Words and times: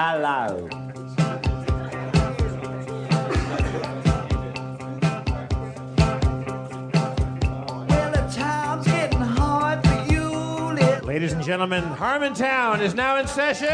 Hello. 0.00 0.68
Well, 7.88 8.12
the 8.12 8.32
time's 8.32 8.86
getting 8.86 9.18
hard 9.18 9.84
for 9.84 10.12
you, 10.12 10.22
little 10.22 11.04
Ladies 11.04 11.32
and 11.32 11.42
gentlemen, 11.42 11.82
Harmontown 11.82 12.80
is 12.80 12.94
now 12.94 13.16
in 13.18 13.26
session. 13.26 13.66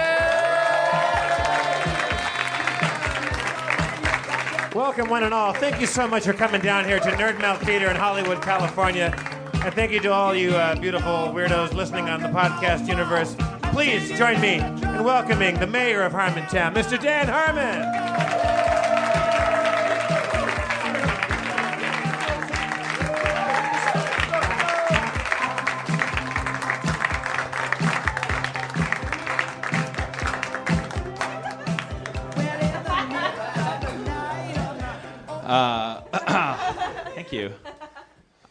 Welcome, 4.75 5.11
one 5.11 5.25
and 5.25 5.35
all. 5.35 5.53
Thank 5.53 5.79
you 5.79 5.87
so 5.87 6.09
much 6.09 6.25
for 6.25 6.33
coming 6.33 6.63
down 6.63 6.87
here 6.87 7.01
to 7.01 7.11
Nerd 7.11 7.37
NerdMelt 7.37 7.59
Theater 7.67 7.91
in 7.91 7.97
Hollywood, 7.97 8.41
California. 8.41 9.15
And 9.63 9.75
thank 9.75 9.93
you 9.93 10.01
to 10.01 10.11
all 10.11 10.35
you 10.35 10.53
uh, 10.57 10.75
beautiful 10.77 11.35
weirdos 11.35 11.75
listening 11.75 12.09
on 12.09 12.23
the 12.23 12.29
podcast 12.29 12.89
universe. 12.89 13.37
Please 13.75 14.17
join 14.17 14.41
me 14.41 14.63
in 14.95 15.05
welcoming 15.05 15.59
the 15.59 15.67
mayor 15.67 16.03
of 16.03 16.13
Harmontown, 16.13 16.75
Mr. 16.75 17.01
Dan 17.01 17.29
Harmon. 17.29 18.05
Thank 37.15 37.33
you. 37.33 37.53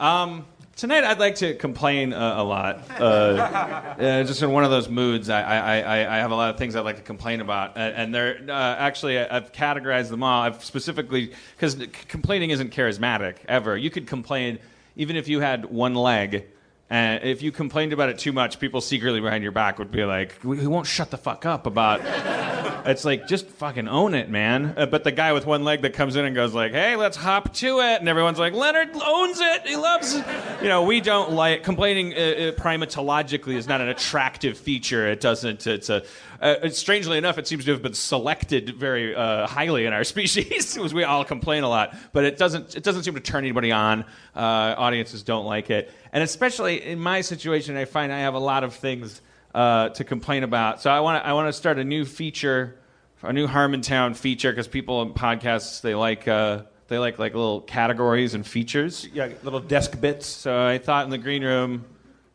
Um, 0.00 0.46
tonight, 0.76 1.04
I'd 1.04 1.18
like 1.18 1.36
to 1.36 1.54
complain 1.54 2.12
uh, 2.12 2.34
a 2.36 2.44
lot. 2.44 2.82
Uh, 2.90 3.02
uh, 3.02 4.24
just 4.24 4.42
in 4.42 4.50
one 4.50 4.64
of 4.64 4.70
those 4.70 4.88
moods, 4.88 5.28
I, 5.28 5.42
I, 5.42 5.80
I, 5.80 6.16
I 6.16 6.18
have 6.18 6.30
a 6.30 6.34
lot 6.34 6.50
of 6.50 6.58
things 6.58 6.76
I'd 6.76 6.80
like 6.84 6.96
to 6.96 7.02
complain 7.02 7.40
about, 7.40 7.76
and, 7.76 8.14
they're 8.14 8.38
uh, 8.48 8.52
actually 8.52 9.18
I've 9.18 9.52
categorized 9.52 10.10
them 10.10 10.22
all. 10.22 10.42
I've 10.42 10.64
specifically 10.64 11.32
because 11.56 11.76
complaining 12.08 12.50
isn't 12.50 12.72
charismatic 12.72 13.36
ever. 13.48 13.76
You 13.76 13.90
could 13.90 14.06
complain 14.06 14.58
even 14.96 15.16
if 15.16 15.28
you 15.28 15.40
had 15.40 15.64
one 15.64 15.94
leg. 15.94 16.46
And 16.90 17.24
if 17.24 17.42
you 17.42 17.50
complained 17.50 17.92
about 17.92 18.10
it 18.10 18.18
too 18.18 18.32
much, 18.32 18.60
people 18.60 18.80
secretly 18.80 19.20
behind 19.20 19.42
your 19.42 19.52
back 19.52 19.78
would 19.78 19.90
be 19.90 20.04
like, 20.04 20.34
"We 20.44 20.58
we 20.58 20.66
won't 20.66 20.86
shut 20.86 21.10
the 21.10 21.18
fuck 21.18 21.46
up 21.46 21.66
about." 21.66 22.00
It's 22.86 23.02
like 23.02 23.26
just 23.26 23.48
fucking 23.48 23.88
own 23.88 24.12
it, 24.12 24.28
man. 24.28 24.74
Uh, 24.76 24.84
but 24.84 25.04
the 25.04 25.10
guy 25.12 25.32
with 25.32 25.46
one 25.46 25.64
leg 25.64 25.80
that 25.82 25.94
comes 25.94 26.16
in 26.16 26.26
and 26.26 26.34
goes 26.34 26.52
like, 26.52 26.72
"Hey, 26.72 26.96
let's 26.96 27.16
hop 27.16 27.54
to 27.54 27.80
it," 27.80 28.00
and 28.00 28.08
everyone's 28.10 28.38
like, 28.38 28.52
"Leonard 28.52 28.90
owns 28.94 29.40
it. 29.40 29.66
He 29.66 29.76
loves 29.76 30.14
it." 30.14 30.24
You 30.60 30.68
know, 30.68 30.82
we 30.82 31.00
don't 31.00 31.32
like 31.32 31.62
complaining. 31.62 32.12
Uh, 32.12 32.16
uh, 32.16 32.52
primatologically, 32.52 33.54
is 33.54 33.66
not 33.66 33.80
an 33.80 33.88
attractive 33.88 34.58
feature. 34.58 35.08
It 35.08 35.20
doesn't. 35.20 35.66
It's 35.66 35.88
a. 35.88 36.02
Uh, 36.40 36.68
strangely 36.68 37.18
enough, 37.18 37.38
it 37.38 37.46
seems 37.46 37.64
to 37.64 37.72
have 37.72 37.82
been 37.82 37.94
selected 37.94 38.76
very 38.76 39.14
uh, 39.14 39.46
highly 39.46 39.86
in 39.86 39.92
our 39.92 40.04
species, 40.14 40.74
because 40.74 40.94
we 40.94 41.04
all 41.04 41.24
complain 41.24 41.62
a 41.64 41.68
lot. 41.68 41.94
But 42.12 42.24
it 42.24 42.38
doesn't. 42.38 42.76
It 42.76 42.82
doesn't 42.82 43.04
seem 43.04 43.14
to 43.14 43.20
turn 43.20 43.44
anybody 43.44 43.72
on. 43.72 44.04
Uh, 44.34 44.74
audiences 44.76 45.22
don't 45.22 45.46
like 45.46 45.70
it, 45.70 45.90
and 46.12 46.22
especially 46.22 46.82
in 46.82 46.98
my 46.98 47.20
situation, 47.20 47.76
I 47.76 47.84
find 47.84 48.12
I 48.12 48.20
have 48.20 48.34
a 48.34 48.38
lot 48.38 48.64
of 48.64 48.74
things 48.74 49.20
uh, 49.54 49.90
to 49.90 50.04
complain 50.04 50.42
about. 50.42 50.82
So 50.82 50.90
I 50.90 51.00
want 51.00 51.22
to 51.22 51.28
I 51.28 51.32
want 51.32 51.48
to 51.48 51.52
start 51.52 51.78
a 51.78 51.84
new 51.84 52.04
feature, 52.04 52.76
a 53.22 53.32
new 53.32 53.46
Harmontown 53.46 54.16
feature 54.16 54.50
because 54.50 54.68
people 54.68 55.02
in 55.02 55.14
podcasts 55.14 55.80
they 55.80 55.94
like 55.94 56.26
uh, 56.28 56.62
they 56.88 56.98
like 56.98 57.18
like 57.18 57.34
little 57.34 57.60
categories 57.60 58.34
and 58.34 58.46
features. 58.46 59.08
Yeah, 59.12 59.28
little 59.42 59.60
desk 59.60 60.00
bits. 60.00 60.26
So 60.26 60.66
I 60.66 60.78
thought 60.78 61.04
in 61.04 61.10
the 61.10 61.18
green 61.18 61.44
room 61.44 61.84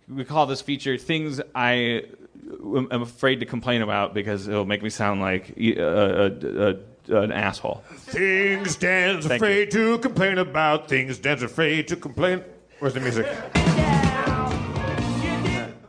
we 0.08 0.26
call 0.26 0.48
this 0.48 0.62
feature 0.62 0.98
things 0.98 1.40
I 1.54 2.06
am 2.50 3.02
afraid 3.02 3.40
to 3.42 3.46
complain 3.46 3.82
about 3.82 4.14
because 4.14 4.48
it'll 4.48 4.66
make 4.66 4.82
me 4.82 4.90
sound 4.90 5.22
like 5.22 5.54
uh, 5.58 5.82
uh, 5.82 6.74
uh, 7.10 7.22
an 7.22 7.32
asshole. 7.32 7.84
Things 7.94 8.76
Dan's 8.76 9.26
Thank 9.26 9.42
afraid 9.42 9.72
to 9.72 9.98
complain 10.00 10.38
about. 10.38 10.88
Things 10.88 11.20
Dan's 11.20 11.44
afraid 11.44 11.88
to 11.90 11.96
complain. 11.96 12.44
Where's 12.80 12.94
the 12.94 13.00
music? 13.00 13.28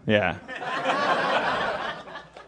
Yeah. 0.06 0.38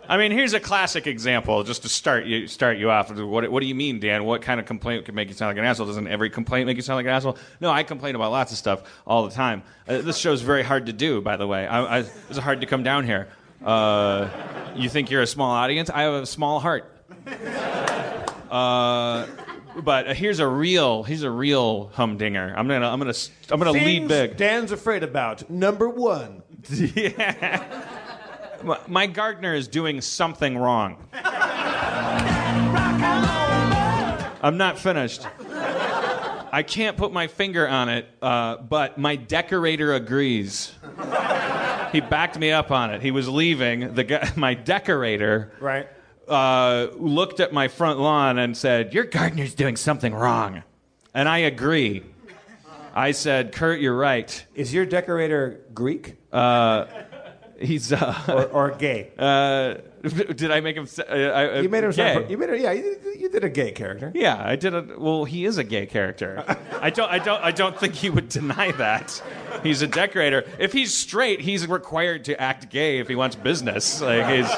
I 0.08 0.18
mean, 0.18 0.32
here's 0.32 0.52
a 0.52 0.60
classic 0.60 1.06
example, 1.06 1.62
just 1.62 1.82
to 1.82 1.88
start 1.88 2.26
you 2.26 2.46
start 2.46 2.76
you 2.76 2.90
off. 2.90 3.10
What, 3.10 3.50
what 3.50 3.60
do 3.60 3.66
you 3.66 3.74
mean, 3.74 3.98
Dan? 3.98 4.24
What 4.24 4.42
kind 4.42 4.60
of 4.60 4.66
complaint 4.66 5.06
could 5.06 5.14
make 5.14 5.28
you 5.28 5.34
sound 5.34 5.50
like 5.50 5.58
an 5.58 5.64
asshole? 5.64 5.86
Doesn't 5.86 6.06
every 6.06 6.28
complaint 6.28 6.66
make 6.66 6.76
you 6.76 6.82
sound 6.82 6.96
like 6.96 7.06
an 7.06 7.12
asshole? 7.12 7.38
No, 7.60 7.70
I 7.70 7.82
complain 7.82 8.14
about 8.14 8.30
lots 8.30 8.52
of 8.52 8.58
stuff 8.58 8.82
all 9.06 9.26
the 9.26 9.34
time. 9.34 9.62
Uh, 9.88 10.02
this 10.02 10.18
show's 10.18 10.42
very 10.42 10.64
hard 10.64 10.86
to 10.86 10.92
do, 10.92 11.22
by 11.22 11.36
the 11.36 11.46
way. 11.46 11.66
I, 11.66 12.00
I, 12.00 12.04
it's 12.28 12.38
hard 12.38 12.60
to 12.60 12.66
come 12.66 12.82
down 12.82 13.06
here. 13.06 13.28
Uh, 13.64 14.28
you 14.74 14.88
think 14.88 15.10
you're 15.10 15.22
a 15.22 15.26
small 15.26 15.50
audience? 15.50 15.90
I 15.90 16.02
have 16.02 16.14
a 16.14 16.26
small 16.26 16.60
heart. 16.60 16.88
Uh, 18.50 19.26
but 19.82 20.14
here's 20.16 20.38
a 20.40 20.46
real 20.46 21.02
here's 21.04 21.22
a 21.22 21.30
real 21.30 21.86
humdinger. 21.94 22.52
I'm 22.56 22.68
gonna 22.68 22.88
I'm 22.88 22.98
gonna 22.98 23.14
I'm 23.50 23.58
gonna 23.58 23.72
lead 23.72 24.08
big. 24.08 24.36
Dan's 24.36 24.72
afraid 24.72 25.02
about. 25.02 25.48
Number 25.48 25.88
one. 25.88 26.42
yeah. 26.70 27.64
My- 28.62 28.78
My 28.86 29.06
gardener 29.06 29.54
is 29.54 29.68
doing 29.68 30.00
something 30.00 30.56
wrong. 30.58 30.96
I'm 34.44 34.56
not 34.56 34.78
finished. 34.78 35.26
I 36.54 36.62
can't 36.66 36.96
put 36.98 37.12
my 37.12 37.28
finger 37.28 37.66
on 37.66 37.88
it, 37.88 38.06
uh, 38.20 38.56
but 38.58 38.98
my 38.98 39.16
decorator 39.16 39.94
agrees. 39.94 40.72
He 41.92 42.00
backed 42.00 42.38
me 42.38 42.50
up 42.50 42.70
on 42.70 42.90
it. 42.90 43.02
He 43.02 43.10
was 43.10 43.28
leaving. 43.28 43.94
The 43.94 44.04
guy, 44.04 44.30
my 44.36 44.54
decorator 44.54 45.52
Right. 45.60 45.88
uh, 46.28 46.88
looked 46.96 47.40
at 47.40 47.52
my 47.52 47.68
front 47.68 47.98
lawn 48.00 48.38
and 48.38 48.56
said, 48.56 48.92
"Your 48.94 49.04
gardener's 49.04 49.54
doing 49.54 49.76
something 49.76 50.14
wrong," 50.14 50.62
and 51.14 51.28
I 51.28 51.38
agree. 51.38 52.02
I 52.94 53.12
said, 53.12 53.52
"Kurt, 53.52 53.80
you're 53.80 53.96
right." 53.96 54.44
Is 54.54 54.72
your 54.74 54.86
decorator 54.86 55.60
Greek 55.74 56.16
He's. 57.60 57.92
Uh, 57.92 58.20
or, 58.28 58.44
or 58.46 58.70
gay? 58.72 59.10
Uh, 59.18 59.74
did 60.34 60.50
I 60.50 60.60
make 60.60 60.74
him? 60.76 60.88
Uh, 60.98 61.12
I, 61.12 61.60
you 61.60 61.68
made 61.68 61.84
him 61.84 61.92
gay. 61.92 62.14
sound. 62.14 62.28
You 62.28 62.36
made 62.36 62.48
him. 62.50 62.60
Yeah, 62.60 62.72
you, 62.72 62.96
you 63.16 63.28
did 63.28 63.44
a 63.44 63.48
gay 63.48 63.70
character. 63.70 64.10
Yeah, 64.16 64.36
I 64.44 64.56
did. 64.56 64.74
A, 64.74 64.84
well, 64.98 65.24
he 65.24 65.44
is 65.44 65.58
a 65.58 65.62
gay 65.64 65.86
character. 65.86 66.42
I 66.80 66.90
don't. 66.90 67.08
I 67.08 67.20
don't. 67.20 67.40
I 67.40 67.52
don't 67.52 67.78
think 67.78 67.94
he 67.94 68.10
would 68.10 68.28
deny 68.28 68.72
that. 68.72 69.22
He's 69.62 69.82
a 69.82 69.86
decorator. 69.86 70.44
If 70.58 70.72
he's 70.72 70.94
straight, 70.94 71.40
he's 71.40 71.66
required 71.66 72.24
to 72.26 72.40
act 72.40 72.70
gay 72.70 72.98
if 72.98 73.08
he 73.08 73.14
wants 73.14 73.36
business. 73.36 74.00
Like 74.00 74.26
he's, 74.26 74.50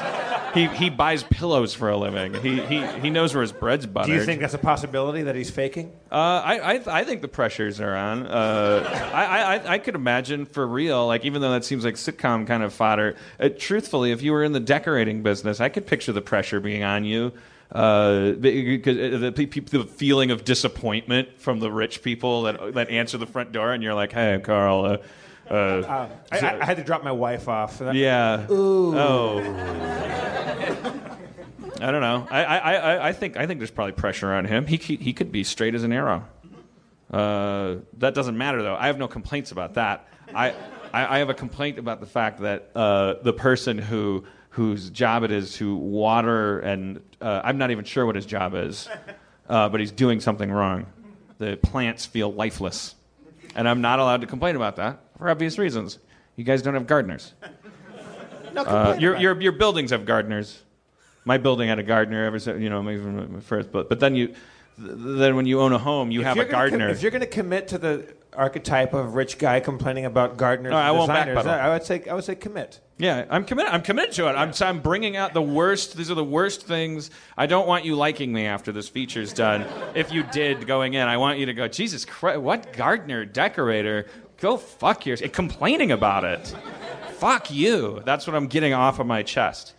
he 0.53 0.67
he 0.75 0.89
buys 0.89 1.23
pillows 1.23 1.73
for 1.73 1.89
a 1.89 1.97
living. 1.97 2.33
He 2.35 2.61
he 2.61 2.85
he 2.99 3.09
knows 3.09 3.33
where 3.33 3.41
his 3.41 3.51
bread's 3.51 3.85
buttered. 3.85 4.07
Do 4.07 4.13
you 4.13 4.23
think 4.23 4.41
that's 4.41 4.53
a 4.53 4.57
possibility 4.57 5.23
that 5.23 5.35
he's 5.35 5.49
faking? 5.49 5.91
Uh, 6.11 6.15
I, 6.15 6.75
I 6.75 6.99
I 6.99 7.03
think 7.03 7.21
the 7.21 7.27
pressures 7.27 7.79
are 7.79 7.95
on. 7.95 8.25
Uh, 8.25 9.11
I, 9.13 9.55
I 9.57 9.73
I 9.73 9.77
could 9.79 9.95
imagine 9.95 10.45
for 10.45 10.65
real, 10.65 11.05
like 11.07 11.25
even 11.25 11.41
though 11.41 11.51
that 11.51 11.65
seems 11.65 11.83
like 11.83 11.95
sitcom 11.95 12.47
kind 12.47 12.63
of 12.63 12.73
fodder. 12.73 13.15
Uh, 13.39 13.49
truthfully, 13.49 14.11
if 14.11 14.21
you 14.21 14.31
were 14.31 14.43
in 14.43 14.53
the 14.53 14.59
decorating 14.59 15.23
business, 15.23 15.59
I 15.59 15.69
could 15.69 15.85
picture 15.85 16.13
the 16.13 16.21
pressure 16.21 16.59
being 16.59 16.83
on 16.83 17.03
you. 17.03 17.33
Uh, 17.75 18.31
because 18.31 18.97
uh, 18.97 19.17
the, 19.17 19.31
pe- 19.33 19.45
pe- 19.47 19.59
the 19.59 19.83
feeling 19.83 20.31
of 20.31 20.45
disappointment 20.45 21.41
from 21.41 21.59
the 21.59 21.69
rich 21.69 22.01
people 22.01 22.43
that 22.43 22.73
that 22.73 22.89
answer 22.89 23.17
the 23.17 23.27
front 23.27 23.51
door, 23.51 23.73
and 23.73 23.83
you're 23.83 23.93
like, 23.93 24.13
"Hey, 24.13 24.39
Carl." 24.41 24.85
Uh, 24.85 24.97
uh, 25.53 26.09
I, 26.31 26.39
I, 26.39 26.61
I 26.61 26.65
had 26.65 26.77
to 26.77 26.83
drop 26.83 27.03
my 27.03 27.11
wife 27.11 27.49
off. 27.49 27.81
yeah. 27.93 28.47
Oh. 28.49 29.41
I 31.81 31.91
don't 31.91 32.01
know. 32.01 32.25
I, 32.31 32.43
I, 32.45 32.73
I, 32.73 33.07
I 33.09 33.13
think 33.13 33.35
I 33.35 33.45
think 33.45 33.59
there's 33.59 33.71
probably 33.71 33.91
pressure 33.91 34.31
on 34.33 34.45
him. 34.45 34.65
He 34.65 34.77
he, 34.77 34.95
he 34.95 35.11
could 35.13 35.31
be 35.31 35.43
straight 35.43 35.75
as 35.75 35.83
an 35.83 35.91
arrow. 35.91 36.25
Uh, 37.11 37.75
that 37.97 38.15
doesn't 38.15 38.37
matter 38.37 38.63
though. 38.63 38.75
I 38.75 38.87
have 38.87 38.97
no 38.97 39.07
complaints 39.09 39.51
about 39.51 39.73
that. 39.73 40.07
I 40.33 40.51
I, 40.93 41.15
I 41.15 41.17
have 41.19 41.29
a 41.29 41.33
complaint 41.33 41.77
about 41.77 41.99
the 41.99 42.05
fact 42.05 42.39
that 42.39 42.71
uh, 42.73 43.15
the 43.21 43.33
person 43.33 43.77
who 43.77 44.23
whose 44.55 44.89
job 44.89 45.23
it 45.23 45.31
is 45.31 45.55
to 45.55 45.75
water 45.75 46.61
and 46.61 47.01
uh, 47.19 47.41
I'm 47.43 47.57
not 47.57 47.71
even 47.71 47.83
sure 47.83 48.05
what 48.05 48.15
his 48.15 48.25
job 48.25 48.55
is, 48.55 48.87
uh, 49.49 49.67
but 49.67 49.81
he's 49.81 49.91
doing 49.91 50.21
something 50.21 50.49
wrong. 50.49 50.85
The 51.39 51.57
plants 51.57 52.05
feel 52.05 52.31
lifeless, 52.31 52.95
and 53.53 53.67
I'm 53.67 53.81
not 53.81 53.99
allowed 53.99 54.21
to 54.21 54.27
complain 54.27 54.55
about 54.55 54.77
that 54.77 55.01
for 55.17 55.29
obvious 55.29 55.57
reasons. 55.57 55.99
You 56.37 56.45
guys 56.45 56.61
don't 56.61 56.73
have 56.73 56.87
gardeners. 56.87 57.33
Uh, 58.55 58.95
your, 58.97 59.17
your 59.17 59.41
your 59.41 59.51
buildings 59.51 59.91
have 59.91 60.05
gardeners. 60.05 60.63
My 61.25 61.37
building 61.37 61.67
had 61.67 61.77
a 61.77 61.83
gardener 61.83 62.23
ever 62.23 62.39
since 62.39 62.61
you 62.61 62.69
know 62.69 62.81
maybe 62.81 63.01
from 63.01 63.33
my 63.33 63.39
first, 63.41 63.73
but 63.73 63.89
but 63.89 63.99
then 63.99 64.15
you 64.15 64.35
th- 64.77 64.91
then 64.97 65.35
when 65.35 65.45
you 65.45 65.61
own 65.61 65.73
a 65.73 65.77
home, 65.77 66.11
you 66.11 66.21
have 66.23 66.37
a 66.37 66.39
gonna 66.41 66.49
com- 66.51 66.59
gardener. 66.59 66.89
if 66.89 67.01
you're 67.01 67.11
going 67.11 67.21
to 67.21 67.27
commit 67.27 67.67
to 67.69 67.77
the 67.77 68.05
archetype 68.33 68.93
of 68.93 69.15
rich 69.15 69.37
guy 69.37 69.59
complaining 69.61 70.03
about 70.05 70.35
gardeners, 70.37 70.71
No, 70.71 70.77
I 70.77 70.91
won't 70.91 71.09
backpedal. 71.09 71.47
I 71.47 71.69
would 71.69 71.83
say 71.83 72.03
I 72.09 72.13
would 72.13 72.23
say 72.25 72.35
commit. 72.35 72.81
Yeah, 72.97 73.25
I'm 73.29 73.45
committed. 73.45 73.71
I'm 73.73 73.81
committed 73.81 74.13
to 74.15 74.27
it. 74.27 74.33
I'm, 74.33 74.51
so 74.53 74.65
I'm 74.65 74.81
bringing 74.81 75.15
out 75.17 75.33
the 75.33 75.41
worst. 75.41 75.95
These 75.97 76.09
are 76.11 76.15
the 76.15 76.23
worst 76.23 76.65
things. 76.65 77.11
I 77.37 77.45
don't 77.45 77.67
want 77.67 77.85
you 77.85 77.95
liking 77.95 78.31
me 78.33 78.45
after 78.45 78.71
this 78.71 78.87
feature's 78.89 79.31
done. 79.33 79.65
if 79.95 80.11
you 80.11 80.23
did 80.23 80.65
going 80.67 80.93
in, 80.95 81.07
I 81.07 81.17
want 81.17 81.39
you 81.39 81.45
to 81.47 81.53
go, 81.53 81.67
Jesus 81.67 82.03
Christ, 82.05 82.39
what 82.41 82.73
gardener, 82.73 83.25
decorator? 83.25 84.07
Go 84.39 84.57
fuck 84.57 85.05
yourself. 85.05 85.31
Complaining 85.31 85.91
about 85.93 86.23
it. 86.25 86.53
fuck 87.17 87.49
you. 87.51 88.01
That's 88.05 88.27
what 88.27 88.35
I'm 88.35 88.47
getting 88.47 88.73
off 88.73 88.99
of 88.99 89.07
my 89.07 89.23
chest. 89.23 89.73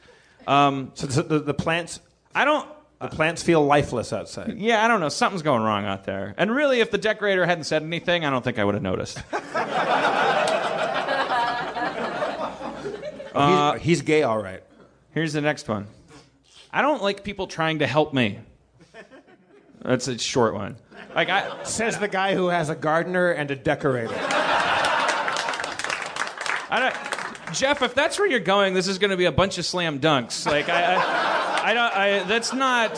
Um, 0.47 0.93
So 0.95 1.07
the, 1.07 1.23
the, 1.23 1.39
the 1.41 1.55
plants 1.55 2.01
I 2.35 2.45
don't. 2.45 2.69
The 3.01 3.09
plants 3.09 3.43
feel 3.43 3.65
lifeless 3.65 4.13
outside. 4.13 4.57
Yeah, 4.59 4.85
I 4.85 4.89
don't 4.89 5.01
know. 5.01 5.09
Something's 5.11 5.43
going 5.43 5.63
wrong 5.63 5.85
out 5.85 6.05
there. 6.05 6.35
And 6.39 6.51
really, 6.51 6.81
if 6.81 6.91
the 6.91 6.99
decorator 6.99 7.45
hadn't 7.45 7.65
said 7.65 7.83
anything, 7.83 8.25
I 8.25 8.31
don't 8.31 8.43
think 8.43 8.59
I 8.59 8.65
would 8.65 8.75
have 8.75 8.83
noticed. 8.83 9.23
Oh, 13.39 13.49
he's, 13.49 13.59
uh, 13.59 13.73
he's 13.85 14.01
gay, 14.01 14.23
all 14.23 14.43
right. 14.43 14.63
Here's 15.13 15.35
the 15.35 15.43
next 15.43 15.69
one. 15.69 15.87
I 16.73 16.81
don't 16.81 17.03
like 17.03 17.23
people 17.23 17.47
trying 17.47 17.81
to 17.81 17.87
help 17.87 18.15
me. 18.15 18.39
That's 19.83 20.09
a 20.09 20.19
short 20.19 20.55
one. 20.55 20.77
Like 21.15 21.29
I, 21.29 21.63
Says 21.65 21.99
the 21.99 22.09
guy 22.09 22.35
who 22.35 22.49
has 22.49 22.71
a 22.71 22.75
gardener 22.75 23.31
and 23.33 23.51
a 23.51 23.57
decorator. 23.57 24.15
I 26.69 26.81
don't, 26.81 27.55
Jeff, 27.55 27.83
if 27.83 27.95
that's 27.95 28.19
where 28.19 28.27
you're 28.27 28.41
going, 28.41 28.73
this 28.73 28.89
is 28.89 28.99
going 28.99 29.11
to 29.11 29.17
be 29.19 29.27
a 29.27 29.33
bunch 29.33 29.59
of 29.59 29.67
slam 29.67 30.01
dunks. 30.01 30.47
Like 30.47 30.69
I, 30.71 30.95
I, 30.95 31.36
I 31.67 31.75
don't. 31.75 31.97
I, 31.97 32.23
that's 32.23 32.53
not. 32.53 32.93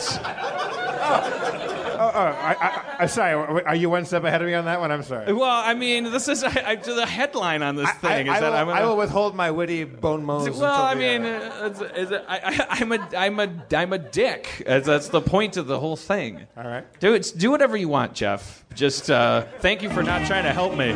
Oh, 2.01 2.15
I, 2.15 2.55
I, 2.59 2.95
I'm 2.99 3.07
sorry. 3.07 3.63
Are 3.63 3.73
you 3.73 3.89
one 3.89 4.05
step 4.05 4.23
ahead 4.23 4.43
of 4.43 4.47
me 4.47 4.53
on 4.53 4.65
that 4.65 4.79
one? 4.79 4.91
I'm 4.91 5.01
sorry. 5.01 5.33
Well, 5.33 5.49
I 5.49 5.73
mean, 5.73 6.03
this 6.11 6.27
is 6.27 6.43
I, 6.43 6.63
I, 6.63 6.75
the 6.75 7.07
headline 7.07 7.63
on 7.63 7.75
this 7.75 7.89
thing 7.93 8.29
I, 8.29 8.35
is 8.35 8.41
that 8.41 8.51
will, 8.51 8.53
I'm. 8.53 8.67
Gonna, 8.67 8.79
I 8.79 8.85
will 8.85 8.95
withhold 8.95 9.35
my 9.35 9.49
witty 9.49 9.85
bone 9.85 10.23
moans. 10.23 10.55
Well, 10.59 10.83
I 10.83 10.93
mean, 10.93 11.23
it's, 11.25 11.81
it's, 11.81 12.11
I, 12.11 12.41
I, 12.43 12.65
I'm 12.69 12.91
a, 12.91 13.09
I'm 13.17 13.39
a, 13.39 13.65
I'm 13.75 13.93
a 13.93 13.97
dick. 13.97 14.63
That's, 14.67 15.07
the 15.07 15.21
point 15.21 15.57
of 15.57 15.65
the 15.65 15.79
whole 15.79 15.95
thing. 15.95 16.45
All 16.55 16.63
right. 16.63 16.85
Do 16.99 17.15
it. 17.15 17.33
Do 17.35 17.49
whatever 17.49 17.75
you 17.75 17.89
want, 17.89 18.13
Jeff. 18.13 18.65
Just 18.75 19.09
uh, 19.09 19.47
thank 19.61 19.81
you 19.81 19.89
for 19.89 20.03
not 20.03 20.27
trying 20.27 20.43
to 20.43 20.53
help 20.53 20.77
me. 20.77 20.91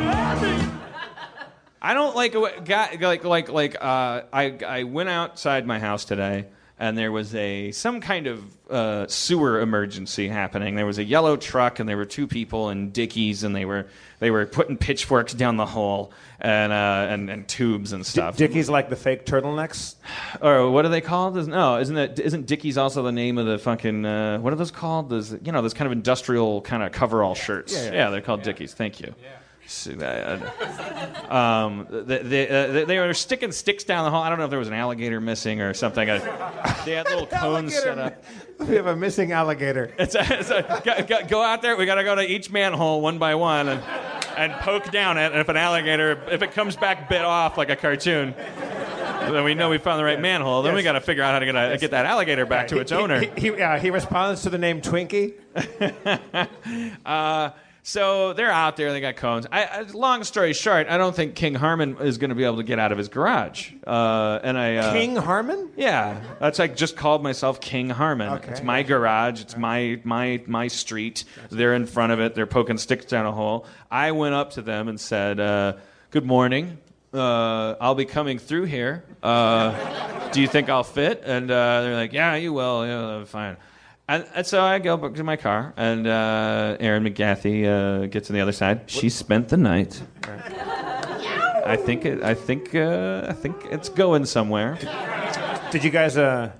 I 1.82 1.92
don't 1.92 2.14
like 2.14 2.36
a 2.36 2.62
guy 2.64 2.96
like 3.00 3.24
like 3.24 3.48
like 3.48 3.74
uh, 3.82 4.22
I 4.32 4.58
I 4.64 4.84
went 4.84 5.08
outside 5.08 5.66
my 5.66 5.80
house 5.80 6.04
today 6.04 6.46
and 6.78 6.98
there 6.98 7.12
was 7.12 7.34
a 7.34 7.70
some 7.72 8.00
kind 8.00 8.26
of 8.26 8.42
uh, 8.68 9.06
sewer 9.06 9.60
emergency 9.60 10.28
happening. 10.28 10.74
There 10.74 10.86
was 10.86 10.98
a 10.98 11.04
yellow 11.04 11.36
truck 11.36 11.78
and 11.78 11.88
there 11.88 11.96
were 11.96 12.04
two 12.04 12.26
people 12.26 12.70
in 12.70 12.90
dickies 12.90 13.44
and 13.44 13.54
they 13.54 13.64
were 13.64 13.86
they 14.18 14.30
were 14.30 14.46
putting 14.46 14.76
pitchforks 14.76 15.34
down 15.34 15.56
the 15.56 15.66
hole 15.66 16.12
and 16.40 16.72
uh, 16.72 17.06
and, 17.10 17.30
and 17.30 17.46
tubes 17.46 17.92
and 17.92 18.04
stuff. 18.04 18.36
Dickies 18.36 18.68
like 18.68 18.88
the 18.90 18.96
fake 18.96 19.24
turtlenecks. 19.24 19.94
or 20.42 20.70
what 20.70 20.84
are 20.84 20.88
they 20.88 21.00
called? 21.00 21.36
Is- 21.36 21.46
No, 21.48 21.78
isn't 21.78 21.94
that 21.94 22.18
isn't 22.18 22.46
Dickies 22.46 22.76
also 22.76 23.02
the 23.02 23.12
name 23.12 23.38
of 23.38 23.46
the 23.46 23.58
fucking 23.58 24.04
uh, 24.04 24.38
what 24.38 24.52
are 24.52 24.56
those 24.56 24.70
called? 24.72 25.10
Those 25.10 25.32
you 25.44 25.52
know 25.52 25.62
those 25.62 25.74
kind 25.74 25.86
of 25.86 25.92
industrial 25.92 26.60
kind 26.62 26.82
of 26.82 26.90
coverall 26.92 27.34
shirts. 27.34 27.74
Yeah, 27.74 27.92
yeah. 27.92 28.10
they're 28.10 28.20
called 28.20 28.42
Dickies. 28.42 28.74
Thank 28.74 29.00
you. 29.00 29.08
So, 29.08 29.28
uh, 29.28 29.38
um, 31.30 31.86
they, 31.90 32.18
they, 32.18 32.48
uh, 32.48 32.84
they- 32.84 32.98
were 32.98 33.14
sticking 33.14 33.50
sticks 33.52 33.84
down 33.84 34.04
the 34.04 34.10
hole. 34.10 34.20
I 34.22 34.28
don't 34.28 34.38
know 34.38 34.44
if 34.44 34.50
there 34.50 34.58
was 34.58 34.68
an 34.68 34.74
alligator 34.74 35.20
missing 35.20 35.60
or 35.60 35.72
something. 35.74 36.08
Uh, 36.08 36.18
they 36.84 36.92
had 36.92 37.06
little 37.08 37.26
cones 37.40 37.74
set 37.74 37.98
up. 37.98 38.22
We 38.56 38.76
have 38.76 38.86
a 38.86 38.94
missing 38.94 39.32
alligator. 39.32 39.92
It's 39.98 40.14
a, 40.14 40.20
it's 40.38 40.48
a, 40.50 40.82
go, 41.08 41.26
go- 41.26 41.42
out 41.42 41.60
there. 41.60 41.76
We 41.76 41.86
got 41.86 41.96
to 41.96 42.04
go 42.04 42.14
to 42.14 42.22
each 42.22 42.52
manhole 42.52 43.00
one 43.00 43.18
by 43.18 43.34
one 43.34 43.68
and, 43.68 43.82
and 44.36 44.52
poke 44.62 44.92
down 44.92 45.18
it. 45.18 45.32
And 45.32 45.40
if 45.40 45.48
an 45.48 45.56
alligator, 45.56 46.22
if 46.30 46.40
it 46.40 46.52
comes 46.52 46.76
back 46.76 47.08
bit 47.08 47.22
off 47.24 47.58
like 47.58 47.68
a 47.70 47.74
cartoon, 47.76 48.32
then 48.36 49.42
we 49.42 49.54
know 49.54 49.70
we 49.70 49.78
found 49.78 49.98
the 49.98 50.04
right 50.04 50.20
manhole. 50.20 50.62
Then 50.62 50.74
we 50.76 50.84
got 50.84 50.92
to 50.92 51.00
figure 51.00 51.24
out 51.24 51.32
how 51.32 51.40
to 51.40 51.46
get, 51.46 51.56
a, 51.56 51.76
get 51.78 51.90
that 51.90 52.06
alligator 52.06 52.46
back 52.46 52.68
to 52.68 52.78
its 52.78 52.92
He- 52.92 52.96
owner. 52.96 53.18
He, 53.18 53.50
he, 53.50 53.60
uh, 53.60 53.78
he 53.80 53.90
responds 53.90 54.42
to 54.42 54.50
the 54.50 54.58
name 54.58 54.80
Twinkie. 54.80 55.34
So 57.86 58.32
they're 58.32 58.50
out 58.50 58.78
there. 58.78 58.92
They 58.92 59.00
got 59.02 59.16
cones. 59.16 59.46
I, 59.52 59.64
I, 59.64 59.80
long 59.82 60.24
story 60.24 60.54
short, 60.54 60.86
I 60.88 60.96
don't 60.96 61.14
think 61.14 61.34
King 61.34 61.54
Harmon 61.54 61.98
is 62.00 62.16
going 62.16 62.30
to 62.30 62.34
be 62.34 62.44
able 62.44 62.56
to 62.56 62.62
get 62.62 62.78
out 62.78 62.92
of 62.92 62.98
his 62.98 63.08
garage. 63.08 63.72
Uh, 63.86 64.40
and 64.42 64.56
I 64.56 64.76
uh, 64.76 64.92
King 64.94 65.16
Harmon? 65.16 65.68
Yeah, 65.76 66.18
that's 66.40 66.58
I 66.60 66.68
just 66.68 66.96
called 66.96 67.22
myself 67.22 67.60
King 67.60 67.90
Harmon. 67.90 68.32
Okay. 68.32 68.52
It's 68.52 68.62
my 68.62 68.82
garage. 68.82 69.42
It's 69.42 69.58
my 69.58 70.00
my 70.02 70.42
my 70.46 70.68
street. 70.68 71.24
They're 71.50 71.74
in 71.74 71.84
front 71.84 72.12
of 72.12 72.20
it. 72.20 72.34
They're 72.34 72.46
poking 72.46 72.78
sticks 72.78 73.04
down 73.04 73.26
a 73.26 73.32
hole. 73.32 73.66
I 73.90 74.12
went 74.12 74.34
up 74.34 74.52
to 74.52 74.62
them 74.62 74.88
and 74.88 74.98
said, 74.98 75.38
uh, 75.38 75.74
"Good 76.10 76.24
morning. 76.24 76.78
Uh, 77.12 77.74
I'll 77.82 77.94
be 77.94 78.06
coming 78.06 78.38
through 78.38 78.64
here. 78.64 79.04
Uh, 79.22 80.30
do 80.30 80.40
you 80.40 80.48
think 80.48 80.70
I'll 80.70 80.84
fit?" 80.84 81.22
And 81.26 81.50
uh, 81.50 81.82
they're 81.82 81.96
like, 81.96 82.14
"Yeah, 82.14 82.34
you 82.36 82.54
will. 82.54 82.86
Yeah, 82.86 83.24
fine." 83.26 83.58
And, 84.06 84.26
and 84.34 84.46
so 84.46 84.62
I 84.62 84.78
go 84.80 84.98
back 84.98 85.14
to 85.14 85.24
my 85.24 85.36
car, 85.36 85.72
and 85.78 86.06
uh, 86.06 86.76
Erin 86.78 87.04
McGathy 87.04 87.64
uh, 87.64 88.06
gets 88.06 88.28
on 88.28 88.34
the 88.34 88.42
other 88.42 88.52
side. 88.52 88.82
She 88.86 89.08
spent 89.08 89.48
the 89.48 89.56
night. 89.56 90.02
I 91.66 91.76
think 91.76 92.04
it. 92.04 92.22
I 92.22 92.34
think. 92.34 92.74
Uh, 92.74 93.24
I 93.28 93.32
think 93.32 93.56
it's 93.70 93.88
going 93.88 94.26
somewhere. 94.26 94.78
Did 95.70 95.82
you 95.84 95.90
guys? 95.90 96.18
Uh, 96.18 96.52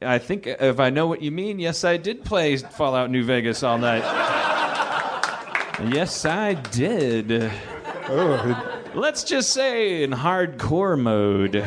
I 0.00 0.18
think 0.18 0.46
if 0.46 0.78
I 0.78 0.90
know 0.90 1.08
what 1.08 1.20
you 1.20 1.32
mean, 1.32 1.58
yes, 1.58 1.82
I 1.82 1.96
did 1.96 2.24
play 2.24 2.56
Fallout 2.56 3.10
New 3.10 3.24
Vegas 3.24 3.64
all 3.64 3.78
night. 3.78 4.04
yes, 5.92 6.24
I 6.24 6.54
did. 6.54 7.50
Let's 8.94 9.24
just 9.24 9.50
say 9.50 10.04
in 10.04 10.12
hardcore 10.12 10.98
mode. 10.98 11.66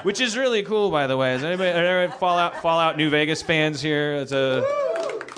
Which 0.04 0.20
is 0.20 0.36
really 0.36 0.62
cool, 0.62 0.90
by 0.90 1.06
the 1.06 1.16
way. 1.16 1.34
Is 1.34 1.44
anybody, 1.44 1.70
are 1.70 1.82
there 1.82 2.10
Fallout 2.12 2.62
Fallout 2.62 2.96
New 2.96 3.10
Vegas 3.10 3.42
fans 3.42 3.80
here? 3.80 4.14
It's 4.14 4.32
a. 4.32 4.64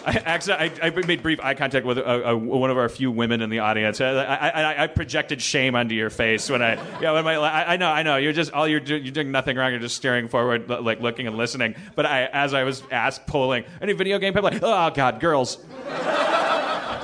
I 0.04 0.14
actually 0.24 0.54
I, 0.54 0.72
I 0.82 0.90
made 0.90 1.22
brief 1.22 1.38
eye 1.40 1.54
contact 1.54 1.86
with 1.86 1.96
a, 1.98 2.30
a, 2.30 2.36
one 2.36 2.70
of 2.70 2.76
our 2.76 2.88
few 2.88 3.12
women 3.12 3.40
in 3.40 3.50
the 3.50 3.60
audience. 3.60 4.00
I, 4.00 4.08
I, 4.08 4.48
I, 4.48 4.82
I 4.82 4.86
projected 4.88 5.40
shame 5.40 5.76
onto 5.76 5.94
your 5.94 6.10
face 6.10 6.50
when 6.50 6.60
I 6.60 6.74
yeah 7.00 7.12
when 7.12 7.24
my 7.24 7.36
I, 7.36 7.74
I 7.74 7.76
know 7.76 7.88
I 7.88 8.02
know 8.02 8.16
you're 8.16 8.32
just 8.32 8.52
all 8.52 8.66
you're 8.66 8.80
doing 8.80 9.04
you're 9.04 9.12
doing 9.12 9.30
nothing 9.30 9.56
wrong. 9.56 9.70
You're 9.70 9.80
just 9.80 9.94
staring 9.94 10.26
forward, 10.26 10.68
like 10.68 11.00
looking 11.00 11.28
and 11.28 11.36
listening. 11.36 11.76
But 11.94 12.06
I 12.06 12.24
as 12.24 12.52
I 12.52 12.64
was 12.64 12.82
asked 12.90 13.28
polling 13.28 13.64
any 13.80 13.92
video 13.92 14.18
game 14.18 14.34
people 14.34 14.50
like 14.50 14.60
oh 14.62 14.90
god 14.90 15.20
girls. 15.20 15.58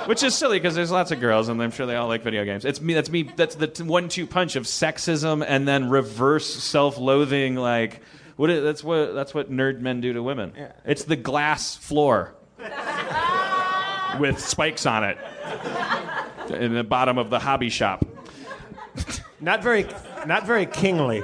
Which 0.08 0.22
is 0.22 0.34
silly 0.34 0.58
because 0.58 0.74
there's 0.74 0.90
lots 0.90 1.10
of 1.10 1.20
girls 1.20 1.50
and 1.50 1.62
I'm 1.62 1.70
sure 1.70 1.84
they 1.84 1.94
all 1.94 2.08
like 2.08 2.22
video 2.22 2.42
games. 2.42 2.64
It's 2.64 2.80
me. 2.80 2.94
That's 2.94 3.10
me. 3.10 3.24
That's 3.24 3.56
the 3.56 3.66
t- 3.66 3.82
one-two 3.82 4.26
punch 4.26 4.56
of 4.56 4.64
sexism 4.64 5.44
and 5.46 5.68
then 5.68 5.90
reverse 5.90 6.46
self-loathing. 6.46 7.56
Like, 7.56 8.00
what? 8.36 8.48
Is, 8.48 8.64
that's 8.64 8.82
what. 8.82 9.14
That's 9.14 9.34
what 9.34 9.52
nerd 9.52 9.80
men 9.80 10.00
do 10.00 10.14
to 10.14 10.22
women. 10.22 10.54
It's 10.86 11.04
the 11.04 11.14
glass 11.14 11.76
floor 11.76 12.34
with 14.18 14.40
spikes 14.40 14.86
on 14.86 15.04
it 15.04 15.18
in 16.54 16.72
the 16.72 16.84
bottom 16.84 17.18
of 17.18 17.28
the 17.28 17.38
hobby 17.38 17.68
shop. 17.68 18.02
not 19.40 19.62
very, 19.62 19.86
not 20.24 20.46
very 20.46 20.64
kingly. 20.64 21.22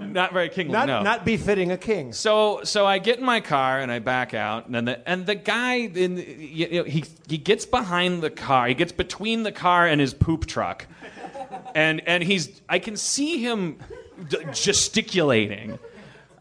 Not 0.00 0.32
very 0.32 0.48
kingly. 0.48 0.72
Not, 0.72 0.86
no. 0.86 1.02
not 1.02 1.24
befitting 1.24 1.70
a 1.70 1.76
king. 1.76 2.12
So 2.12 2.60
so 2.64 2.86
I 2.86 2.98
get 2.98 3.18
in 3.18 3.24
my 3.24 3.40
car 3.40 3.80
and 3.80 3.90
I 3.90 3.98
back 3.98 4.34
out 4.34 4.66
and 4.66 4.74
then 4.74 4.84
the, 4.86 5.08
and 5.08 5.26
the 5.26 5.34
guy 5.34 5.76
in 5.76 6.16
you 6.16 6.70
know, 6.70 6.84
he 6.84 7.04
he 7.28 7.38
gets 7.38 7.66
behind 7.66 8.22
the 8.22 8.30
car. 8.30 8.68
He 8.68 8.74
gets 8.74 8.92
between 8.92 9.42
the 9.42 9.52
car 9.52 9.86
and 9.86 10.00
his 10.00 10.14
poop 10.14 10.46
truck. 10.46 10.86
And 11.74 12.02
and 12.06 12.22
he's 12.22 12.60
I 12.68 12.78
can 12.78 12.96
see 12.96 13.38
him 13.38 13.78
d- 14.28 14.38
gesticulating. 14.52 15.78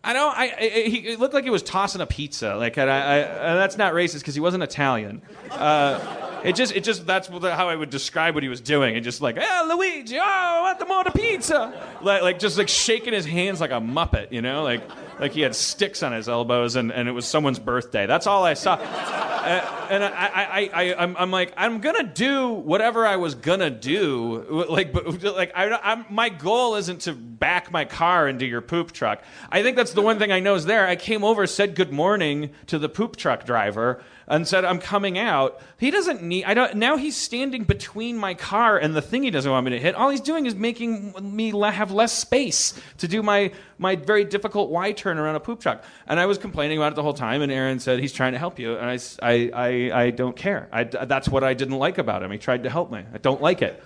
I 0.05 0.13
don't. 0.13 0.37
I, 0.37 0.53
I 0.57 0.69
he 0.87 0.97
it 0.99 1.19
looked 1.19 1.33
like 1.33 1.45
he 1.45 1.49
was 1.49 1.63
tossing 1.63 1.99
a 1.99 2.05
pizza. 2.05 2.55
Like, 2.55 2.77
and 2.77 2.89
I, 2.89 2.97
I, 2.97 3.17
and 3.17 3.57
that's 3.57 3.75
not 3.75 3.93
racist 3.93 4.19
because 4.19 4.35
he 4.35 4.39
wasn't 4.39 4.63
Italian. 4.63 5.23
Uh, 5.49 5.99
it 6.43 6.55
just, 6.55 6.75
it 6.75 6.83
just, 6.83 7.07
that's 7.07 7.27
how 7.27 7.69
I 7.69 7.75
would 7.75 7.89
describe 7.89 8.35
what 8.35 8.43
he 8.43 8.49
was 8.49 8.61
doing. 8.61 8.95
And 8.95 9.03
just 9.03 9.19
like, 9.19 9.35
hey, 9.35 9.61
Luigi, 9.67 10.19
oh, 10.19 10.21
I 10.23 10.61
want 10.61 10.77
the 10.77 10.85
more 10.85 11.03
pizza. 11.05 11.73
Like, 12.03 12.21
like, 12.21 12.37
just 12.37 12.55
like 12.55 12.69
shaking 12.69 13.13
his 13.13 13.25
hands 13.25 13.59
like 13.59 13.71
a 13.71 13.81
muppet, 13.81 14.31
you 14.31 14.43
know, 14.43 14.61
like, 14.61 14.83
like 15.19 15.31
he 15.31 15.41
had 15.41 15.55
sticks 15.55 16.03
on 16.03 16.11
his 16.11 16.27
elbows 16.27 16.75
and, 16.75 16.91
and 16.91 17.07
it 17.07 17.11
was 17.11 17.25
someone's 17.25 17.59
birthday. 17.59 18.05
That's 18.05 18.27
all 18.27 18.43
I 18.43 18.53
saw. 18.53 18.73
Uh, 18.73 19.87
and 19.91 20.03
I, 20.03 20.09
I, 20.09 20.69
I, 20.73 20.95
I'm, 20.95 21.15
I'm 21.17 21.31
like, 21.31 21.53
I'm 21.55 21.79
gonna 21.79 22.03
do 22.03 22.49
whatever 22.49 23.05
I 23.05 23.17
was 23.17 23.35
gonna 23.35 23.69
do. 23.69 24.65
Like, 24.69 24.91
but 24.91 25.23
like, 25.23 25.51
I, 25.55 25.69
I'm, 25.83 26.05
my 26.09 26.29
goal 26.29 26.75
isn't 26.75 27.01
to 27.01 27.13
back 27.13 27.71
my 27.71 27.85
car 27.85 28.27
into 28.27 28.45
your 28.45 28.61
poop 28.61 28.91
truck. 28.91 29.23
I 29.51 29.61
think 29.61 29.77
that's 29.77 29.93
the 29.93 30.01
one 30.01 30.17
thing 30.17 30.31
I 30.31 30.39
know 30.39 30.55
is 30.55 30.65
there. 30.65 30.87
I 30.87 30.95
came 30.95 31.23
over, 31.23 31.45
said 31.45 31.75
good 31.75 31.91
morning 31.91 32.51
to 32.67 32.79
the 32.79 32.89
poop 32.89 33.15
truck 33.15 33.45
driver, 33.45 34.01
and 34.27 34.47
said 34.47 34.65
I'm 34.65 34.79
coming 34.79 35.17
out. 35.17 35.61
He 35.77 35.91
doesn't 35.91 36.23
need. 36.23 36.45
I 36.45 36.53
don't. 36.53 36.75
Now 36.75 36.97
he's 36.97 37.15
standing 37.15 37.63
between 37.63 38.17
my 38.17 38.33
car 38.33 38.77
and 38.77 38.95
the 38.95 39.01
thing 39.01 39.23
he 39.23 39.31
doesn't 39.31 39.51
want 39.51 39.65
me 39.65 39.71
to 39.71 39.79
hit. 39.79 39.95
All 39.95 40.09
he's 40.09 40.21
doing 40.21 40.45
is 40.45 40.55
making 40.55 41.13
me 41.21 41.51
have 41.51 41.91
less 41.91 42.11
space 42.11 42.73
to 42.97 43.07
do 43.07 43.21
my 43.21 43.51
my 43.77 43.95
very 43.95 44.23
difficult 44.23 44.69
Y 44.69 44.91
turn 44.93 45.17
around 45.17 45.35
a 45.35 45.39
poop 45.39 45.59
truck. 45.59 45.83
And 46.07 46.19
I 46.19 46.25
was 46.25 46.37
complaining 46.37 46.77
about 46.77 46.93
it 46.93 46.95
the 46.95 47.03
whole 47.03 47.13
time. 47.13 47.41
And 47.41 47.51
Erin 47.51 47.79
said 47.79 47.99
he's 47.99 48.13
trying 48.13 48.33
to 48.33 48.39
help 48.39 48.59
you, 48.59 48.77
and 48.77 48.89
I, 49.21 49.49
I, 49.53 49.91
I 49.93 50.09
don't 50.11 50.35
care. 50.35 50.67
I, 50.71 50.83
that's 50.83 51.29
what 51.29 51.43
I 51.43 51.53
didn't 51.53 51.77
like 51.77 51.97
about 51.97 52.23
him. 52.23 52.31
He 52.31 52.37
tried 52.37 52.63
to 52.63 52.69
help 52.69 52.91
me. 52.91 53.03
I 53.13 53.17
don't 53.17 53.41
like 53.41 53.61
it. 53.61 53.81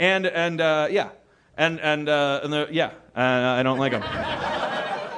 And 0.00 0.26
and 0.26 0.60
uh, 0.60 0.88
yeah. 0.90 1.10
And 1.58 1.80
and 1.80 2.06
uh, 2.06 2.40
and 2.42 2.52
the, 2.52 2.68
yeah, 2.70 2.90
uh, 3.16 3.20
I 3.20 3.62
don't 3.62 3.78
like 3.78 3.92
him. 3.92 4.02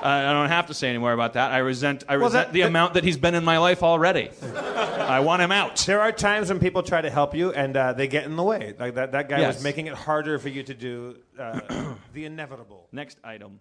I 0.02 0.28
I 0.28 0.33
don't 0.33 0.49
have 0.49 0.67
to 0.67 0.75
say 0.75 0.88
any 0.88 0.99
more 0.99 1.12
about 1.12 1.33
that. 1.35 1.52
I 1.52 1.59
resent 1.59 2.05
I 2.09 2.14
resent 2.14 2.33
that- 2.49 2.52
the 2.52 2.61
that- 2.62 2.69
amount 2.69 2.95
that 2.95 3.05
he's 3.05 3.17
been 3.19 3.35
in 3.35 3.45
my 3.45 3.59
life 3.59 3.83
already. 3.83 4.31
I 4.43 5.21
want 5.21 5.40
him 5.43 5.52
out. 5.52 5.76
There 5.87 6.00
are 6.00 6.12
times 6.12 6.50
when 6.50 6.59
people 6.61 6.83
try 6.83 7.00
to 7.00 7.09
help 7.11 7.35
you 7.35 7.50
and 7.52 7.76
uh, 7.76 7.93
they 7.95 8.09
get 8.09 8.25
in 8.25 8.37
the 8.37 8.43
way. 8.43 8.75
Like 8.78 8.95
that, 8.97 9.12
that 9.12 9.28
guy 9.28 9.38
Yes. 9.40 9.55
was 9.57 9.64
making 9.64 9.87
it 9.87 9.95
harder 9.95 10.38
for 10.38 10.50
you 10.50 10.62
to 10.64 10.75
do 10.75 11.17
uh, 11.38 11.61
the 12.12 12.25
inevitable. 12.26 12.87
Next 12.93 13.19
item. 13.25 13.61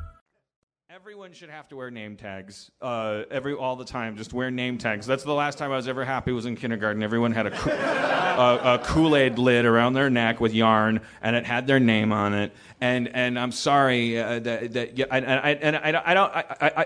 Everyone 1.11 1.33
should 1.33 1.49
have 1.49 1.67
to 1.67 1.75
wear 1.75 1.91
name 1.91 2.15
tags. 2.15 2.71
Uh, 2.81 3.23
every 3.29 3.53
all 3.53 3.75
the 3.75 3.83
time, 3.83 4.15
just 4.15 4.31
wear 4.31 4.49
name 4.49 4.77
tags. 4.77 5.05
That's 5.05 5.25
the 5.25 5.33
last 5.33 5.57
time 5.57 5.69
I 5.69 5.75
was 5.75 5.89
ever 5.89 6.05
happy 6.05 6.31
was 6.31 6.45
in 6.45 6.55
kindergarten. 6.55 7.03
Everyone 7.03 7.33
had 7.33 7.47
a, 7.47 7.53
a, 8.39 8.75
a 8.75 8.79
Kool 8.79 9.17
Aid 9.17 9.37
lid 9.37 9.65
around 9.65 9.91
their 9.91 10.09
neck 10.09 10.39
with 10.39 10.53
yarn, 10.53 11.01
and 11.21 11.35
it 11.35 11.45
had 11.45 11.67
their 11.67 11.81
name 11.81 12.13
on 12.13 12.33
it. 12.33 12.53
And 12.79 13.09
and 13.09 13.37
I'm 13.37 13.51
sorry 13.51 14.17
uh, 14.17 14.39
that, 14.39 14.71
that 14.71 14.97
yeah, 14.97 15.03
and, 15.11 15.25
and 15.25 15.39
I 15.41 15.49
and 15.51 15.97
I, 15.97 16.01
I 16.05 16.13
don't 16.13 16.33
I 16.33 16.45
I, 16.61 16.67
I, 16.69 16.85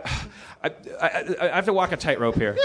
I, 0.64 0.72
I 1.04 1.50
I 1.52 1.56
have 1.56 1.66
to 1.66 1.74
walk 1.74 1.92
a 1.92 1.98
tightrope 1.98 2.34
here. 2.34 2.58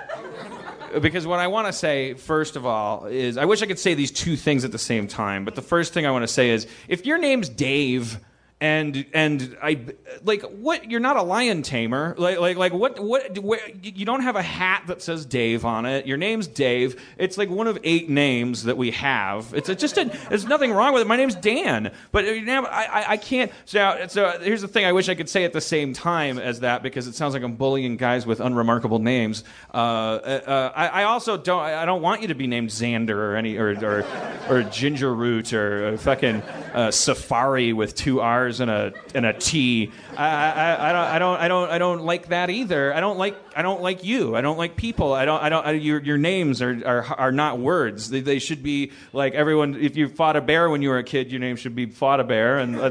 because 1.02 1.26
what 1.26 1.38
I 1.38 1.48
want 1.48 1.66
to 1.66 1.72
say, 1.74 2.14
first 2.14 2.56
of 2.56 2.64
all, 2.64 3.04
is 3.04 3.36
I 3.36 3.44
wish 3.44 3.60
I 3.60 3.66
could 3.66 3.78
say 3.78 3.92
these 3.92 4.10
two 4.10 4.36
things 4.36 4.64
at 4.64 4.72
the 4.72 4.78
same 4.78 5.06
time. 5.06 5.44
But 5.44 5.54
the 5.54 5.60
first 5.60 5.92
thing 5.92 6.06
I 6.06 6.12
want 6.12 6.22
to 6.22 6.32
say 6.32 6.48
is 6.48 6.66
if 6.88 7.04
your 7.04 7.18
name's 7.18 7.50
Dave. 7.50 8.20
And 8.60 9.06
and 9.14 9.56
I 9.62 9.78
like 10.24 10.42
what 10.42 10.90
you're 10.90 10.98
not 10.98 11.16
a 11.16 11.22
lion 11.22 11.62
tamer. 11.62 12.16
Like 12.18 12.40
like 12.40 12.56
like 12.56 12.72
what 12.72 12.98
what 12.98 13.84
you 13.84 14.04
don't 14.04 14.22
have 14.22 14.34
a 14.34 14.42
hat 14.42 14.82
that 14.88 15.00
says 15.00 15.24
Dave 15.24 15.64
on 15.64 15.86
it. 15.86 16.06
Your 16.06 16.16
name's 16.16 16.48
Dave. 16.48 17.00
It's 17.18 17.38
like 17.38 17.50
one 17.50 17.68
of 17.68 17.78
eight 17.84 18.10
names 18.10 18.64
that 18.64 18.76
we 18.76 18.90
have. 18.92 19.54
It's, 19.54 19.68
just 19.68 19.96
a, 19.96 20.06
there's 20.28 20.44
nothing 20.44 20.72
wrong 20.72 20.92
with 20.92 21.02
it. 21.02 21.06
My 21.06 21.16
name's 21.16 21.36
Dan. 21.36 21.92
But 22.10 22.24
you 22.24 22.44
know, 22.44 22.64
I, 22.64 22.82
I 22.82 23.10
I 23.10 23.16
can't 23.16 23.52
so 23.64 24.06
so 24.08 24.40
here's 24.40 24.62
the 24.62 24.66
thing. 24.66 24.84
I 24.84 24.90
wish 24.90 25.08
I 25.08 25.14
could 25.14 25.28
say 25.28 25.44
at 25.44 25.52
the 25.52 25.60
same 25.60 25.92
time 25.92 26.40
as 26.40 26.58
that 26.60 26.82
because 26.82 27.06
it 27.06 27.14
sounds 27.14 27.34
like 27.34 27.44
I'm 27.44 27.54
bullying 27.54 27.96
guys 27.96 28.26
with 28.26 28.40
unremarkable 28.40 28.98
names. 28.98 29.44
Uh, 29.72 29.76
uh, 29.76 30.72
I, 30.74 30.88
I 30.88 31.04
also 31.04 31.36
don't 31.36 31.62
I 31.62 31.84
don't 31.84 32.02
want 32.02 32.22
you 32.22 32.28
to 32.28 32.34
be 32.34 32.48
named 32.48 32.70
Xander 32.70 33.10
or 33.10 33.36
any 33.36 33.56
or 33.56 33.68
or, 33.84 34.04
or 34.50 34.62
Ginger 34.64 35.14
Root 35.14 35.52
or 35.52 35.88
uh, 35.94 35.96
fucking 35.96 36.42
uh, 36.74 36.90
Safari 36.90 37.72
with 37.72 37.94
two 37.94 38.20
R's 38.20 38.47
and 38.48 38.70
a 38.70 38.92
and 39.14 39.26
a 39.26 39.32
T. 39.32 39.92
I, 40.16 40.26
I, 40.26 40.88
I 40.88 40.92
don't 40.92 41.04
I 41.04 41.18
don't 41.18 41.40
I 41.40 41.48
don't 41.48 41.70
I 41.70 41.78
don't 41.78 42.04
like 42.04 42.28
that 42.28 42.50
either. 42.50 42.94
I 42.94 43.00
don't 43.00 43.18
like 43.18 43.36
I 43.54 43.62
don't 43.62 43.82
like 43.82 44.04
you. 44.04 44.34
I 44.34 44.40
don't 44.40 44.58
like 44.58 44.76
people. 44.76 45.12
I 45.12 45.24
don't 45.24 45.42
I 45.42 45.48
don't 45.48 45.66
I, 45.66 45.72
your 45.72 46.00
your 46.00 46.18
names 46.18 46.62
are, 46.62 46.82
are 46.86 47.04
are 47.04 47.32
not 47.32 47.58
words. 47.58 48.10
They, 48.10 48.20
they 48.20 48.38
should 48.38 48.62
be 48.62 48.92
like 49.12 49.34
everyone. 49.34 49.74
If 49.74 49.96
you 49.96 50.08
fought 50.08 50.36
a 50.36 50.40
bear 50.40 50.70
when 50.70 50.82
you 50.82 50.88
were 50.88 50.98
a 50.98 51.04
kid, 51.04 51.30
your 51.30 51.40
name 51.40 51.56
should 51.56 51.74
be 51.74 51.86
fought 51.86 52.20
a 52.20 52.24
bear. 52.24 52.58
And 52.58 52.76
uh, 52.76 52.90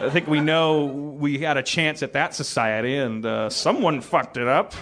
I 0.00 0.10
think 0.10 0.26
we 0.26 0.40
know 0.40 0.86
we 0.86 1.38
had 1.38 1.56
a 1.56 1.62
chance 1.62 2.02
at 2.02 2.14
that 2.14 2.34
society, 2.34 2.96
and 2.96 3.24
uh, 3.24 3.50
someone 3.50 4.00
fucked 4.00 4.36
it 4.36 4.48
up. 4.48 4.74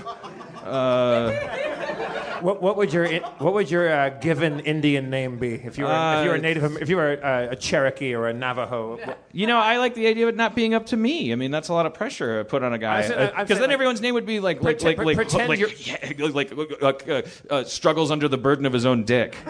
What, 2.41 2.63
what 2.63 2.77
would 2.77 2.93
your 2.93 3.09
what 3.39 3.55
would 3.55 3.71
your 3.71 3.93
uh, 3.93 4.09
given 4.11 4.61
Indian 4.61 5.11
name 5.11 5.39
be 5.39 5.55
if 5.55 5.79
you 5.79 5.85
were 5.85 5.91
if 6.19 6.25
you 6.25 6.31
were 6.31 6.35
a 6.35 6.39
Uh, 6.39 6.41
Native 6.41 6.77
if 6.83 6.89
you 6.89 6.97
were 6.97 7.13
a, 7.15 7.49
a 7.53 7.57
Cherokee 7.57 8.15
or 8.15 8.27
a 8.29 8.33
Navajo? 8.35 8.99
You 9.33 9.47
know, 9.47 9.59
I 9.59 9.77
like 9.79 9.95
the 9.95 10.07
idea 10.07 10.25
of 10.29 10.35
it 10.35 10.37
not 10.37 10.55
being 10.55 10.75
up 10.75 10.87
to 10.87 10.97
me. 10.97 11.33
I 11.33 11.37
mean, 11.37 11.51
that's 11.51 11.69
a 11.69 11.73
lot 11.73 11.87
of 11.87 11.95
pressure 11.95 12.45
put 12.45 12.63
on 12.63 12.73
a 12.73 12.79
guy. 12.79 12.99
I 12.99 13.03
said- 13.03 13.19
I- 13.19 13.23
I'm 13.23 13.29
Because 13.31 13.49
saying, 13.49 13.61
then 13.61 13.69
like, 13.69 13.75
everyone's 13.75 14.01
name 14.01 14.15
would 14.15 14.27
be 14.27 14.41
like 14.41 14.63
like 14.63 14.79
pretend- 14.79 14.99
like 14.99 15.07
like, 15.07 15.17
pretend 15.17 15.49
like, 15.49 15.59
you're- 15.59 15.75
yeah, 15.79 16.27
like, 16.33 16.53
like, 16.81 17.09
uh, 17.09 17.23
uh, 17.51 17.65
struggles 17.65 18.11
under 18.11 18.29
the 18.29 18.39
burden 18.39 18.67
of 18.67 18.73
his 18.73 18.87
own 18.87 19.05
dick. 19.05 19.37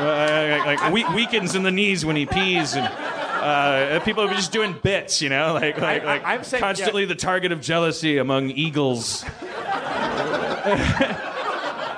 Uh, 0.00 0.62
like 0.64 0.92
we- 0.94 1.04
weakens 1.14 1.54
in 1.54 1.62
the 1.62 1.70
knees 1.70 2.06
when 2.06 2.16
he 2.16 2.24
pees 2.24 2.74
and. 2.74 2.86
Uh, 2.86 4.00
people 4.00 4.22
are 4.24 4.32
just 4.34 4.50
doing 4.52 4.74
bits, 4.82 5.20
you 5.22 5.28
know, 5.28 5.52
like 5.54 5.78
like, 5.78 6.02
I- 6.02 6.06
like 6.06 6.22
I'm 6.24 6.42
saying- 6.44 6.62
constantly 6.62 7.04
the 7.04 7.14
target 7.14 7.52
of 7.52 7.60
jealousy 7.60 8.16
among 8.18 8.48
eagles. 8.50 9.24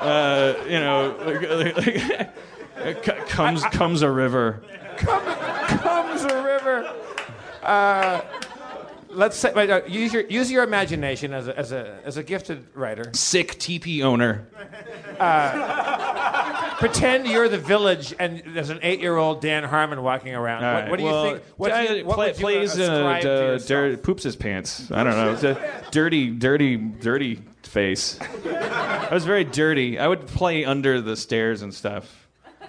uh, 0.02 0.54
you 0.64 0.80
know, 0.80 1.16
like, 1.24 2.34
like, 2.76 3.04
c- 3.04 3.12
comes 3.28 3.62
comes 3.64 4.02
a 4.02 4.10
river. 4.10 4.62
comes 4.96 6.22
a 6.24 6.42
river. 6.42 6.94
Uh, 7.62 8.20
let's 9.10 9.36
say, 9.36 9.52
uh, 9.52 9.84
use 9.86 10.12
your 10.12 10.22
use 10.24 10.50
your 10.50 10.64
imagination 10.64 11.32
as 11.32 11.48
a, 11.48 11.58
as 11.58 11.72
a 11.72 11.98
as 12.04 12.16
a 12.16 12.22
gifted 12.22 12.66
writer. 12.74 13.10
Sick 13.12 13.58
TP 13.58 14.02
owner. 14.02 14.46
Pretend 16.78 17.28
you're 17.28 17.48
the 17.48 17.58
village 17.58 18.12
and 18.18 18.42
there's 18.46 18.70
an 18.70 18.80
eight-year-old 18.82 19.40
Dan 19.40 19.62
Harmon 19.62 20.02
walking 20.02 20.34
around. 20.34 20.64
All 20.64 20.74
what, 20.74 20.90
what 20.90 20.98
do 20.98 21.04
you 21.04 21.10
think? 21.22 21.42
What, 21.56 21.68
do 21.68 21.74
uh, 21.74 21.80
you, 21.80 22.04
what 22.04 22.14
play- 22.16 22.32
plays 22.32 22.78
uh, 22.78 23.20
to 23.20 23.94
d- 23.94 23.96
poops 24.02 24.24
his 24.24 24.34
pants. 24.34 24.90
I 24.90 25.04
don't 25.04 25.42
know. 25.42 25.56
Dirty, 25.92 26.30
dirty, 26.30 26.76
dirty 26.76 27.40
face. 27.72 28.18
I 28.44 29.08
was 29.10 29.24
very 29.24 29.44
dirty. 29.44 29.98
I 29.98 30.06
would 30.06 30.26
play 30.26 30.64
under 30.64 31.00
the 31.00 31.16
stairs 31.16 31.62
and 31.62 31.72
stuff. 31.74 32.28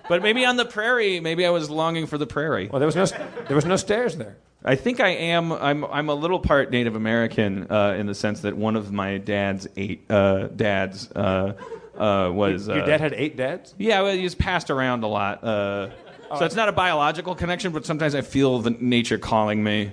But 0.10 0.22
maybe 0.22 0.46
on 0.46 0.58
the 0.58 0.66
prairie. 0.66 1.20
Maybe 1.20 1.46
I 1.46 1.50
was 1.50 1.70
longing 1.70 2.08
for 2.08 2.18
the 2.18 2.28
prairie. 2.28 2.68
Well, 2.68 2.80
there 2.80 2.88
was 2.88 2.96
no 2.96 3.06
there 3.48 3.56
was 3.56 3.66
no 3.66 3.76
stairs 3.78 4.18
there. 4.18 4.38
I 4.66 4.76
think 4.76 5.00
I 5.00 5.10
am. 5.10 5.52
I'm. 5.52 5.84
I'm 5.86 6.10
a 6.10 6.16
little 6.16 6.40
part 6.40 6.72
Native 6.72 6.96
American 6.96 7.70
uh, 7.70 7.96
in 7.98 8.08
the 8.08 8.16
sense 8.16 8.42
that 8.42 8.56
one 8.56 8.76
of 8.76 8.92
my 8.92 9.18
dad's 9.18 9.68
eight 9.76 10.10
uh, 10.10 10.48
dads 10.48 11.12
uh, 11.12 11.54
uh, 11.98 12.32
was. 12.34 12.68
Your 12.68 12.82
uh, 12.82 12.86
dad 12.86 13.02
had 13.02 13.14
eight 13.14 13.36
dads. 13.36 13.76
Yeah, 13.78 14.02
well, 14.02 14.16
he's 14.16 14.36
passed 14.36 14.70
around 14.70 15.04
a 15.04 15.08
lot. 15.08 15.44
Uh, 15.44 15.90
so 16.38 16.46
it's 16.46 16.56
not 16.56 16.68
a 16.68 16.72
biological 16.72 17.36
connection, 17.36 17.74
but 17.74 17.86
sometimes 17.86 18.16
I 18.16 18.22
feel 18.22 18.60
the 18.60 18.72
nature 18.72 19.18
calling 19.18 19.64
me. 19.64 19.92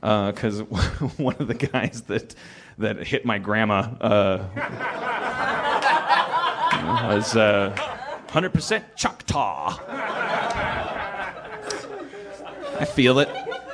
Because 0.00 0.60
one 1.18 1.36
of 1.38 1.46
the 1.46 1.54
guys 1.54 2.02
that 2.08 2.34
that 2.78 3.06
hit 3.06 3.24
my 3.24 3.38
grandma 3.38 3.80
uh, 4.00 4.44
was 7.14 7.36
uh, 7.36 7.74
100% 8.28 8.82
Choctaw. 8.96 9.78
I 12.78 12.84
feel 12.84 13.18
it. 13.18 13.28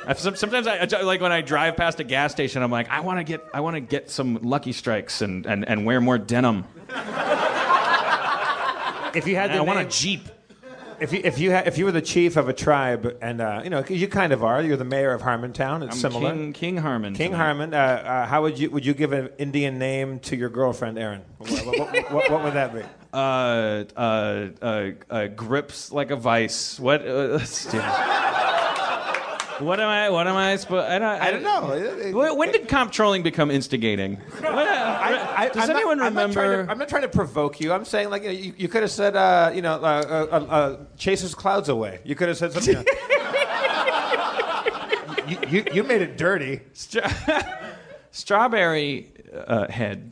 I, 0.05 0.13
sometimes 0.13 0.67
I 0.67 0.77
I- 0.79 1.01
like 1.01 1.21
when 1.21 1.31
I 1.31 1.41
drive 1.41 1.77
past 1.77 1.99
a 1.99 2.03
gas 2.03 2.31
station. 2.31 2.61
I'm 2.61 2.71
like, 2.71 2.89
I 2.89 2.99
want 3.01 3.19
to 3.19 3.23
get, 3.23 3.41
I 3.53 3.61
want 3.61 3.75
to 3.75 3.81
get 3.81 4.09
some 4.09 4.39
Lucky 4.41 4.71
Strikes 4.71 5.21
and, 5.21 5.45
and, 5.45 5.67
and 5.67 5.85
wear 5.85 6.01
more 6.01 6.17
denim. 6.17 6.65
If 9.15 9.27
you 9.27 9.35
had 9.35 9.51
the 9.51 9.57
I 9.57 9.61
want 9.61 9.79
a 9.79 9.85
Jeep. 9.85 10.27
If 11.01 11.13
you 11.13 11.21
if 11.23 11.39
you 11.39 11.51
ha- 11.53 11.63
if 11.65 11.77
you 11.77 11.85
were 11.85 11.91
the 11.91 12.01
chief 12.01 12.35
of 12.37 12.49
a 12.49 12.53
tribe 12.53 13.17
and 13.21 13.39
uh, 13.41 13.61
you 13.63 13.69
know 13.69 13.81
'cause 13.81 13.97
you 13.97 14.07
kind 14.07 14.33
of 14.33 14.43
are 14.43 14.61
you're 14.61 14.77
the 14.77 14.83
mayor 14.83 15.13
of 15.13 15.21
Harmontown 15.21 15.83
it's 15.83 15.95
I'm 15.95 16.11
similar 16.11 16.31
King, 16.31 16.53
King 16.53 16.77
Harmon. 16.77 17.13
King 17.13 17.31
tonight. 17.31 17.43
Harmon 17.43 17.73
uh, 17.73 17.77
uh, 17.77 18.25
how 18.25 18.41
would 18.41 18.59
you 18.59 18.69
would 18.69 18.85
you 18.85 18.93
give 18.93 19.13
an 19.13 19.29
Indian 19.37 19.79
name 19.79 20.19
to 20.19 20.35
your 20.35 20.49
girlfriend 20.49 20.97
Erin 20.99 21.21
what, 21.37 21.49
what, 21.51 21.77
what, 21.79 22.11
what, 22.11 22.31
what 22.31 22.43
would 22.43 22.53
that 22.53 22.73
be 22.73 22.81
uh, 23.13 23.17
uh, 23.97 24.47
uh, 24.61 24.91
uh, 25.09 25.27
grips 25.27 25.91
like 25.91 26.11
a 26.11 26.15
vice. 26.15 26.79
What? 26.79 27.01
Uh, 27.07 27.13
let's 27.39 27.65
do- 27.65 27.79
what 29.59 29.79
am 29.79 29.87
I? 29.89 30.09
What 30.09 30.27
am 30.27 30.35
I 30.35 30.55
supposed? 30.55 30.87
I 30.89 30.99
don't. 30.99 31.21
I 31.21 31.31
don't 31.31 31.43
know 31.43 32.11
When 32.17 32.37
when 32.37 32.51
did 32.51 32.67
comp 32.67 32.91
trolling 32.91 33.23
become 33.23 33.51
instigating? 33.51 34.15
When- 34.15 34.45
I, 35.39 35.49
Does 35.53 35.69
I'm 35.69 35.75
anyone 35.75 35.97
not, 35.97 36.07
I'm 36.07 36.13
not 36.13 36.29
remember? 36.35 36.65
to- 36.65 36.71
I'm 36.71 36.77
not 36.77 36.89
trying 36.89 37.01
to 37.03 37.09
provoke 37.09 37.59
you. 37.59 37.71
I'm 37.73 37.85
saying 37.85 38.09
like 38.09 38.23
you, 38.23 38.27
know, 38.29 38.33
you, 38.33 38.53
you 38.57 38.67
could 38.67 38.81
have 38.81 38.91
said 38.91 39.15
uh, 39.15 39.51
you 39.53 39.61
know 39.61 39.73
uh, 39.75 39.77
uh, 39.81 40.27
uh, 40.31 40.45
uh, 40.53 40.77
chases 40.97 41.33
clouds 41.35 41.69
away. 41.69 41.99
You 42.03 42.15
could 42.15 42.27
have 42.27 42.37
said 42.37 42.51
something. 42.53 42.75
you, 45.27 45.37
you, 45.49 45.65
you 45.73 45.83
made 45.83 46.01
it 46.01 46.17
dirty. 46.17 46.61
Stra- 46.73 47.59
strawberry 48.11 49.11
uh, 49.47 49.67
head. 49.71 50.11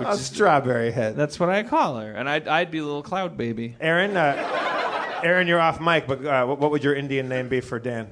A 0.00 0.16
strawberry 0.16 0.92
head. 0.92 1.16
That's 1.16 1.40
what 1.40 1.48
I 1.48 1.62
call 1.64 1.96
her, 1.98 2.12
and 2.12 2.28
I'd, 2.28 2.46
I'd 2.46 2.70
be 2.70 2.78
a 2.78 2.84
little 2.84 3.02
cloud 3.02 3.36
baby. 3.36 3.74
Erin, 3.80 4.16
uh, 4.16 4.34
Erin, 5.24 5.46
you're 5.46 5.60
off 5.60 5.80
mic, 5.80 6.06
but 6.06 6.24
uh, 6.24 6.46
what, 6.46 6.58
what 6.58 6.70
would 6.70 6.84
your 6.84 6.94
Indian 6.94 7.28
name 7.28 7.48
be 7.48 7.60
for 7.60 7.78
Dan? 7.78 8.08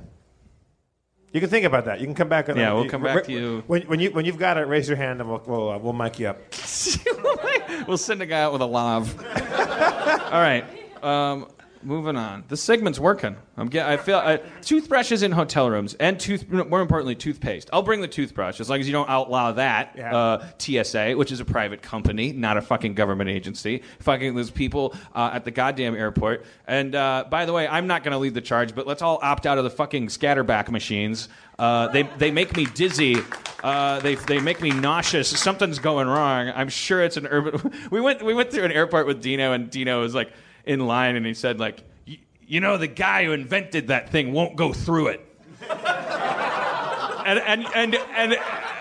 You 1.33 1.41
can 1.41 1.51
think 1.51 1.67
about 1.67 1.85
that. 1.85 2.01
You 2.01 2.07
can 2.07 2.15
come 2.15 2.29
back. 2.29 2.49
On 2.49 2.57
Yeah, 2.57 2.73
we'll 2.73 2.89
come 2.89 3.03
back 3.03 3.25
to 3.25 3.33
you. 3.33 3.63
when, 3.67 3.83
when 3.83 4.01
you 4.01 4.11
when 4.11 4.25
you've 4.25 4.39
got 4.39 4.57
it. 4.57 4.63
Raise 4.63 4.89
your 4.89 4.97
hand 4.97 5.21
and 5.21 5.29
we'll 5.29 5.43
we'll, 5.47 5.71
uh, 5.71 5.79
we'll 5.79 5.93
mic 5.93 6.19
you 6.19 6.29
up. 6.29 6.39
we'll 7.87 7.99
send 7.99 8.23
a 8.23 8.27
guy 8.27 8.41
out 8.41 8.53
with 8.53 8.63
a 8.63 8.67
lav. 8.67 9.15
All 10.33 10.41
right. 10.41 10.65
Um, 11.03 11.49
moving 11.87 12.17
on. 12.17 12.45
The 12.49 12.57
segment's 12.57 12.99
working. 12.99 13.37
I'm 13.57 13.69
get, 13.69 13.89
I 13.89 13.97
feel 13.97 14.19
uh, 14.19 14.39
toothbrushes 14.63 15.23
in 15.23 15.33
hotel 15.33 15.71
rooms 15.71 15.95
and 15.95 16.19
tooth. 16.19 16.49
More 16.51 16.81
importantly, 16.81 17.15
toothpaste. 17.15 17.71
I'll 17.73 17.83
bring 17.83 18.01
the 18.01 18.09
toothbrush 18.09 18.61
as 18.61 18.69
long 18.69 18.81
as 18.81 18.87
you 18.87 18.93
don't 18.93 19.09
outlaw 19.09 19.53
that. 19.53 19.95
Yeah. 19.97 20.15
Uh, 20.15 20.47
TSA, 20.59 21.13
which 21.13 21.31
is 21.33 21.41
a 21.41 21.45
private 21.45 21.83
company, 21.83 22.33
not 22.33 22.57
a 22.57 22.63
fucking 22.63 22.95
government 22.95 23.31
agency. 23.31 23.83
Fucking 24.01 24.35
those 24.35 24.51
people 24.51 24.95
uh, 25.15 25.31
at 25.33 25.45
the 25.45 25.51
goddamn 25.51 25.95
airport. 25.95 26.45
And 26.67 26.95
uh, 26.95 27.25
by 27.31 27.47
the 27.47 27.53
way, 27.53 27.69
I'm 27.69 27.87
not 27.87 28.03
going 28.03 28.13
to 28.13 28.19
lead 28.19 28.35
the 28.35 28.41
charge, 28.41 28.75
but 28.75 28.87
let's 28.87 29.01
all 29.01 29.21
opt 29.23 29.47
out 29.47 29.57
of 29.57 29.65
the 29.65 29.71
fucking 29.71 30.09
scatterback 30.09 30.71
machines. 30.71 31.29
Uh, 31.59 31.89
they 31.89 32.03
they 32.19 32.31
make 32.31 32.55
me 32.57 32.67
dizzy. 32.67 33.17
Uh, 33.65 34.01
they 34.01 34.17
they 34.17 34.41
make 34.41 34.61
me 34.61 34.71
nauseous. 34.71 35.29
Something's 35.29 35.79
going 35.79 36.07
wrong. 36.07 36.53
I'm 36.55 36.69
sure 36.69 37.03
it's 37.03 37.17
an 37.17 37.27
urban. 37.27 37.73
We 37.91 38.01
went 38.01 38.23
we 38.23 38.35
went 38.35 38.51
through 38.51 38.65
an 38.65 38.73
airport 38.73 39.07
with 39.07 39.23
Dino, 39.23 39.53
and 39.53 39.71
Dino 39.71 40.01
was 40.01 40.15
like 40.15 40.33
in 40.67 40.87
line, 40.87 41.17
and 41.17 41.25
he 41.25 41.35
said 41.35 41.59
like, 41.59 41.83
you 42.05 42.61
know, 42.61 42.77
the 42.77 42.87
guy 42.87 43.25
who 43.25 43.33
invented 43.33 43.89
that 43.89 44.11
thing 44.11 44.33
won't 44.33 44.57
go 44.57 44.73
through 44.73 45.09
it. 45.09 45.21
and 45.71 47.39
and 47.39 47.67
and 47.75 47.95
and. 47.95 48.37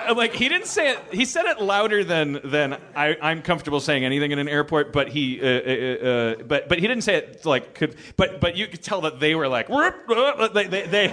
Uh, 0.09 0.15
Like 0.15 0.33
he 0.33 0.49
didn't 0.49 0.67
say 0.67 0.91
it. 0.91 0.99
He 1.11 1.25
said 1.25 1.45
it 1.45 1.61
louder 1.61 2.03
than 2.03 2.39
than 2.43 2.77
I, 2.95 3.17
I'm 3.21 3.41
comfortable 3.41 3.79
saying 3.79 4.03
anything 4.05 4.31
in 4.31 4.39
an 4.39 4.47
airport. 4.47 4.91
But 4.93 5.09
he, 5.09 5.41
uh, 5.41 5.45
uh, 5.45 6.09
uh, 6.09 6.43
but 6.43 6.69
but 6.69 6.79
he 6.79 6.87
didn't 6.87 7.03
say 7.03 7.15
it 7.15 7.45
like 7.45 7.73
could. 7.75 7.95
But 8.17 8.39
but 8.41 8.55
you 8.55 8.67
could 8.67 8.83
tell 8.83 9.01
that 9.01 9.19
they 9.19 9.35
were 9.35 9.47
like 9.47 9.67
they 9.67 10.67
they 10.67 10.87
they, 10.87 11.07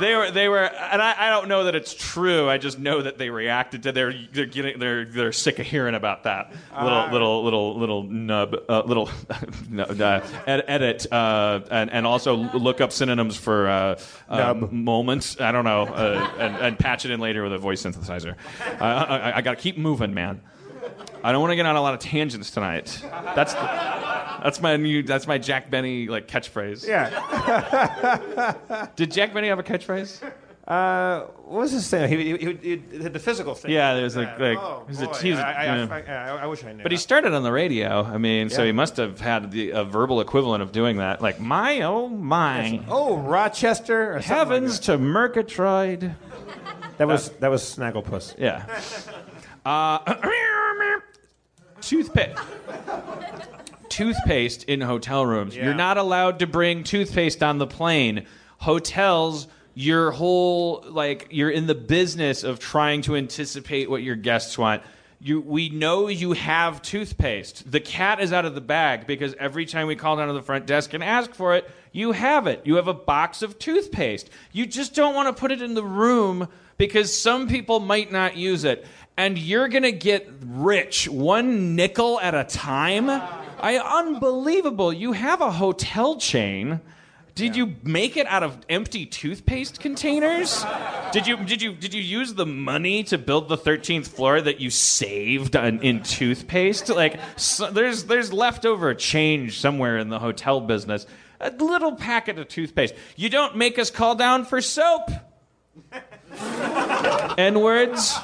they 0.00 0.14
were 0.16 0.30
they 0.30 0.48
were. 0.48 0.64
And 0.64 1.02
I, 1.02 1.14
I 1.26 1.30
don't 1.30 1.48
know 1.48 1.64
that 1.64 1.74
it's 1.74 1.94
true. 1.94 2.48
I 2.48 2.58
just 2.58 2.78
know 2.78 3.02
that 3.02 3.18
they 3.18 3.30
reacted 3.30 3.82
to. 3.84 3.92
They're 3.92 4.14
they're 4.32 4.46
getting 4.46 4.78
they're 4.78 5.04
they're 5.04 5.32
sick 5.32 5.58
of 5.58 5.66
hearing 5.66 5.94
about 5.94 6.24
that 6.24 6.52
little 6.82 7.10
little 7.10 7.44
little 7.44 7.78
little 7.78 8.02
nub 8.04 8.56
uh, 8.68 8.82
little 8.86 9.10
no, 9.70 9.84
uh, 9.84 10.26
ed- 10.46 10.64
edit 10.66 11.06
uh, 11.12 11.60
and 11.70 11.90
and 11.90 12.06
also 12.06 12.34
look 12.34 12.80
up 12.80 12.92
synonyms 12.92 13.36
for 13.36 13.68
uh, 13.68 13.98
uh, 14.28 14.54
moments. 14.70 15.40
I 15.40 15.52
don't 15.52 15.64
know 15.64 15.82
uh, 15.86 16.30
and, 16.38 16.56
and 16.56 16.78
patch 16.78 17.04
it 17.04 17.10
in 17.10 17.20
later 17.20 17.42
with 17.42 17.52
a 17.52 17.58
voice 17.58 17.84
synthesizer. 18.00 18.34
I, 18.80 18.86
I, 18.86 19.36
I 19.38 19.40
got 19.42 19.56
to 19.56 19.62
keep 19.62 19.76
moving, 19.78 20.14
man. 20.14 20.40
I 21.22 21.32
don't 21.32 21.40
want 21.42 21.52
to 21.52 21.56
get 21.56 21.66
on 21.66 21.76
a 21.76 21.82
lot 21.82 21.92
of 21.94 22.00
tangents 22.00 22.50
tonight. 22.50 22.98
That's 23.34 23.52
the, 23.52 23.60
that's 24.42 24.60
my 24.62 24.76
new 24.76 25.02
that's 25.02 25.26
my 25.26 25.36
Jack 25.36 25.70
Benny 25.70 26.08
like 26.08 26.26
catchphrase. 26.28 26.86
Yeah. 26.88 28.86
Did 28.96 29.10
Jack 29.10 29.34
Benny 29.34 29.48
have 29.48 29.58
a 29.58 29.62
catchphrase? 29.62 30.22
Uh, 30.66 31.22
what 31.46 31.62
was 31.62 31.72
his 31.72 31.88
thing? 31.90 32.08
He, 32.08 32.36
he, 32.36 32.52
he, 32.62 32.74
the 32.76 33.18
physical 33.18 33.56
thing. 33.56 33.72
Yeah, 33.72 33.94
there's 33.94 34.16
like 34.16 34.38
like 34.38 34.56
oh, 34.56 34.84
he 34.86 34.90
was 34.92 35.02
a- 35.02 35.06
boy. 35.06 35.12
he 35.14 35.30
was 35.30 35.40
a- 35.40 35.46
I, 35.46 35.52
I, 35.52 35.64
yeah. 35.64 35.88
I, 35.90 36.12
I, 36.12 36.42
I 36.42 36.46
wish 36.46 36.62
I 36.64 36.72
knew. 36.72 36.82
But 36.84 36.92
he 36.92 36.98
started 36.98 37.34
on 37.34 37.42
the 37.42 37.50
radio. 37.50 38.04
I 38.04 38.18
mean, 38.18 38.50
so 38.50 38.64
he 38.64 38.70
must 38.70 38.96
have 38.96 39.20
had 39.20 39.50
the, 39.50 39.70
a 39.70 39.84
verbal 39.84 40.20
equivalent 40.20 40.62
of 40.62 40.70
doing 40.70 40.98
that. 40.98 41.20
Like 41.20 41.40
my 41.40 41.80
oh 41.82 42.08
my 42.08 42.80
Oh, 42.88 43.16
Rochester 43.16 44.14
or 44.16 44.22
something 44.22 44.30
like 44.30 44.38
heavens 44.48 44.78
to 44.80 44.96
Murgatroyd. 44.96 46.14
That. 47.00 47.12
was 47.12 47.30
that 47.30 47.50
was 47.50 47.62
Snagglepuss. 47.62 48.38
Yeah. 48.38 48.64
Uh, 49.64 49.98
toothpaste. 51.80 52.38
Toothpaste 53.88 54.64
in 54.64 54.80
hotel 54.80 55.26
rooms. 55.26 55.56
Yeah. 55.56 55.64
You're 55.64 55.74
not 55.74 55.98
allowed 55.98 56.38
to 56.38 56.46
bring 56.46 56.84
toothpaste 56.84 57.42
on 57.42 57.58
the 57.58 57.66
plane. 57.66 58.26
Hotels, 58.58 59.48
your 59.74 60.10
whole 60.10 60.84
like 60.88 61.28
you're 61.30 61.50
in 61.50 61.66
the 61.66 61.74
business 61.74 62.44
of 62.44 62.58
trying 62.58 63.02
to 63.02 63.16
anticipate 63.16 63.90
what 63.90 64.02
your 64.02 64.16
guests 64.16 64.56
want. 64.56 64.82
You, 65.22 65.42
we 65.42 65.68
know 65.68 66.08
you 66.08 66.32
have 66.32 66.80
toothpaste. 66.80 67.70
The 67.70 67.80
cat 67.80 68.20
is 68.20 68.32
out 68.32 68.46
of 68.46 68.54
the 68.54 68.62
bag 68.62 69.06
because 69.06 69.34
every 69.38 69.66
time 69.66 69.86
we 69.86 69.94
call 69.94 70.16
down 70.16 70.28
to 70.28 70.32
the 70.32 70.42
front 70.42 70.66
desk 70.66 70.94
and 70.94 71.04
ask 71.04 71.34
for 71.34 71.54
it, 71.56 71.70
you 71.92 72.12
have 72.12 72.46
it. 72.46 72.62
You 72.64 72.76
have 72.76 72.88
a 72.88 72.94
box 72.94 73.42
of 73.42 73.58
toothpaste. 73.58 74.30
You 74.52 74.64
just 74.64 74.94
don't 74.94 75.14
want 75.14 75.34
to 75.34 75.38
put 75.38 75.52
it 75.52 75.60
in 75.60 75.74
the 75.74 75.84
room 75.84 76.48
because 76.80 77.14
some 77.14 77.46
people 77.46 77.78
might 77.78 78.10
not 78.10 78.38
use 78.38 78.64
it. 78.64 78.86
And 79.18 79.36
you're 79.36 79.68
going 79.68 79.82
to 79.82 79.92
get 79.92 80.26
rich 80.46 81.06
one 81.10 81.76
nickel 81.76 82.18
at 82.20 82.34
a 82.34 82.44
time. 82.44 83.10
I 83.10 83.76
unbelievable. 83.76 84.90
You 84.90 85.12
have 85.12 85.42
a 85.42 85.50
hotel 85.50 86.16
chain. 86.16 86.80
Did 87.34 87.54
you 87.54 87.76
make 87.82 88.16
it 88.16 88.26
out 88.26 88.42
of 88.42 88.56
empty 88.70 89.04
toothpaste 89.04 89.78
containers? 89.78 90.64
Did 91.12 91.26
you 91.26 91.36
did 91.36 91.60
you 91.60 91.74
did 91.74 91.92
you 91.92 92.00
use 92.00 92.32
the 92.32 92.46
money 92.46 93.04
to 93.04 93.18
build 93.18 93.50
the 93.50 93.58
13th 93.58 94.08
floor 94.08 94.40
that 94.40 94.58
you 94.58 94.70
saved 94.70 95.56
on, 95.56 95.82
in 95.82 96.02
toothpaste? 96.02 96.88
Like 96.88 97.20
so, 97.36 97.70
there's 97.70 98.04
there's 98.04 98.32
leftover 98.32 98.94
change 98.94 99.60
somewhere 99.60 99.98
in 99.98 100.08
the 100.08 100.18
hotel 100.18 100.62
business. 100.62 101.06
A 101.40 101.50
little 101.50 101.94
packet 101.94 102.38
of 102.38 102.48
toothpaste. 102.48 102.94
You 103.16 103.28
don't 103.28 103.56
make 103.56 103.78
us 103.78 103.90
call 103.90 104.14
down 104.14 104.46
for 104.46 104.62
soap. 104.62 105.10
N 107.38 107.60
words. 107.60 108.18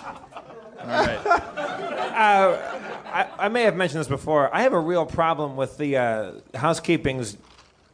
I, 3.17 3.29
I 3.39 3.49
may 3.49 3.63
have 3.63 3.77
mentioned 3.77 4.01
this 4.01 4.09
before. 4.09 4.55
I 4.55 4.63
have 4.63 4.73
a 4.73 4.79
real 4.79 5.07
problem 5.07 5.57
with 5.57 5.79
the 5.79 5.97
uh, 5.97 6.33
housekeeping's. 6.55 7.37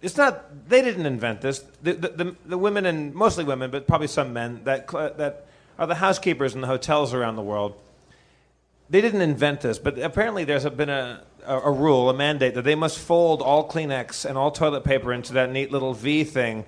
It's 0.00 0.16
not 0.16 0.68
they 0.68 0.82
didn't 0.82 1.06
invent 1.06 1.40
this. 1.40 1.60
The, 1.82 1.92
the, 1.92 2.08
the, 2.08 2.36
the 2.46 2.58
women 2.58 2.86
and 2.86 3.14
mostly 3.14 3.44
women, 3.44 3.70
but 3.70 3.86
probably 3.86 4.08
some 4.08 4.32
men 4.32 4.62
that 4.64 4.90
cl- 4.90 5.14
that 5.14 5.46
are 5.78 5.86
the 5.86 5.94
housekeepers 5.94 6.54
in 6.54 6.60
the 6.60 6.66
hotels 6.66 7.14
around 7.14 7.36
the 7.36 7.42
world. 7.42 7.74
They 8.90 9.00
didn't 9.00 9.22
invent 9.22 9.62
this, 9.62 9.78
but 9.78 9.98
apparently 9.98 10.44
there's 10.44 10.66
a, 10.66 10.70
been 10.70 10.90
a, 10.90 11.22
a, 11.46 11.60
a 11.60 11.70
rule, 11.70 12.10
a 12.10 12.14
mandate 12.14 12.54
that 12.54 12.62
they 12.62 12.74
must 12.74 12.98
fold 12.98 13.40
all 13.40 13.66
Kleenex 13.66 14.26
and 14.26 14.36
all 14.36 14.50
toilet 14.50 14.84
paper 14.84 15.12
into 15.12 15.32
that 15.34 15.50
neat 15.50 15.72
little 15.72 15.94
V 15.94 16.24
thing 16.24 16.64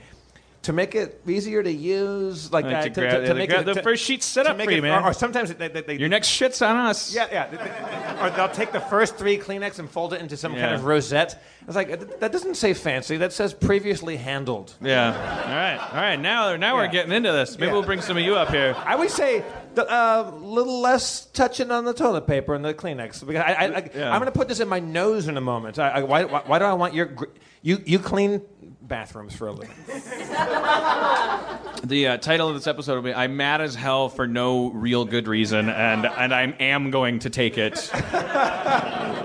to 0.64 0.72
make 0.72 0.94
it 0.94 1.20
easier 1.26 1.62
to 1.62 1.70
use, 1.72 2.52
like 2.52 2.64
Like 2.64 2.72
that. 2.72 2.94
to 2.94 3.00
grab- 3.00 3.36
they 3.36 3.46
grab 3.46 3.64
the 3.64 3.82
first 3.82 4.02
sheet 4.04 4.22
set 4.22 4.46
up 4.46 4.56
make 4.56 4.66
for 4.66 4.72
you, 4.72 4.78
it- 4.78 4.82
man. 4.82 5.02
Or, 5.02 5.10
or 5.10 5.12
sometimes 5.12 5.54
they, 5.54 5.68
they, 5.68 5.80
they 5.82 5.96
Your 5.96 6.08
next 6.08 6.28
shit's 6.28 6.60
on 6.62 6.76
us. 6.76 7.14
yeah, 7.14 7.26
yeah. 7.30 8.24
Or 8.24 8.30
they'll 8.30 8.48
take 8.48 8.72
the 8.72 8.80
first 8.80 9.16
three 9.16 9.38
Kleenex 9.38 9.78
and 9.78 9.88
fold 9.88 10.14
it 10.14 10.20
into 10.20 10.36
some 10.36 10.54
kind 10.54 10.74
of 10.74 10.84
rosette. 10.84 11.42
It's 11.66 11.76
like 11.76 12.18
that 12.20 12.30
doesn't 12.32 12.56
say 12.56 12.74
fancy. 12.74 13.16
That 13.18 13.32
says 13.32 13.54
previously 13.54 14.16
handled. 14.16 14.74
Yeah. 14.82 15.06
All 15.06 15.54
right. 15.54 15.78
All 15.92 16.00
right. 16.00 16.16
Now, 16.20 16.56
now 16.56 16.76
we're 16.76 16.88
getting 16.88 17.12
into 17.12 17.32
this. 17.32 17.58
Maybe 17.58 17.66
Yeah. 17.68 17.72
we'll 17.72 17.82
bring 17.82 18.00
some 18.02 18.16
of 18.18 18.22
you 18.22 18.34
up 18.36 18.50
here. 18.50 18.74
I 18.84 18.96
would 18.96 19.10
say 19.10 19.42
a 19.76 19.80
uh, 19.80 20.30
little 20.40 20.80
less 20.80 21.26
touching 21.26 21.70
on 21.70 21.84
the 21.84 21.94
toilet 21.94 22.26
paper 22.26 22.54
and 22.54 22.64
the 22.64 22.74
Kleenex. 22.74 23.26
Because 23.26 23.42
I, 23.42 23.90
Yeah. 23.94 24.10
I'm 24.12 24.20
going 24.20 24.30
to 24.32 24.38
put 24.38 24.48
this 24.48 24.60
in 24.60 24.68
my 24.68 24.78
nose 24.80 25.26
in 25.28 25.36
a 25.36 25.40
moment. 25.40 25.78
I, 25.78 25.88
I, 25.90 26.02
why, 26.02 26.24
why, 26.24 26.42
why 26.46 26.58
do 26.58 26.64
I 26.66 26.74
want 26.74 26.92
your 26.94 27.10
you 27.62 27.82
you 27.86 27.98
clean 27.98 28.42
bathrooms 28.86 29.34
for 29.34 29.48
a 29.48 29.52
living? 29.52 29.74
The 31.84 32.06
uh, 32.08 32.16
title 32.18 32.48
of 32.48 32.54
this 32.54 32.66
episode 32.66 32.94
will 32.94 33.02
be 33.02 33.14
"I'm 33.14 33.36
mad 33.36 33.60
as 33.60 33.74
hell 33.74 34.08
for 34.08 34.26
no 34.26 34.70
real 34.70 35.04
good 35.04 35.28
reason, 35.28 35.68
and 35.68 36.06
and 36.06 36.32
I 36.32 36.54
am 36.58 36.90
going 36.90 37.18
to 37.20 37.30
take 37.30 37.58
it, 37.58 37.74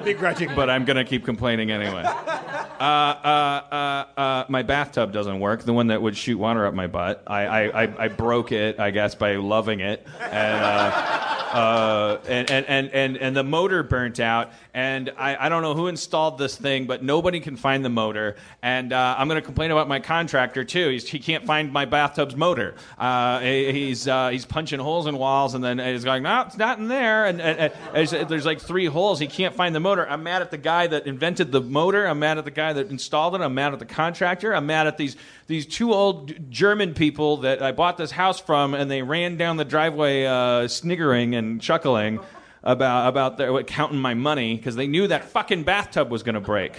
Begrudging, 0.03 0.53
but 0.55 0.69
I'm 0.69 0.83
going 0.83 0.97
to 0.97 1.05
keep 1.05 1.23
complaining 1.25 1.71
anyway." 1.71 2.03
Uh, 2.03 2.83
uh, 2.83 3.63
uh, 3.71 4.19
uh, 4.19 4.45
my 4.49 4.63
bathtub 4.63 5.11
doesn't 5.11 5.39
work. 5.39 5.63
The 5.63 5.73
one 5.73 5.87
that 5.87 6.01
would 6.01 6.17
shoot 6.17 6.37
water 6.37 6.65
up 6.65 6.73
my 6.73 6.87
butt. 6.87 7.23
I, 7.27 7.45
I, 7.45 7.83
I, 7.83 8.05
I 8.05 8.07
broke 8.07 8.51
it, 8.51 8.79
I 8.79 8.91
guess, 8.91 9.15
by 9.15 9.35
loving 9.35 9.79
it, 9.79 10.05
and. 10.19 10.63
Uh, 10.63 11.35
uh, 11.49 12.19
and, 12.27 12.51
and, 12.51 12.65
and, 12.67 12.89
and, 12.89 13.17
and 13.17 13.35
the 13.35 13.43
motor 13.43 13.81
burnt 13.81 14.19
out. 14.19 14.51
And 14.73 15.11
I, 15.17 15.45
I 15.45 15.49
don't 15.49 15.63
know 15.63 15.73
who 15.73 15.87
installed 15.87 16.37
this 16.37 16.55
thing, 16.55 16.85
but 16.85 17.03
nobody 17.03 17.39
can 17.39 17.55
find 17.55 17.83
the 17.83 17.89
motor. 17.89 18.35
And 18.61 18.93
uh, 18.93 19.15
I'm 19.17 19.27
going 19.27 19.41
to 19.41 19.45
complain 19.45 19.71
about 19.71 19.87
my 19.87 19.99
contractor, 19.99 20.63
too. 20.63 20.89
He's, 20.89 21.07
he 21.07 21.17
can't 21.17 21.45
find 21.45 21.73
my 21.73 21.85
bathtub's 21.85 22.35
motor. 22.35 22.75
Uh, 22.97 23.39
he- 23.39 23.71
he's, 23.71 24.07
uh, 24.07 24.29
he's 24.29 24.45
punching 24.45 24.79
holes 24.79 25.07
in 25.07 25.17
walls, 25.17 25.55
and 25.55 25.63
then 25.63 25.79
he's 25.79 26.03
going, 26.03 26.21
no, 26.21 26.41
it's 26.41 26.57
not 26.57 26.77
in 26.77 26.87
there. 26.87 27.25
And, 27.25 27.41
and, 27.41 27.59
and 27.59 27.73
there's, 27.93 28.11
there's 28.11 28.45
like 28.45 28.61
three 28.61 28.85
holes. 28.85 29.19
He 29.19 29.27
can't 29.27 29.55
find 29.55 29.73
the 29.73 29.79
motor. 29.79 30.07
I'm 30.07 30.21
mad 30.21 30.41
at 30.43 30.51
the 30.51 30.57
guy 30.57 30.85
that 30.87 31.07
invented 31.07 31.51
the 31.51 31.61
motor. 31.61 32.05
I'm 32.05 32.19
mad 32.19 32.37
at 32.37 32.45
the 32.45 32.51
guy 32.51 32.73
that 32.73 32.89
installed 32.91 33.33
it. 33.35 33.41
I'm 33.41 33.55
mad 33.55 33.73
at 33.73 33.79
the 33.79 33.85
contractor. 33.85 34.53
I'm 34.53 34.67
mad 34.67 34.85
at 34.85 34.97
these, 34.97 35.15
these 35.47 35.65
two 35.65 35.93
old 35.93 36.51
German 36.51 36.93
people 36.93 37.37
that 37.37 37.63
I 37.63 37.71
bought 37.71 37.97
this 37.97 38.11
house 38.11 38.39
from, 38.39 38.75
and 38.75 38.89
they 38.89 39.01
ran 39.01 39.35
down 39.35 39.57
the 39.57 39.65
driveway 39.65 40.25
uh, 40.25 40.67
sniggering 40.67 41.33
and 41.33 41.59
chuckling 41.59 42.19
about 42.63 43.07
about 43.07 43.37
their 43.37 43.63
counting 43.63 43.99
my 43.99 44.13
money 44.13 44.55
because 44.55 44.75
they 44.75 44.87
knew 44.87 45.07
that 45.07 45.25
fucking 45.25 45.63
bathtub 45.63 46.09
was 46.09 46.23
going 46.23 46.35
to 46.35 46.41
break. 46.41 46.73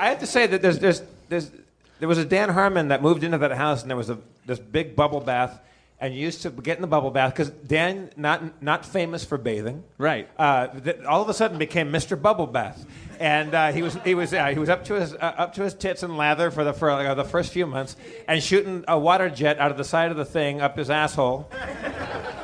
I 0.00 0.08
have 0.08 0.20
to 0.20 0.26
say 0.26 0.46
that 0.46 0.62
there's, 0.62 0.78
there's, 0.78 1.02
there's, 1.28 1.50
there 1.98 2.08
was 2.08 2.16
a 2.16 2.24
Dan 2.24 2.48
Harmon 2.48 2.88
that 2.88 3.02
moved 3.02 3.22
into 3.22 3.36
that 3.36 3.52
house, 3.52 3.82
and 3.82 3.90
there 3.90 3.98
was 3.98 4.08
a, 4.08 4.16
this 4.46 4.58
big 4.58 4.96
bubble 4.96 5.20
bath, 5.20 5.60
and 6.00 6.14
you 6.14 6.20
used 6.20 6.40
to 6.40 6.50
get 6.50 6.78
in 6.78 6.80
the 6.80 6.88
bubble 6.88 7.10
bath 7.10 7.34
because 7.34 7.50
Dan, 7.50 8.08
not, 8.16 8.62
not 8.62 8.86
famous 8.86 9.26
for 9.26 9.36
bathing, 9.36 9.84
Right. 9.98 10.26
Uh, 10.38 10.68
th- 10.68 11.00
all 11.00 11.20
of 11.20 11.28
a 11.28 11.34
sudden 11.34 11.58
became 11.58 11.92
Mr. 11.92 12.20
Bubble 12.20 12.46
Bath, 12.46 12.86
and 13.18 13.54
uh, 13.54 13.72
he 13.72 13.82
was 13.82 13.98
he 14.02 14.14
was 14.14 14.32
uh, 14.32 14.46
he 14.46 14.58
was 14.58 14.70
up 14.70 14.86
to 14.86 14.94
his 14.94 15.12
uh, 15.12 15.34
up 15.36 15.52
to 15.56 15.62
his 15.62 15.74
tits 15.74 16.02
in 16.02 16.16
lather 16.16 16.50
for 16.50 16.64
the 16.64 16.72
for 16.72 16.90
uh, 16.90 17.12
the 17.12 17.24
first 17.24 17.52
few 17.52 17.66
months, 17.66 17.96
and 18.26 18.42
shooting 18.42 18.82
a 18.88 18.98
water 18.98 19.28
jet 19.28 19.58
out 19.58 19.70
of 19.70 19.76
the 19.76 19.84
side 19.84 20.10
of 20.10 20.16
the 20.16 20.24
thing 20.24 20.62
up 20.62 20.78
his 20.78 20.88
asshole, 20.88 21.50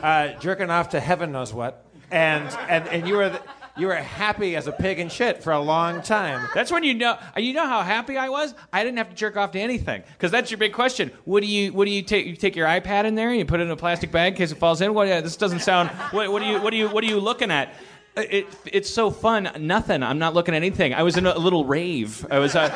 uh, 0.02 0.28
jerking 0.40 0.68
off 0.68 0.90
to 0.90 1.00
heaven 1.00 1.32
knows 1.32 1.54
what, 1.54 1.85
and 2.10 2.48
and 2.68 2.86
and 2.88 3.08
you 3.08 3.16
were. 3.16 3.30
The, 3.30 3.40
You 3.78 3.88
were 3.88 3.94
happy 3.96 4.56
as 4.56 4.66
a 4.68 4.72
pig 4.72 4.98
in 4.98 5.10
shit 5.10 5.42
for 5.44 5.52
a 5.52 5.60
long 5.60 6.00
time. 6.00 6.48
That's 6.54 6.72
when 6.72 6.82
you 6.82 6.94
know 6.94 7.18
you 7.36 7.52
know 7.52 7.66
how 7.68 7.82
happy 7.82 8.16
I 8.16 8.30
was. 8.30 8.54
I 8.72 8.82
didn't 8.82 8.96
have 8.96 9.10
to 9.10 9.14
jerk 9.14 9.36
off 9.36 9.50
to 9.50 9.60
anything 9.60 10.02
because 10.14 10.30
that's 10.30 10.50
your 10.50 10.56
big 10.56 10.72
question. 10.72 11.10
What 11.26 11.42
do 11.42 11.46
you 11.46 11.74
what 11.74 11.84
do 11.84 11.90
you 11.90 12.00
take? 12.00 12.24
You 12.24 12.36
take 12.36 12.56
your 12.56 12.66
iPad 12.68 13.04
in 13.04 13.16
there 13.16 13.28
and 13.28 13.38
you 13.38 13.44
put 13.44 13.60
it 13.60 13.64
in 13.64 13.70
a 13.70 13.76
plastic 13.76 14.10
bag 14.10 14.32
in 14.32 14.38
case 14.38 14.50
it 14.50 14.56
falls 14.56 14.80
in. 14.80 14.94
What? 14.94 15.08
Yeah, 15.08 15.20
this 15.20 15.36
doesn't 15.36 15.60
sound. 15.60 15.90
What, 16.10 16.32
what 16.32 16.40
do 16.40 16.48
you 16.48 16.58
what 16.62 16.70
do 16.70 16.78
you 16.78 16.88
what 16.88 17.04
are 17.04 17.06
you 17.06 17.20
looking 17.20 17.50
at? 17.50 17.74
It, 18.16 18.46
it's 18.64 18.88
so 18.88 19.10
fun. 19.10 19.50
Nothing. 19.60 20.02
I'm 20.02 20.18
not 20.18 20.32
looking 20.32 20.54
at 20.54 20.62
anything. 20.62 20.94
I 20.94 21.02
was 21.02 21.18
in 21.18 21.26
a 21.26 21.36
little 21.36 21.66
rave. 21.66 22.26
I 22.30 22.38
was 22.38 22.56
uh, 22.56 22.70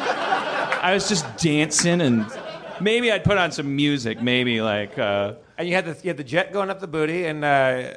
I 0.82 0.92
was 0.92 1.08
just 1.08 1.24
dancing 1.38 2.02
and 2.02 2.26
maybe 2.78 3.10
I'd 3.10 3.24
put 3.24 3.38
on 3.38 3.52
some 3.52 3.74
music. 3.74 4.20
Maybe 4.20 4.60
like. 4.60 4.98
Uh, 4.98 5.36
And 5.56 5.66
you 5.68 5.74
had 5.74 5.86
the 5.86 5.96
you 6.02 6.08
had 6.10 6.18
the 6.18 6.24
jet 6.34 6.52
going 6.52 6.68
up 6.68 6.80
the 6.80 6.86
booty, 6.88 7.24
and 7.26 7.42
uh, 7.44 7.94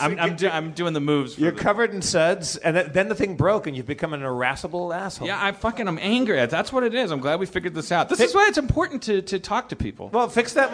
I'm, 0.00 0.18
I'm, 0.18 0.36
do, 0.36 0.48
I'm 0.48 0.72
doing 0.72 0.92
the 0.92 1.00
moves. 1.00 1.34
for 1.34 1.40
you're 1.40 1.50
the- 1.50 1.60
covered 1.60 1.92
in 1.92 2.02
suds, 2.02 2.56
and 2.56 2.76
th- 2.76 2.92
then 2.92 3.08
the 3.08 3.14
thing 3.14 3.36
broke, 3.36 3.66
and 3.66 3.76
you've 3.76 3.86
become 3.86 4.12
an 4.12 4.22
irascible 4.22 4.92
asshole. 4.92 5.26
Yeah, 5.26 5.42
I 5.44 5.52
fucking 5.52 5.88
I'm 5.88 5.98
angry. 6.00 6.44
That's 6.46 6.72
what 6.72 6.84
it 6.84 6.94
is. 6.94 7.10
I'm 7.10 7.20
glad 7.20 7.40
we 7.40 7.46
figured 7.46 7.74
this 7.74 7.90
out. 7.90 8.08
This 8.08 8.20
is 8.20 8.34
why 8.34 8.46
it's 8.48 8.58
important 8.58 9.02
to, 9.04 9.22
to 9.22 9.38
talk 9.40 9.70
to 9.70 9.76
people. 9.76 10.08
Well, 10.10 10.28
fix 10.28 10.52
that. 10.54 10.70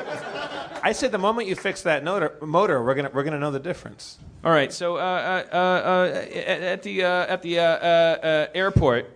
I 0.82 0.92
say 0.92 1.08
the 1.08 1.18
moment 1.18 1.48
you 1.48 1.54
fix 1.56 1.82
that 1.82 2.04
motor, 2.04 2.36
motor 2.42 2.82
we're 2.84 2.94
gonna 2.94 3.10
we're 3.14 3.24
gonna 3.24 3.38
know 3.38 3.50
the 3.50 3.58
difference. 3.60 4.18
All 4.44 4.50
right. 4.52 4.70
So 4.72 4.96
uh, 4.96 5.00
uh, 5.00 5.54
uh, 5.54 5.56
uh, 5.56 6.18
at, 6.36 6.60
at 6.62 6.82
the 6.82 7.04
uh, 7.04 7.08
at 7.26 7.40
the 7.42 7.60
uh, 7.60 7.62
uh, 7.62 7.66
uh, 7.66 8.46
airport, 8.54 9.10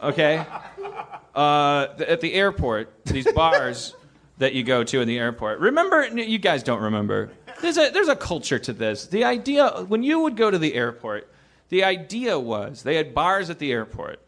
okay. 0.00 0.44
Uh, 1.34 1.88
at 2.06 2.20
the 2.20 2.32
airport, 2.34 3.04
these 3.06 3.30
bars 3.32 3.96
that 4.38 4.52
you 4.54 4.62
go 4.62 4.84
to 4.84 5.00
in 5.00 5.08
the 5.08 5.18
airport. 5.18 5.58
Remember, 5.58 6.06
you 6.06 6.38
guys 6.38 6.62
don't 6.62 6.82
remember. 6.82 7.32
There's 7.60 7.78
a 7.78 7.90
there's 7.90 8.08
a 8.08 8.16
culture 8.16 8.58
to 8.58 8.72
this. 8.72 9.06
The 9.06 9.24
idea 9.24 9.68
when 9.88 10.02
you 10.02 10.20
would 10.20 10.36
go 10.36 10.50
to 10.50 10.58
the 10.58 10.74
airport, 10.74 11.30
the 11.68 11.84
idea 11.84 12.38
was 12.38 12.82
they 12.82 12.96
had 12.96 13.14
bars 13.14 13.50
at 13.50 13.58
the 13.58 13.72
airport, 13.72 14.20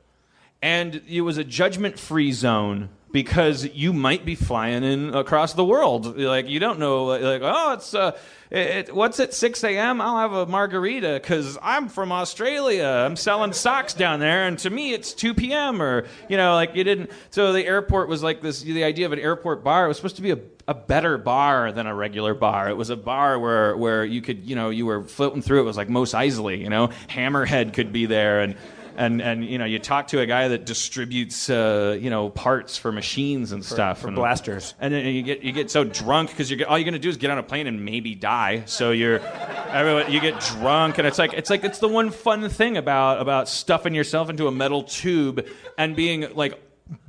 and 0.63 1.03
it 1.09 1.21
was 1.21 1.39
a 1.39 1.45
judgment-free 1.45 2.33
zone 2.33 2.89
because 3.13 3.65
you 3.75 3.93
might 3.93 4.25
be 4.25 4.35
flying 4.35 4.85
in 4.85 5.15
across 5.15 5.55
the 5.55 5.65
world. 5.65 6.19
Like 6.19 6.49
you 6.49 6.59
don't 6.59 6.79
know, 6.79 7.05
like 7.07 7.41
oh, 7.43 7.73
it's 7.73 7.95
uh, 7.95 8.17
it, 8.51 8.95
what's 8.95 9.19
at 9.21 9.35
6 9.35 9.65
a.m. 9.65 10.01
I'll 10.01 10.19
have 10.19 10.33
a 10.33 10.47
margarita 10.47 11.19
because 11.21 11.59
I'm 11.63 11.89
from 11.89 12.13
Australia. 12.13 12.85
I'm 12.85 13.17
selling 13.17 13.53
socks 13.53 13.95
down 13.95 14.21
there, 14.21 14.47
and 14.47 14.59
to 14.61 14.71
me 14.71 14.93
it's 14.93 15.13
2 15.15 15.35
p.m. 15.35 15.81
or 15.81 16.07
you 16.29 16.37
know, 16.37 16.55
like 16.55 16.75
you 16.75 16.85
didn't. 16.85 17.11
So 17.31 17.53
the 17.53 17.65
airport 17.65 18.09
was 18.09 18.23
like 18.23 18.43
this. 18.43 18.61
The 18.63 18.85
idea 18.85 19.07
of 19.07 19.13
an 19.13 19.19
airport 19.19 19.65
bar 19.65 19.87
it 19.87 19.89
was 19.89 19.97
supposed 19.97 20.17
to 20.17 20.23
be 20.23 20.33
a 20.33 20.39
a 20.69 20.75
better 20.75 21.17
bar 21.17 21.71
than 21.71 21.87
a 21.87 21.95
regular 21.95 22.35
bar. 22.35 22.69
It 22.69 22.77
was 22.77 22.91
a 22.91 22.97
bar 22.97 23.39
where 23.39 23.77
where 23.77 24.05
you 24.05 24.21
could 24.21 24.45
you 24.45 24.57
know 24.57 24.71
you 24.71 24.87
were 24.87 25.05
floating 25.05 25.43
through. 25.43 25.61
It 25.61 25.65
was 25.65 25.77
like 25.77 25.89
Mos 25.89 26.13
Eisley. 26.13 26.59
You 26.59 26.71
know, 26.71 26.89
Hammerhead 27.09 27.73
could 27.73 27.93
be 27.93 28.07
there 28.07 28.41
and. 28.41 28.57
And, 28.99 29.21
and 29.21 29.45
you 29.45 29.59
know 29.59 29.67
you 29.67 29.79
talk 29.79 30.07
to 30.07 30.21
a 30.21 30.27
guy 30.27 30.49
that 30.49 30.65
distributes 30.65 31.51
uh, 31.51 31.99
you 32.01 32.09
know 32.09 32.31
parts 32.31 32.79
for 32.79 32.91
machines 32.91 33.53
and 33.53 33.63
stuff 33.63 33.99
for 33.99 34.07
and 34.07 34.17
blasters. 34.17 34.73
and 34.81 34.95
then 34.95 35.05
you 35.05 35.21
get 35.21 35.43
you 35.43 35.53
get 35.53 35.71
so 35.71 35.85
drunk 35.85 36.31
because 36.31 36.51
you're 36.51 36.67
all 36.67 36.79
you're 36.79 36.87
gonna 36.87 36.99
do 36.99 37.11
is 37.11 37.19
get 37.19 37.31
on 37.31 37.37
a 37.37 37.43
plane 37.43 37.67
and 37.67 37.85
maybe 37.85 38.15
die. 38.15 38.63
So 38.65 38.93
you're 38.93 39.21
everyone 39.69 40.11
you 40.11 40.19
get 40.19 40.41
drunk 40.41 40.97
and 40.97 41.07
it's 41.07 41.19
like 41.19 41.35
it's 41.35 41.51
like 41.51 41.63
it's 41.63 41.79
the 41.79 41.89
one 41.89 42.09
fun 42.09 42.49
thing 42.49 42.79
about 42.79 43.21
about 43.21 43.51
stuffing 43.51 43.95
yourself 43.95 44.31
into 44.31 44.47
a 44.49 44.51
metal 44.51 44.83
tube 44.83 45.47
and 45.77 45.95
being 45.95 46.35
like 46.35 46.59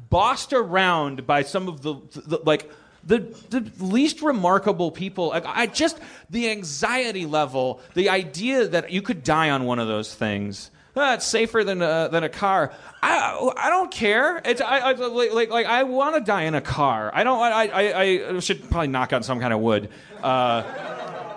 bossed 0.10 0.52
around 0.52 1.26
by 1.26 1.43
some 1.43 1.70
of 1.70 1.84
the, 1.84 1.96
the 2.26 2.41
like. 2.43 2.70
The, 3.08 3.20
the 3.50 3.72
least 3.84 4.22
remarkable 4.22 4.91
people, 4.91 5.30
like, 5.30 5.46
I 5.46 5.65
just, 5.65 5.98
the 6.30 6.50
anxiety 6.50 7.26
level, 7.26 7.80
the 7.93 8.10
idea 8.10 8.67
that 8.67 8.91
you 8.91 9.02
could 9.02 9.24
die 9.24 9.50
on 9.50 9.63
one 9.63 9.80
of 9.80 9.88
those 9.88 10.13
things, 10.13 10.72
ah, 10.96 11.13
it's 11.13 11.26
safer 11.26 11.63
than 11.63 11.82
a, 11.82 12.10
than 12.12 12.24
a 12.24 12.30
car. 12.30 12.74
I, 13.02 13.54
I 13.56 13.70
don't 13.70 13.91
care. 13.91 14.41
It's 14.43 14.60
I, 14.60 14.80
I 14.80 14.91
like 14.91 15.32
like, 15.32 15.50
like 15.50 15.65
I 15.67 15.84
want 15.84 16.15
to 16.15 16.22
die 16.22 16.43
in 16.43 16.56
a 16.56 16.62
car. 16.62 17.10
I 17.13 17.24
don't. 17.24 17.39
I, 17.39 17.67
I 17.67 18.36
I 18.36 18.39
should 18.39 18.70
probably 18.70 18.88
knock 18.88 19.13
on 19.13 19.24
some 19.24 19.39
kind 19.39 19.54
of 19.54 19.60
wood. 19.60 19.89
Uh, 20.22 20.63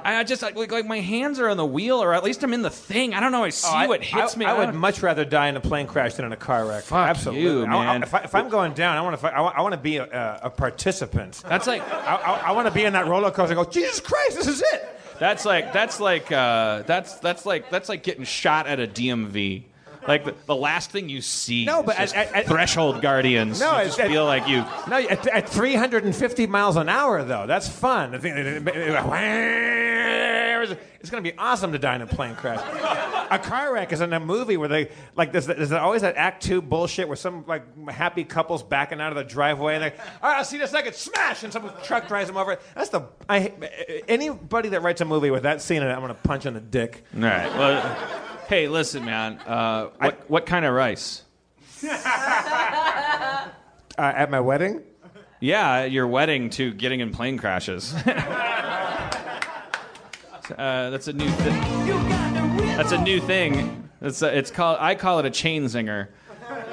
I 0.05 0.25
just 0.25 0.43
like, 0.43 0.57
like 0.57 0.87
my 0.87 1.01
hands 1.01 1.39
are 1.41 1.49
on 1.49 1.57
the 1.57 1.65
wheel, 1.67 2.03
or 2.03 2.15
at 2.15 2.23
least 2.25 2.43
I'm 2.43 2.53
in 2.55 2.63
the 2.63 2.71
thing. 2.71 3.15
I 3.15 3.21
don't 3.21 3.33
know. 3.33 3.45
I 3.45 3.51
see 3.51 3.69
Oh, 3.71 3.75
I- 3.77 3.87
what 3.87 4.03
hits 4.03 4.37
I, 4.37 4.39
me. 4.39 4.45
I 4.47 4.53
would 4.65 4.75
much 4.75 5.03
rather 5.03 5.25
die 5.25 5.49
in 5.49 5.57
a 5.57 5.61
plane 5.61 5.87
crash 5.87 6.15
than 6.15 6.25
in 6.25 6.33
a 6.33 6.37
car 6.37 6.67
wreck. 6.67 6.85
Fuck 6.85 7.09
Absolutely, 7.09 7.43
you, 7.43 7.61
I- 7.65 7.75
I- 7.77 7.85
man. 7.87 8.03
if, 8.03 8.15
I, 8.15 8.21
if 8.21 8.35
I'm 8.35 8.49
going 8.49 8.73
down, 8.75 8.97
I 8.97 9.01
want 9.03 9.19
to. 9.21 9.27
I 9.27 9.61
want, 9.61 9.73
to 9.73 9.79
be 9.79 9.97
a, 9.99 10.05
a, 10.05 10.41
a 10.47 10.51
participant. 10.51 11.43
That's 11.49 11.67
like 11.67 11.83
I, 11.93 12.17
I, 12.17 12.41
I 12.49 12.53
want 12.53 12.67
to 12.69 12.75
be 12.75 12.85
in 12.85 12.93
that 12.95 13.07
roller 13.07 13.31
coaster. 13.31 13.57
and 13.57 13.65
Go, 13.65 13.71
Jesus 13.71 14.01
Christ, 14.01 14.37
this 14.37 14.47
is 14.47 14.63
it. 14.73 14.97
That's 15.19 15.45
like 15.45 15.73
that's 15.73 16.01
like 16.01 16.33
uh, 16.33 16.83
that's 16.83 17.15
that's 17.17 17.45
like 17.45 17.69
that's 17.71 17.89
like 17.89 18.03
getting 18.03 18.25
shot 18.25 18.67
at 18.67 18.81
a 18.81 18.87
DMV. 18.87 19.65
Like 20.07 20.25
the, 20.25 20.35
the 20.47 20.57
last 20.57 20.91
thing 20.91 21.09
you 21.09 21.21
see. 21.23 21.65
No, 21.65 21.81
is 21.81 21.87
but 21.87 21.99
at- 21.99 22.15
at- 22.15 22.47
threshold 22.47 23.03
guardians. 23.03 23.61
No, 23.61 23.79
you 23.79 23.87
just 23.87 24.01
feel 24.01 24.25
like 24.25 24.49
you. 24.49 24.59
No, 24.89 24.99
at, 24.99 25.27
at 25.27 25.49
350 25.49 26.47
miles 26.47 26.77
an 26.77 26.89
hour, 26.89 27.23
though, 27.25 27.47
that's 27.47 27.69
fun. 27.69 28.15
It's 28.15 28.25
going 31.11 31.25
to 31.25 31.31
be 31.33 31.37
awesome 31.39 31.73
to 31.73 31.79
die 31.79 31.97
in 31.97 32.03
a 32.03 32.07
plane 32.07 32.35
crash. 32.35 32.61
A 33.31 33.39
car 33.39 33.73
wreck 33.73 33.93
is 33.93 34.01
in 34.01 34.13
a 34.13 34.21
movie 34.21 34.57
where 34.57 34.69
they 34.69 34.91
like 35.17 35.33
there's, 35.33 35.47
there's 35.47 35.73
always 35.73 36.03
that 36.03 36.17
Act 36.17 36.43
Two 36.43 36.61
bullshit 36.61 37.09
where 37.09 37.17
some 37.17 37.45
like 37.47 37.63
happy 37.89 38.25
couples 38.25 38.63
backing 38.63 39.01
out 39.01 39.13
of 39.13 39.17
the 39.17 39.25
driveway 39.25 39.75
and 39.75 39.83
they're 39.85 39.95
all 40.23 40.31
right, 40.31 40.39
I'll 40.39 40.45
see 40.45 40.57
you 40.57 40.63
in 40.63 40.69
a 40.69 40.71
second, 40.71 40.95
smash, 40.95 41.43
and 41.43 41.53
some 41.53 41.71
truck 41.85 42.09
drives 42.09 42.29
them 42.29 42.37
over. 42.37 42.59
That's 42.75 42.91
the 42.91 43.03
I 43.29 43.53
anybody 44.09 44.71
that 44.71 44.83
writes 44.83 45.01
a 45.01 45.05
movie 45.05 45.31
with 45.31 45.45
that 45.45 45.63
scene 45.63 45.83
in 45.83 45.89
it, 45.89 45.93
I'm 45.93 46.01
going 46.01 46.09
to 46.09 46.15
punch 46.23 46.45
in 46.45 46.55
the 46.55 46.61
dick. 46.61 47.05
All 47.15 47.23
right. 47.23 47.49
Well, 47.57 48.30
hey, 48.51 48.67
listen, 48.67 49.05
man. 49.05 49.39
Uh, 49.47 49.91
what 49.99 50.29
what 50.29 50.45
kind 50.45 50.67
of 50.67 50.75
rice? 50.75 51.23
Uh, 53.99 54.13
at 54.17 54.31
my 54.31 54.41
wedding. 54.41 54.83
Yeah, 55.41 55.85
your 55.85 56.07
wedding 56.07 56.49
to 56.51 56.73
getting 56.73 57.01
in 57.01 57.13
plane 57.13 57.37
crashes. 57.37 57.93
uh, 58.07 58.09
that's 60.57 61.07
a 61.07 61.13
new 61.13 61.29
thing. 61.29 61.61
That's 62.79 62.93
a 62.93 63.03
new 63.03 63.21
thing. 63.21 63.91
It's 64.01 64.23
a, 64.23 64.35
it's 64.35 64.51
called. 64.51 64.79
I 64.81 64.95
call 64.95 65.19
it 65.19 65.27
a 65.27 65.31
chain 65.31 65.65
zinger. 65.65 66.09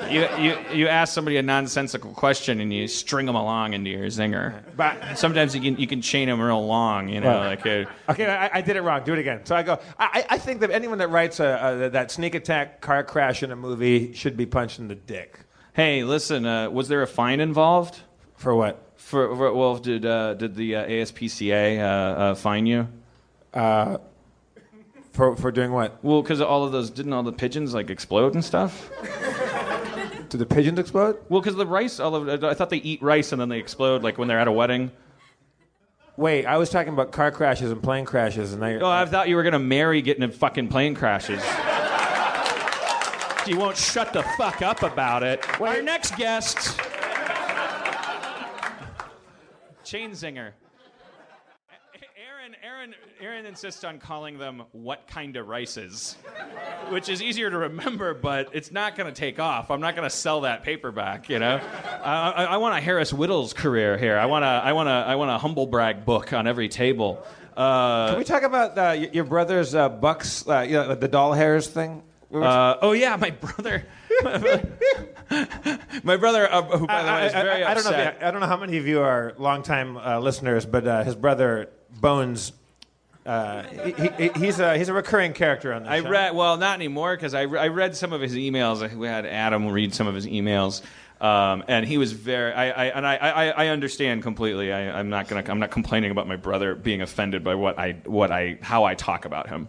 You, 0.09 0.27
you 0.37 0.57
you 0.73 0.87
ask 0.87 1.13
somebody 1.13 1.37
a 1.37 1.41
nonsensical 1.41 2.11
question 2.13 2.61
and 2.61 2.71
you 2.73 2.87
string 2.87 3.25
them 3.25 3.35
along 3.35 3.73
into 3.73 3.89
your 3.89 4.05
zinger. 4.07 4.63
But 4.75 5.17
Sometimes 5.17 5.55
you 5.55 5.61
can 5.61 5.77
you 5.77 5.87
can 5.87 6.01
chain 6.01 6.27
them 6.29 6.39
real 6.41 6.65
long. 6.65 7.09
You 7.09 7.21
know, 7.21 7.29
Right. 7.29 7.47
like 7.47 7.65
a, 7.65 7.87
Okay, 8.09 8.25
I, 8.25 8.57
I 8.59 8.61
did 8.61 8.75
it 8.75 8.81
wrong. 8.81 9.03
Do 9.03 9.13
it 9.13 9.19
again. 9.19 9.45
So 9.45 9.55
I 9.55 9.63
go. 9.63 9.79
I, 9.99 10.23
I 10.29 10.35
I 10.35 10.37
think 10.37 10.61
that 10.61 10.71
anyone 10.71 10.97
that 10.99 11.09
writes 11.09 11.39
a, 11.39 11.85
a, 11.85 11.89
that 11.89 12.11
sneak 12.11 12.35
attack 12.35 12.81
car 12.81 13.03
crash 13.03 13.43
in 13.43 13.51
a 13.51 13.55
movie 13.55 14.13
should 14.13 14.37
be 14.37 14.45
punched 14.45 14.79
in 14.79 14.87
the 14.87 14.95
dick. 14.95 15.39
hey, 15.73 16.03
listen, 16.03 16.45
uh, 16.45 16.69
was 16.69 16.87
there 16.87 17.01
a 17.01 17.07
fine 17.07 17.39
involved? 17.39 17.99
For 18.35 18.55
what? 18.55 18.83
For, 18.95 19.35
for 19.35 19.53
well, 19.53 19.77
did 19.77 20.05
uh, 20.05 20.33
did 20.35 20.55
the 20.55 20.75
uh, 20.77 20.85
ASPCA 20.87 21.79
uh, 21.79 21.83
uh, 21.83 22.35
fine 22.35 22.65
you? 22.65 22.87
For 25.11 25.35
for 25.35 25.51
doing 25.51 25.71
what? 25.71 25.97
Well, 26.03 26.21
because 26.21 26.41
all 26.41 26.63
of 26.63 26.71
those 26.71 26.89
didn't 26.91 27.13
all 27.13 27.23
the 27.23 27.31
pigeons 27.31 27.73
like 27.73 27.89
explode 27.89 28.33
and 28.35 28.43
stuff. 28.45 28.89
Did 30.29 30.39
the 30.39 30.45
pigeons 30.45 30.79
explode? 30.79 31.17
Well, 31.29 31.41
because 31.41 31.55
the 31.55 31.65
rice, 31.65 31.99
all 31.99 32.15
of 32.15 32.43
I 32.43 32.53
thought 32.53 32.69
they 32.69 32.77
eat 32.77 33.01
rice 33.01 33.31
and 33.31 33.39
then 33.39 33.49
they 33.49 33.59
explode, 33.59 34.03
like 34.03 34.17
when 34.17 34.27
they're 34.27 34.39
at 34.39 34.47
a 34.47 34.51
wedding. 34.51 34.91
Wait, 36.17 36.45
I 36.45 36.57
was 36.57 36.69
talking 36.69 36.91
about 36.91 37.11
car 37.11 37.31
crashes 37.31 37.71
and 37.71 37.81
plane 37.81 38.03
crashes, 38.05 38.53
and 38.53 38.65
I. 38.65 38.75
Oh, 38.75 38.89
I 38.89 39.05
thought 39.05 39.29
you 39.29 39.35
were 39.35 39.43
gonna 39.43 39.59
marry 39.59 40.01
getting 40.01 40.23
in 40.23 40.31
fucking 40.31 40.67
plane 40.67 40.95
crashes. 40.95 41.43
you 43.47 43.57
won't 43.57 43.77
shut 43.77 44.11
the 44.13 44.23
fuck 44.37 44.61
up 44.61 44.83
about 44.83 45.23
it. 45.23 45.45
Our 45.61 45.81
next 45.81 46.17
guest, 46.17 46.79
Chain 49.83 50.11
Zinger. 50.11 50.51
Erin, 52.87 52.95
Erin, 53.21 53.33
Erin 53.33 53.45
insists 53.45 53.83
on 53.83 53.99
calling 53.99 54.37
them 54.37 54.63
"what 54.71 55.07
kind 55.07 55.35
of 55.35 55.47
rices," 55.47 56.15
which 56.89 57.09
is 57.09 57.21
easier 57.21 57.49
to 57.49 57.57
remember, 57.57 58.13
but 58.13 58.49
it's 58.53 58.71
not 58.71 58.95
going 58.95 59.11
to 59.13 59.17
take 59.19 59.39
off. 59.39 59.69
I'm 59.71 59.81
not 59.81 59.95
going 59.95 60.07
to 60.09 60.15
sell 60.15 60.41
that 60.41 60.63
paperback. 60.63 61.29
You 61.29 61.39
know, 61.39 61.59
I, 62.03 62.31
I, 62.31 62.43
I 62.45 62.57
want 62.57 62.77
a 62.77 62.81
Harris 62.81 63.11
Wittels 63.11 63.53
career 63.55 63.97
here. 63.97 64.17
I 64.17 64.25
want 64.27 64.45
a, 64.45 64.47
I 64.47 64.73
want 64.73 64.89
a, 64.89 64.91
I 64.91 65.15
want 65.15 65.31
a 65.31 65.37
humble 65.37 65.65
brag 65.67 66.05
book 66.05 66.33
on 66.33 66.47
every 66.47 66.69
table. 66.69 67.23
Uh, 67.55 68.09
Can 68.09 68.17
we 68.19 68.23
talk 68.23 68.43
about 68.43 68.77
uh, 68.77 68.91
your 68.91 69.23
brother's 69.23 69.73
uh, 69.73 69.89
Bucks, 69.89 70.47
uh, 70.47 70.59
you 70.61 70.73
know, 70.73 70.93
the 70.95 71.07
doll 71.07 71.33
hairs 71.33 71.67
thing? 71.67 72.03
We 72.29 72.39
were- 72.39 72.45
Uh, 72.45 72.77
oh 72.81 72.91
yeah, 72.91 73.15
my 73.15 73.31
brother. 73.31 73.85
my 76.03 76.17
brother, 76.17 76.51
uh, 76.51 76.61
who 76.77 76.85
by 76.87 77.03
the 77.03 77.11
way 77.11 77.25
is 77.27 77.33
very 77.33 77.63
I, 77.63 77.71
I 77.71 77.73
don't 77.73 77.83
know. 77.83 77.89
upset. 77.89 78.15
If 78.15 78.21
you- 78.21 78.27
I 78.27 78.31
don't 78.31 78.41
know 78.41 78.47
how 78.47 78.57
many 78.57 78.77
of 78.77 78.85
you 78.85 79.01
are 79.01 79.33
longtime 79.37 79.97
uh, 79.97 80.19
listeners, 80.19 80.65
but 80.65 80.87
uh, 80.87 81.03
his 81.03 81.15
brother 81.15 81.69
Bones, 81.89 82.51
uh, 83.27 83.63
he, 83.63 83.91
he, 84.17 84.29
he's 84.39 84.59
a 84.61 84.77
he's 84.77 84.87
a 84.87 84.93
recurring 84.93 85.33
character 85.33 85.73
on 85.73 85.83
the 85.83 85.91
I 85.91 86.01
show. 86.01 86.09
read 86.09 86.33
well, 86.33 86.55
not 86.55 86.75
anymore 86.75 87.13
because 87.13 87.33
I, 87.33 87.41
re- 87.41 87.59
I 87.59 87.67
read 87.67 87.95
some 87.95 88.13
of 88.13 88.21
his 88.21 88.33
emails. 88.35 88.95
We 88.95 89.05
had 89.05 89.25
Adam 89.25 89.67
read 89.67 89.93
some 89.93 90.07
of 90.07 90.15
his 90.15 90.25
emails, 90.25 90.81
um, 91.19 91.65
and 91.67 91.85
he 91.85 91.97
was 91.97 92.13
very. 92.13 92.53
I, 92.53 92.69
I 92.69 92.85
and 92.85 93.05
I, 93.05 93.15
I, 93.17 93.45
I 93.49 93.67
understand 93.67 94.23
completely. 94.23 94.71
I, 94.71 94.97
I'm 94.97 95.09
not 95.09 95.27
gonna. 95.27 95.43
I'm 95.45 95.59
not 95.59 95.71
complaining 95.71 96.09
about 96.11 96.27
my 96.27 96.37
brother 96.37 96.73
being 96.73 97.01
offended 97.01 97.43
by 97.43 97.55
what 97.55 97.77
I 97.77 97.97
what 98.05 98.31
I 98.31 98.59
how 98.61 98.85
I 98.85 98.95
talk 98.95 99.25
about 99.25 99.49
him. 99.49 99.67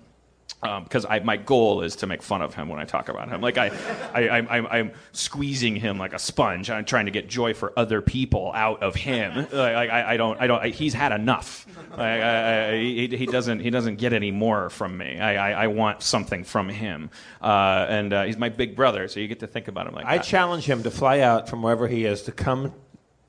Because 0.61 1.05
I 1.05 1.21
my 1.21 1.37
goal 1.37 1.83
is 1.83 1.97
to 1.97 2.07
make 2.07 2.23
fun 2.23 2.43
of 2.43 2.55
him 2.55 2.69
when 2.69 2.81
I 2.81 2.85
talk 2.85 3.09
about 3.09 3.29
him. 3.29 3.41
Like 3.41 3.59
I, 3.59 3.71
I 4.13 4.29
I'm, 4.29 4.49
I'm, 4.49 4.67
I'm 4.67 4.93
squeezing 5.13 5.77
him 5.77 5.99
like 5.99 6.13
a 6.15 6.19
sponge. 6.19 6.69
I'm 6.69 6.85
trying 6.85 7.05
to 7.05 7.13
get 7.13 7.29
joy 7.29 7.55
for 7.55 7.73
other 7.77 8.01
people 8.03 8.51
out 8.55 8.83
of 8.83 8.95
him. 8.95 9.47
Like, 9.59 9.91
I, 9.91 10.15
I 10.15 10.17
don't 10.17 10.41
I 10.41 10.47
don't. 10.47 10.63
I, 10.63 10.69
he's 10.69 10.95
had 10.95 11.13
enough. 11.13 11.67
Like, 11.91 12.01
I, 12.01 12.71
I, 12.71 12.79
he, 12.79 13.07
he 13.09 13.27
doesn't 13.27 13.61
he 13.61 13.71
doesn't 13.71 13.97
get 13.97 14.13
any 14.13 14.31
more 14.31 14.69
from 14.71 14.97
me. 14.97 15.19
I, 15.19 15.51
I, 15.51 15.65
I 15.65 15.67
want 15.69 16.03
something 16.03 16.45
from 16.45 16.69
him. 16.69 17.11
Uh, 17.41 17.87
and 17.89 18.13
uh, 18.13 18.25
he's 18.25 18.37
my 18.37 18.49
big 18.49 18.75
brother, 18.77 19.09
so 19.09 19.21
you 19.21 19.29
get 19.29 19.41
to 19.41 19.47
think 19.47 19.69
about 19.69 19.87
him 19.87 19.95
like 19.95 20.07
I 20.07 20.17
that. 20.19 20.25
challenge 20.25 20.65
him 20.65 20.83
to 20.83 20.91
fly 20.91 21.21
out 21.21 21.49
from 21.49 21.63
wherever 21.63 21.87
he 21.89 22.05
is 22.05 22.23
to 22.23 22.33
come 22.33 22.73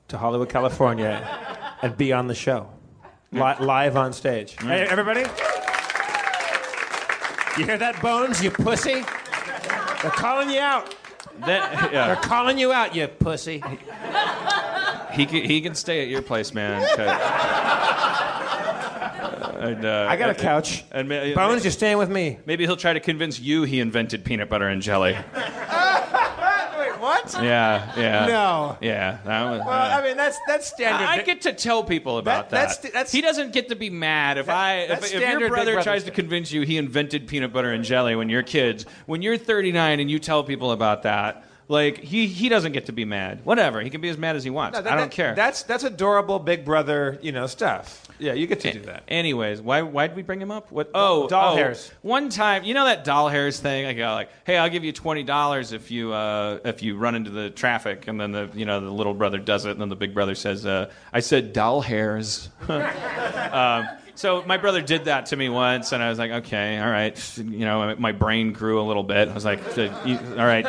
to 0.08 0.18
Hollywood, 0.18 0.48
California, 0.48 1.26
and 1.82 1.96
be 1.96 2.12
on 2.12 2.26
the 2.26 2.34
show, 2.34 2.68
Li- 3.32 3.40
live 3.60 3.96
on 3.96 4.12
stage. 4.12 4.56
Hey, 4.60 4.82
everybody, 4.88 5.24
you 7.60 7.66
hear 7.66 7.78
that, 7.78 8.00
Bones? 8.02 8.42
You 8.42 8.50
pussy. 8.50 9.02
They're 10.02 10.10
calling 10.10 10.50
you 10.50 10.58
out. 10.60 10.94
That- 11.46 11.92
yeah. 11.92 12.06
They're 12.08 12.16
calling 12.16 12.58
you 12.58 12.72
out, 12.72 12.94
you 12.94 13.06
pussy. 13.06 13.62
He 15.12 15.26
can, 15.26 15.44
he 15.44 15.60
can 15.60 15.74
stay 15.74 16.02
at 16.02 16.08
your 16.08 16.22
place, 16.22 16.52
man. 16.54 16.80
'cause- 16.96 17.20
and, 19.60 19.84
uh, 19.84 20.06
I 20.08 20.16
got 20.16 20.30
a 20.30 20.34
couch. 20.34 20.84
And 20.90 21.08
ma- 21.08 21.34
Bones, 21.34 21.64
you're 21.64 21.70
staying 21.72 21.98
with 21.98 22.08
me. 22.08 22.38
maybe 22.46 22.64
he'll 22.64 22.76
try 22.76 22.92
to 22.94 23.00
convince 23.00 23.38
you 23.40 23.64
he 23.64 23.80
invented 23.80 24.24
peanut 24.24 24.48
butter 24.48 24.68
and 24.68 24.80
jelly. 24.82 25.16
Wait, 27.00 27.06
what? 27.06 27.42
Yeah, 27.42 27.92
yeah. 27.96 28.26
No. 28.26 28.78
Yeah. 28.80 29.18
That 29.24 29.50
was, 29.50 29.60
Well, 29.60 29.68
I 29.70 30.02
mean, 30.06 30.16
that's 30.16 30.38
that's 30.46 30.66
standard. 30.66 31.06
I 31.06 31.22
get 31.22 31.42
to 31.42 31.52
tell 31.52 31.82
people 31.84 32.18
about 32.18 32.50
That- 32.50 32.50
that. 32.50 32.68
that's- 32.68 32.92
that's- 32.92 33.12
he 33.12 33.20
doesn't 33.20 33.52
get 33.52 33.68
to 33.70 33.76
be 33.76 33.90
mad 33.90 34.38
if 34.38 34.48
I 34.48 34.80
if, 34.80 35.04
if 35.04 35.12
your 35.20 35.40
Big 35.40 35.48
brother 35.48 35.72
Brother 35.72 35.82
tries 35.82 36.04
to 36.04 36.10
convince 36.10 36.52
you 36.52 36.62
he 36.62 36.76
invented 36.76 37.26
peanut 37.26 37.52
butter 37.52 37.72
and 37.72 37.84
jelly 37.84 38.14
when 38.16 38.28
you're 38.28 38.42
kids. 38.42 38.84
When 39.06 39.22
you're 39.22 39.36
39 39.38 40.00
and 40.00 40.10
you 40.10 40.18
tell 40.18 40.44
people 40.44 40.72
about 40.72 41.02
that, 41.04 41.44
like 41.70 41.98
he 41.98 42.26
he 42.26 42.48
doesn't 42.48 42.72
get 42.72 42.86
to 42.86 42.92
be 42.92 43.04
mad. 43.04 43.44
Whatever, 43.44 43.80
he 43.80 43.90
can 43.90 44.00
be 44.00 44.08
as 44.08 44.18
mad 44.18 44.34
as 44.34 44.42
he 44.42 44.50
wants. 44.50 44.76
No, 44.76 44.82
that- 44.82 44.92
I 44.92 44.96
don't 44.96 45.10
that- 45.10 45.14
care. 45.14 45.34
That's 45.34 45.62
that's 45.62 45.84
adorable 45.84 46.40
Big 46.40 46.64
Brother, 46.64 47.18
you 47.22 47.30
know, 47.30 47.46
stuff. 47.46 48.08
Yeah, 48.18 48.34
you 48.34 48.46
get 48.46 48.60
to 48.60 48.72
do 48.72 48.80
that. 48.80 49.04
Anyways, 49.08 49.62
why 49.62 49.82
why 49.82 50.08
did 50.08 50.16
we 50.16 50.22
bring 50.22 50.40
him 50.40 50.50
up? 50.50 50.70
What? 50.72 50.90
Oh, 50.94 51.28
doll 51.28 51.54
oh, 51.54 51.56
hairs. 51.56 51.90
One 52.02 52.28
time, 52.28 52.64
you 52.64 52.74
know 52.74 52.84
that 52.84 53.04
doll 53.04 53.28
hairs 53.28 53.60
thing. 53.60 53.86
I 53.86 53.94
go 53.94 54.12
like, 54.12 54.30
hey, 54.44 54.58
I'll 54.58 54.68
give 54.68 54.84
you 54.84 54.92
twenty 54.92 55.22
dollars 55.22 55.72
if 55.72 55.90
you 55.90 56.12
uh, 56.12 56.58
if 56.64 56.82
you 56.82 56.96
run 56.98 57.14
into 57.14 57.30
the 57.30 57.50
traffic, 57.50 58.08
and 58.08 58.20
then 58.20 58.32
the 58.32 58.50
you 58.52 58.66
know 58.66 58.80
the 58.80 58.90
little 58.90 59.14
brother 59.14 59.38
does 59.38 59.64
it, 59.64 59.70
and 59.70 59.80
then 59.80 59.88
the 59.88 59.96
big 59.96 60.12
brother 60.12 60.34
says, 60.34 60.66
uh, 60.66 60.90
I 61.12 61.20
said 61.20 61.52
doll 61.52 61.80
hairs. 61.80 62.48
um, 62.68 63.88
so 64.20 64.42
my 64.42 64.58
brother 64.58 64.82
did 64.82 65.06
that 65.06 65.26
to 65.26 65.36
me 65.36 65.48
once, 65.48 65.92
and 65.92 66.02
I 66.02 66.10
was 66.10 66.18
like, 66.18 66.30
okay, 66.30 66.78
all 66.78 66.90
right. 66.90 67.38
You 67.38 67.64
know, 67.64 67.96
my 67.96 68.12
brain 68.12 68.52
grew 68.52 68.78
a 68.78 68.84
little 68.84 69.02
bit. 69.02 69.28
I 69.28 69.32
was 69.32 69.46
like, 69.46 69.78
uh, 69.78 69.88
all 70.36 70.44
right. 70.44 70.66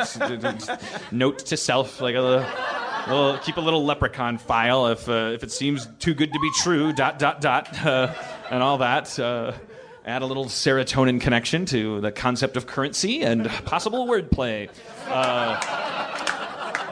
Note 1.12 1.40
to 1.40 1.56
self, 1.58 2.00
like 2.00 2.14
a 2.14 2.20
little. 2.20 3.38
Keep 3.44 3.58
a 3.58 3.60
little 3.60 3.84
leprechaun 3.84 4.38
file 4.38 4.86
if 4.86 5.06
uh, 5.06 5.32
if 5.34 5.42
it 5.42 5.52
seems 5.52 5.86
too 5.98 6.14
good 6.14 6.32
to 6.32 6.38
be 6.38 6.50
true. 6.62 6.94
Dot 6.94 7.18
dot 7.18 7.42
dot, 7.42 7.84
uh, 7.84 8.14
and 8.50 8.62
all 8.62 8.78
that. 8.78 9.18
Uh, 9.18 9.52
add 10.06 10.22
a 10.22 10.26
little 10.26 10.46
serotonin 10.46 11.20
connection 11.20 11.66
to 11.66 12.00
the 12.00 12.10
concept 12.10 12.56
of 12.56 12.66
currency 12.66 13.22
and 13.22 13.48
possible 13.66 14.06
wordplay. 14.06 14.70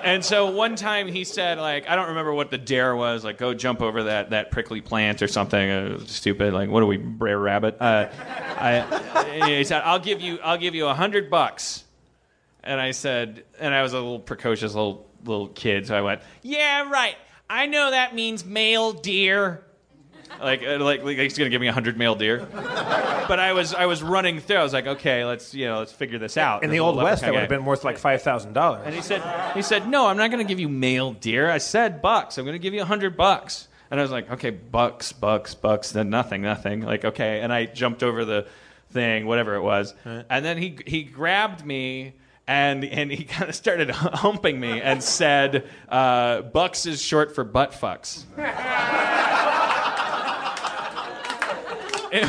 And 0.02 0.24
so 0.24 0.50
one 0.50 0.76
time 0.76 1.08
he 1.08 1.24
said, 1.24 1.58
like, 1.58 1.88
I 1.88 1.96
don't 1.96 2.08
remember 2.08 2.32
what 2.32 2.50
the 2.50 2.58
dare 2.58 2.94
was, 2.94 3.24
like, 3.24 3.38
go 3.38 3.54
jump 3.54 3.80
over 3.80 4.04
that, 4.04 4.30
that 4.30 4.50
prickly 4.50 4.80
plant 4.80 5.22
or 5.22 5.28
something. 5.28 5.70
Uh, 5.70 5.98
stupid. 6.06 6.52
Like, 6.52 6.68
what 6.68 6.82
are 6.82 6.86
we, 6.86 6.96
Brer 6.96 7.38
Rabbit? 7.38 7.76
Uh, 7.80 8.08
I, 8.56 9.56
he 9.56 9.64
said, 9.64 9.82
I'll 9.84 9.98
give 9.98 10.20
you, 10.20 10.38
I'll 10.42 10.58
give 10.58 10.74
you 10.74 10.86
a 10.86 10.94
hundred 10.94 11.30
bucks. 11.30 11.84
And 12.62 12.80
I 12.80 12.90
said, 12.90 13.44
and 13.58 13.74
I 13.74 13.82
was 13.82 13.92
a 13.92 13.96
little 13.96 14.20
precocious 14.20 14.74
little 14.74 15.08
little 15.24 15.48
kid, 15.48 15.86
so 15.86 15.96
I 15.96 16.02
went, 16.02 16.22
"Yeah, 16.42 16.90
right. 16.90 17.16
I 17.48 17.66
know 17.66 17.90
that 17.90 18.14
means 18.14 18.44
male 18.44 18.92
deer." 18.92 19.64
Like, 20.38 20.62
uh, 20.62 20.78
like, 20.78 21.02
like 21.02 21.18
he's 21.18 21.36
gonna 21.36 21.50
give 21.50 21.60
me 21.60 21.68
a 21.68 21.72
hundred 21.72 21.96
male 21.98 22.14
deer. 22.14 22.46
But 22.52 23.38
I 23.38 23.52
was, 23.52 23.74
I 23.74 23.86
was 23.86 24.02
running 24.02 24.40
through. 24.40 24.56
I 24.56 24.62
was 24.62 24.72
like, 24.72 24.86
"Okay, 24.86 25.24
let's, 25.24 25.54
you 25.54 25.66
know, 25.66 25.78
let's 25.78 25.92
figure 25.92 26.18
this 26.18 26.36
out." 26.36 26.62
In 26.62 26.70
This 26.70 26.76
the 26.76 26.80
old 26.80 26.96
west, 26.96 27.22
that 27.22 27.32
would 27.32 27.40
have 27.40 27.48
been 27.48 27.64
worth 27.64 27.84
like 27.84 27.98
five 27.98 28.22
thousand 28.22 28.52
dollars. 28.54 28.82
And 28.84 28.94
he 28.94 29.02
said, 29.02 29.22
he 29.54 29.62
said, 29.62 29.88
no, 29.88 30.06
I'm 30.06 30.16
not 30.16 30.30
going 30.30 30.44
to 30.44 30.48
give 30.48 30.58
you 30.60 30.68
male 30.68 31.12
deer. 31.12 31.50
I 31.50 31.58
said 31.58 32.02
bucks. 32.02 32.38
I'm 32.38 32.44
going 32.44 32.54
to 32.54 32.58
give 32.58 32.74
you 32.74 32.82
a 32.82 32.86
hundred 32.86 33.16
bucks. 33.16 33.68
And 33.90 33.98
I 33.98 34.02
was 34.02 34.10
like, 34.12 34.30
okay, 34.30 34.50
bucks, 34.50 35.12
bucks, 35.12 35.54
bucks. 35.54 35.92
Then 35.92 36.10
nothing, 36.10 36.42
nothing. 36.42 36.80
Like, 36.82 37.04
okay. 37.04 37.40
And 37.40 37.52
I 37.52 37.66
jumped 37.66 38.02
over 38.02 38.24
the 38.24 38.46
thing, 38.90 39.26
whatever 39.26 39.54
it 39.56 39.62
was. 39.62 39.94
And 40.04 40.44
then 40.44 40.58
he 40.58 40.78
he 40.86 41.02
grabbed 41.04 41.64
me. 41.64 42.14
And, 42.46 42.84
and 42.84 43.12
he 43.12 43.22
kind 43.36 43.48
of 43.48 43.54
started 43.54 43.90
humping 43.90 44.58
me 44.58 44.80
and 44.80 45.00
said, 45.00 45.68
uh, 45.88 46.42
Bucks 46.42 46.84
is 46.84 47.00
short 47.00 47.32
for 47.32 47.44
butt 47.44 47.70
fucks. 47.70 48.24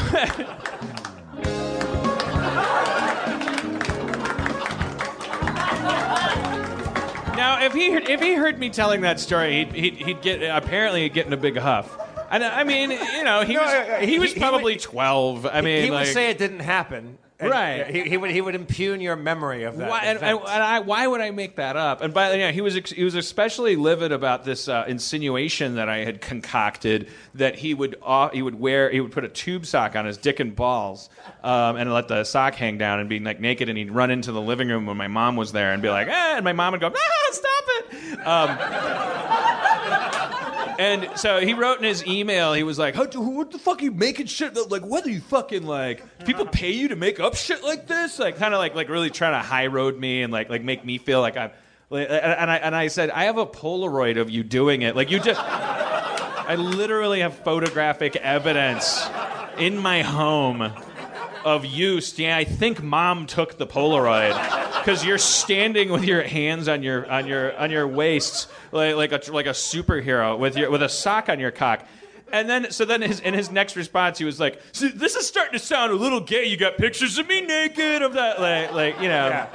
Now, 7.36 7.63
if 7.63 7.74
he 7.74 7.91
heard, 7.91 8.08
if 8.10 8.22
he 8.22 8.34
heard 8.36 8.60
me 8.60 8.70
telling 8.70 9.02
that 9.02 9.20
story, 9.20 9.63
he'd, 9.65 9.74
he'd, 9.74 9.96
he'd 9.96 10.22
get 10.22 10.44
apparently 10.44 11.04
he'd 11.04 11.13
get 11.13 11.26
in 11.26 11.34
a 11.34 11.38
big 11.38 11.58
huff. 11.58 11.98
And 12.30 12.44
I 12.44 12.63
mean, 12.63 12.91
you 12.91 13.24
know, 13.24 13.41
he 13.44 13.54
No, 13.56 13.62
was 13.62 13.72
uh, 13.74 13.98
he, 14.02 14.06
he- 14.08 14.20
was 14.20 14.34
he 14.34 14.39
probably 14.39 14.74
would- 14.74 14.82
twelve. 14.82 15.46
I 15.46 15.62
mean, 15.62 15.84
he 15.86 15.89
like, 15.91 16.06
would 16.06 16.13
say 16.13 16.30
it 16.30 16.38
didn't 16.38 16.60
happen. 16.60 17.17
And, 17.41 17.49
Right. 17.49 17.88
He, 17.88 18.04
he 18.04 18.17
would 18.17 18.30
he 18.30 18.39
would 18.39 18.54
impugn 18.54 19.01
your 19.01 19.15
memory 19.15 19.63
of 19.63 19.75
that. 19.77 19.89
Why, 19.89 20.01
and, 20.04 20.19
and, 20.19 20.38
and 20.38 20.63
I, 20.63 20.80
why 20.80 21.08
would 21.08 21.21
I 21.21 21.32
make 21.32 21.56
that 21.56 21.75
up? 21.75 22.01
And 22.01 22.13
by 22.13 22.36
yeah, 22.36 22.51
he 22.51 22.62
was 22.62 22.75
he 22.75 23.04
was 23.04 23.15
especially 23.15 23.75
livid 23.75 24.12
about 24.12 24.45
this 24.45 24.69
uh, 24.69 24.86
insinuation 24.88 25.73
that 25.75 25.89
I 25.89 26.06
had 26.06 26.21
concocted 26.21 27.08
that 27.34 27.56
he 27.56 27.73
would 27.73 27.95
uh, 28.06 28.30
he 28.30 28.43
would 28.43 28.60
wear 28.60 28.91
he 28.91 29.01
would 29.01 29.12
put 29.12 29.23
a 29.23 29.27
tube 29.27 29.65
sock 29.65 29.95
on 29.95 30.06
his 30.06 30.17
dick 30.17 30.39
and 30.39 30.56
balls 30.56 31.10
um, 31.43 31.77
and 31.77 31.91
let 31.91 32.08
the 32.08 32.23
sock 32.25 32.54
hang 32.54 32.77
down 32.77 32.99
and 32.99 33.10
be 33.10 33.19
like 33.19 33.39
naked 33.39 33.69
and 33.69 33.77
he'd 33.77 33.89
run 33.91 34.12
into 34.12 34.32
the 34.32 34.41
living 34.41 34.67
room 34.67 34.86
when 34.86 34.97
my 34.97 35.08
mom 35.08 35.36
was 35.36 35.51
there 35.51 35.73
and 35.73 35.82
be 35.82 35.89
like 35.89 36.10
eh, 36.10 36.36
and 36.36 36.43
my 36.43 36.54
mom 36.54 36.73
would 36.73 36.82
go 36.82 36.93
ah 36.95 37.32
stop 37.32 37.63
it. 37.67 38.27
Um, 38.27 40.31
And 40.80 41.10
so 41.16 41.40
he 41.40 41.54
wrote 41.54 41.78
in 41.78 41.84
his 41.84 42.06
email, 42.06 42.54
he 42.54 42.64
was 42.64 42.80
like, 42.80 42.96
"What 42.96 43.12
the 43.52 43.60
fuck 43.60 43.82
are 43.82 43.84
you 43.84 43.92
making 43.92 44.28
shit? 44.28 44.56
Like, 44.70 44.84
what 44.84 45.06
are 45.06 45.10
you 45.10 45.22
fucking 45.22 45.66
like? 45.66 46.26
People 46.26 46.46
pay 46.46 46.72
you 46.72 46.90
to 46.90 46.96
make 46.96 47.20
up 47.20 47.36
shit 47.36 47.64
like 47.64 47.88
this? 47.88 48.20
Like, 48.20 48.38
kind 48.38 48.54
of 48.54 48.60
like 48.60 48.76
like 48.76 48.90
really 48.90 49.10
trying 49.10 49.34
to 49.34 49.40
high 49.40 49.68
road 49.68 50.00
me 50.00 50.24
and 50.24 50.32
like 50.32 50.50
like 50.50 50.64
make 50.64 50.86
me 50.86 50.98
feel 50.98 51.22
like 51.22 51.38
I'm." 51.38 51.52
And 51.92 52.52
I 52.52 52.58
and 52.58 52.76
I 52.76 52.88
said, 52.88 53.10
"I 53.10 53.26
have 53.26 53.38
a 53.38 53.46
Polaroid 53.46 54.20
of 54.20 54.30
you 54.30 54.44
doing 54.44 54.82
it. 54.82 54.96
Like 54.96 55.12
you 55.12 55.20
just." 55.20 55.42
I 55.42 56.56
literally 56.56 57.22
have 57.22 57.36
photographic 57.36 58.16
evidence 58.18 59.08
in 59.58 59.78
my 59.78 60.02
home 60.02 60.74
of 61.46 61.66
you 61.66 62.02
Yeah, 62.16 62.36
I 62.36 62.44
think 62.44 62.84
mom 62.84 63.26
took 63.26 63.58
the 63.58 63.68
Polaroid 63.68 64.61
because 64.84 65.06
you're 65.06 65.17
standing 65.17 65.91
with 65.91 66.04
your 66.04 66.22
hands 66.24 66.67
on 66.67 66.84
your 66.84 67.10
on 67.10 67.28
your 67.28 67.56
on 67.58 67.72
your 67.72 67.88
waist 67.88 68.50
like 68.72 68.96
like 68.96 69.12
a 69.12 69.32
like 69.32 69.46
a 69.46 69.52
superhero 69.52 70.38
with 70.38 70.58
your 70.58 70.70
with 70.70 70.82
a 70.82 70.89
sock 70.89 71.30
on 71.30 71.39
your 71.39 71.52
cock. 71.52 71.86
And 72.34 72.50
then, 72.50 72.72
so 72.72 72.86
then, 72.86 73.02
his, 73.02 73.20
in 73.20 73.34
his 73.34 73.52
next 73.52 73.76
response, 73.76 74.17
he 74.17 74.24
was 74.24 74.39
like, 74.39 74.62
"See, 74.72 74.88
"This 74.88 75.15
is 75.15 75.28
starting 75.28 75.52
to 75.52 75.60
sound 75.60 75.91
a 75.91 75.96
little 75.96 76.22
gay. 76.22 76.46
You 76.46 76.56
got 76.56 76.78
pictures 76.78 77.17
of 77.17 77.28
me 77.28 77.41
naked, 77.41 78.02
of 78.02 78.13
that, 78.13 78.39
like, 78.39 78.72
like 78.72 79.02
you 79.02 79.10
know, 79.10 79.48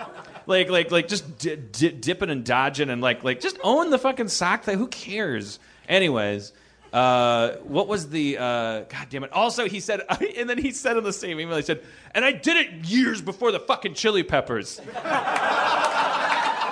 like, 0.47 0.69
like, 0.69 0.91
like, 0.91 1.09
just 1.09 1.39
di- 1.39 1.57
di- 1.57 1.93
dipping 1.93 2.29
and 2.29 2.45
dodging, 2.45 2.91
and 2.91 3.01
like, 3.01 3.25
like, 3.25 3.41
just 3.41 3.59
own 3.63 3.89
the 3.89 3.99
fucking 3.99 4.29
sock 4.29 4.63
thing. 4.65 4.77
Who 4.77 4.89
cares? 4.89 5.59
Anyways, 5.89 6.53
uh, 6.93 7.57
what 7.65 7.89
was 7.89 8.09
the? 8.09 8.39
Uh, 8.39 8.81
God 8.83 9.07
damn 9.11 9.25
it! 9.25 9.33
Also, 9.33 9.69
he 9.69 9.81
said, 9.81 10.03
and 10.37 10.49
then 10.49 10.59
he 10.59 10.73
said 10.73 10.97
in 10.97 11.05
the 11.05 11.13
same 11.13 11.41
email, 11.41 11.57
he 11.57 11.63
said, 11.63 11.83
"And 12.15 12.25
I 12.25 12.33
did 12.33 12.57
it 12.57 12.87
years 12.87 13.21
before 13.21 13.53
the 13.53 13.61
fucking 13.61 13.95
Chili 13.95 14.23
Peppers." 14.23 14.81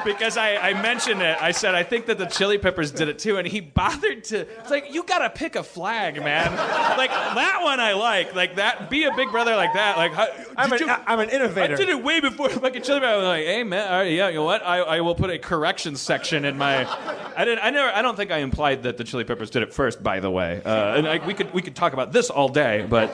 Because 0.04 0.36
I, 0.36 0.56
I 0.56 0.82
mentioned 0.82 1.22
it. 1.22 1.36
I 1.40 1.52
said, 1.52 1.74
I 1.74 1.82
think 1.82 2.06
that 2.06 2.18
the 2.18 2.26
Chili 2.26 2.58
Peppers 2.58 2.90
did 2.90 3.08
it 3.08 3.18
too. 3.18 3.36
And 3.38 3.46
he 3.46 3.60
bothered 3.60 4.24
to, 4.24 4.40
it's 4.40 4.70
like, 4.70 4.92
you 4.92 5.02
gotta 5.04 5.30
pick 5.30 5.56
a 5.56 5.62
flag, 5.62 6.16
man. 6.16 6.50
Like, 6.96 7.10
that 7.10 7.60
one 7.62 7.80
I 7.80 7.92
like. 7.94 8.34
Like, 8.34 8.56
that, 8.56 8.90
be 8.90 9.04
a 9.04 9.14
big 9.14 9.30
brother 9.30 9.56
like 9.56 9.72
that. 9.74 9.96
Like, 9.96 10.12
how, 10.12 10.26
I'm 10.56 10.72
an, 10.72 10.78
you- 10.78 10.88
I'm 10.88 11.20
an 11.20 11.30
innovator. 11.30 11.74
I 11.74 11.76
did 11.76 11.88
it 11.88 12.02
way 12.02 12.20
before 12.20 12.48
fucking 12.50 12.82
Chili 12.82 13.00
Peppers. 13.00 13.14
I 13.14 13.16
was 13.16 13.26
like, 13.26 13.44
hey, 13.44 13.64
man, 13.64 13.90
all 13.92 13.98
right, 14.00 14.12
yeah, 14.12 14.28
you 14.28 14.34
know 14.36 14.44
what? 14.44 14.62
I, 14.64 14.78
I 14.78 15.00
will 15.00 15.14
put 15.14 15.30
a 15.30 15.38
correction 15.38 15.96
section 15.96 16.44
in 16.44 16.56
my. 16.58 16.84
I 17.36 17.44
didn't. 17.44 17.64
I 17.64 17.70
never. 17.70 17.90
I 17.92 18.02
don't 18.02 18.16
think 18.16 18.30
I 18.30 18.38
implied 18.38 18.84
that 18.84 18.96
the 18.96 19.04
Chili 19.04 19.24
Peppers 19.24 19.50
did 19.50 19.62
it 19.62 19.72
first. 19.72 20.02
By 20.02 20.20
the 20.20 20.30
way, 20.30 20.62
uh, 20.64 20.94
and 20.96 21.08
I, 21.08 21.24
we 21.26 21.34
could 21.34 21.52
we 21.52 21.62
could 21.62 21.74
talk 21.74 21.92
about 21.92 22.12
this 22.12 22.30
all 22.30 22.48
day, 22.48 22.86
but 22.88 23.10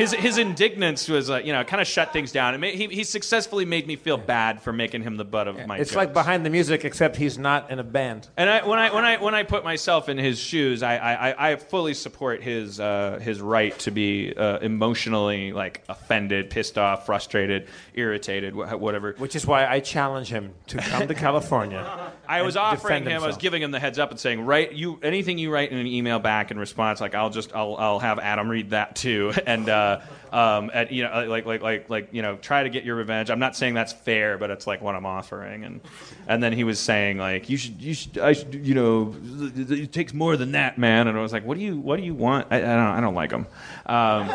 his 0.00 0.12
his 0.12 0.38
indignance 0.38 1.08
was 1.08 1.28
like 1.28 1.44
you 1.44 1.52
know 1.52 1.62
kind 1.64 1.80
of 1.80 1.86
shut 1.86 2.12
things 2.12 2.32
down. 2.32 2.54
It 2.54 2.58
ma- 2.58 2.66
he 2.66 2.86
he 2.86 3.04
successfully 3.04 3.64
made 3.64 3.86
me 3.86 3.96
feel 3.96 4.16
bad 4.16 4.62
for 4.62 4.72
making 4.72 5.02
him 5.02 5.16
the 5.16 5.24
butt 5.24 5.48
of 5.48 5.66
my. 5.66 5.78
It's 5.78 5.90
jokes. 5.90 5.96
like 5.96 6.12
behind 6.12 6.44
the 6.44 6.50
music, 6.50 6.84
except 6.84 7.16
he's 7.16 7.38
not 7.38 7.70
in 7.70 7.78
a 7.78 7.84
band. 7.84 8.28
And 8.36 8.48
I, 8.48 8.66
when 8.66 8.78
I 8.78 8.94
when 8.94 9.04
I 9.04 9.16
when 9.18 9.34
I 9.34 9.42
put 9.42 9.64
myself 9.64 10.08
in 10.08 10.18
his 10.18 10.38
shoes, 10.38 10.82
I 10.82 10.96
I, 10.96 11.50
I 11.52 11.56
fully 11.56 11.94
support 11.94 12.42
his 12.42 12.80
uh, 12.80 13.18
his 13.22 13.40
right 13.40 13.78
to 13.80 13.90
be 13.90 14.34
uh, 14.34 14.58
emotionally 14.58 15.52
like 15.52 15.84
offended, 15.88 16.50
pissed 16.50 16.78
off, 16.78 17.06
frustrated, 17.06 17.68
irritated, 17.94 18.54
whatever. 18.54 19.14
Which 19.18 19.36
is 19.36 19.46
why 19.46 19.66
I 19.66 19.80
challenge 19.80 20.28
him 20.28 20.54
to 20.68 20.78
come 20.78 21.08
to 21.08 21.14
California. 21.14 22.12
I 22.28 22.42
was 22.42 22.56
offering 22.56 23.04
him, 23.04 23.22
I 23.22 23.26
was 23.26 23.36
giving 23.36 23.60
him 23.60 23.72
the 23.72 23.80
heads 23.80 23.98
up 23.98 24.12
and 24.12 24.20
saying, 24.20 24.46
write 24.46 24.72
you 24.72 25.00
anything 25.02 25.36
you 25.36 25.52
write 25.52 25.72
in 25.72 25.78
an 25.78 25.86
email 25.88 26.20
back 26.20 26.52
in 26.52 26.58
response, 26.58 27.00
like 27.00 27.14
I'll 27.14 27.30
just 27.30 27.54
I'll 27.54 27.74
I'll 27.76 27.98
have 27.98 28.20
Adam 28.20 28.48
read 28.48 28.70
that 28.70 28.94
too, 28.94 29.32
and 29.46 29.68
uh, 29.68 29.89
um, 30.32 30.70
and 30.72 30.90
you 30.90 31.02
know 31.02 31.26
like 31.26 31.46
like 31.46 31.62
like 31.62 31.90
like 31.90 32.08
you 32.12 32.22
know 32.22 32.36
try 32.36 32.62
to 32.62 32.68
get 32.68 32.84
your 32.84 32.96
revenge. 32.96 33.30
I'm 33.30 33.38
not 33.38 33.56
saying 33.56 33.74
that's 33.74 33.92
fair, 33.92 34.38
but 34.38 34.50
it's 34.50 34.66
like 34.66 34.80
what 34.80 34.94
I'm 34.94 35.06
offering, 35.06 35.64
and 35.64 35.80
and 36.26 36.42
then 36.42 36.52
he 36.52 36.64
was 36.64 36.78
saying 36.78 37.18
like 37.18 37.48
you 37.48 37.56
should 37.56 37.80
you 37.80 37.94
should 37.94 38.18
I 38.18 38.32
should 38.32 38.54
you 38.54 38.74
know 38.74 39.14
it 39.22 39.92
takes 39.92 40.12
more 40.14 40.36
than 40.36 40.52
that, 40.52 40.78
man, 40.78 41.08
and 41.08 41.18
I 41.18 41.22
was 41.22 41.32
like, 41.32 41.44
what 41.44 41.56
do 41.56 41.64
you 41.64 41.78
what 41.78 41.96
do 41.96 42.02
you 42.02 42.14
want? 42.14 42.48
I, 42.50 42.56
I 42.56 42.60
don't 42.60 42.78
I 42.78 43.00
don't 43.00 43.14
like 43.14 43.30
him. 43.30 43.46
Um, 43.86 44.28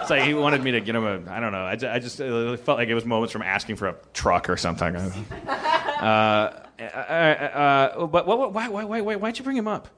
it's 0.00 0.10
like 0.10 0.22
he 0.22 0.34
wanted 0.34 0.62
me 0.62 0.72
to 0.72 0.80
get 0.80 0.94
him 0.94 1.04
a 1.04 1.30
I 1.30 1.40
don't 1.40 1.52
know. 1.52 1.64
I, 1.64 1.72
I 1.72 1.98
just 1.98 2.18
felt 2.18 2.78
like 2.78 2.88
it 2.88 2.94
was 2.94 3.04
moments 3.04 3.32
from 3.32 3.42
asking 3.42 3.76
for 3.76 3.88
a 3.88 3.96
truck 4.12 4.48
or 4.48 4.56
something. 4.56 4.96
Uh, 6.00 6.66
uh, 6.80 6.84
uh, 6.84 8.06
but 8.06 8.26
what, 8.26 8.38
what, 8.38 8.52
why, 8.54 8.68
why, 8.68 8.84
why, 8.84 9.00
why, 9.02 9.16
why'd 9.16 9.38
you 9.38 9.44
bring 9.44 9.56
him 9.56 9.68
up? 9.68 9.88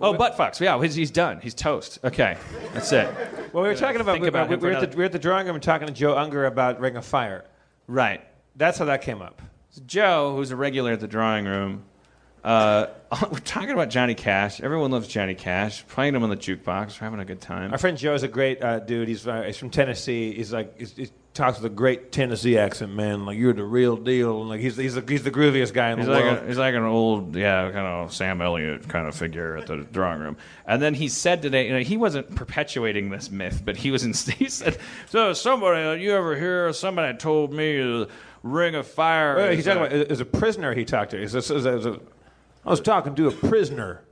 Oh, 0.00 0.14
butt 0.14 0.36
fucks. 0.36 0.58
Yeah, 0.60 0.80
he's, 0.82 0.94
he's 0.94 1.10
done. 1.10 1.40
He's 1.40 1.54
toast. 1.54 1.98
Okay, 2.02 2.36
that's 2.74 2.90
it. 2.92 3.06
Well, 3.52 3.62
we 3.62 3.68
were 3.68 3.74
talking 3.74 4.00
about, 4.00 4.12
think 4.14 4.22
we, 4.22 4.28
about 4.28 4.48
we, 4.48 4.54
him 4.54 4.60
we 4.60 4.68
were 4.68 4.74
at 4.74 4.80
the, 4.80 4.86
another- 4.86 4.96
we 4.96 5.02
were 5.02 5.06
at 5.06 5.12
the 5.12 5.18
drawing 5.18 5.46
room 5.46 5.60
talking 5.60 5.86
to 5.86 5.92
Joe 5.92 6.16
Unger 6.16 6.46
about 6.46 6.80
Ring 6.80 6.96
of 6.96 7.04
Fire. 7.04 7.44
Right. 7.86 8.24
That's 8.56 8.78
how 8.78 8.86
that 8.86 9.02
came 9.02 9.22
up. 9.22 9.40
So 9.70 9.82
Joe, 9.86 10.34
who's 10.36 10.50
a 10.50 10.56
regular 10.56 10.92
at 10.92 11.00
the 11.00 11.08
drawing 11.08 11.44
room, 11.44 11.84
uh, 12.44 12.86
we're 13.30 13.38
talking 13.40 13.70
about 13.70 13.90
Johnny 13.90 14.14
Cash. 14.14 14.60
Everyone 14.60 14.90
loves 14.90 15.08
Johnny 15.08 15.34
Cash. 15.34 15.86
Playing 15.86 16.14
him 16.14 16.22
on 16.22 16.30
the 16.30 16.36
jukebox. 16.36 17.00
We're 17.00 17.04
having 17.04 17.20
a 17.20 17.24
good 17.24 17.40
time. 17.40 17.72
Our 17.72 17.78
friend 17.78 17.96
Joe 17.96 18.14
is 18.14 18.22
a 18.22 18.28
great 18.28 18.62
uh, 18.62 18.80
dude. 18.80 19.08
He's, 19.08 19.26
uh, 19.26 19.42
he's 19.42 19.56
from 19.56 19.70
Tennessee. 19.70 20.32
He's 20.34 20.52
like 20.52 20.78
he's, 20.78 20.92
he 20.96 21.10
talks 21.34 21.58
with 21.60 21.72
a 21.72 21.74
great 21.74 22.12
Tennessee 22.12 22.58
accent, 22.58 22.94
man. 22.94 23.24
Like 23.24 23.38
you're 23.38 23.52
the 23.54 23.64
real 23.64 23.96
deal. 23.96 24.40
And 24.40 24.48
like 24.50 24.60
he's 24.60 24.76
he's 24.76 24.94
the, 24.94 25.04
he's 25.06 25.22
the 25.22 25.30
grooviest 25.30 25.72
guy 25.72 25.90
in 25.92 25.98
He's 25.98 26.06
the 26.06 26.12
like, 26.12 26.24
world. 26.24 26.38
a, 26.44 26.46
he's 26.46 26.58
like 26.58 26.74
an 26.74 26.82
old, 26.82 27.34
yeah, 27.36 27.70
kind 27.70 27.86
of 27.86 28.12
Sam 28.12 28.40
Elliott 28.42 28.88
kind 28.88 29.06
of 29.08 29.14
figure 29.14 29.56
at 29.56 29.66
the 29.66 29.78
drawing 29.78 30.20
room. 30.20 30.36
And 30.66 30.82
then 30.82 30.94
he 30.94 31.08
said 31.08 31.40
today, 31.42 31.66
you 31.66 31.72
know, 31.72 31.80
he 31.80 31.96
wasn't 31.96 32.34
perpetuating 32.34 33.10
this 33.10 33.30
myth, 33.30 33.62
but 33.64 33.76
he 33.76 33.90
was, 33.90 34.04
in, 34.04 34.12
he 34.36 34.48
said, 34.48 34.76
so 35.08 35.32
somebody, 35.32 36.02
you 36.02 36.12
ever 36.14 36.36
hear 36.36 36.72
somebody 36.72 37.16
told 37.16 37.52
me 37.52 37.76
the 37.78 38.08
Ring 38.42 38.74
of 38.74 38.86
Fire? 38.86 39.36
Well, 39.36 39.52
he's 39.52 39.64
talking 39.64 39.82
about 39.86 39.92
as 40.10 40.20
a 40.20 40.24
prisoner. 40.24 40.74
He 40.74 40.84
talked 40.84 41.12
to. 41.12 41.18
He's 41.20 41.34
a, 41.34 41.38
as 41.38 41.64
a- 41.66 41.92
a- 41.92 42.00
I 42.64 42.70
was 42.70 42.80
talking 42.80 43.14
to 43.16 43.26
a 43.28 43.32
prisoner. 43.32 44.02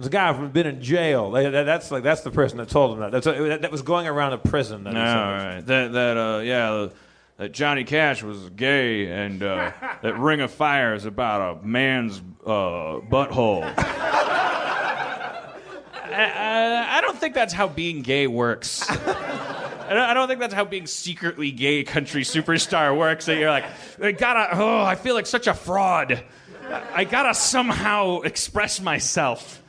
There's 0.00 0.06
a 0.06 0.10
guy 0.12 0.32
from 0.32 0.48
been 0.48 0.66
in 0.66 0.80
jail. 0.80 1.30
That- 1.32 1.50
that- 1.50 1.64
That's 1.64 1.90
like 1.90 2.02
that's 2.02 2.22
the 2.22 2.30
person 2.30 2.56
that 2.56 2.70
told 2.70 2.94
him 2.94 3.00
that. 3.00 3.12
That's 3.12 3.26
a, 3.26 3.32
that, 3.32 3.60
that 3.62 3.70
was 3.70 3.82
going 3.82 4.06
around 4.06 4.32
a 4.32 4.38
prison. 4.38 4.84
That 4.84 4.94
No, 4.94 4.98
right. 5.00 5.60
That 5.60 5.92
that 5.92 6.16
uh 6.16 6.38
yeah, 6.38 6.88
that 7.36 7.52
Johnny 7.52 7.84
Cash 7.84 8.22
was 8.22 8.48
gay, 8.48 9.08
and 9.12 9.42
uh, 9.42 9.72
that 10.02 10.18
Ring 10.18 10.40
of 10.40 10.50
Fire 10.52 10.94
is 10.94 11.04
about 11.04 11.58
a 11.58 11.66
man's 11.66 12.18
uh, 12.46 13.00
butthole. 13.10 13.62
I, 16.12 16.14
I, 16.14 16.96
I 16.96 17.00
don't 17.02 17.18
think 17.18 17.34
that's 17.34 17.52
how 17.52 17.68
being 17.68 18.00
gay 18.00 18.26
works. 18.26 18.88
I 18.90 18.94
don't, 19.90 19.98
I 19.98 20.14
don't 20.14 20.28
think 20.28 20.40
that's 20.40 20.54
how 20.54 20.64
being 20.64 20.86
secretly 20.86 21.50
gay 21.50 21.84
country 21.84 22.22
superstar 22.22 22.96
works. 22.96 23.26
That 23.26 23.36
you're 23.36 23.50
like, 23.50 23.66
I 24.02 24.12
gotta, 24.12 24.48
oh, 24.58 24.82
I 24.82 24.94
feel 24.94 25.14
like 25.14 25.26
such 25.26 25.46
a 25.46 25.52
fraud. 25.52 26.24
I 26.94 27.04
gotta 27.04 27.34
somehow 27.34 28.20
express 28.20 28.80
myself 28.80 29.59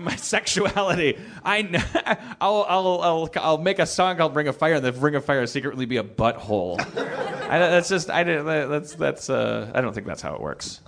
my 0.00 0.16
sexuality. 0.16 1.18
I, 1.44 2.36
I'll, 2.40 2.64
I'll, 2.68 3.00
I'll, 3.02 3.30
I'll 3.36 3.58
make 3.58 3.78
a 3.78 3.86
song 3.86 4.16
called 4.16 4.34
Ring 4.36 4.48
of 4.48 4.56
Fire, 4.56 4.74
and 4.74 4.84
the 4.84 4.92
Ring 4.92 5.14
of 5.14 5.24
Fire 5.24 5.46
secretly 5.46 5.86
be 5.86 5.96
a 5.96 6.04
butthole. 6.04 6.80
I, 6.80 7.58
that's 7.58 7.88
just 7.88 8.10
I 8.10 8.24
don't- 8.24 8.44
that's 8.70 8.94
that's 8.94 9.30
uh, 9.30 9.70
I 9.74 9.80
don't 9.80 9.92
think 9.94 10.06
that's 10.06 10.22
how 10.22 10.34
it 10.34 10.40
works. 10.40 10.80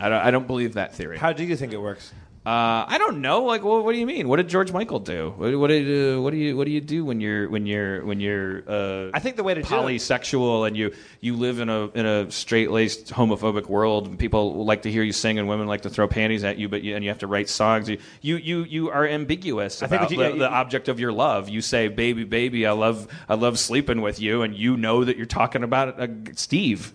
I 0.00 0.08
don't 0.08 0.20
I 0.20 0.30
don't 0.30 0.46
believe 0.46 0.74
that 0.74 0.94
theory. 0.94 1.18
How 1.18 1.32
do 1.32 1.44
you 1.44 1.56
think 1.56 1.72
it 1.72 1.80
works? 1.80 2.12
Uh, 2.48 2.86
I 2.88 2.96
don't 2.96 3.20
know. 3.20 3.44
Like, 3.44 3.62
what, 3.62 3.84
what 3.84 3.92
do 3.92 3.98
you 3.98 4.06
mean? 4.06 4.26
What 4.26 4.36
did 4.36 4.48
George 4.48 4.72
Michael 4.72 5.00
do? 5.00 5.34
What, 5.36 5.54
what 5.58 5.66
did 5.66 6.16
uh, 6.16 6.18
what 6.22 6.30
do 6.30 6.38
you 6.38 6.56
what 6.56 6.64
do 6.64 6.70
you 6.70 6.80
do 6.80 7.04
when 7.04 7.20
you're 7.20 7.46
when 7.50 7.66
you're 7.66 8.02
when 8.06 8.20
you're 8.20 8.62
uh, 8.66 9.10
I 9.12 9.18
think 9.18 9.36
the 9.36 9.42
way 9.42 9.52
to 9.52 9.60
do 9.60 9.66
it- 9.66 9.70
polysexual 9.70 10.66
and 10.66 10.74
you 10.74 10.94
you 11.20 11.36
live 11.36 11.60
in 11.60 11.68
a 11.68 11.88
in 11.88 12.06
a 12.06 12.30
straight 12.30 12.70
laced 12.70 13.08
homophobic 13.12 13.66
world 13.66 14.06
and 14.06 14.18
people 14.18 14.64
like 14.64 14.80
to 14.82 14.90
hear 14.90 15.02
you 15.02 15.12
sing 15.12 15.38
and 15.38 15.46
women 15.46 15.66
like 15.66 15.82
to 15.82 15.90
throw 15.90 16.08
panties 16.08 16.42
at 16.42 16.56
you, 16.56 16.70
but 16.70 16.82
you, 16.82 16.94
and 16.96 17.04
you 17.04 17.10
have 17.10 17.18
to 17.18 17.26
write 17.26 17.50
songs. 17.50 17.86
You 17.90 17.98
you 18.22 18.36
you, 18.36 18.64
you 18.64 18.88
are 18.88 19.06
ambiguous 19.06 19.82
I 19.82 19.86
think 19.86 20.10
you- 20.10 20.16
the, 20.16 20.30
yeah, 20.30 20.36
the 20.36 20.48
object 20.50 20.88
of 20.88 20.98
your 20.98 21.12
love. 21.12 21.50
You 21.50 21.60
say, 21.60 21.88
"Baby, 21.88 22.24
baby, 22.24 22.64
I 22.66 22.72
love 22.72 23.08
I 23.28 23.34
love 23.34 23.58
sleeping 23.58 24.00
with 24.00 24.20
you," 24.20 24.40
and 24.40 24.56
you 24.56 24.78
know 24.78 25.04
that 25.04 25.18
you're 25.18 25.26
talking 25.26 25.62
about 25.64 26.00
uh, 26.00 26.06
Steve. 26.34 26.94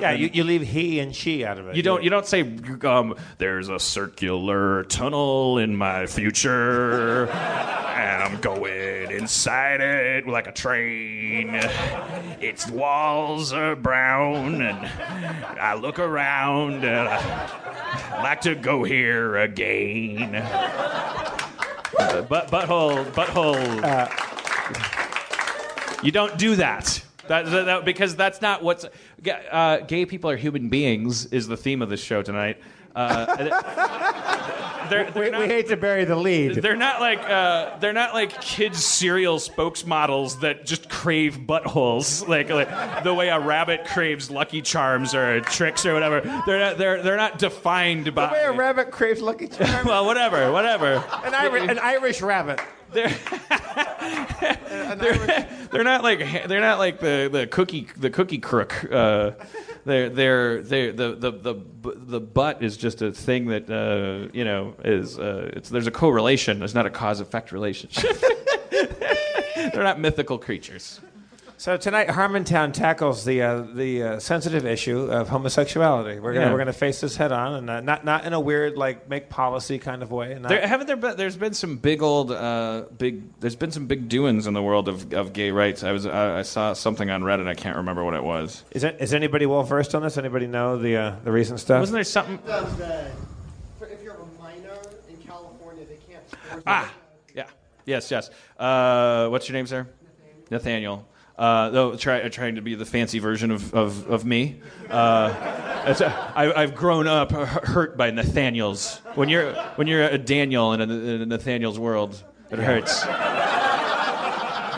Yeah, 0.00 0.12
you, 0.12 0.30
you 0.32 0.44
leave 0.44 0.62
he 0.62 0.98
and 1.00 1.14
she 1.14 1.44
out 1.44 1.58
of 1.58 1.68
it. 1.68 1.76
You 1.76 1.82
don't. 1.82 2.02
You 2.02 2.08
don't 2.10 2.26
say. 2.26 2.40
Um, 2.84 3.14
There's 3.38 3.68
a 3.68 3.78
circular 3.78 4.84
tunnel 4.84 5.58
in 5.58 5.76
my 5.76 6.06
future, 6.06 7.28
and 7.28 8.22
I'm 8.22 8.40
going 8.40 9.10
inside 9.10 9.80
it 9.82 10.26
like 10.26 10.46
a 10.46 10.52
train. 10.52 11.50
Its 12.40 12.66
walls 12.68 13.52
are 13.52 13.76
brown, 13.76 14.62
and 14.62 14.86
I 15.60 15.74
look 15.74 15.98
around, 15.98 16.84
and 16.84 17.08
I 17.08 18.22
like 18.22 18.40
to 18.42 18.54
go 18.54 18.82
here 18.84 19.36
again. 19.36 20.36
Uh, 20.36 22.22
but 22.22 22.48
butthole, 22.50 23.04
butthole. 23.12 23.64
You 26.02 26.10
don't 26.12 26.38
do 26.38 26.56
that. 26.56 27.02
That, 27.30 27.46
that, 27.46 27.64
that- 27.66 27.84
because 27.84 28.16
that's 28.16 28.42
not 28.42 28.60
what's. 28.64 28.84
Uh, 29.52 29.76
gay 29.78 30.04
people 30.04 30.28
are 30.30 30.36
human 30.36 30.68
beings 30.68 31.26
is 31.26 31.46
the 31.46 31.56
theme 31.56 31.80
of 31.80 31.88
this 31.88 32.02
show 32.02 32.22
tonight. 32.22 32.58
Uh, 32.92 33.36
they're, 34.90 35.08
they're 35.12 35.22
We, 35.26 35.30
not, 35.30 35.40
we 35.42 35.46
hate 35.46 35.68
to 35.68 35.76
bury 35.76 36.04
the 36.04 36.16
lead. 36.16 36.56
they're 36.56 36.74
not 36.74 37.00
like 37.00 37.20
uh, 37.20 37.78
they're 37.78 37.92
not 37.92 38.14
like 38.14 38.40
kids 38.40 38.84
cereal 38.84 39.38
spokesmodels 39.38 40.40
that 40.40 40.66
just 40.66 40.90
crave 40.90 41.38
buttholes 41.46 42.26
like, 42.26 42.48
like 42.50 43.04
the 43.04 43.14
way 43.14 43.28
a 43.28 43.38
rabbit 43.38 43.84
craves 43.84 44.28
Lucky 44.28 44.60
Charms 44.60 45.14
or 45.14 45.40
Trix 45.42 45.86
or 45.86 45.94
whatever. 45.94 46.20
They're 46.46 46.58
not 46.58 46.78
they're 46.78 47.00
they're 47.00 47.16
not 47.16 47.38
defined 47.38 48.12
by. 48.12 48.26
The 48.26 48.32
way 48.32 48.42
a 48.46 48.52
rabbit 48.52 48.90
craves 48.90 49.20
Lucky 49.20 49.46
Charms. 49.46 49.84
well, 49.86 50.04
whatever, 50.04 50.50
whatever. 50.50 50.94
an, 51.24 51.32
Irish, 51.34 51.70
an 51.70 51.78
Irish 51.78 52.20
rabbit. 52.22 52.60
They're, 52.92 53.08
they're, 54.96 55.48
they're 55.70 55.84
not 55.84 56.02
like 56.02 56.46
they're 56.46 56.60
not 56.60 56.78
like 56.78 57.00
the, 57.00 57.28
the 57.30 57.46
cookie 57.46 57.88
the 57.96 58.10
cookie 58.10 58.38
crook. 58.38 58.84
Uh, 58.90 59.32
they're 59.84 60.08
they're 60.08 60.62
they 60.62 60.90
the, 60.90 61.14
the 61.14 61.30
the 61.30 61.54
the 61.82 62.20
butt 62.20 62.62
is 62.62 62.76
just 62.76 63.02
a 63.02 63.12
thing 63.12 63.46
that 63.46 63.70
uh, 63.70 64.28
you 64.32 64.44
know 64.44 64.74
is 64.84 65.18
uh, 65.18 65.50
it's 65.52 65.68
there's 65.68 65.86
a 65.86 65.92
correlation. 65.92 66.58
There's 66.58 66.74
not 66.74 66.86
a 66.86 66.90
cause 66.90 67.20
effect 67.20 67.52
relationship. 67.52 68.20
they're 68.70 69.82
not 69.84 70.00
mythical 70.00 70.38
creatures. 70.38 71.00
So 71.60 71.76
tonight, 71.76 72.08
Harmontown 72.08 72.72
tackles 72.72 73.26
the 73.26 73.42
uh, 73.42 73.60
the 73.60 74.02
uh, 74.02 74.18
sensitive 74.18 74.64
issue 74.64 75.00
of 75.12 75.28
homosexuality. 75.28 76.18
We're 76.18 76.32
gonna 76.32 76.46
Yeah. 76.46 76.52
we're 76.52 76.58
gonna 76.58 76.72
face 76.72 77.02
this 77.02 77.16
head 77.16 77.32
on, 77.32 77.52
and 77.52 77.68
uh, 77.68 77.80
not 77.82 78.02
not 78.02 78.24
in 78.24 78.32
a 78.32 78.40
weird 78.40 78.78
like 78.78 79.10
make 79.10 79.28
policy 79.28 79.78
kind 79.78 80.02
of 80.02 80.10
way. 80.10 80.38
Not, 80.40 80.48
There, 80.48 80.66
haven't 80.66 80.86
there 80.86 80.96
been? 80.96 81.18
There's 81.18 81.36
been 81.36 81.52
some 81.52 81.76
big 81.76 82.00
old, 82.02 82.32
uh, 82.32 82.84
big. 82.96 83.38
There's 83.40 83.56
been 83.56 83.72
some 83.72 83.86
big 83.86 84.08
doings 84.08 84.46
in 84.46 84.54
the 84.54 84.62
world 84.62 84.88
of, 84.88 85.12
of 85.12 85.34
gay 85.34 85.50
rights. 85.50 85.84
I 85.84 85.92
was, 85.92 86.06
I, 86.06 86.38
I 86.38 86.42
saw 86.44 86.72
something 86.72 87.10
on 87.10 87.20
Reddit. 87.24 87.46
I 87.46 87.52
can't 87.52 87.76
remember 87.76 88.04
what 88.04 88.14
it 88.14 88.24
was. 88.24 88.64
is, 88.70 88.82
it, 88.82 88.96
is 88.98 89.12
anybody 89.12 89.44
well 89.44 89.62
versed 89.62 89.94
on 89.94 90.00
this? 90.00 90.16
Anybody 90.16 90.46
know 90.46 90.78
the 90.78 90.96
uh, 90.96 91.16
the 91.24 91.30
recent 91.30 91.60
stuff? 91.60 91.80
Wasn't 91.80 91.94
there 91.94 92.04
something? 92.04 92.38
Does, 92.46 92.74
for- 93.78 93.86
if 93.86 94.02
you're 94.02 94.14
a 94.14 94.42
minor 94.42 94.78
in 95.10 95.16
California, 95.18 95.84
they 95.84 95.98
can't 96.10 96.62
Ah, 96.66 96.90
yeah, 97.34 97.48
yes, 97.84 98.10
yes. 98.10 98.30
Uh, 98.58 99.28
what's 99.28 99.46
your 99.46 99.56
name, 99.58 99.66
sir? 99.66 99.86
Nathaniel. 100.50 101.06
Uh, 101.40 101.70
though 101.70 101.96
try, 101.96 102.28
trying 102.28 102.56
to 102.56 102.60
be 102.60 102.74
the 102.74 102.84
fancy 102.84 103.18
version 103.18 103.50
of, 103.50 103.72
of, 103.72 104.06
of 104.10 104.26
me. 104.26 104.60
Uh, 104.90 105.32
I, 106.36 106.52
I've 106.54 106.74
grown 106.74 107.06
up 107.06 107.32
hurt 107.32 107.96
by 107.96 108.10
Nathaniels. 108.10 108.98
When 109.14 109.30
you're 109.30 109.54
when 109.76 109.86
you're 109.86 110.02
a 110.02 110.18
Daniel 110.18 110.74
in 110.74 110.82
a, 110.82 110.84
in 110.84 111.22
a 111.22 111.26
Nathaniel's 111.26 111.78
world, 111.78 112.22
it 112.50 112.58
hurts. 112.58 113.06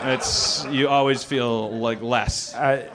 It's 0.05 0.65
you 0.67 0.87
always 0.87 1.21
feel 1.25 1.69
like 1.79 2.01
less. 2.01 2.53
Uh, 2.55 2.89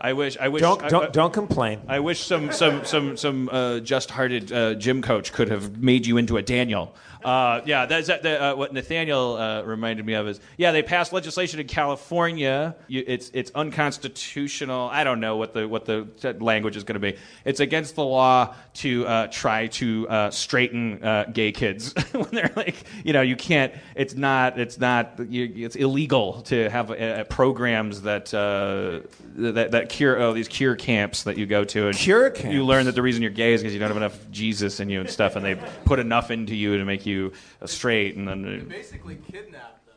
I 0.00 0.14
wish. 0.14 0.36
I 0.38 0.48
wish. 0.48 0.60
Don't 0.62 0.82
I- 0.82 0.88
don't 0.88 1.04
I- 1.04 1.10
don't 1.10 1.32
complain. 1.32 1.82
I 1.86 2.00
wish 2.00 2.24
some 2.24 2.50
some 2.50 2.84
some 2.84 3.16
some 3.16 3.48
uh, 3.48 3.78
just-hearted 3.78 4.52
uh, 4.52 4.74
gym 4.74 5.02
coach 5.02 5.32
could 5.32 5.48
have 5.50 5.80
made 5.80 6.04
you 6.04 6.16
into 6.16 6.36
a 6.36 6.42
Daniel. 6.42 6.96
Uh, 7.24 7.60
yeah, 7.64 7.86
that's 7.86 8.08
that, 8.08 8.22
that, 8.22 8.40
uh, 8.40 8.54
what 8.56 8.72
Nathaniel 8.72 9.36
uh, 9.36 9.62
reminded 9.62 10.04
me 10.04 10.14
of 10.14 10.28
is 10.28 10.40
yeah 10.56 10.72
they 10.72 10.82
passed 10.82 11.12
legislation 11.12 11.60
in 11.60 11.66
California. 11.66 12.76
You, 12.88 13.04
it's 13.06 13.30
it's 13.32 13.50
unconstitutional. 13.54 14.88
I 14.90 15.04
don't 15.04 15.20
know 15.20 15.36
what 15.36 15.54
the 15.54 15.66
what 15.68 15.84
the 15.84 16.08
language 16.40 16.76
is 16.76 16.84
going 16.84 17.00
to 17.00 17.12
be. 17.12 17.18
It's 17.44 17.60
against 17.60 17.94
the 17.94 18.04
law 18.04 18.54
to 18.74 19.06
uh, 19.06 19.26
try 19.28 19.68
to 19.68 20.08
uh, 20.08 20.30
straighten 20.30 21.02
uh, 21.02 21.24
gay 21.32 21.52
kids 21.52 21.94
when 22.12 22.28
they're 22.32 22.52
like 22.56 22.76
you 23.04 23.12
know 23.12 23.22
you 23.22 23.36
can't. 23.36 23.72
It's 23.94 24.14
not 24.14 24.58
it's 24.58 24.78
not 24.78 25.20
you, 25.28 25.66
it's 25.66 25.76
illegal 25.76 26.42
to 26.42 26.68
have 26.70 26.90
uh, 26.90 27.24
programs 27.24 28.02
that 28.02 28.32
uh, 28.34 29.00
that 29.36 29.70
that 29.70 29.88
cure 29.88 30.20
oh 30.20 30.32
these 30.32 30.48
cure 30.48 30.76
camps 30.76 31.22
that 31.24 31.38
you 31.38 31.46
go 31.46 31.64
to 31.64 31.88
and 31.88 31.96
Cure 31.96 32.32
you 32.52 32.64
learn 32.64 32.86
that 32.86 32.94
the 32.94 33.02
reason 33.02 33.22
you're 33.22 33.30
gay 33.30 33.52
is 33.52 33.62
because 33.62 33.72
you 33.72 33.78
don't 33.78 33.88
have 33.88 33.96
enough 33.96 34.18
Jesus 34.30 34.80
in 34.80 34.88
you 34.90 35.00
and 35.00 35.08
stuff, 35.08 35.36
and 35.36 35.44
they 35.44 35.54
put 35.84 35.98
enough 35.98 36.30
into 36.30 36.54
you 36.54 36.76
to 36.76 36.84
make 36.84 37.06
you 37.06 37.11
uh, 37.18 37.66
straight, 37.66 38.16
and 38.16 38.26
then 38.26 38.66
basically 38.68 39.16
kidnap 39.30 39.84
them, 39.86 39.94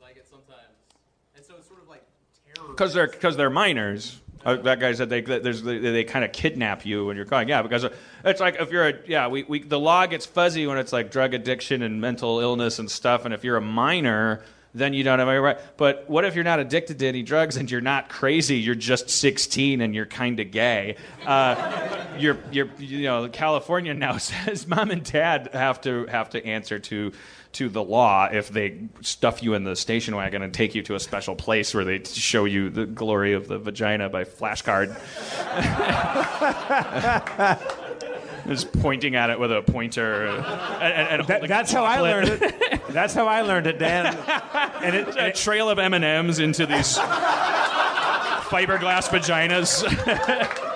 like 0.00 0.16
at 0.16 0.26
sometimes, 0.28 0.76
and 1.36 1.44
so 1.44 1.54
it's 1.58 1.68
sort 1.68 1.80
of 1.82 1.88
like 1.88 2.02
because 2.68 2.94
they're 2.94 3.08
because 3.08 3.36
they're 3.36 3.50
minors. 3.50 4.20
Uh, 4.44 4.56
that 4.56 4.80
guy 4.80 4.92
said 4.92 5.10
they 5.10 5.20
there's 5.20 5.62
they, 5.62 5.78
they 5.78 6.04
kind 6.04 6.24
of 6.24 6.32
kidnap 6.32 6.86
you 6.86 7.06
when 7.06 7.16
you're 7.16 7.26
calling. 7.26 7.48
Yeah, 7.48 7.62
because 7.62 7.84
it's 8.24 8.40
like 8.40 8.56
if 8.58 8.70
you're 8.70 8.88
a 8.88 8.94
yeah 9.06 9.28
we, 9.28 9.42
we 9.42 9.62
the 9.62 9.78
law 9.78 10.06
gets 10.06 10.24
fuzzy 10.24 10.66
when 10.66 10.78
it's 10.78 10.92
like 10.92 11.10
drug 11.10 11.34
addiction 11.34 11.82
and 11.82 12.00
mental 12.00 12.40
illness 12.40 12.78
and 12.78 12.90
stuff, 12.90 13.24
and 13.24 13.34
if 13.34 13.44
you're 13.44 13.56
a 13.56 13.62
minor. 13.62 14.42
Then 14.72 14.94
you 14.94 15.02
don't 15.02 15.18
have 15.18 15.28
any 15.28 15.38
right. 15.38 15.58
But 15.76 16.08
what 16.08 16.24
if 16.24 16.34
you're 16.34 16.44
not 16.44 16.60
addicted 16.60 16.98
to 17.00 17.08
any 17.08 17.22
drugs 17.22 17.56
and 17.56 17.68
you're 17.68 17.80
not 17.80 18.08
crazy? 18.08 18.58
You're 18.58 18.76
just 18.76 19.10
16 19.10 19.80
and 19.80 19.94
you're 19.94 20.06
kind 20.06 20.38
of 20.38 20.52
gay. 20.52 20.96
Uh, 21.26 22.06
you're, 22.18 22.38
you're, 22.52 22.68
you 22.78 23.02
know, 23.02 23.28
California 23.28 23.94
now 23.94 24.16
says 24.18 24.68
mom 24.68 24.90
and 24.90 25.02
dad 25.02 25.50
have 25.52 25.80
to 25.82 26.06
have 26.06 26.30
to 26.30 26.44
answer 26.44 26.78
to 26.78 27.12
to 27.52 27.68
the 27.68 27.82
law 27.82 28.28
if 28.30 28.48
they 28.48 28.78
stuff 29.00 29.42
you 29.42 29.54
in 29.54 29.64
the 29.64 29.74
station 29.74 30.14
wagon 30.14 30.40
and 30.42 30.54
take 30.54 30.74
you 30.74 30.82
to 30.82 30.94
a 30.94 31.00
special 31.00 31.34
place 31.34 31.74
where 31.74 31.84
they 31.84 32.00
show 32.04 32.44
you 32.44 32.70
the 32.70 32.86
glory 32.86 33.32
of 33.32 33.48
the 33.48 33.58
vagina 33.58 34.08
by 34.08 34.22
flashcard. 34.22 34.96
Just 38.46 38.72
pointing 38.80 39.14
at 39.14 39.30
it 39.30 39.38
with 39.38 39.52
a 39.52 39.62
pointer. 39.62 40.26
And, 40.26 40.44
and, 40.44 41.20
and 41.20 41.26
That, 41.28 41.48
that's 41.48 41.72
how 41.72 41.84
I 41.84 42.00
learned 42.00 42.28
it. 42.28 42.80
That's 42.88 43.14
how 43.14 43.26
I 43.26 43.42
learned 43.42 43.66
it, 43.66 43.78
Dan. 43.78 44.16
And 44.80 44.96
it, 44.96 45.14
a 45.18 45.30
trail 45.30 45.68
of 45.68 45.78
M 45.78 45.92
and 45.92 46.02
M's 46.02 46.38
into 46.38 46.64
these 46.64 46.96
fiberglass 48.48 49.08
vaginas, 49.08 49.84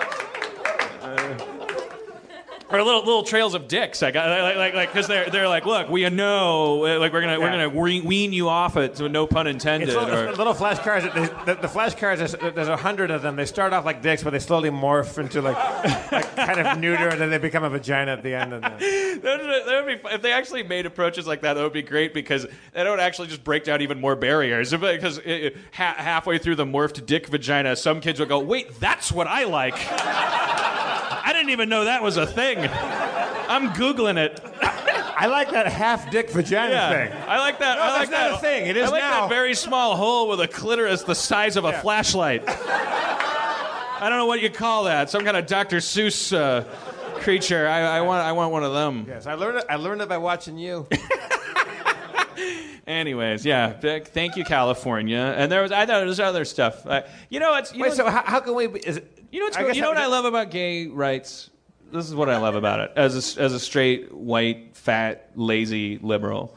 or 2.74 2.82
little 2.82 3.00
little 3.04 3.22
trails 3.22 3.54
of 3.54 3.68
dicks. 3.68 4.02
Like 4.02 4.14
like 4.14 4.56
like 4.56 4.74
like 4.74 4.88
because 4.92 5.06
they're 5.06 5.30
they're 5.30 5.48
like, 5.48 5.64
look, 5.64 5.88
we 5.88 6.08
know, 6.10 6.84
uh, 6.84 6.98
like 6.98 7.12
we're 7.12 7.20
gonna 7.20 7.38
we're 7.40 7.50
gonna 7.50 7.68
wean 7.68 8.32
you 8.32 8.48
off 8.48 8.76
it, 8.76 8.96
so 8.96 9.06
no 9.06 9.26
pun 9.26 9.46
intended. 9.46 9.88
It's 9.88 9.96
little, 9.96 10.14
or- 10.14 10.32
little 10.32 10.54
flashcards. 10.54 11.02
the, 11.44 11.54
the 11.54 11.68
flashcards, 11.68 12.54
there's, 12.54 12.68
a 12.68 12.76
hundred 12.76 13.10
of 13.10 13.22
them. 13.22 13.36
They 13.36 13.44
start 13.46 13.72
off 13.72 13.84
like 13.84 14.02
dicks, 14.02 14.22
but 14.22 14.30
they 14.30 14.38
slowly 14.38 14.70
morph 14.70 15.18
into 15.18 15.40
like, 15.40 15.56
like 16.12 16.34
kind 16.36 16.60
of 16.60 16.78
neuter, 16.78 17.08
and 17.08 17.20
then 17.20 17.30
they 17.30 17.38
become 17.38 17.62
a 17.64 17.70
vagina 17.70 18.12
at 18.12 18.22
the 18.22 18.34
end. 18.34 18.52
And 18.54 18.62
then, 18.64 19.20
That 19.24 19.40
would, 19.40 19.66
that 19.66 19.84
would 19.84 20.02
be 20.02 20.08
if 20.14 20.22
they 20.22 20.32
actually 20.32 20.64
made 20.64 20.86
approaches 20.86 21.26
like 21.26 21.42
that. 21.42 21.54
That 21.54 21.62
would 21.62 21.72
be 21.72 21.82
great 21.82 22.12
because 22.12 22.46
that 22.72 22.88
would 22.88 23.00
actually 23.00 23.28
just 23.28 23.44
break 23.44 23.64
down 23.64 23.80
even 23.82 24.00
more 24.00 24.16
barriers. 24.16 24.70
Because 24.72 25.18
it, 25.18 25.26
it- 25.26 25.56
ha- 25.72 25.94
halfway 25.96 26.38
through 26.38 26.56
the 26.56 26.66
morphed 26.66 27.06
dick 27.06 27.28
vagina, 27.28 27.76
some 27.76 28.00
kids 28.00 28.18
would 28.20 28.28
go, 28.28 28.40
"Wait, 28.40 28.78
that's 28.80 29.12
what 29.12 29.26
I 29.28 29.44
like." 29.44 29.74
I 31.24 31.32
didn't 31.32 31.50
even 31.50 31.68
know 31.68 31.84
that 31.86 32.02
was 32.02 32.16
a 32.18 32.26
thing. 32.26 32.58
I'm 32.58 33.70
googling 33.70 34.18
it. 34.18 34.40
I 35.16 35.26
like 35.26 35.50
that 35.52 35.66
half 35.66 36.10
dick 36.10 36.30
vagina 36.30 36.72
Yeah, 36.72 36.90
thing. 36.90 37.12
I 37.28 37.38
like 37.38 37.58
that. 37.60 37.76
No, 37.78 37.82
I 37.84 37.90
like 37.92 38.10
that 38.10 38.32
a 38.34 38.38
thing. 38.38 38.66
It 38.66 38.76
is 38.76 38.88
I 38.88 38.92
like 38.92 39.02
now. 39.02 39.20
that 39.22 39.28
very 39.30 39.54
small 39.54 39.96
hole 39.96 40.28
with 40.28 40.40
a 40.40 40.48
clitoris 40.48 41.02
the 41.02 41.14
size 41.14 41.56
of 41.56 41.64
a 41.64 41.72
flashlight. 41.80 42.42
I 42.46 44.06
don't 44.10 44.18
know 44.18 44.26
what 44.26 44.42
you 44.42 44.50
call 44.50 44.84
that. 44.84 45.08
Some 45.08 45.24
kind 45.24 45.36
of 45.36 45.46
Dr. 45.46 45.76
Seuss 45.78 46.36
uh, 46.36 46.64
creature. 47.20 47.66
I, 47.68 47.80
I 47.80 48.00
want. 48.02 48.22
I 48.26 48.32
want 48.32 48.52
one 48.52 48.64
of 48.64 48.74
them. 48.74 49.06
Yes, 49.08 49.26
I 49.26 49.34
learned 49.34 49.58
it. 49.58 49.64
I 49.68 49.76
learned 49.76 50.02
it 50.02 50.08
by 50.08 50.18
watching 50.18 50.58
you. 50.58 50.86
Anyways, 52.86 53.46
yeah. 53.46 53.72
Thank 53.72 54.36
you, 54.36 54.44
California. 54.44 55.34
And 55.38 55.50
there 55.50 55.62
was. 55.62 55.72
I 55.72 55.86
thought 55.86 55.98
there 55.98 56.06
was 56.06 56.20
other 56.20 56.44
stuff. 56.44 56.86
Uh, 56.86 57.02
you 57.30 57.40
know, 57.40 57.54
it's. 57.56 57.72
You 57.72 57.82
Wait, 57.82 57.88
know, 57.90 57.94
so 57.94 58.10
how, 58.10 58.22
how 58.24 58.40
can 58.40 58.54
we? 58.54 58.66
Is 58.66 58.98
it, 58.98 59.13
You 59.34 59.40
know 59.40 59.46
what's 59.46 59.56
I 59.56 59.60
cool? 59.62 59.68
guess 59.70 59.76
You 59.76 59.82
know 59.82 59.88
what 59.88 59.96
would- 59.96 60.04
I 60.04 60.06
love 60.06 60.26
about 60.26 60.52
gay 60.52 60.86
rights? 60.86 61.50
This 61.90 62.06
is 62.06 62.14
what 62.14 62.28
I 62.28 62.36
love 62.36 62.54
about 62.54 62.78
it. 62.78 62.92
As 62.94 63.36
a, 63.36 63.40
as 63.42 63.52
a 63.52 63.58
straight, 63.58 64.14
white, 64.14 64.76
fat, 64.76 65.30
lazy 65.34 65.98
liberal, 65.98 66.56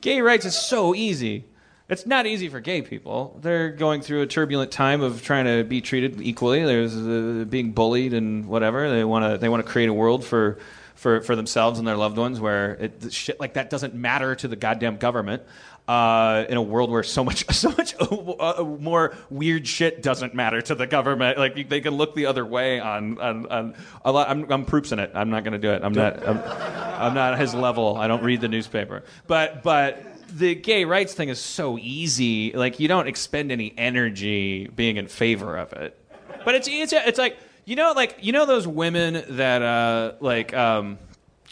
gay 0.00 0.22
rights 0.22 0.46
is 0.46 0.56
so 0.56 0.94
easy. 0.94 1.44
It's 1.90 2.06
not 2.06 2.24
easy 2.24 2.48
for 2.48 2.60
gay 2.60 2.80
people. 2.80 3.38
They're 3.42 3.68
going 3.68 4.00
through 4.00 4.22
a 4.22 4.26
turbulent 4.26 4.72
time 4.72 5.02
of 5.02 5.22
trying 5.22 5.44
to 5.44 5.64
be 5.64 5.82
treated 5.82 6.18
equally. 6.22 6.64
There's 6.64 6.96
uh, 6.96 7.44
being 7.46 7.72
bullied 7.72 8.14
and 8.14 8.46
whatever. 8.46 8.88
They 8.88 9.04
want 9.04 9.30
to 9.30 9.36
they 9.36 9.50
want 9.50 9.66
to 9.66 9.70
create 9.70 9.90
a 9.90 9.94
world 9.94 10.24
for. 10.24 10.58
For, 10.94 11.20
for 11.20 11.36
themselves 11.36 11.78
and 11.78 11.86
their 11.86 11.96
loved 11.96 12.18
ones, 12.18 12.40
where 12.40 12.72
it, 12.72 13.12
shit 13.12 13.38
like 13.38 13.52
that 13.52 13.70
doesn't 13.70 13.94
matter 13.94 14.34
to 14.34 14.48
the 14.48 14.56
goddamn 14.56 14.96
government, 14.96 15.44
uh, 15.88 16.44
in 16.50 16.58
a 16.58 16.62
world 16.62 16.90
where 16.90 17.02
so 17.02 17.24
much 17.24 17.44
so 17.54 17.70
much 17.70 17.94
uh, 17.98 18.62
more 18.62 19.16
weird 19.30 19.66
shit 19.66 20.02
doesn't 20.02 20.34
matter 20.34 20.60
to 20.60 20.74
the 20.74 20.86
government. 20.86 21.38
Like 21.38 21.68
they 21.68 21.80
can 21.80 21.94
look 21.94 22.14
the 22.14 22.26
other 22.26 22.44
way 22.44 22.78
on 22.78 23.18
on, 23.18 23.46
on 23.46 23.74
a 24.04 24.12
lot. 24.12 24.28
I'm, 24.28 24.50
I'm 24.52 24.64
it. 24.64 25.10
I'm 25.14 25.30
not 25.30 25.44
going 25.44 25.54
to 25.54 25.58
do 25.58 25.70
it. 25.72 25.82
I'm 25.82 25.94
not. 25.94 26.26
I'm, 26.28 26.38
I'm 26.38 27.14
not 27.14 27.38
his 27.38 27.54
level. 27.54 27.96
I 27.96 28.06
don't 28.06 28.22
read 28.22 28.42
the 28.42 28.48
newspaper. 28.48 29.02
But 29.26 29.62
but 29.62 30.04
the 30.36 30.54
gay 30.54 30.84
rights 30.84 31.14
thing 31.14 31.30
is 31.30 31.40
so 31.40 31.78
easy. 31.78 32.52
Like 32.52 32.78
you 32.78 32.88
don't 32.88 33.08
expend 33.08 33.50
any 33.50 33.72
energy 33.78 34.68
being 34.68 34.98
in 34.98 35.08
favor 35.08 35.56
of 35.56 35.72
it. 35.72 35.98
But 36.44 36.54
it's 36.54 36.68
it's 36.68 36.92
it's 36.92 37.18
like 37.18 37.38
you 37.64 37.76
know 37.76 37.92
like 37.96 38.18
you 38.20 38.32
know 38.32 38.44
those 38.44 38.68
women 38.68 39.24
that 39.30 39.62
uh 39.62 40.12
like 40.20 40.52
um 40.54 40.98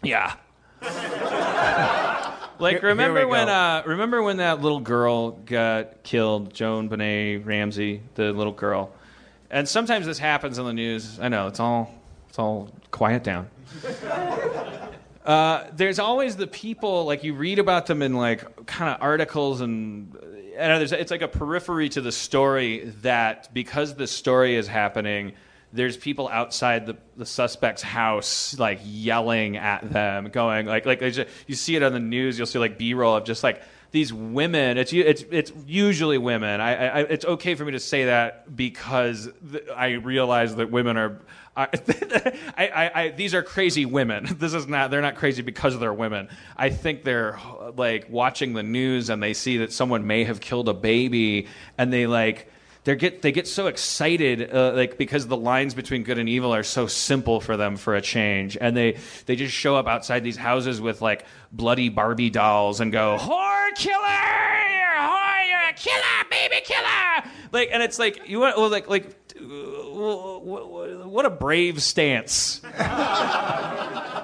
yeah 0.02 0.34
like 2.58 2.72
Here- 2.72 2.80
here 2.80 2.88
remember 2.90 3.20
we 3.20 3.32
when 3.32 3.48
uh, 3.48 3.82
remember 3.86 4.22
when 4.22 4.38
that 4.38 4.60
little 4.60 4.80
girl 4.80 5.32
got 5.32 6.02
killed, 6.02 6.52
JonBenét 6.54 7.44
Ramsey, 7.46 8.02
the 8.14 8.32
little 8.32 8.52
girl. 8.52 8.92
And 9.50 9.68
sometimes 9.68 10.06
this 10.06 10.18
happens 10.18 10.58
in 10.58 10.64
the 10.64 10.72
news. 10.72 11.20
I 11.20 11.28
know 11.28 11.46
it's 11.46 11.60
all 11.60 11.94
it's 12.28 12.38
all 12.38 12.70
quiet 12.90 13.22
down. 13.24 13.48
Uh, 15.26 15.66
there's 15.74 15.98
always 15.98 16.36
the 16.36 16.46
people 16.46 17.04
like 17.04 17.24
you 17.24 17.34
read 17.34 17.58
about 17.58 17.86
them 17.86 18.00
in 18.00 18.14
like 18.14 18.64
kind 18.66 18.94
of 18.94 19.02
articles 19.02 19.60
and 19.60 20.14
and 20.56 20.80
there's, 20.80 20.92
it's 20.92 21.10
like 21.10 21.20
a 21.22 21.26
periphery 21.26 21.88
to 21.88 22.00
the 22.00 22.12
story 22.12 22.94
that 23.02 23.52
because 23.52 23.96
the 23.96 24.06
story 24.06 24.54
is 24.54 24.68
happening 24.68 25.32
there's 25.76 25.96
people 25.96 26.28
outside 26.28 26.86
the, 26.86 26.96
the 27.16 27.26
suspect's 27.26 27.82
house 27.82 28.58
like 28.58 28.80
yelling 28.84 29.56
at 29.56 29.90
them 29.92 30.28
going 30.28 30.66
like 30.66 30.86
like 30.86 31.02
a- 31.02 31.26
you 31.46 31.54
see 31.54 31.76
it 31.76 31.82
on 31.82 31.92
the 31.92 32.00
news 32.00 32.38
you'll 32.38 32.46
see 32.46 32.58
like 32.58 32.78
b-roll 32.78 33.16
of 33.16 33.24
just 33.24 33.42
like 33.44 33.62
these 33.92 34.12
women 34.12 34.76
it's 34.78 34.92
it's 34.92 35.24
it's 35.30 35.52
usually 35.66 36.18
women 36.18 36.60
I, 36.60 36.86
I 36.86 37.00
it's 37.02 37.24
okay 37.24 37.54
for 37.54 37.64
me 37.64 37.72
to 37.72 37.80
say 37.80 38.06
that 38.06 38.56
because 38.56 39.28
th- 39.52 39.64
I 39.74 39.92
realize 39.92 40.56
that 40.56 40.70
women 40.70 40.96
are 40.96 41.20
I, 41.58 41.68
I, 42.58 42.90
I, 42.94 43.08
these 43.16 43.32
are 43.34 43.42
crazy 43.42 43.86
women. 43.86 44.26
This 44.38 44.52
is 44.52 44.66
not. 44.66 44.90
They're 44.90 45.00
not 45.00 45.16
crazy 45.16 45.40
because 45.40 45.78
they're 45.78 45.94
women. 45.94 46.28
I 46.54 46.68
think 46.68 47.02
they're 47.02 47.38
like 47.74 48.08
watching 48.10 48.52
the 48.52 48.62
news 48.62 49.08
and 49.08 49.22
they 49.22 49.32
see 49.32 49.56
that 49.58 49.72
someone 49.72 50.06
may 50.06 50.24
have 50.24 50.40
killed 50.40 50.68
a 50.68 50.74
baby, 50.74 51.46
and 51.78 51.90
they 51.90 52.06
like 52.06 52.52
they 52.86 52.94
get 52.94 53.20
they 53.20 53.32
get 53.32 53.48
so 53.48 53.66
excited 53.66 54.54
uh, 54.54 54.72
like 54.72 54.96
because 54.96 55.26
the 55.26 55.36
lines 55.36 55.74
between 55.74 56.04
good 56.04 56.18
and 56.18 56.28
evil 56.28 56.54
are 56.54 56.62
so 56.62 56.86
simple 56.86 57.40
for 57.40 57.56
them 57.56 57.76
for 57.76 57.96
a 57.96 58.00
change, 58.00 58.56
and 58.60 58.76
they 58.76 58.96
they 59.26 59.34
just 59.34 59.52
show 59.52 59.74
up 59.74 59.88
outside 59.88 60.22
these 60.22 60.36
houses 60.36 60.80
with 60.80 61.02
like 61.02 61.26
bloody 61.52 61.88
Barbie 61.88 62.30
dolls 62.30 62.80
and 62.80 62.92
go 62.92 63.16
whore 63.18 63.74
killer, 63.76 64.02
a 64.04 65.00
whore, 65.00 65.48
you're 65.48 65.68
a 65.68 65.72
killer, 65.74 66.24
baby 66.30 66.60
killer. 66.64 67.32
Like, 67.52 67.70
and 67.72 67.82
it's 67.82 67.98
like 67.98 68.28
you 68.28 68.40
want 68.40 68.56
well, 68.56 68.70
like 68.70 68.88
like 68.88 69.16
what 69.38 71.26
a 71.26 71.30
brave 71.30 71.82
stance. 71.82 72.60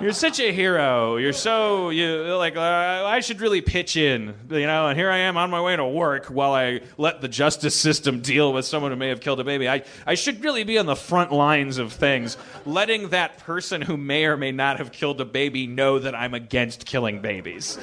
You're 0.01 0.13
such 0.13 0.41
a 0.41 0.53
hero. 0.53 1.17
You're 1.17 1.33
so 1.33 1.91
you 1.91 2.35
like. 2.35 2.57
Uh, 2.57 2.61
I 3.07 3.21
should 3.21 3.41
really 3.41 3.61
pitch 3.61 3.97
in, 3.97 4.35
you 4.51 4.67
know. 4.67 4.89
And 4.89 4.99
here 4.99 5.11
I 5.11 5.19
am 5.19 5.37
on 5.37 5.49
my 5.51 5.61
way 5.61 5.77
to 5.77 5.87
work 5.87 6.27
while 6.27 6.53
I 6.53 6.81
let 6.99 7.21
the 7.21 7.29
justice 7.29 7.77
system 7.77 8.21
deal 8.21 8.53
with 8.53 8.65
someone 8.65 8.91
who 8.91 8.97
may 8.97 9.11
have 9.11 9.21
killed 9.21 9.39
a 9.39 9.45
baby. 9.45 9.69
I 9.69 9.85
I 10.05 10.15
should 10.15 10.43
really 10.43 10.65
be 10.65 10.77
on 10.79 10.87
the 10.87 10.97
front 10.97 11.31
lines 11.31 11.79
of 11.79 11.93
things, 11.93 12.37
letting 12.67 13.11
that 13.11 13.39
person 13.39 13.81
who 13.81 13.97
may 13.97 14.25
or 14.25 14.37
may 14.37 14.51
not 14.51 14.79
have 14.79 14.91
killed 14.91 15.21
a 15.21 15.25
baby 15.25 15.69
know 15.69 16.01
that 16.01 16.17
I'm 16.17 16.35
against 16.35 16.85
killing 16.85 17.12
babies. 17.21 17.79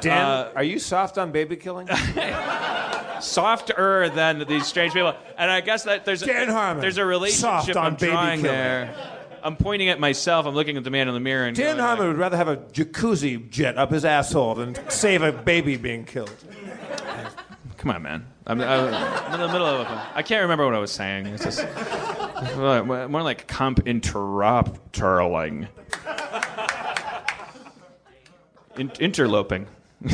Dan, 0.00 0.24
Uh, 0.26 0.50
are 0.56 0.62
you 0.64 0.78
soft 0.78 1.18
on 1.18 1.30
baby 1.32 1.56
killing? 1.56 1.88
softer 3.20 4.08
than 4.10 4.44
these 4.48 4.66
strange 4.66 4.92
people. 4.92 5.14
And 5.38 5.50
I 5.50 5.60
guess 5.60 5.84
that 5.84 6.04
there's 6.04 6.22
Dan 6.22 6.48
Harmon, 6.48 6.80
there's 6.80 6.98
a 6.98 7.04
relationship 7.04 7.40
soft 7.40 7.76
on 7.76 7.86
I'm 7.86 7.94
baby 7.94 8.10
drawing 8.12 8.40
killing. 8.40 8.56
there. 8.56 8.94
I'm 9.44 9.56
pointing 9.56 9.88
at 9.88 9.98
myself. 9.98 10.46
I'm 10.46 10.54
looking 10.54 10.76
at 10.76 10.84
the 10.84 10.90
man 10.90 11.08
in 11.08 11.14
the 11.14 11.20
mirror 11.20 11.46
and 11.46 11.56
Dan 11.56 11.76
going 11.76 11.78
Harmon 11.80 12.06
like, 12.06 12.12
would 12.14 12.20
rather 12.20 12.36
have 12.36 12.48
a 12.48 12.56
jacuzzi 12.58 13.48
jet 13.50 13.76
up 13.76 13.90
his 13.90 14.04
asshole 14.04 14.54
than 14.56 14.76
save 14.90 15.22
a 15.22 15.32
baby 15.32 15.76
being 15.76 16.04
killed. 16.04 16.32
Come 17.78 17.90
on, 17.90 18.02
man. 18.02 18.26
I'm, 18.46 18.60
I'm 18.60 19.34
in 19.34 19.40
the 19.40 19.48
middle 19.48 19.66
of. 19.66 19.80
A, 19.86 20.10
I 20.14 20.22
can't 20.22 20.42
remember 20.42 20.64
what 20.64 20.74
I 20.74 20.78
was 20.78 20.92
saying. 20.92 21.26
It's 21.26 21.42
just 21.44 21.64
more 22.56 22.84
more 23.08 23.22
like 23.22 23.48
comp 23.48 23.84
interrupterling. 23.84 25.66
In, 28.76 28.90
interloping. 29.00 29.66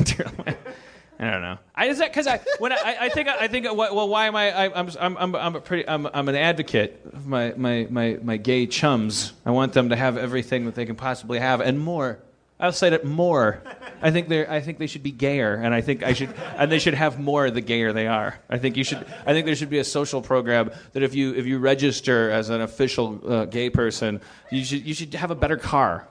I 1.20 1.30
don't 1.32 1.42
know. 1.42 1.58
I 1.74 1.86
is 1.86 1.98
that 1.98 2.10
because 2.10 2.28
I 2.28 2.38
when 2.58 2.72
I, 2.72 2.96
I 3.00 3.08
think 3.08 3.28
I 3.28 3.48
think 3.48 3.66
well 3.72 4.08
why 4.08 4.26
am 4.26 4.36
I, 4.36 4.50
I 4.50 4.78
I'm 4.78 4.88
I'm 5.00 5.16
I'm 5.16 5.34
I'm 5.34 5.56
a 5.56 5.60
pretty 5.60 5.88
I'm 5.88 6.06
I'm 6.06 6.28
an 6.28 6.36
advocate 6.36 7.00
of 7.12 7.26
my 7.26 7.54
my 7.56 7.88
my 7.90 8.18
my 8.22 8.36
gay 8.36 8.66
chums. 8.66 9.32
I 9.44 9.50
want 9.50 9.72
them 9.72 9.88
to 9.88 9.96
have 9.96 10.16
everything 10.16 10.66
that 10.66 10.76
they 10.76 10.86
can 10.86 10.94
possibly 10.94 11.40
have 11.40 11.60
and 11.60 11.80
more. 11.80 12.20
I'll 12.60 12.72
say 12.72 12.92
it 12.92 13.04
more. 13.04 13.62
I 14.02 14.10
think 14.12 14.28
they 14.28 14.46
I 14.46 14.60
think 14.60 14.78
they 14.78 14.86
should 14.86 15.02
be 15.02 15.10
gayer, 15.10 15.54
and 15.54 15.74
I 15.74 15.80
think 15.80 16.04
I 16.04 16.12
should 16.12 16.32
and 16.56 16.70
they 16.70 16.78
should 16.78 16.94
have 16.94 17.18
more 17.18 17.50
the 17.50 17.60
gayer 17.60 17.92
they 17.92 18.06
are. 18.06 18.38
I 18.48 18.58
think 18.58 18.76
you 18.76 18.84
should. 18.84 19.04
I 19.26 19.32
think 19.32 19.46
there 19.46 19.56
should 19.56 19.70
be 19.70 19.78
a 19.78 19.84
social 19.84 20.22
program 20.22 20.70
that 20.92 21.02
if 21.02 21.16
you 21.16 21.34
if 21.34 21.46
you 21.46 21.58
register 21.58 22.30
as 22.30 22.48
an 22.48 22.60
official 22.60 23.20
uh, 23.28 23.44
gay 23.46 23.70
person, 23.70 24.20
you 24.52 24.64
should 24.64 24.86
you 24.86 24.94
should 24.94 25.14
have 25.14 25.32
a 25.32 25.36
better 25.36 25.56
car 25.56 26.06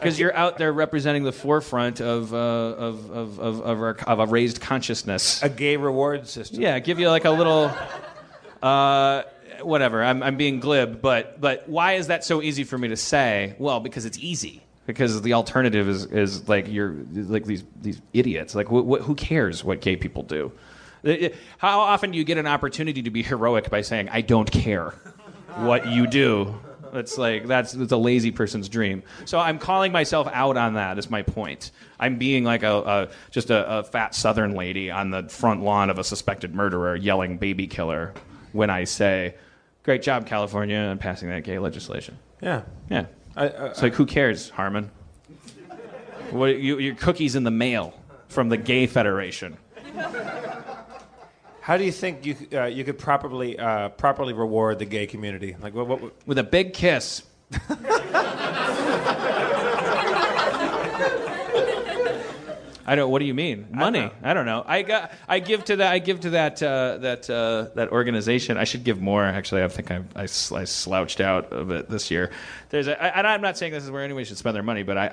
because 0.00 0.18
you're 0.18 0.34
out 0.34 0.58
there 0.58 0.72
representing 0.72 1.24
the 1.24 1.32
forefront 1.32 2.00
of, 2.00 2.32
uh, 2.32 2.36
of, 2.36 3.10
of, 3.10 3.38
of, 3.38 3.60
of, 3.60 3.80
our, 3.82 3.96
of 4.06 4.18
a 4.18 4.26
raised 4.26 4.60
consciousness. 4.60 5.42
A 5.42 5.48
gay 5.48 5.76
reward 5.76 6.26
system. 6.26 6.60
Yeah, 6.60 6.78
give 6.78 6.98
you 6.98 7.08
like 7.08 7.24
a 7.24 7.30
little, 7.30 7.70
uh, 8.62 9.22
whatever. 9.62 10.02
I'm, 10.02 10.22
I'm 10.22 10.36
being 10.36 10.60
glib, 10.60 11.00
but 11.00 11.40
but 11.40 11.68
why 11.68 11.94
is 11.94 12.08
that 12.08 12.24
so 12.24 12.42
easy 12.42 12.64
for 12.64 12.78
me 12.78 12.88
to 12.88 12.96
say? 12.96 13.54
Well, 13.58 13.80
because 13.80 14.04
it's 14.04 14.18
easy. 14.18 14.62
Because 14.86 15.22
the 15.22 15.34
alternative 15.34 15.88
is, 15.88 16.06
is 16.06 16.48
like 16.48 16.66
you're 16.68 16.96
like 17.12 17.44
these 17.44 17.62
these 17.80 18.00
idiots. 18.12 18.54
Like 18.54 18.66
wh- 18.68 18.84
wh- 18.84 19.04
who 19.04 19.14
cares 19.14 19.62
what 19.62 19.80
gay 19.80 19.96
people 19.96 20.22
do? 20.22 20.50
How 21.58 21.80
often 21.80 22.10
do 22.10 22.18
you 22.18 22.24
get 22.24 22.38
an 22.38 22.46
opportunity 22.46 23.02
to 23.02 23.10
be 23.10 23.22
heroic 23.22 23.70
by 23.70 23.82
saying 23.82 24.08
I 24.10 24.20
don't 24.20 24.50
care 24.50 24.90
what 25.56 25.86
you 25.86 26.06
do? 26.06 26.54
It's 26.92 27.18
like 27.18 27.46
that's 27.46 27.74
it's 27.74 27.92
a 27.92 27.96
lazy 27.96 28.30
person's 28.30 28.68
dream. 28.68 29.02
So 29.24 29.38
I'm 29.38 29.58
calling 29.58 29.92
myself 29.92 30.28
out 30.32 30.56
on 30.56 30.74
that. 30.74 30.98
Is 30.98 31.10
my 31.10 31.22
point. 31.22 31.70
I'm 31.98 32.16
being 32.16 32.44
like 32.44 32.62
a, 32.62 32.76
a 32.78 33.08
just 33.30 33.50
a, 33.50 33.78
a 33.78 33.82
fat 33.84 34.14
Southern 34.14 34.54
lady 34.54 34.90
on 34.90 35.10
the 35.10 35.28
front 35.28 35.62
lawn 35.62 35.90
of 35.90 35.98
a 35.98 36.04
suspected 36.04 36.54
murderer 36.54 36.96
yelling 36.96 37.38
"baby 37.38 37.66
killer" 37.66 38.14
when 38.52 38.70
I 38.70 38.84
say, 38.84 39.34
"Great 39.82 40.02
job, 40.02 40.26
California, 40.26 40.78
on 40.78 40.98
passing 40.98 41.28
that 41.28 41.44
gay 41.44 41.58
legislation." 41.58 42.18
Yeah. 42.40 42.62
Yeah. 42.88 43.06
I, 43.36 43.48
I, 43.48 43.66
It's 43.68 43.82
like 43.82 43.94
who 43.94 44.06
cares, 44.06 44.50
Harmon? 44.50 44.90
What 46.30 46.58
you, 46.58 46.78
your 46.78 46.94
cookies 46.94 47.34
in 47.36 47.44
the 47.44 47.50
mail 47.50 47.94
from 48.28 48.48
the 48.48 48.56
Gay 48.56 48.86
Federation. 48.86 49.56
How 51.60 51.76
do 51.76 51.84
you 51.84 51.92
think 51.92 52.24
you 52.24 52.36
uh, 52.52 52.64
you 52.64 52.84
could 52.84 52.98
properly 52.98 53.58
uh, 53.58 53.90
properly 53.90 54.32
reward 54.32 54.78
the 54.78 54.86
gay 54.86 55.06
community? 55.06 55.56
Like 55.60 55.74
what? 55.74 55.88
what 55.88 56.26
with 56.26 56.38
a 56.38 56.44
big 56.44 56.72
kiss. 56.72 57.22
I 62.86 62.94
don't. 62.94 63.10
What 63.10 63.18
do 63.20 63.24
you 63.24 63.34
mean? 63.34 63.68
Money? 63.70 64.10
I 64.22 64.34
don't 64.34 64.46
know. 64.46 64.64
I 64.66 64.82
got. 64.82 65.12
I 65.28 65.38
give 65.38 65.64
to 65.66 65.76
that. 65.76 65.92
I 65.92 65.98
give 65.98 66.20
to 66.20 66.30
that. 66.30 66.62
Uh, 66.62 66.98
that. 66.98 67.30
Uh, 67.30 67.68
that 67.74 67.90
organization. 67.90 68.56
I 68.56 68.64
should 68.64 68.84
give 68.84 69.00
more. 69.00 69.24
Actually, 69.24 69.62
I 69.62 69.68
think 69.68 69.90
I, 69.90 70.02
I, 70.16 70.22
I 70.22 70.26
slouched 70.26 71.20
out 71.20 71.52
of 71.52 71.70
it 71.70 71.88
this 71.88 72.10
year. 72.10 72.30
There's. 72.70 72.88
A, 72.88 73.02
I, 73.02 73.08
and 73.18 73.26
I'm 73.26 73.40
not 73.40 73.58
saying 73.58 73.72
this 73.72 73.84
is 73.84 73.90
where 73.90 74.04
anyone 74.04 74.24
should 74.24 74.38
spend 74.38 74.56
their 74.56 74.62
money, 74.62 74.82
but 74.82 74.98
I. 74.98 75.06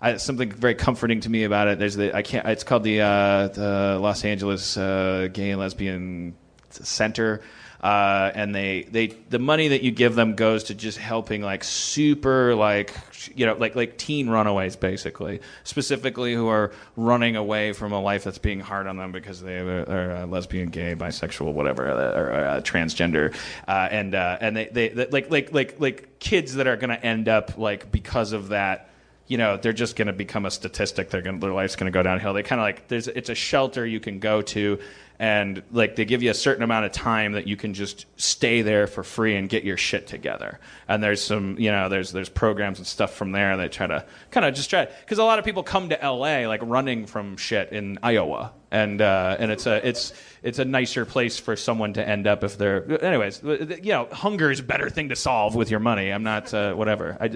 I, 0.00 0.10
I 0.12 0.16
something 0.16 0.50
very 0.50 0.74
comforting 0.74 1.20
to 1.20 1.30
me 1.30 1.44
about 1.44 1.68
it. 1.68 1.78
There's 1.78 1.96
the. 1.96 2.14
I 2.14 2.22
can't. 2.22 2.46
It's 2.46 2.64
called 2.64 2.84
the. 2.84 3.00
Uh, 3.00 3.48
the 3.48 3.98
Los 4.00 4.24
Angeles 4.24 4.76
uh, 4.76 5.28
Gay 5.32 5.50
and 5.50 5.60
Lesbian 5.60 6.34
Center. 6.70 7.40
Uh, 7.84 8.32
and 8.34 8.54
they, 8.54 8.84
they 8.84 9.08
the 9.28 9.38
money 9.38 9.68
that 9.68 9.82
you 9.82 9.90
give 9.90 10.14
them 10.14 10.36
goes 10.36 10.64
to 10.64 10.74
just 10.74 10.96
helping 10.96 11.42
like 11.42 11.62
super 11.62 12.54
like 12.54 12.94
you 13.34 13.44
know 13.44 13.54
like 13.56 13.76
like 13.76 13.98
teen 13.98 14.30
runaways 14.30 14.74
basically. 14.74 15.40
Specifically 15.64 16.32
who 16.32 16.48
are 16.48 16.72
running 16.96 17.36
away 17.36 17.74
from 17.74 17.92
a 17.92 18.00
life 18.00 18.24
that's 18.24 18.38
being 18.38 18.60
hard 18.60 18.86
on 18.86 18.96
them 18.96 19.12
because 19.12 19.42
they 19.42 19.58
are, 19.58 20.12
uh, 20.12 20.26
lesbian 20.26 20.70
gay 20.70 20.94
bisexual 20.94 21.52
whatever 21.52 21.86
uh, 21.90 22.18
or 22.18 22.32
uh, 22.32 22.60
transgender. 22.62 23.34
Uh, 23.68 23.88
and 23.90 24.14
uh, 24.14 24.38
and 24.40 24.56
they, 24.56 24.64
they, 24.64 24.88
they 24.88 25.06
like 25.08 25.30
like 25.30 25.52
like 25.52 25.78
like 25.78 26.18
kids 26.20 26.54
that 26.54 26.66
are 26.66 26.78
going 26.78 26.88
to 26.88 27.04
end 27.04 27.28
up 27.28 27.58
like 27.58 27.92
because 27.92 28.32
of 28.32 28.48
that 28.48 28.88
you 29.26 29.36
know 29.36 29.58
they're 29.58 29.74
just 29.74 29.96
going 29.96 30.06
to 30.06 30.14
become 30.14 30.46
a 30.46 30.50
statistic. 30.50 31.10
They're 31.10 31.20
going 31.20 31.38
their 31.38 31.52
life's 31.52 31.76
going 31.76 31.92
to 31.92 31.94
go 31.94 32.02
downhill. 32.02 32.32
They 32.32 32.42
kind 32.42 32.60
of 32.60 32.64
like 32.64 32.88
there's 32.88 33.08
it's 33.08 33.28
a 33.28 33.34
shelter 33.34 33.84
you 33.84 34.00
can 34.00 34.20
go 34.20 34.40
to 34.40 34.78
and 35.18 35.62
like 35.70 35.96
they 35.96 36.04
give 36.04 36.22
you 36.22 36.30
a 36.30 36.34
certain 36.34 36.62
amount 36.62 36.86
of 36.86 36.92
time 36.92 37.32
that 37.32 37.46
you 37.46 37.56
can 37.56 37.74
just 37.74 38.06
stay 38.16 38.62
there 38.62 38.86
for 38.86 39.04
free 39.04 39.36
and 39.36 39.48
get 39.48 39.64
your 39.64 39.76
shit 39.76 40.06
together. 40.06 40.58
And 40.88 41.02
there's 41.02 41.22
some 41.22 41.58
you 41.58 41.70
know 41.70 41.88
there's 41.88 42.12
there's 42.12 42.28
programs 42.28 42.78
and 42.78 42.86
stuff 42.86 43.14
from 43.14 43.32
there 43.32 43.56
that 43.56 43.72
try 43.72 43.86
to 43.86 44.04
kind 44.30 44.44
of 44.44 44.54
just 44.54 44.70
try 44.70 44.86
because 44.86 45.18
a 45.18 45.24
lot 45.24 45.38
of 45.38 45.44
people 45.44 45.62
come 45.62 45.88
to 45.90 45.98
LA 46.02 46.48
like 46.48 46.60
running 46.62 47.06
from 47.06 47.36
shit 47.36 47.72
in 47.72 47.98
Iowa. 48.02 48.52
And 48.70 49.00
uh, 49.00 49.36
and 49.38 49.52
it's 49.52 49.66
a 49.66 49.86
it's 49.86 50.12
it's 50.42 50.58
a 50.58 50.64
nicer 50.64 51.04
place 51.04 51.38
for 51.38 51.54
someone 51.54 51.92
to 51.92 52.06
end 52.06 52.26
up 52.26 52.42
if 52.42 52.58
they're 52.58 53.04
anyways 53.04 53.40
you 53.42 53.92
know 53.92 54.08
hunger 54.10 54.50
is 54.50 54.58
a 54.58 54.64
better 54.64 54.90
thing 54.90 55.10
to 55.10 55.16
solve 55.16 55.54
with 55.54 55.70
your 55.70 55.78
money. 55.78 56.12
I'm 56.12 56.24
not 56.24 56.52
uh, 56.52 56.74
whatever. 56.74 57.16
I, 57.20 57.26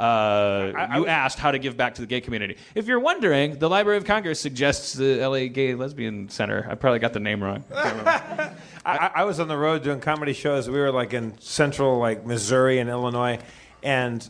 uh, 0.00 0.98
you 0.98 1.08
asked 1.08 1.40
how 1.40 1.50
to 1.50 1.58
give 1.58 1.76
back 1.76 1.96
to 1.96 2.02
the 2.02 2.06
gay 2.06 2.20
community. 2.20 2.58
If 2.76 2.86
you're 2.86 3.00
wondering 3.00 3.58
the 3.58 3.68
Library 3.68 3.98
of 3.98 4.04
Congress 4.04 4.38
suggests 4.38 4.92
the 4.92 5.16
LA 5.26 5.48
Gay 5.48 5.74
Lesbian 5.74 6.28
Center. 6.28 6.64
I 6.70 6.76
probably 6.76 7.00
got 7.00 7.12
the 7.12 7.20
name 7.24 7.42
wrong 7.42 7.64
I, 7.74 8.52
I 8.84 9.10
I 9.16 9.24
was 9.24 9.40
on 9.40 9.48
the 9.48 9.56
road 9.56 9.82
doing 9.82 10.00
comedy 10.00 10.32
shows. 10.32 10.68
We 10.68 10.78
were 10.78 10.92
like 10.92 11.14
in 11.14 11.38
central 11.40 11.98
like 11.98 12.26
Missouri 12.26 12.78
and 12.78 12.90
Illinois, 12.90 13.38
and 13.82 14.28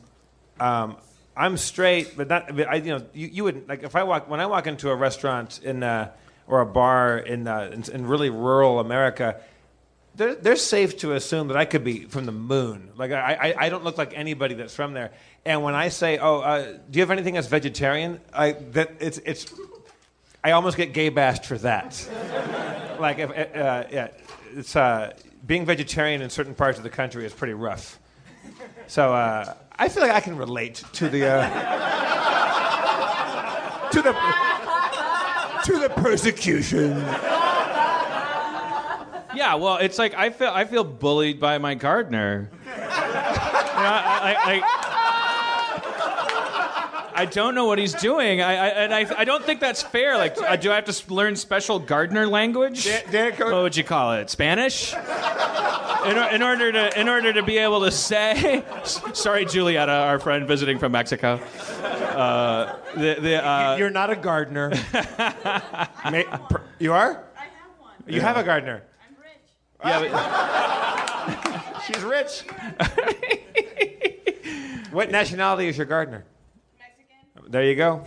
um, 0.61 0.97
I'm 1.37 1.57
straight, 1.57 2.17
but 2.17 2.29
not. 2.29 2.55
But 2.57 2.69
I, 2.69 2.77
you 2.77 2.97
know, 2.97 3.05
you, 3.13 3.29
you 3.29 3.45
would 3.45 3.69
like 3.69 3.83
if 3.83 3.97
I 3.97 4.05
walk 4.05 4.29
when 4.29 4.41
I 4.41 4.47
walk 4.47 4.67
into 4.67 4.91
a 4.91 4.95
restaurant 4.95 5.61
in 5.63 5.83
uh, 5.83 6.13
or 6.47 6.61
a 6.61 6.67
bar 6.67 7.19
in, 7.19 7.49
uh, 7.49 7.71
in 7.73 7.83
in 7.93 8.07
really 8.07 8.31
rural 8.31 8.79
America. 8.79 9.41
They're, 10.17 10.37
they're 10.37 10.55
safe 10.55 10.99
to 10.99 11.15
assume 11.15 11.49
that 11.49 11.57
I 11.57 11.65
could 11.65 11.83
be 11.83 12.05
from 12.05 12.25
the 12.25 12.31
moon. 12.31 12.91
Like 12.95 13.11
I, 13.11 13.35
I, 13.35 13.55
I 13.67 13.69
don't 13.69 13.83
look 13.83 13.99
like 13.99 14.17
anybody 14.17 14.55
that's 14.55 14.73
from 14.73 14.93
there. 14.95 15.11
And 15.45 15.65
when 15.65 15.75
I 15.75 15.89
say, 15.89 16.19
"Oh, 16.19 16.39
uh, 16.39 16.75
do 16.89 16.99
you 16.99 17.03
have 17.03 17.11
anything 17.11 17.35
that's 17.35 17.49
vegetarian?" 17.49 18.21
I 18.33 18.53
that 18.53 18.93
it's 19.01 19.19
it's 19.19 19.53
I 20.45 20.53
almost 20.53 20.77
get 20.77 20.93
gay 20.93 21.09
bashed 21.09 21.47
for 21.47 21.59
that. 21.59 22.09
like, 23.01 23.19
if, 23.19 23.31
uh, 23.31 23.85
yeah, 23.91 24.09
it's 24.55 24.77
uh, 24.77 25.13
being 25.47 25.67
vegetarian 25.67 26.23
in 26.23 26.31
certain 26.31 26.55
parts 26.55 26.79
of 26.79 26.85
the 26.85 26.91
country 26.91 27.25
is 27.25 27.33
pretty 27.33 27.55
rough. 27.55 27.99
So 28.87 29.15
uh, 29.15 29.55
I 29.77 29.89
feel 29.89 30.03
like 30.03 30.13
I 30.13 30.21
can 30.21 30.37
relate 30.37 30.83
to 30.95 31.09
the 31.09 31.27
uh, 31.27 31.49
to 33.91 34.03
the 34.03 34.13
to 35.65 35.79
the 35.79 35.89
persecution. 35.97 36.91
Yeah, 39.35 39.55
well, 39.57 39.79
it's 39.79 39.99
like 39.99 40.15
I 40.15 40.31
feel 40.31 40.51
I 40.51 40.65
feel 40.65 40.85
bullied 40.85 41.41
by 41.41 41.59
my 41.59 41.75
gardener. 41.75 42.51
You 42.65 42.71
know, 42.71 43.91
I, 43.91 44.37
I, 44.45 44.53
I, 44.55 44.84
I 47.15 47.27
don't 47.27 47.55
know 47.55 47.65
what 47.67 47.79
he's 47.79 47.95
doing, 47.95 48.41
I, 48.41 48.55
I, 48.55 48.67
and 48.69 48.93
I, 48.95 49.07
I 49.19 49.25
don't 49.25 49.45
think 49.45 49.61
that's 49.61 49.83
fair. 49.83 50.17
Like, 50.19 50.37
uh, 50.41 50.57
do 50.57 50.73
I 50.73 50.75
have 50.77 50.85
to 50.87 51.15
learn 51.15 51.37
special 51.37 51.79
gardener 51.79 52.27
language? 52.27 52.85
Dan- 52.85 53.03
Dan, 53.11 53.33
co- 53.33 53.53
what 53.53 53.63
would 53.63 53.77
you 53.77 53.85
call 53.85 54.15
it? 54.15 54.31
Spanish? 54.31 54.93
In, 54.95 56.17
in 56.35 56.43
order 56.43 56.71
to 56.73 57.01
in 57.01 57.09
order 57.09 57.33
to 57.33 57.43
be 57.43 57.57
able 57.59 57.81
to 57.83 57.91
say, 57.91 58.63
sorry, 59.15 59.47
Julieta, 59.47 59.89
our 60.07 60.19
friend 60.19 60.47
visiting 60.47 60.79
from 60.79 60.93
Mexico. 60.93 61.41
Uh, 61.83 62.77
the, 62.95 63.17
the, 63.21 63.45
uh, 63.47 63.77
You're 63.77 63.91
not 63.91 64.11
a 64.11 64.17
gardener. 64.17 64.71
May, 66.11 66.25
per, 66.25 66.61
you 66.79 66.93
are? 66.93 67.25
I 67.37 67.41
have 67.45 67.51
one. 67.81 67.93
You 68.07 68.21
have 68.21 68.37
a 68.37 68.43
gardener. 68.43 68.83
I'm 69.03 69.17
rich. 69.23 70.11
yeah, 70.11 70.11
but- 70.13 71.85
She's 71.87 72.03
rich. 72.03 72.43
what 74.93 75.11
nationality 75.11 75.69
is 75.69 75.77
your 75.77 75.87
gardener? 75.87 76.25
There 77.49 77.65
you 77.65 77.75
go. 77.75 78.05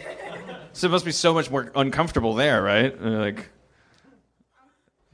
So 0.73 0.87
it 0.87 0.91
must 0.91 1.05
be 1.05 1.11
so 1.11 1.33
much 1.33 1.49
more 1.49 1.71
uncomfortable 1.75 2.33
there, 2.35 2.61
right? 2.61 2.93
Uh, 2.99 3.09
Like, 3.09 3.49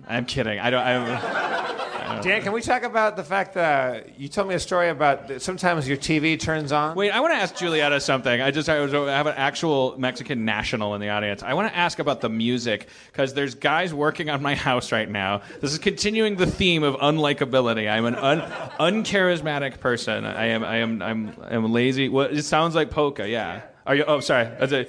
I'm 0.08 0.26
kidding. 0.26 0.60
I 0.60 0.70
don't. 0.70 0.82
I'm, 0.84 2.22
Dan, 2.22 2.42
can 2.42 2.52
we 2.54 2.62
talk 2.62 2.84
about 2.84 3.16
the 3.16 3.24
fact 3.24 3.54
that 3.56 4.20
you 4.20 4.28
told 4.28 4.48
me 4.48 4.56
a 4.56 4.60
story 4.60 4.90
about 4.90 5.28
that 5.28 5.42
sometimes 5.42 5.88
your 5.88 5.98
TV 5.98 6.40
turns 6.40 6.72
on? 6.72 6.96
Wait, 6.96 7.12
I 7.12 7.20
want 7.20 7.34
to 7.34 7.38
ask 7.38 7.56
Julietta 7.56 8.00
something. 8.00 8.42
I 8.42 8.52
just 8.52 8.70
I, 8.70 8.80
was, 8.82 8.94
I 8.94 9.12
have 9.12 9.28
an 9.28 9.36
actual 9.36 9.96
Mexican 9.98 10.46
national 10.46 10.96
in 10.96 11.02
the 11.02 11.10
audience. 11.10 11.44
I 11.44 11.54
want 11.54 11.72
to 11.72 11.78
ask 11.78 12.00
about 12.00 12.22
the 12.22 12.30
music 12.30 12.88
because 13.12 13.34
there's 13.34 13.56
guys 13.56 13.94
working 13.94 14.30
on 14.30 14.42
my 14.42 14.56
house 14.56 14.92
right 14.92 15.10
now. 15.10 15.42
This 15.60 15.74
is 15.74 15.80
continuing 15.80 16.36
the 16.36 16.46
theme 16.46 16.84
of 16.84 16.96
unlikability. 16.96 17.90
I'm 17.92 18.06
an 18.06 18.16
un, 18.16 18.42
uncharismatic 18.80 19.80
person. 19.80 20.26
I 20.26 20.48
am 20.48 20.64
I 20.64 20.78
am 20.78 21.02
I'm 21.02 21.34
I'm 21.42 21.74
lazy. 21.74 22.10
What 22.10 22.34
it 22.34 22.44
sounds 22.44 22.76
like 22.76 22.90
polka. 22.90 23.28
Yeah. 23.28 23.62
Are 23.86 23.96
you? 23.96 24.04
Oh, 24.06 24.20
sorry. 24.20 24.46
That's 24.60 24.72
a, 24.72 24.86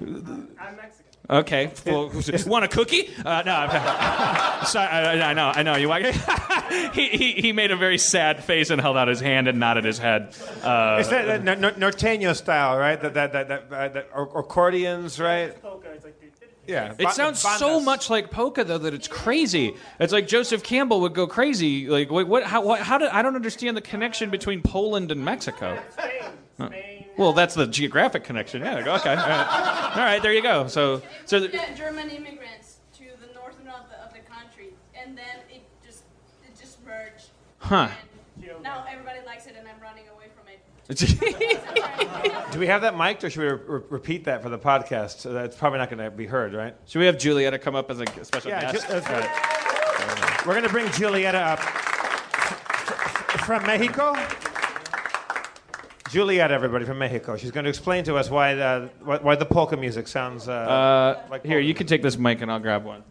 I'm 0.00 0.48
Mexican. 0.76 0.98
Okay. 1.30 1.70
Well, 1.86 2.10
want 2.46 2.64
a 2.64 2.68
cookie? 2.68 3.08
Uh, 3.24 3.42
no. 3.46 3.52
I'm- 3.54 4.66
Sorry, 4.66 4.86
I, 4.88 5.30
I 5.30 5.34
know. 5.34 5.52
I 5.54 5.62
know. 5.62 5.76
You 5.76 5.88
want? 5.88 6.04
he, 6.94 7.08
he 7.08 7.32
he 7.32 7.52
made 7.52 7.70
a 7.70 7.76
very 7.76 7.98
sad 7.98 8.44
face 8.44 8.70
and 8.70 8.80
held 8.80 8.96
out 8.96 9.08
his 9.08 9.20
hand 9.20 9.48
and 9.48 9.58
nodded 9.58 9.84
his 9.84 9.98
head. 9.98 10.34
Uh, 10.62 10.98
It's 11.00 11.08
that, 11.08 11.26
that 11.26 11.42
Nor- 11.44 11.56
Nor- 11.56 11.90
Norteño 11.92 12.34
style, 12.36 12.76
right? 12.78 13.00
That 13.00 13.14
that 13.14 13.32
that, 13.32 13.48
that, 13.48 13.72
uh, 13.72 13.88
that 13.88 14.08
or- 14.14 14.38
accordions, 14.38 15.18
right? 15.20 15.60
Polka. 15.62 15.88
It's 15.92 16.04
like 16.04 16.14
Yeah. 16.66 16.92
It 16.98 17.06
Ba- 17.06 17.12
sounds 17.12 17.40
so 17.40 17.80
much 17.80 18.08
like 18.10 18.30
polka 18.30 18.62
though 18.64 18.78
that 18.78 18.94
it's 18.94 19.08
crazy. 19.08 19.74
It's 19.98 20.12
like 20.12 20.26
Joseph 20.28 20.62
Campbell 20.62 21.00
would 21.02 21.14
go 21.14 21.26
crazy. 21.26 21.88
Like 21.88 22.10
wait, 22.10 22.28
what? 22.28 22.44
How? 22.44 22.62
What, 22.62 22.80
how 22.80 22.98
did 22.98 23.08
I 23.08 23.22
don't 23.22 23.34
understand 23.36 23.76
the 23.76 23.80
connection 23.82 24.30
between 24.30 24.62
Poland 24.62 25.10
and 25.10 25.24
Mexico? 25.24 25.78
Spain. 25.90 26.10
Spain. 26.66 26.91
Well, 27.18 27.32
that's 27.32 27.54
the 27.54 27.66
geographic 27.66 28.24
connection. 28.24 28.62
Yeah. 28.62 28.78
Okay. 28.78 28.86
All 29.10 29.16
right. 29.16 29.90
All 29.96 30.02
right 30.04 30.22
there 30.22 30.32
you 30.32 30.42
go. 30.42 30.66
So 30.66 31.02
so. 31.26 31.40
The, 31.40 31.50
Yeah, 31.50 31.74
German 31.74 32.10
immigrants 32.10 32.76
to 32.98 33.04
the 33.04 33.32
northern 33.34 33.68
of 33.68 33.88
the, 33.90 33.98
of 34.04 34.12
the 34.12 34.20
country, 34.20 34.70
and 34.94 35.16
then 35.16 35.24
it 35.50 35.62
just 35.84 36.04
it 36.46 36.58
just 36.58 36.84
merged. 36.84 37.26
Huh. 37.58 37.88
And 38.40 38.62
now 38.62 38.84
everybody 38.90 39.20
likes 39.26 39.46
it, 39.46 39.54
and 39.58 39.68
I'm 39.68 39.80
running 39.80 40.04
away 40.14 40.26
from 40.34 40.48
it. 40.48 40.58
Do 42.52 42.58
we 42.58 42.66
have 42.66 42.82
that 42.82 42.96
mic'd, 42.96 43.24
or 43.24 43.30
should 43.30 43.40
we 43.40 43.46
re- 43.46 43.60
re- 43.78 43.82
repeat 43.88 44.24
that 44.24 44.42
for 44.42 44.48
the 44.48 44.58
podcast? 44.58 45.18
So 45.20 45.32
that's 45.32 45.56
probably 45.56 45.78
not 45.78 45.88
going 45.90 46.02
to 46.02 46.10
be 46.10 46.26
heard, 46.26 46.52
right? 46.54 46.74
Should 46.86 46.98
we 46.98 47.06
have 47.06 47.18
Julietta 47.18 47.58
come 47.58 47.74
up 47.76 47.90
as 47.90 48.00
a 48.00 48.06
special 48.24 48.50
Yeah, 48.50 48.72
guest? 48.72 48.86
Ju- 48.86 48.92
that's 48.92 49.06
All 49.06 49.12
right. 49.14 50.46
We're 50.46 50.52
going 50.54 50.64
to 50.64 50.70
bring 50.70 50.86
Julieta 50.86 51.34
up 51.34 51.60
from 53.44 53.64
Mexico. 53.64 54.14
Julieta, 56.12 56.50
everybody 56.50 56.84
from 56.84 56.98
Mexico. 56.98 57.36
She's 57.38 57.50
going 57.50 57.64
to 57.64 57.70
explain 57.70 58.04
to 58.04 58.16
us 58.16 58.28
why 58.28 58.54
the, 58.54 58.90
why, 59.02 59.16
why 59.16 59.34
the 59.34 59.46
polka 59.46 59.78
music 59.78 60.06
sounds 60.06 60.46
uh, 60.46 60.52
Uh, 60.52 61.22
like 61.30 61.42
here, 61.42 61.56
polka. 61.56 61.64
you 61.66 61.72
can 61.74 61.86
take 61.86 62.02
this 62.02 62.18
mic 62.18 62.42
and 62.42 62.52
I'll 62.52 62.60
grab 62.60 62.84
one. 62.84 63.02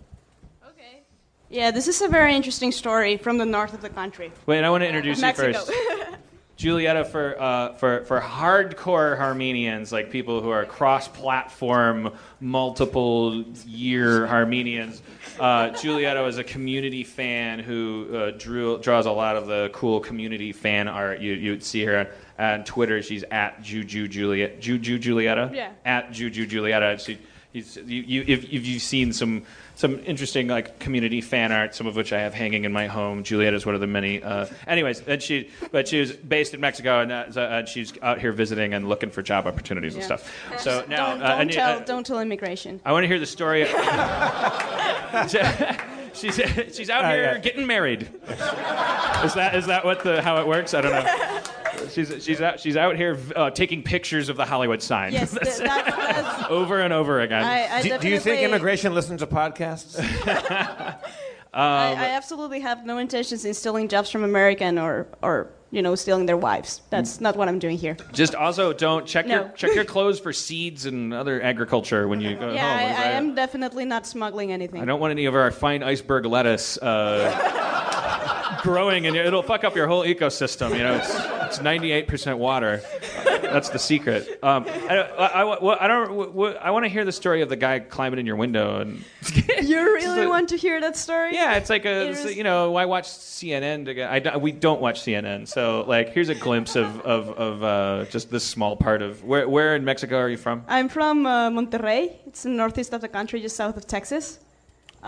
Okay. 0.69 1.01
Yeah, 1.49 1.71
this 1.71 1.87
is 1.87 2.01
a 2.01 2.07
very 2.07 2.35
interesting 2.35 2.71
story 2.71 3.17
from 3.17 3.39
the 3.39 3.45
north 3.45 3.73
of 3.73 3.81
the 3.81 3.89
country. 3.89 4.31
Wait, 4.45 4.63
I 4.63 4.69
want 4.69 4.83
to 4.83 4.87
introduce 4.87 5.17
you 5.17 5.21
Mexico. 5.23 5.53
first. 5.53 5.71
Julietta 6.57 7.05
for 7.05 7.41
uh, 7.41 7.73
for 7.73 8.03
for 8.05 8.21
hardcore 8.21 9.17
Harmenians, 9.17 9.91
like 9.91 10.11
people 10.11 10.41
who 10.41 10.51
are 10.51 10.63
cross-platform, 10.63 12.13
multiple-year 12.39 14.27
Harmenians. 14.27 15.01
Uh, 15.39 15.69
Julietta 15.69 16.23
is 16.25 16.37
a 16.37 16.43
community 16.43 17.03
fan 17.03 17.57
who 17.57 18.07
uh, 18.15 18.31
drew 18.37 18.77
draws 18.77 19.07
a 19.07 19.11
lot 19.11 19.37
of 19.37 19.47
the 19.47 19.71
cool 19.73 19.99
community 19.99 20.51
fan 20.51 20.87
art. 20.87 21.19
You 21.19 21.33
you'd 21.33 21.63
see 21.63 21.83
her 21.85 22.11
on, 22.41 22.59
on 22.59 22.63
Twitter. 22.65 23.01
She's 23.01 23.23
at 23.31 23.61
Juju 23.61 24.07
Juliet 24.07 24.59
Juju 24.59 24.99
Julietta. 24.99 25.51
Yeah. 25.53 25.71
At 25.85 26.11
Juju 26.11 26.45
Julietta. 26.47 26.97
She, 26.99 27.17
he's, 27.53 27.77
you, 27.77 28.01
you, 28.01 28.23
if, 28.27 28.43
if 28.45 28.65
you've 28.65 28.81
seen 28.81 29.13
some 29.13 29.43
some 29.75 29.99
interesting 30.05 30.47
like 30.47 30.77
community 30.79 31.21
fan 31.21 31.51
art, 31.51 31.73
some 31.73 31.87
of 31.87 31.95
which 31.95 32.13
I 32.13 32.19
have 32.21 32.33
hanging 32.35 32.65
in 32.65 32.71
my 32.71 32.85
home. 32.87 33.23
Juliet 33.23 33.53
is 33.55 33.65
one 33.65 33.73
of 33.73 33.81
the 33.81 33.87
many. 33.87 34.21
Uh, 34.21 34.45
anyways, 34.67 35.01
and 35.07 35.21
she 35.23 35.49
but 35.71 35.87
she 35.87 35.99
was 35.99 36.11
based 36.11 36.53
in 36.53 36.59
Mexico, 36.61 37.01
and 37.01 37.11
uh, 37.11 37.31
so, 37.31 37.41
uh, 37.41 37.65
she's 37.65 37.93
out 38.03 38.19
here 38.19 38.31
visiting 38.31 38.75
and 38.75 38.87
looking 38.87 39.09
for 39.09 39.23
job 39.23 39.47
opportunities 39.47 39.93
and 39.95 40.01
Yeah. 40.01 40.17
stuff. 40.17 40.31
So 40.59 40.85
now, 40.87 41.13
don't, 41.15 41.23
uh, 41.23 41.29
don't 41.29 41.41
and, 41.41 41.51
tell 41.51 41.77
uh, 41.77 41.83
don't 41.83 42.05
tell 42.05 42.19
immigration. 42.19 42.79
I 42.85 42.91
want 42.91 43.03
to 43.03 43.07
hear 43.07 43.19
the 43.19 43.25
story. 43.25 43.65
she's 46.13 46.35
she's 46.75 46.89
out 46.89 47.05
Oh, 47.05 47.09
here 47.09 47.23
yeah. 47.23 47.37
getting 47.39 47.65
married. 47.65 48.01
Is 49.23 49.33
that 49.33 49.55
is 49.55 49.65
that 49.67 49.83
what 49.83 50.03
the 50.03 50.21
how 50.21 50.37
it 50.37 50.47
works? 50.47 50.73
I 50.73 50.81
don't 50.81 50.91
know. 50.91 51.41
She's 51.91 52.23
she's 52.23 52.41
out 52.41 52.59
she's 52.59 52.77
out 52.77 52.95
here 52.95 53.17
uh, 53.35 53.49
taking 53.51 53.83
pictures 53.83 54.29
of 54.29 54.37
the 54.37 54.45
Hollywood 54.45 54.81
sign. 54.81 55.13
Yes, 55.13 55.31
th- 55.31 55.57
that, 55.57 55.85
that's, 55.85 56.49
over 56.49 56.79
and 56.79 56.93
over 56.93 57.21
again. 57.21 57.43
I, 57.43 57.67
I 57.77 57.81
do, 57.81 57.97
do 57.97 58.09
you 58.09 58.19
think 58.19 58.41
immigration 58.41 58.93
listens 58.93 59.21
to 59.21 59.27
podcasts? 59.27 59.99
I, 61.53 61.91
I 61.91 62.05
absolutely 62.11 62.61
have 62.61 62.85
no 62.85 62.97
intentions 62.97 63.43
in 63.43 63.53
stealing 63.53 63.89
jobs 63.89 64.09
from 64.09 64.23
American 64.23 64.79
or 64.79 65.07
or 65.21 65.49
you 65.69 65.81
know 65.81 65.95
stealing 65.95 66.25
their 66.25 66.37
wives. 66.37 66.81
That's 66.89 67.19
not 67.19 67.35
what 67.35 67.49
I'm 67.49 67.59
doing 67.59 67.77
here. 67.77 67.97
Just 68.13 68.35
also 68.35 68.71
don't 68.71 69.05
check 69.05 69.27
your 69.27 69.49
check 69.55 69.75
your 69.75 69.83
clothes 69.95 70.19
for 70.19 70.31
seeds 70.31 70.85
and 70.85 71.13
other 71.13 71.41
agriculture 71.41 72.07
when 72.07 72.21
you 72.21 72.35
go 72.35 72.53
Yeah, 72.53 72.61
home. 72.61 72.79
I, 72.79 72.87
because 72.87 73.05
I 73.05 73.09
am 73.11 73.35
definitely 73.35 73.85
not 73.85 74.07
smuggling 74.07 74.53
anything. 74.53 74.81
I 74.81 74.85
don't 74.85 75.01
want 75.01 75.11
any 75.11 75.25
of 75.25 75.35
our 75.35 75.51
fine 75.51 75.83
iceberg 75.83 76.25
lettuce 76.25 76.77
uh, 76.77 78.40
growing, 78.61 79.07
and 79.07 79.15
it'll 79.15 79.43
fuck 79.43 79.63
up 79.63 79.75
your 79.75 79.87
whole 79.87 80.03
ecosystem. 80.03 80.71
You 80.77 80.83
know, 80.83 80.95
it's, 80.95 81.09
it's 81.09 81.59
98% 81.59 82.37
water. 82.37 82.81
That's 83.41 83.69
the 83.69 83.79
secret. 83.79 84.39
Um, 84.43 84.65
I, 84.67 84.97
I, 84.97 85.41
I, 85.43 85.85
I 85.85 85.87
don't. 85.87 86.57
I 86.57 86.71
want 86.71 86.85
to 86.85 86.89
hear 86.89 87.03
the 87.03 87.11
story 87.11 87.41
of 87.41 87.49
the 87.49 87.55
guy 87.57 87.79
climbing 87.79 88.19
in 88.19 88.25
your 88.25 88.35
window 88.37 88.79
and. 88.79 89.03
You 89.61 89.77
really 89.93 90.23
a- 90.25 90.29
want 90.29 90.49
to 90.49 90.57
hear 90.57 90.81
that 90.81 90.97
story? 90.97 91.33
Yeah, 91.35 91.55
it's 91.55 91.69
like 91.69 91.85
a, 91.85 92.09
it's, 92.09 92.35
you 92.35 92.43
know, 92.43 92.75
I 92.75 92.85
watch 92.85 93.03
CNN. 93.05 93.85
To 93.85 93.93
get, 93.93 94.27
I, 94.27 94.37
we 94.37 94.51
don't 94.51 94.81
watch 94.81 95.01
CNN, 95.01 95.47
so 95.47 95.85
like, 95.87 96.09
here's 96.13 96.29
a 96.29 96.35
glimpse 96.35 96.75
of 96.75 96.99
of, 97.01 97.29
of 97.29 97.63
uh, 97.63 98.05
just 98.09 98.31
this 98.31 98.43
small 98.43 98.75
part 98.75 99.01
of 99.03 99.23
where 99.23 99.47
where 99.47 99.75
in 99.75 99.85
Mexico 99.85 100.17
are 100.17 100.29
you 100.29 100.37
from? 100.37 100.63
I'm 100.67 100.89
from 100.89 101.25
uh, 101.27 101.49
Monterrey. 101.51 102.13
It's 102.25 102.43
in 102.45 102.51
the 102.53 102.57
northeast 102.57 102.91
of 102.93 103.01
the 103.01 103.07
country, 103.07 103.39
just 103.41 103.55
south 103.55 103.77
of 103.77 103.85
Texas. 103.85 104.39
Uh, 105.03 105.07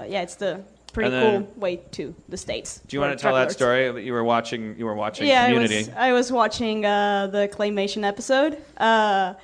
Right. 0.00 0.06
Yeah, 0.10 0.22
it's 0.22 0.34
the 0.36 0.62
pretty 0.94 1.10
then- 1.10 1.44
cool 1.44 1.60
way 1.60 1.76
to 1.92 2.14
the 2.28 2.36
states. 2.36 2.80
Do 2.86 2.96
you 2.96 3.00
want 3.00 3.18
to 3.18 3.22
tell 3.22 3.34
that 3.34 3.52
story 3.52 3.90
that 3.90 4.02
you 4.02 4.12
were 4.12 4.24
watching? 4.24 4.78
You 4.78 4.86
were 4.86 4.94
watching 4.94 5.26
Yeah, 5.26 5.44
I 5.44 5.52
was, 5.52 5.88
I 5.90 6.12
was 6.12 6.32
watching 6.32 6.86
uh, 6.86 7.26
the 7.26 7.48
claymation 7.48 8.04
episode. 8.04 8.62
Uh, 8.78 9.34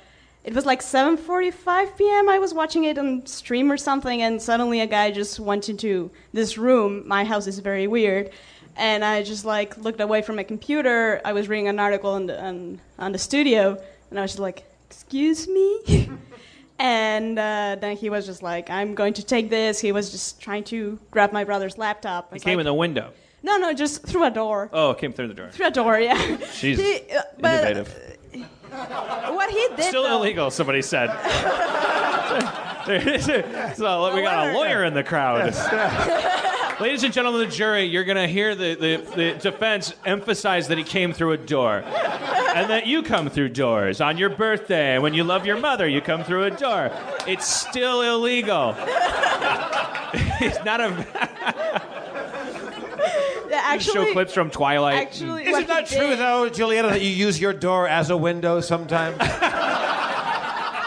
it 0.43 0.55
was 0.55 0.65
like 0.65 0.81
7:45 0.81 1.97
p.m. 1.97 2.29
I 2.29 2.39
was 2.39 2.53
watching 2.53 2.85
it 2.85 2.97
on 2.97 3.25
stream 3.27 3.71
or 3.71 3.77
something, 3.77 4.23
and 4.23 4.41
suddenly 4.41 4.79
a 4.79 4.87
guy 4.87 5.11
just 5.11 5.39
went 5.39 5.69
into 5.69 6.09
this 6.33 6.57
room. 6.57 7.07
My 7.07 7.23
house 7.23 7.45
is 7.45 7.59
very 7.59 7.85
weird, 7.85 8.31
and 8.75 9.05
I 9.05 9.21
just 9.21 9.45
like 9.45 9.77
looked 9.77 10.01
away 10.01 10.23
from 10.23 10.37
my 10.37 10.43
computer. 10.43 11.21
I 11.23 11.33
was 11.33 11.47
reading 11.47 11.67
an 11.67 11.79
article 11.79 12.11
on 12.11 12.25
the 12.25 12.43
on, 12.43 12.81
on 12.97 13.11
the 13.11 13.19
studio, 13.19 13.77
and 14.09 14.17
I 14.17 14.23
was 14.23 14.31
just 14.31 14.39
like, 14.39 14.63
"Excuse 14.89 15.47
me." 15.47 16.09
And 16.81 17.37
uh, 17.37 17.77
then 17.79 17.95
he 17.95 18.09
was 18.09 18.25
just 18.25 18.41
like, 18.41 18.71
"I'm 18.71 18.95
going 18.95 19.13
to 19.13 19.23
take 19.23 19.51
this." 19.51 19.79
He 19.79 19.91
was 19.91 20.11
just 20.11 20.41
trying 20.41 20.63
to 20.65 20.97
grab 21.11 21.31
my 21.31 21.43
brother's 21.43 21.77
laptop. 21.77 22.33
He 22.33 22.39
came 22.39 22.57
like, 22.57 22.61
in 22.61 22.65
the 22.65 22.73
window. 22.73 23.13
no, 23.43 23.57
no, 23.57 23.71
just 23.71 24.01
through 24.03 24.25
a 24.25 24.31
door. 24.31 24.67
Oh, 24.73 24.89
it 24.89 24.97
came 24.97 25.13
through 25.13 25.27
the 25.27 25.35
door. 25.35 25.49
Through 25.51 25.67
a 25.67 25.71
door, 25.71 25.99
yeah. 25.99 26.37
She's 26.51 26.79
He- 26.79 27.03
uh, 27.11 27.21
innovative. 27.37 28.17
what 28.31 29.51
he 29.51 29.67
did 29.75 29.85
Still 29.85 30.03
though, 30.03 30.17
illegal, 30.17 30.49
somebody 30.49 30.81
said. 30.81 31.09
so 33.75 34.15
we 34.15 34.23
got 34.23 34.47
a 34.47 34.53
lawyer 34.53 34.83
in 34.83 34.95
the 34.95 35.03
crowd. 35.03 35.53
Ladies 36.81 37.03
and 37.03 37.13
gentlemen 37.13 37.43
of 37.43 37.47
the 37.47 37.55
jury, 37.55 37.83
you're 37.83 38.03
going 38.03 38.17
to 38.17 38.27
hear 38.27 38.55
the, 38.55 38.73
the, 38.73 39.15
the 39.15 39.33
defense 39.39 39.93
emphasize 40.03 40.67
that 40.69 40.79
he 40.79 40.83
came 40.83 41.13
through 41.13 41.33
a 41.33 41.37
door. 41.37 41.83
And 41.83 42.71
that 42.71 42.87
you 42.87 43.03
come 43.03 43.29
through 43.29 43.49
doors. 43.49 44.01
On 44.01 44.17
your 44.17 44.29
birthday, 44.29 44.97
when 44.97 45.13
you 45.13 45.23
love 45.23 45.45
your 45.45 45.59
mother, 45.59 45.87
you 45.87 46.01
come 46.01 46.23
through 46.23 46.45
a 46.45 46.49
door. 46.49 46.91
It's 47.27 47.45
still 47.47 48.01
illegal. 48.01 48.73
it's 50.41 50.65
not 50.65 50.81
a 50.81 50.89
Yeah, 53.47 53.61
actually, 53.63 53.93
show 54.07 54.11
clips 54.13 54.33
from 54.33 54.49
Twilight. 54.49 54.95
actually, 54.95 55.43
Is 55.45 55.55
it 55.57 55.67
not 55.67 55.87
he 55.87 55.97
true, 55.97 56.07
did- 56.07 56.19
though, 56.19 56.49
Julieta, 56.49 56.89
that 56.89 57.01
you 57.01 57.09
use 57.09 57.39
your 57.39 57.53
door 57.53 57.87
as 57.87 58.09
a 58.09 58.17
window 58.17 58.59
sometimes? 58.59 59.17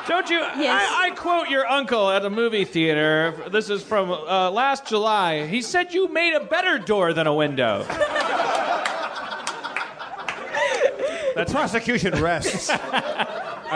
Don't 0.07 0.29
you? 0.29 0.39
Yes. 0.39 0.91
I, 0.91 1.07
I 1.07 1.11
quote 1.15 1.49
your 1.49 1.67
uncle 1.67 2.11
at 2.11 2.25
a 2.25 2.31
movie 2.31 2.65
theater. 2.65 3.35
This 3.51 3.71
is 3.71 3.83
from 3.83 4.11
uh, 4.11 4.51
last 4.51 4.87
July. 4.87 5.47
He 5.47 5.63
said 5.63 5.95
you 5.95 6.09
made 6.09 6.35
a 6.35 6.45
better 6.45 6.79
door 6.79 7.13
than 7.13 7.27
a 7.27 7.35
window. 7.35 7.85
the 11.35 11.47
prosecution 11.51 12.21
rests. 12.23 12.71
All 12.71 12.79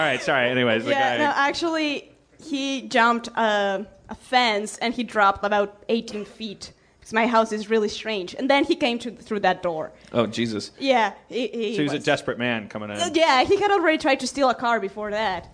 right, 0.05 0.21
sorry. 0.23 0.51
Anyways, 0.51 0.85
the 0.85 0.91
Yeah, 0.91 1.17
guy. 1.19 1.25
no, 1.25 1.33
actually, 1.35 2.13
he 2.43 2.83
jumped 2.83 3.31
uh, 3.35 3.85
a 4.09 4.15
fence 4.15 4.77
and 4.79 4.93
he 4.95 5.05
dropped 5.05 5.45
about 5.45 5.83
18 5.89 6.25
feet 6.25 6.73
because 7.01 7.13
my 7.13 7.27
house 7.27 7.53
is 7.53 7.71
really 7.71 7.89
strange. 7.89 8.35
And 8.35 8.51
then 8.51 8.65
he 8.65 8.77
came 8.77 8.99
to, 9.01 9.11
through 9.11 9.41
that 9.41 9.63
door. 9.63 9.93
oh 10.13 10.27
Jesus! 10.27 10.73
Yeah, 10.79 11.15
he, 11.29 11.49
he 11.49 11.73
So 11.73 11.79
he 11.79 11.83
was 11.85 11.95
a 11.95 11.99
desperate 11.99 12.39
man 12.39 12.69
coming 12.69 12.91
in. 12.91 13.15
Yeah, 13.15 13.45
he 13.45 13.57
had 13.57 13.71
already 13.71 13.99
tried 13.99 14.21
to 14.21 14.27
steal 14.27 14.51
a 14.51 14.55
car 14.55 14.79
before 14.79 15.11
that. 15.11 15.49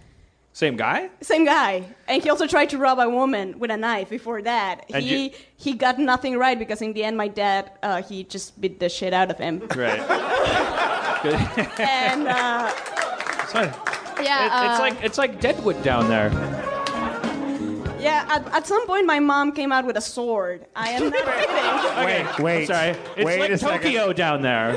Same 0.54 0.76
guy? 0.76 1.10
Same 1.20 1.44
guy, 1.44 1.82
and 2.06 2.22
he 2.22 2.30
also 2.30 2.46
tried 2.46 2.70
to 2.70 2.78
rob 2.78 3.00
a 3.00 3.10
woman 3.10 3.58
with 3.58 3.72
a 3.72 3.76
knife. 3.76 4.08
Before 4.08 4.40
that, 4.42 4.86
And 4.94 5.02
he 5.02 5.24
you- 5.26 5.30
he 5.56 5.72
got 5.74 5.98
nothing 5.98 6.38
right 6.38 6.56
because 6.56 6.80
in 6.80 6.92
the 6.92 7.02
end, 7.02 7.16
my 7.16 7.26
dad 7.26 7.72
uh, 7.82 8.00
he 8.02 8.22
just 8.22 8.54
beat 8.60 8.78
the 8.78 8.88
shit 8.88 9.12
out 9.12 9.30
of 9.32 9.38
him. 9.38 9.66
Right. 9.74 9.98
Good. 11.24 11.34
and 11.80 12.28
uh, 12.28 12.70
It's 13.42 13.54
yeah, 14.22 14.46
It- 14.46 14.70
it's 14.70 14.78
uh, 14.78 14.82
like 14.86 14.96
it's 15.02 15.18
like 15.18 15.40
Deadwood 15.40 15.82
down 15.82 16.06
there. 16.08 16.30
yeah. 17.98 18.24
At, 18.30 18.46
at 18.54 18.64
some 18.66 18.86
point, 18.86 19.06
my 19.06 19.18
mom 19.18 19.50
came 19.50 19.72
out 19.72 19.84
with 19.84 19.96
a 19.96 20.00
sword. 20.00 20.66
I 20.76 20.90
am 20.90 21.10
not 21.10 21.24
kidding. 21.34 22.06
Wait, 22.06 22.38
wait. 22.38 22.66
Sorry, 22.68 22.90
it's 23.16 23.24
wait 23.26 23.40
like 23.40 23.50
a 23.50 23.58
second. 23.58 23.90
Tokyo 23.90 24.12
down 24.12 24.40
there. 24.42 24.70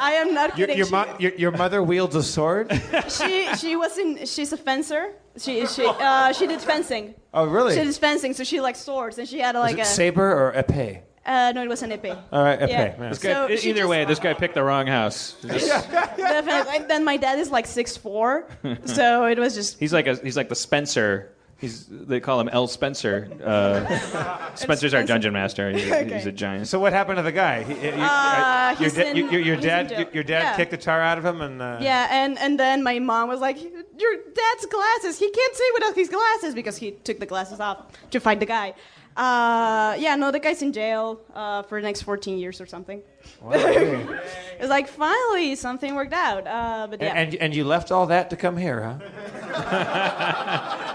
I 0.00 0.12
am 0.12 0.34
not 0.34 0.56
Your, 0.58 0.66
kidding. 0.66 0.76
your, 0.78 0.86
She- 0.86 0.92
mo- 0.92 1.16
your, 1.18 1.34
your 1.34 1.50
mother 1.52 1.82
wields 1.82 2.14
a 2.16 2.22
sword? 2.22 2.70
she 3.08 3.54
she 3.56 3.76
was 3.76 3.96
in 3.98 4.26
she's 4.26 4.52
a 4.52 4.56
fencer. 4.56 5.12
She 5.38 5.66
she 5.66 5.84
uh, 5.86 6.32
she 6.32 6.46
did 6.46 6.60
fencing. 6.60 7.14
Oh, 7.34 7.46
really? 7.46 7.74
She 7.76 7.84
did 7.84 7.94
fencing, 7.96 8.34
so 8.34 8.42
she 8.44 8.60
likes 8.60 8.80
swords, 8.80 9.18
and 9.18 9.28
she 9.28 9.38
had 9.38 9.54
like 9.54 9.74
Is 9.74 9.78
it 9.80 9.82
a 9.82 9.84
saber 9.84 10.32
or 10.32 10.52
epee? 10.52 11.02
uh, 11.26 11.52
no, 11.54 11.62
it 11.62 11.68
was 11.68 11.82
an 11.82 11.90
épée. 11.90 12.16
All 12.32 12.42
right, 12.42 12.58
epee. 12.58 12.68
Yeah. 12.70 12.94
yeah. 12.98 13.08
Guy, 13.10 13.12
So 13.12 13.56
she 13.56 13.70
either 13.70 13.80
just- 13.80 13.90
way, 13.90 14.04
this 14.06 14.18
guy 14.18 14.32
picked 14.42 14.54
the 14.54 14.62
wrong 14.64 14.86
house. 14.86 15.36
Just- 15.42 15.68
Definitely. 16.16 16.86
Then 16.88 17.04
my 17.04 17.16
dad 17.18 17.38
is 17.38 17.50
like 17.50 17.66
six 17.66 17.96
four, 17.96 18.46
so 18.84 19.26
it 19.26 19.38
was 19.38 19.54
just 19.54 19.78
he's 19.78 19.92
like 19.92 20.06
a, 20.06 20.14
he's 20.16 20.36
like 20.36 20.48
the 20.48 20.54
Spencer. 20.54 21.34
He's 21.60 21.86
they 21.86 22.20
call 22.20 22.38
him 22.38 22.48
L. 22.50 22.68
Spencer. 22.68 23.28
Uh, 23.44 24.50
Spencer's 24.54 24.94
our 24.94 25.02
dungeon 25.02 25.32
master. 25.32 25.72
He's, 25.72 25.90
a, 25.90 26.02
Okay. 26.02 26.14
he's 26.14 26.26
a 26.26 26.30
giant. 26.32 26.68
So 26.68 26.78
what 26.78 26.92
happened 26.92 27.16
to 27.16 27.22
the 27.24 27.32
guy? 27.32 27.64
He, 27.64 27.74
you- 27.74 27.90
Uh, 27.98 28.76
your, 28.78 28.88
he's 28.88 28.94
da- 28.94 29.10
in- 29.10 29.16
your, 29.16 29.30
your, 29.32 29.40
your 29.40 29.56
he's 29.56 29.64
in 29.64 29.68
dad, 29.70 29.88
jail. 29.88 29.98
your, 30.00 30.08
your 30.12 30.22
dad 30.22 30.42
Yeah. 30.42 30.56
kicked 30.56 30.70
the 30.70 30.76
tar 30.76 31.00
out 31.02 31.18
of 31.18 31.24
him, 31.24 31.40
and 31.40 31.60
uh, 31.60 31.78
yeah, 31.80 32.06
and 32.10 32.38
and 32.38 32.60
then 32.60 32.84
my 32.84 33.00
mom 33.00 33.28
was 33.28 33.40
like, 33.40 33.60
"Your 33.60 34.14
dad's 34.40 34.66
glasses. 34.66 35.18
He 35.18 35.28
can't 35.30 35.54
see 35.56 35.68
without 35.74 35.96
these 35.96 36.08
glasses 36.08 36.54
because 36.54 36.76
he 36.76 36.92
took 36.92 37.18
the 37.18 37.26
glasses 37.26 37.58
off 37.58 37.86
to 38.12 38.20
fight 38.20 38.38
the 38.38 38.46
guy." 38.46 38.74
Uh, 39.16 39.96
yeah, 39.98 40.14
no, 40.14 40.30
the 40.30 40.38
guy's 40.38 40.62
in 40.62 40.72
jail 40.72 41.18
uh, 41.34 41.64
for 41.64 41.80
the 41.80 41.86
next 41.88 42.02
14 42.02 42.38
years 42.38 42.60
or 42.60 42.66
something. 42.66 43.02
it's 43.50 44.68
like 44.68 44.86
finally 44.86 45.56
something 45.56 45.96
worked 45.96 46.12
out. 46.12 46.46
Uh, 46.46 46.86
but 46.88 47.00
yeah, 47.02 47.14
And, 47.14 47.34
and 47.34 47.52
you 47.52 47.64
left 47.64 47.90
all 47.90 48.06
that 48.06 48.30
to 48.30 48.36
come 48.36 48.56
here, 48.56 48.80
huh? 48.80 48.98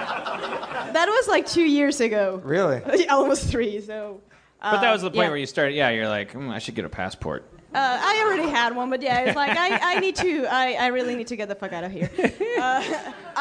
that 1.05 1.11
was 1.11 1.27
like 1.27 1.47
two 1.47 1.63
years 1.63 1.99
ago. 2.01 2.41
Really? 2.43 3.07
Almost 3.09 3.49
three. 3.49 3.81
So. 3.81 4.21
Uh, 4.61 4.71
But 4.75 4.81
that 4.81 4.91
was 4.93 5.01
the 5.01 5.09
point 5.09 5.23
yeah. 5.23 5.29
where 5.29 5.37
you 5.37 5.45
started. 5.45 5.73
Yeah, 5.75 5.89
you're 5.89 6.07
like, 6.07 6.33
mm, 6.33 6.49
I 6.49 6.59
should 6.59 6.75
get 6.75 6.85
a 6.85 6.89
passport. 6.89 7.45
Uh, 7.73 7.97
I 8.01 8.23
already 8.25 8.49
had 8.49 8.75
one, 8.75 8.89
but 8.89 9.01
yeah, 9.01 9.21
it's 9.21 9.35
like 9.35 9.57
I, 9.57 9.95
I 9.95 9.99
need 9.99 10.15
to. 10.17 10.45
I, 10.45 10.73
I 10.73 10.87
really 10.87 11.15
need 11.15 11.27
to 11.27 11.37
get 11.37 11.47
the 11.47 11.55
fuck 11.55 11.71
out 11.73 11.83
of 11.83 11.91
here. 11.91 12.09
Uh, 12.61 12.83
uh, 13.35 13.39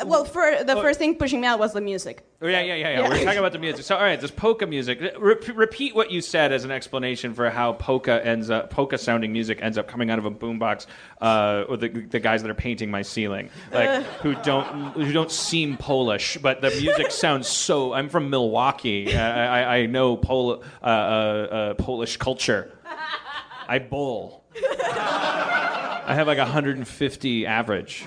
uh, 0.00 0.04
well, 0.06 0.24
for 0.24 0.62
the 0.64 0.76
first 0.76 0.98
thing 0.98 1.16
pushing 1.16 1.40
me 1.40 1.46
out 1.46 1.58
was 1.58 1.72
the 1.72 1.80
music. 1.80 2.24
Oh, 2.40 2.46
yeah, 2.46 2.60
yeah, 2.60 2.74
yeah, 2.74 2.88
yeah. 2.90 3.00
Yeah. 3.00 3.08
We're 3.08 3.24
talking 3.24 3.38
about 3.38 3.52
the 3.52 3.58
music. 3.58 3.84
So, 3.84 3.96
all 3.96 4.02
right, 4.02 4.18
this 4.18 4.30
polka 4.30 4.66
music. 4.66 5.00
Re- 5.18 5.36
repeat 5.52 5.94
what 5.96 6.10
you 6.10 6.20
said 6.20 6.52
as 6.52 6.64
an 6.64 6.70
explanation 6.70 7.34
for 7.34 7.50
how 7.50 7.72
polka 7.72 8.24
ends 8.24 8.50
up, 8.50 8.70
polka 8.70 8.96
sounding 8.98 9.32
music 9.32 9.58
ends 9.60 9.76
up 9.76 9.88
coming 9.88 10.10
out 10.10 10.18
of 10.18 10.26
a 10.26 10.30
boombox, 10.30 10.86
uh, 11.20 11.64
or 11.68 11.76
the, 11.76 11.88
the 11.88 12.20
guys 12.20 12.40
that 12.42 12.50
are 12.50 12.54
painting 12.54 12.90
my 12.90 13.02
ceiling, 13.02 13.50
like 13.72 14.04
who 14.22 14.36
don't 14.36 14.92
who 14.92 15.12
don't 15.12 15.30
seem 15.30 15.76
Polish, 15.76 16.38
but 16.38 16.60
the 16.60 16.70
music 16.70 17.10
sounds 17.10 17.48
so. 17.48 17.92
I'm 17.94 18.08
from 18.08 18.30
Milwaukee. 18.30 19.14
I, 19.14 19.62
I, 19.62 19.76
I 19.78 19.86
know 19.86 20.16
Pol- 20.16 20.62
uh, 20.82 20.86
uh, 20.86 20.88
uh, 20.88 21.74
Polish 21.74 22.16
culture. 22.16 22.72
I 23.68 23.78
bowl. 23.78 24.44
I 24.56 26.14
have 26.14 26.26
like 26.26 26.38
150 26.38 27.46
average. 27.46 28.06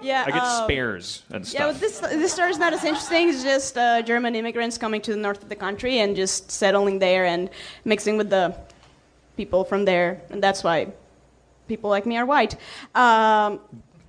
Yeah, 0.00 0.24
I 0.26 0.30
get 0.30 0.42
um, 0.42 0.64
spares 0.64 1.24
and 1.30 1.46
stuff. 1.46 1.58
Yeah, 1.58 1.66
well, 1.66 1.74
this 1.74 1.98
this 1.98 2.32
story 2.32 2.50
is 2.50 2.58
not 2.58 2.72
as 2.72 2.84
interesting. 2.84 3.28
It's 3.30 3.42
just 3.42 3.76
uh, 3.76 4.00
German 4.02 4.36
immigrants 4.36 4.78
coming 4.78 5.00
to 5.02 5.10
the 5.10 5.18
north 5.18 5.42
of 5.42 5.48
the 5.48 5.56
country 5.56 5.98
and 5.98 6.14
just 6.14 6.50
settling 6.50 7.00
there 7.00 7.24
and 7.24 7.50
mixing 7.84 8.16
with 8.16 8.30
the 8.30 8.56
people 9.36 9.64
from 9.64 9.84
there, 9.84 10.20
and 10.30 10.42
that's 10.42 10.62
why 10.62 10.92
people 11.66 11.90
like 11.90 12.06
me 12.06 12.16
are 12.16 12.26
white 12.26 12.56
um, 12.94 13.60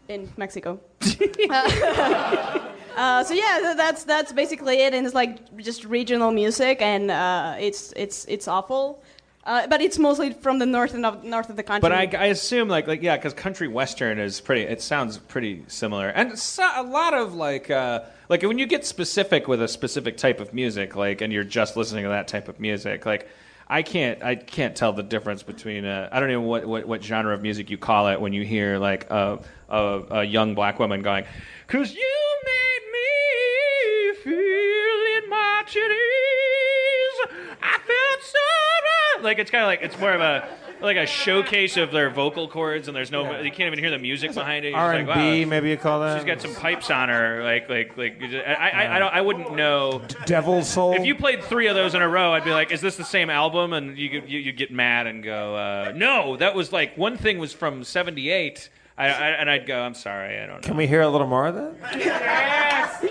in 0.08 0.32
Mexico. 0.38 0.80
Uh, 3.00 3.24
so 3.24 3.34
yeah, 3.34 3.76
that's 3.78 4.04
that's 4.04 4.34
basically 4.34 4.82
it, 4.82 4.94
and 4.94 5.06
it's 5.06 5.16
like 5.16 5.56
just 5.56 5.86
regional 5.86 6.32
music, 6.32 6.82
and 6.82 7.10
uh, 7.10 7.56
it's 7.58 7.94
it's 7.96 8.26
it's 8.26 8.46
awful, 8.46 9.02
uh, 9.46 9.68
but 9.68 9.82
it's 9.82 9.98
mostly 9.98 10.34
from 10.34 10.60
the 10.60 10.66
north 10.66 10.94
and 10.94 11.06
of, 11.06 11.24
north 11.24 11.50
of 11.50 11.56
the 11.56 11.64
country. 11.64 11.82
But 11.82 11.92
I, 11.92 12.24
I 12.24 12.26
assume 12.26 12.68
like 12.68 12.88
like 12.88 13.02
yeah, 13.02 13.16
because 13.16 13.34
country 13.34 13.68
western 13.68 14.20
is 14.20 14.42
pretty. 14.42 14.64
It 14.64 14.82
sounds 14.82 15.18
pretty 15.18 15.64
similar, 15.68 16.10
and 16.10 16.38
so, 16.38 16.70
a 16.76 16.84
lot 16.84 17.14
of 17.14 17.34
like 17.34 17.70
uh, 17.70 18.02
like 18.28 18.44
when 18.44 18.58
you 18.58 18.66
get 18.66 18.86
specific 18.86 19.48
with 19.48 19.62
a 19.62 19.68
specific 19.68 20.18
type 20.18 20.40
of 20.40 20.54
music, 20.54 20.96
like 20.96 21.22
and 21.22 21.32
you're 21.32 21.44
just 21.44 21.78
listening 21.78 22.04
to 22.04 22.10
that 22.10 22.28
type 22.28 22.48
of 22.48 22.60
music, 22.60 23.06
like. 23.06 23.28
I 23.72 23.84
can't. 23.84 24.24
I 24.24 24.34
can't 24.34 24.76
tell 24.76 24.94
the 24.94 25.04
difference 25.04 25.44
between. 25.44 25.86
Uh, 25.86 26.10
I 26.12 26.20
don't 26.20 26.30
know 26.30 26.42
what, 26.42 26.66
what, 26.66 26.88
what 26.88 27.04
genre 27.04 27.36
of 27.36 27.44
music 27.44 27.70
you 27.70 27.78
call 27.78 28.08
it 28.08 28.20
when 28.20 28.34
you 28.34 28.44
hear 28.44 28.80
like 28.80 29.08
a, 29.12 29.38
a, 29.70 30.02
a 30.10 30.24
young 30.24 30.56
black 30.56 30.80
woman 30.80 31.04
going, 31.04 31.24
"Cause 31.68 31.94
you 31.94 32.38
made 32.46 32.92
me 32.92 34.16
feel 34.24 35.24
in 35.24 35.30
my 35.30 35.62
titties. 35.68 37.18
I 37.62 37.78
felt 37.78 38.24
so 38.24 38.40
right." 38.40 38.79
Like 39.24 39.40
it's 39.40 39.52
kind 39.52 39.64
of 39.64 39.68
like 39.68 39.82
it's 39.82 40.00
more 40.00 40.14
of 40.14 40.22
a 40.22 40.48
like 40.82 40.98
a 40.98 41.06
showcase 41.06 41.78
of 41.78 41.92
their 41.92 42.10
vocal 42.10 42.48
cords, 42.48 42.88
and 42.88 42.96
there's 42.96 43.12
no. 43.12 43.40
You 43.42 43.52
can't 43.52 43.68
even 43.68 43.80
hear 43.80 43.90
the 43.92 43.98
music 43.98 44.34
behind 44.34 44.66
it. 44.66 44.70
You're 44.70 44.78
R 44.80 44.94
just 44.94 45.00
and 45.00 45.08
like, 45.10 45.18
B, 45.18 45.44
wow, 45.44 45.50
maybe 45.50 45.70
you 45.70 45.78
call 45.78 46.00
that. 46.02 46.18
She's 46.18 46.26
got 46.26 46.42
some 46.42 46.56
pipes 46.56 46.90
on 46.90 47.10
her, 47.10 47.44
like 47.44 47.70
like 47.70 47.98
like. 47.98 48.22
I 48.22 48.54
I, 48.54 48.96
I, 48.96 49.00
don't, 49.00 49.14
I 49.14 49.22
wouldn't 49.22 49.56
know. 49.56 50.02
Devil 50.26 50.64
Soul. 50.64 50.94
If 50.94 51.06
you 51.06 51.16
played 51.16 51.44
three 51.44 51.68
of 51.68 51.76
those 51.76 51.96
in 51.96 52.02
a 52.02 52.08
row, 52.10 52.34
I'd 52.34 52.46
be 52.46 52.52
like, 52.52 52.72
"Is 52.72 52.82
this 52.82 52.96
the 52.96 53.04
same 53.04 53.30
album?" 53.30 53.74
And 53.74 53.98
you 53.98 54.10
could- 54.10 54.30
you 54.30 54.40
you 54.40 54.52
get 54.52 54.72
mad 54.72 55.08
and 55.08 55.24
go, 55.24 55.56
uh, 55.56 55.92
"No, 55.96 56.38
that 56.38 56.56
was 56.56 56.72
like 56.72 56.98
one 56.98 57.18
thing 57.18 57.40
was 57.40 57.54
from 57.54 57.84
'78." 57.84 58.70
I, 58.98 59.06
I, 59.08 59.10
and 59.30 59.50
I'd 59.50 59.66
go, 59.66 59.80
"I'm 59.82 59.94
sorry, 59.94 60.40
I 60.40 60.46
don't 60.46 60.62
know." 60.62 60.68
Can 60.68 60.78
we 60.78 60.88
hear 60.88 61.02
a 61.02 61.10
little 61.10 61.28
more 61.28 61.48
of 61.48 61.56
that? 61.56 61.74
Yes, 61.98 63.04
you 63.04 63.10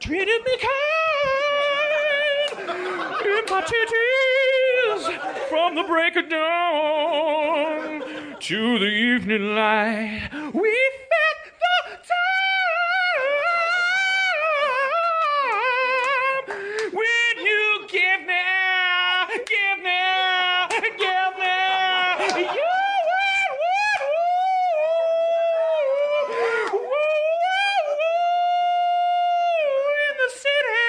treated 0.00 0.44
me 0.44 0.56
kind 0.58 0.70
in 3.30 3.44
my 3.50 3.60
titties 3.62 4.19
from 5.50 5.74
the 5.74 5.82
break 5.82 6.14
of 6.14 6.28
dawn 6.28 8.02
to 8.38 8.78
the 8.78 8.86
evening 8.86 9.52
light. 9.56 10.30
We 10.54 10.70
fed 11.10 11.38
the 11.58 11.98
time 16.46 16.86
when 16.92 17.34
you 17.44 17.84
give 17.88 18.20
me, 18.28 18.46
give 19.50 19.78
me, 19.82 19.98
give 20.98 21.34
me. 21.40 21.58
You 22.54 22.70
in 29.98 30.14
the 30.22 30.30
city. 30.44 30.86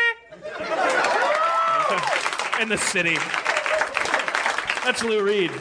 in 2.61 2.67
the 2.69 2.77
city. 2.77 3.40
That's 4.91 5.05
Lou 5.05 5.23
Reed. 5.23 5.51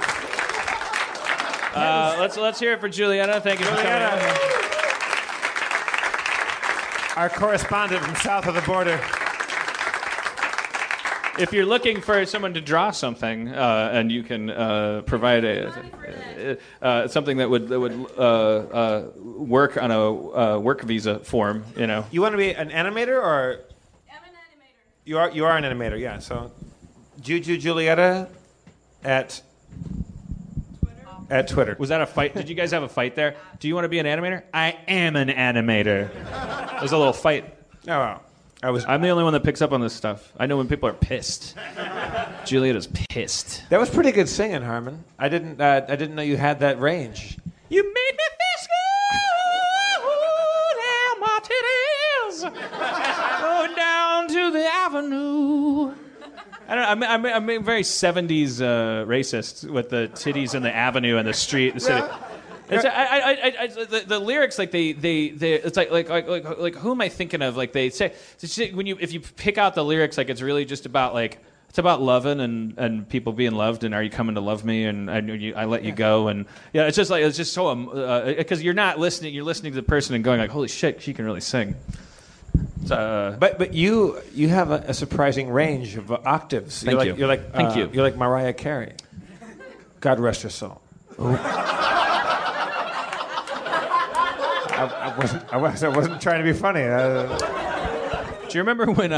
Uh, 1.72 2.16
let's 2.18 2.36
let's 2.36 2.58
hear 2.58 2.72
it 2.72 2.80
for 2.80 2.88
Julietta. 2.88 3.40
Thank 3.40 3.60
you 3.60 3.66
for 3.66 3.76
coming. 3.76 3.86
Julietta. 3.86 4.38
Our 7.14 7.28
correspondent 7.28 8.02
from 8.02 8.16
south 8.16 8.48
of 8.48 8.56
the 8.56 8.62
border. 8.62 9.00
If 11.40 11.52
you're 11.52 11.64
looking 11.64 12.00
for 12.00 12.26
someone 12.26 12.54
to 12.54 12.60
draw 12.60 12.90
something, 12.90 13.50
uh, 13.50 13.90
and 13.92 14.10
you 14.10 14.24
can 14.24 14.50
uh, 14.50 15.02
provide 15.06 15.44
a, 15.44 16.58
uh, 16.82 17.06
something 17.06 17.36
that 17.36 17.48
would 17.48 17.68
that 17.68 17.78
would 17.78 18.06
uh, 18.18 18.22
uh, 18.22 19.10
work 19.16 19.80
on 19.80 19.92
a 19.92 20.10
uh, 20.10 20.58
work 20.58 20.82
visa 20.82 21.20
form, 21.20 21.62
you 21.76 21.86
know. 21.86 22.04
You 22.10 22.20
want 22.20 22.32
to 22.32 22.36
be 22.36 22.52
an 22.52 22.70
animator 22.70 23.22
or? 23.22 23.60
I'm 24.10 24.24
an 24.24 24.30
animator. 24.34 25.04
You 25.04 25.18
are 25.18 25.30
you 25.30 25.44
are 25.44 25.56
an 25.56 25.62
animator, 25.62 26.00
yeah. 26.00 26.18
So, 26.18 26.50
Juju 27.20 27.58
Julietta 27.58 28.26
at 29.04 29.42
Twitter? 30.80 31.00
at 31.30 31.48
Twitter. 31.48 31.76
Was 31.78 31.90
that 31.90 32.00
a 32.00 32.06
fight? 32.06 32.34
Did 32.34 32.48
you 32.48 32.54
guys 32.54 32.72
have 32.72 32.82
a 32.82 32.88
fight 32.88 33.14
there? 33.14 33.36
Do 33.58 33.68
you 33.68 33.74
want 33.74 33.84
to 33.84 33.88
be 33.88 33.98
an 33.98 34.06
animator? 34.06 34.42
I 34.52 34.76
am 34.88 35.16
an 35.16 35.28
animator. 35.28 36.10
There's 36.80 36.92
a 36.92 36.98
little 36.98 37.12
fight. 37.12 37.54
Oh, 37.86 37.98
wow. 37.98 38.20
I 38.62 38.70
was. 38.70 38.84
I'm 38.84 39.00
the 39.00 39.08
only 39.08 39.24
one 39.24 39.32
that 39.32 39.42
picks 39.42 39.62
up 39.62 39.72
on 39.72 39.80
this 39.80 39.94
stuff. 39.94 40.32
I 40.38 40.46
know 40.46 40.58
when 40.58 40.68
people 40.68 40.88
are 40.88 40.92
pissed. 40.92 41.56
Juliet 42.44 42.76
is 42.76 42.88
pissed. 42.88 43.62
That 43.70 43.80
was 43.80 43.88
pretty 43.88 44.12
good 44.12 44.28
singing, 44.28 44.60
Harmon. 44.60 45.02
I 45.18 45.30
didn't. 45.30 45.60
Uh, 45.60 45.86
I 45.88 45.96
didn't 45.96 46.14
know 46.14 46.22
you 46.22 46.36
had 46.36 46.60
that 46.60 46.78
range. 46.78 47.38
I 56.70 56.76
don't 56.76 57.00
know. 57.00 57.06
I'm, 57.06 57.24
I'm, 57.26 57.50
I'm 57.50 57.64
very 57.64 57.82
70s 57.82 58.60
uh, 58.60 59.04
racist 59.04 59.68
with 59.68 59.90
the 59.90 60.08
titties 60.14 60.54
and 60.54 60.64
the 60.64 60.72
avenue 60.72 61.16
and 61.16 61.26
the 61.26 61.34
street. 61.34 61.74
The 61.74 61.80
city. 61.80 62.06
It's, 62.68 62.84
I, 62.84 62.88
I, 62.88 63.30
I, 63.30 63.54
I, 63.62 63.66
the, 63.66 64.04
the 64.06 64.18
lyrics, 64.20 64.56
like 64.56 64.70
they, 64.70 64.92
they, 64.92 65.30
they, 65.30 65.54
it's 65.54 65.76
like, 65.76 65.90
like, 65.90 66.08
like, 66.08 66.28
like, 66.28 66.58
like, 66.58 66.76
who 66.76 66.92
am 66.92 67.00
I 67.00 67.08
thinking 67.08 67.42
of? 67.42 67.56
Like 67.56 67.72
they 67.72 67.90
say, 67.90 68.14
when 68.72 68.86
you, 68.86 68.96
if 69.00 69.12
you 69.12 69.18
pick 69.18 69.58
out 69.58 69.74
the 69.74 69.84
lyrics, 69.84 70.16
like 70.16 70.30
it's 70.30 70.42
really 70.42 70.64
just 70.64 70.86
about 70.86 71.12
like, 71.12 71.38
it's 71.68 71.78
about 71.78 72.00
loving 72.00 72.38
and, 72.38 72.78
and 72.78 73.08
people 73.08 73.32
being 73.32 73.52
loved, 73.52 73.82
and 73.82 73.92
are 73.92 74.02
you 74.02 74.10
coming 74.10 74.36
to 74.36 74.40
love 74.40 74.64
me? 74.64 74.84
And 74.84 75.10
I, 75.10 75.18
you, 75.20 75.54
I 75.54 75.64
let 75.66 75.84
you 75.84 75.92
go, 75.92 76.26
and 76.26 76.46
yeah, 76.72 76.86
it's 76.86 76.96
just 76.96 77.12
like 77.12 77.22
it's 77.22 77.36
just 77.36 77.52
so 77.52 77.72
because 78.36 78.60
you're 78.60 78.74
not 78.74 78.98
listening, 78.98 79.32
you're 79.34 79.44
listening 79.44 79.70
to 79.72 79.76
the 79.76 79.86
person 79.86 80.16
and 80.16 80.24
going 80.24 80.40
like, 80.40 80.50
holy 80.50 80.66
shit, 80.66 81.00
she 81.00 81.14
can 81.14 81.24
really 81.24 81.40
sing. 81.40 81.76
Uh, 82.90 83.36
But 83.38 83.58
but 83.58 83.72
you 83.74 84.20
you 84.34 84.48
have 84.48 84.70
a, 84.70 84.84
a 84.88 84.94
surprising 84.94 85.50
range 85.50 85.96
of 85.96 86.10
uh, 86.10 86.18
octaves. 86.24 86.82
Thank 86.82 86.90
you're 86.92 86.98
like, 86.98 87.06
you. 87.08 87.14
You're 87.16 87.28
like 87.28 87.52
Thank 87.52 87.76
uh, 87.76 87.78
you. 87.78 87.90
You're 87.92 88.02
like 88.04 88.16
Mariah 88.16 88.52
Carey. 88.52 88.94
God 90.00 90.18
rest 90.18 90.42
her 90.42 90.50
soul. 90.50 90.80
I, 94.80 95.12
I 95.12 95.18
wasn't. 95.18 95.52
I, 95.52 95.56
was, 95.58 95.82
I 95.84 95.88
wasn't 95.88 96.22
trying 96.22 96.44
to 96.44 96.52
be 96.52 96.58
funny. 96.58 96.82
Uh, 96.82 97.36
Do 98.48 98.58
you 98.58 98.60
remember 98.60 98.90
when? 98.90 99.12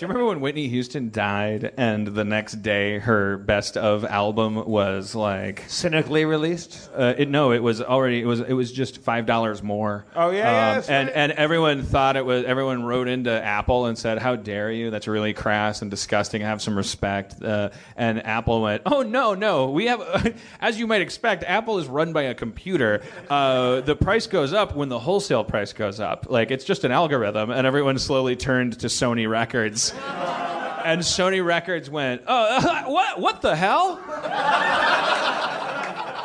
Do 0.00 0.06
you 0.06 0.08
remember 0.08 0.28
when 0.28 0.40
Whitney 0.40 0.66
Houston 0.68 1.10
died, 1.10 1.74
and 1.76 2.06
the 2.06 2.24
next 2.24 2.62
day 2.62 3.00
her 3.00 3.36
best 3.36 3.76
of 3.76 4.02
album 4.02 4.66
was 4.66 5.14
like 5.14 5.64
cynically 5.68 6.24
released. 6.24 6.88
Uh, 6.96 7.12
it, 7.18 7.28
no, 7.28 7.52
it 7.52 7.62
was 7.62 7.82
already. 7.82 8.22
It 8.22 8.24
was. 8.24 8.40
It 8.40 8.54
was 8.54 8.72
just 8.72 9.02
five 9.02 9.26
dollars 9.26 9.62
more. 9.62 10.06
Oh, 10.16 10.30
yeah, 10.30 10.76
yeah, 10.76 10.82
and 10.88 11.08
right. 11.08 11.14
and 11.14 11.32
everyone 11.32 11.82
thought 11.82 12.16
it 12.16 12.24
was. 12.24 12.46
Everyone 12.46 12.82
wrote 12.82 13.08
into 13.08 13.30
Apple 13.30 13.84
and 13.84 13.98
said, 13.98 14.16
"How 14.16 14.36
dare 14.36 14.72
you? 14.72 14.90
That's 14.90 15.06
really 15.06 15.34
crass 15.34 15.82
and 15.82 15.90
disgusting. 15.90 16.40
Have 16.40 16.62
some 16.62 16.78
respect." 16.78 17.42
Uh, 17.42 17.68
and 17.94 18.24
Apple 18.24 18.62
went, 18.62 18.80
"Oh 18.86 19.02
no, 19.02 19.34
no. 19.34 19.68
We 19.68 19.84
have, 19.84 20.34
as 20.62 20.78
you 20.78 20.86
might 20.86 21.02
expect, 21.02 21.44
Apple 21.44 21.76
is 21.76 21.88
run 21.88 22.14
by 22.14 22.22
a 22.22 22.34
computer. 22.34 23.02
Uh, 23.28 23.82
the 23.82 23.96
price 23.96 24.26
goes 24.26 24.54
up 24.54 24.74
when 24.74 24.88
the 24.88 24.98
wholesale 24.98 25.44
price 25.44 25.74
goes 25.74 26.00
up. 26.00 26.24
Like 26.30 26.50
it's 26.50 26.64
just 26.64 26.84
an 26.84 26.90
algorithm." 26.90 27.50
And 27.50 27.66
everyone 27.66 27.98
slowly 27.98 28.34
turned 28.34 28.80
to 28.80 28.86
Sony 28.86 29.28
Records. 29.28 29.89
And 29.94 31.00
Sony 31.00 31.44
Records 31.44 31.90
went, 31.90 32.22
"Oh, 32.26 32.84
what? 32.86 33.20
What 33.20 33.42
the 33.42 33.54
hell? 33.54 33.96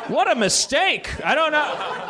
What 0.08 0.30
a 0.30 0.34
mistake! 0.34 1.10
I 1.24 1.34
don't 1.34 1.52
know." 1.52 2.06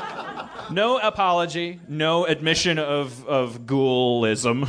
No 0.70 0.98
apology, 0.98 1.80
no 1.88 2.26
admission 2.26 2.78
of 2.78 3.24
of 3.26 3.66
ghoulism. 3.66 4.68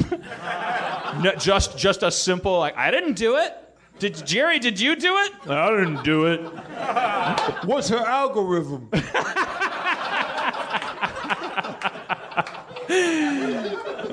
no, 1.23 1.33
just 1.35 1.77
just 1.77 2.03
a 2.03 2.11
simple 2.11 2.59
like 2.59 2.77
I 2.77 2.91
didn't 2.91 3.13
do 3.13 3.37
it. 3.37 3.53
Did 3.99 4.25
Jerry? 4.27 4.59
Did 4.59 4.79
you 4.79 4.95
do 4.95 5.17
it? 5.17 5.31
I 5.49 5.71
didn't 5.71 6.03
do 6.03 6.27
it. 6.27 6.39
What's 7.65 7.89
her 7.89 7.97
algorithm? 7.97 8.89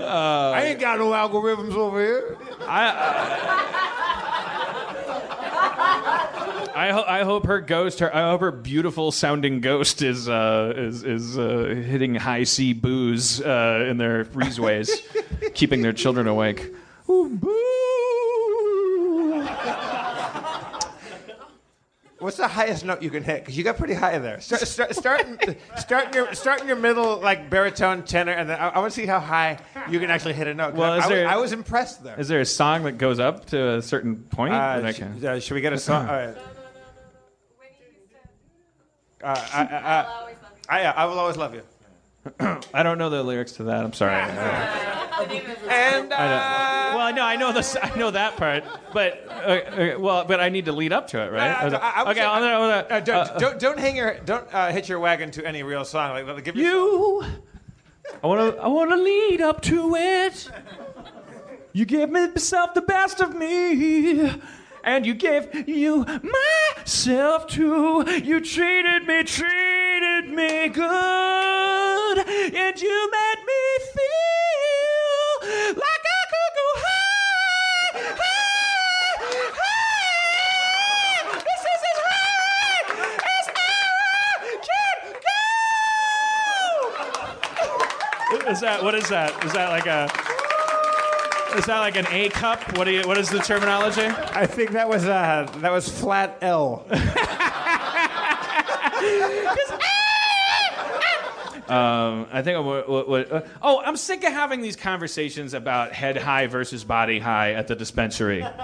I 0.06 0.62
ain't 0.68 0.80
got 0.80 0.98
no 0.98 1.10
algorithms 1.10 1.74
over 1.74 2.00
here. 2.00 2.38
I, 6.76 6.90
ho- 6.92 7.04
I 7.06 7.22
hope 7.24 7.46
her 7.46 7.60
ghost, 7.60 8.00
her, 8.00 8.14
I 8.14 8.30
hope 8.30 8.40
her 8.40 8.50
beautiful 8.50 9.12
sounding 9.12 9.60
ghost 9.60 10.02
is 10.02 10.28
uh, 10.28 10.72
is 10.76 11.04
is 11.04 11.38
uh, 11.38 11.82
hitting 11.86 12.14
high 12.16 12.44
C 12.44 12.72
booze 12.72 13.40
uh, 13.40 13.86
in 13.88 13.96
their 13.98 14.24
freezeways, 14.24 14.90
keeping 15.54 15.82
their 15.82 15.92
children 15.92 16.26
awake. 16.26 16.74
What's 22.24 22.38
the 22.38 22.48
highest 22.48 22.86
note 22.86 23.02
you 23.02 23.10
can 23.10 23.22
hit? 23.22 23.40
Because 23.42 23.54
you 23.54 23.62
got 23.64 23.76
pretty 23.76 23.92
high 23.92 24.16
there. 24.18 24.40
Start, 24.40 24.62
start, 24.62 24.94
start, 24.94 25.26
start, 25.76 26.06
in 26.06 26.12
your, 26.14 26.32
start 26.34 26.62
in 26.62 26.66
your 26.66 26.76
middle, 26.78 27.18
like 27.20 27.50
baritone, 27.50 28.02
tenor, 28.02 28.32
and 28.32 28.48
then 28.48 28.58
I, 28.58 28.68
I 28.70 28.78
want 28.78 28.94
to 28.94 28.98
see 28.98 29.04
how 29.04 29.20
high 29.20 29.58
you 29.90 30.00
can 30.00 30.08
actually 30.08 30.32
hit 30.32 30.46
a 30.46 30.54
note. 30.54 30.72
Well, 30.72 30.92
I, 30.92 30.96
is 30.96 31.04
I 31.04 31.06
was- 31.06 31.08
there- 31.10 31.28
I 31.28 31.36
was 31.36 31.52
impressed 31.52 32.02
there. 32.02 32.18
Is 32.18 32.28
there 32.28 32.40
a 32.40 32.46
song 32.46 32.84
that 32.84 32.92
goes 32.96 33.20
up 33.20 33.44
to 33.48 33.74
a 33.74 33.82
certain 33.82 34.16
point? 34.16 34.54
Uh, 34.54 34.76
that 34.80 34.86
I 34.86 34.92
sh- 34.92 34.96
can- 34.98 35.26
uh, 35.26 35.38
should 35.38 35.52
we 35.52 35.60
get 35.60 35.74
a 35.74 35.78
song? 35.78 36.08
All 36.08 36.14
right. 36.16 36.34
Uh, 39.22 39.26
I, 39.52 39.60
I, 39.62 39.66
I, 39.66 40.06
I, 40.80 40.84
I 40.92 41.04
will 41.04 41.18
always 41.18 41.36
love 41.36 41.54
you. 41.54 41.60
I 42.74 42.82
don't 42.82 42.98
know 42.98 43.10
the 43.10 43.22
lyrics 43.22 43.52
to 43.52 43.64
that. 43.64 43.84
I'm 43.84 43.92
sorry. 43.92 44.14
And 44.14 46.12
I 46.12 46.28
don't. 46.28 46.94
Well, 46.96 47.06
I 47.06 47.12
know, 47.12 47.22
I 47.24 47.36
know 47.36 47.52
this. 47.52 47.76
I 47.80 47.94
know 47.98 48.10
that 48.10 48.36
part, 48.36 48.64
but 48.92 49.26
uh, 49.28 49.32
uh, 49.32 49.96
well, 49.98 50.24
but 50.24 50.40
I 50.40 50.48
need 50.48 50.64
to 50.66 50.72
lead 50.72 50.92
up 50.92 51.08
to 51.08 51.20
it, 51.22 51.30
right? 51.32 51.50
I- 51.50 51.68
I- 51.68 52.02
I 52.04 52.10
okay, 52.10 52.22
I'm 52.24 52.40
gonna, 52.42 52.54
I'm 52.54 52.60
gonna- 52.60 52.86
uh, 52.96 53.00
don't, 53.00 53.16
uh, 53.30 53.38
don't, 53.38 53.58
don't 53.58 53.78
hang 53.78 53.96
your, 53.96 54.18
don't 54.20 54.52
uh, 54.54 54.70
hit 54.70 54.88
your 54.88 55.00
wagon 55.00 55.30
to 55.32 55.46
any 55.46 55.62
real 55.62 55.84
song. 55.84 56.10
Like, 56.12 56.26
like, 56.26 56.44
give 56.44 56.56
you. 56.56 57.24
I 58.22 58.26
want 58.26 58.54
to. 58.56 58.60
I 58.62 58.68
want 58.68 58.90
to 58.90 58.96
lead 58.96 59.40
up 59.40 59.60
to 59.62 59.94
it. 59.96 60.48
You 61.72 61.84
gave 61.84 62.08
me 62.10 62.20
yourself 62.20 62.74
the 62.74 62.82
best 62.82 63.20
of 63.20 63.34
me, 63.34 64.30
and 64.84 65.04
you 65.06 65.14
gave 65.14 65.68
you 65.68 66.04
myself 66.86 67.46
too. 67.48 68.04
You 68.22 68.40
treated 68.40 69.06
me, 69.06 69.24
treated 70.04 70.32
me 70.34 70.68
good, 70.68 72.18
and 72.18 72.80
you 72.80 73.10
made 73.10 73.40
me 73.46 73.78
feel 73.92 75.40
like 75.76 76.04
I 76.06 76.24
could 76.32 76.52
go 76.54 76.68
high, 76.84 77.92
high, 78.20 79.16
high. 79.60 81.24
This 81.38 81.62
is 81.72 81.82
as 81.90 81.98
high 82.06 82.84
as 83.32 83.46
I 83.48 83.58
can 84.66 84.98
go. 88.42 88.50
Is 88.50 88.60
that 88.60 88.82
what 88.82 88.94
is 88.94 89.08
that? 89.08 89.44
Is 89.44 89.52
that 89.52 89.70
like 89.70 89.86
a 89.86 90.10
is 91.56 91.66
that 91.66 91.78
like 91.78 91.96
an 91.96 92.06
A 92.10 92.28
cup? 92.30 92.76
What 92.76 92.84
do 92.84 92.90
you 92.92 93.06
what 93.06 93.18
is 93.18 93.30
the 93.30 93.38
terminology? 93.38 94.06
I 94.06 94.46
think 94.46 94.72
that 94.72 94.88
was 94.88 95.06
uh, 95.06 95.50
that 95.58 95.72
was 95.72 95.88
flat 95.88 96.36
L. 96.42 96.84
Um, 101.68 102.26
I 102.32 102.42
think. 102.42 102.58
Uh, 102.58 103.40
oh, 103.62 103.80
I'm 103.84 103.96
sick 103.96 104.24
of 104.24 104.32
having 104.32 104.60
these 104.60 104.76
conversations 104.76 105.54
about 105.54 105.92
head 105.92 106.16
high 106.16 106.46
versus 106.46 106.84
body 106.84 107.18
high 107.18 107.52
at 107.52 107.68
the 107.68 107.74
dispensary. 107.74 108.46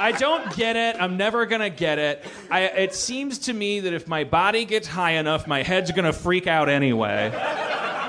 I 0.00 0.12
don't 0.12 0.56
get 0.56 0.76
it. 0.76 0.96
I'm 0.98 1.18
never 1.18 1.44
gonna 1.44 1.68
get 1.68 1.98
it. 1.98 2.24
I, 2.50 2.62
it 2.62 2.94
seems 2.94 3.40
to 3.40 3.52
me 3.52 3.80
that 3.80 3.92
if 3.92 4.08
my 4.08 4.24
body 4.24 4.64
gets 4.64 4.88
high 4.88 5.12
enough, 5.12 5.46
my 5.46 5.62
head's 5.62 5.92
gonna 5.92 6.14
freak 6.14 6.46
out 6.46 6.70
anyway. 6.70 7.30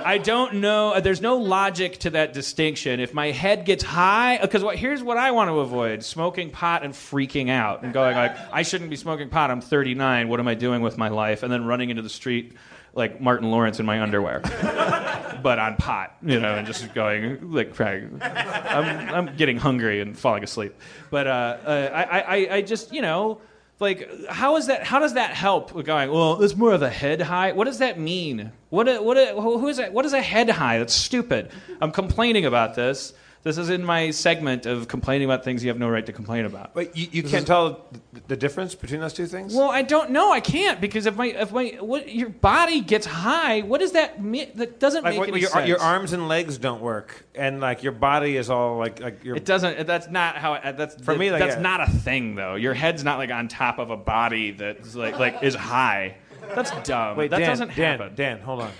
I 0.05 0.17
don't 0.17 0.55
know. 0.55 0.99
There's 0.99 1.21
no 1.21 1.37
logic 1.37 1.99
to 1.99 2.11
that 2.11 2.33
distinction. 2.33 2.99
If 2.99 3.13
my 3.13 3.31
head 3.31 3.65
gets 3.65 3.83
high, 3.83 4.39
because 4.41 4.63
what, 4.63 4.75
here's 4.77 5.03
what 5.03 5.17
I 5.17 5.31
want 5.31 5.49
to 5.49 5.59
avoid: 5.59 6.03
smoking 6.03 6.49
pot 6.49 6.83
and 6.83 6.93
freaking 6.93 7.49
out 7.49 7.83
and 7.83 7.93
going 7.93 8.15
like, 8.15 8.35
"I 8.51 8.63
shouldn't 8.63 8.89
be 8.89 8.95
smoking 8.95 9.29
pot. 9.29 9.51
I'm 9.51 9.61
39. 9.61 10.29
What 10.29 10.39
am 10.39 10.47
I 10.47 10.55
doing 10.55 10.81
with 10.81 10.97
my 10.97 11.09
life?" 11.09 11.43
And 11.43 11.51
then 11.51 11.65
running 11.65 11.89
into 11.89 12.01
the 12.01 12.09
street 12.09 12.53
like 12.93 13.21
Martin 13.21 13.49
Lawrence 13.51 13.79
in 13.79 13.85
my 13.85 14.01
underwear, 14.01 14.41
but 15.43 15.59
on 15.59 15.77
pot, 15.77 16.17
you 16.21 16.39
know, 16.39 16.55
and 16.55 16.67
just 16.67 16.93
going 16.93 17.51
like, 17.51 17.79
I'm, 17.79 18.19
I'm 18.19 19.35
getting 19.37 19.57
hungry 19.57 20.01
and 20.01 20.17
falling 20.17 20.43
asleep. 20.43 20.75
But 21.09 21.27
uh, 21.27 21.57
uh, 21.65 21.89
I, 21.93 22.19
I, 22.19 22.55
I 22.55 22.61
just, 22.61 22.93
you 22.93 23.01
know. 23.01 23.41
Like, 23.81 24.27
how 24.29 24.57
is 24.57 24.67
that? 24.67 24.83
How 24.83 24.99
does 24.99 25.15
that 25.15 25.31
help? 25.31 25.73
with 25.73 25.87
Going, 25.87 26.11
well, 26.11 26.41
it's 26.43 26.55
more 26.55 26.71
of 26.71 26.83
a 26.83 26.89
head 26.89 27.19
high. 27.19 27.51
What 27.51 27.65
does 27.65 27.79
that 27.79 27.99
mean? 27.99 28.51
What? 28.69 28.87
a- 28.87 29.01
What? 29.01 29.17
a- 29.17 29.33
Who 29.41 29.67
is 29.67 29.77
that? 29.77 29.91
What 29.91 30.05
is 30.05 30.13
a 30.13 30.21
head 30.21 30.49
high? 30.51 30.77
That's 30.77 30.93
stupid. 30.93 31.49
I'm 31.81 31.91
complaining 31.91 32.45
about 32.45 32.75
this. 32.75 33.13
This 33.43 33.57
is 33.57 33.71
in 33.71 33.83
my 33.83 34.11
segment 34.11 34.67
of 34.67 34.87
complaining 34.87 35.25
about 35.25 35.43
things 35.43 35.63
you 35.63 35.69
have 35.69 35.79
no 35.79 35.89
right 35.89 36.05
to 36.05 36.13
complain 36.13 36.45
about. 36.45 36.75
But 36.75 36.95
you, 36.95 37.07
you 37.11 37.23
can't 37.23 37.47
tell 37.47 37.87
the, 37.91 38.21
the 38.27 38.35
difference 38.35 38.75
between 38.75 39.01
those 39.01 39.13
two 39.13 39.25
things. 39.25 39.55
Well, 39.55 39.71
I 39.71 39.81
don't 39.81 40.11
know. 40.11 40.31
I 40.31 40.39
can't 40.39 40.79
because 40.79 41.07
if 41.07 41.15
my 41.15 41.27
if 41.27 41.51
my 41.51 41.77
what 41.79 42.13
your 42.13 42.29
body 42.29 42.81
gets 42.81 43.07
high, 43.07 43.61
what 43.61 43.79
does 43.79 43.93
that 43.93 44.21
mean? 44.21 44.51
That 44.55 44.79
doesn't 44.79 45.03
like 45.03 45.13
make 45.13 45.19
what, 45.19 45.29
any 45.29 45.39
your, 45.39 45.49
sense. 45.49 45.67
your 45.67 45.79
arms 45.79 46.13
and 46.13 46.27
legs 46.27 46.59
don't 46.59 46.81
work, 46.81 47.25
and 47.33 47.59
like 47.59 47.81
your 47.81 47.93
body 47.93 48.37
is 48.37 48.51
all 48.51 48.77
like 48.77 48.99
like 48.99 49.23
your. 49.23 49.35
It 49.35 49.45
doesn't. 49.45 49.87
That's 49.87 50.07
not 50.07 50.37
how. 50.37 50.53
It, 50.53 50.77
that's 50.77 51.03
For 51.03 51.15
me, 51.15 51.31
like, 51.31 51.39
that's 51.39 51.55
yeah. 51.55 51.61
not 51.61 51.81
a 51.81 51.91
thing 51.91 52.35
though. 52.35 52.53
Your 52.53 52.75
head's 52.75 53.03
not 53.03 53.17
like 53.17 53.31
on 53.31 53.47
top 53.47 53.79
of 53.79 53.89
a 53.89 53.97
body 53.97 54.51
that's 54.51 54.93
like 54.93 55.17
like 55.17 55.41
is 55.41 55.55
high. 55.55 56.17
That's 56.53 56.71
dumb. 56.87 57.17
Wait, 57.17 57.31
that 57.31 57.39
Dan, 57.39 57.49
doesn't 57.49 57.75
Dan, 57.75 57.99
happen. 57.99 58.15
Dan, 58.15 58.39
hold 58.39 58.61
on. 58.61 58.71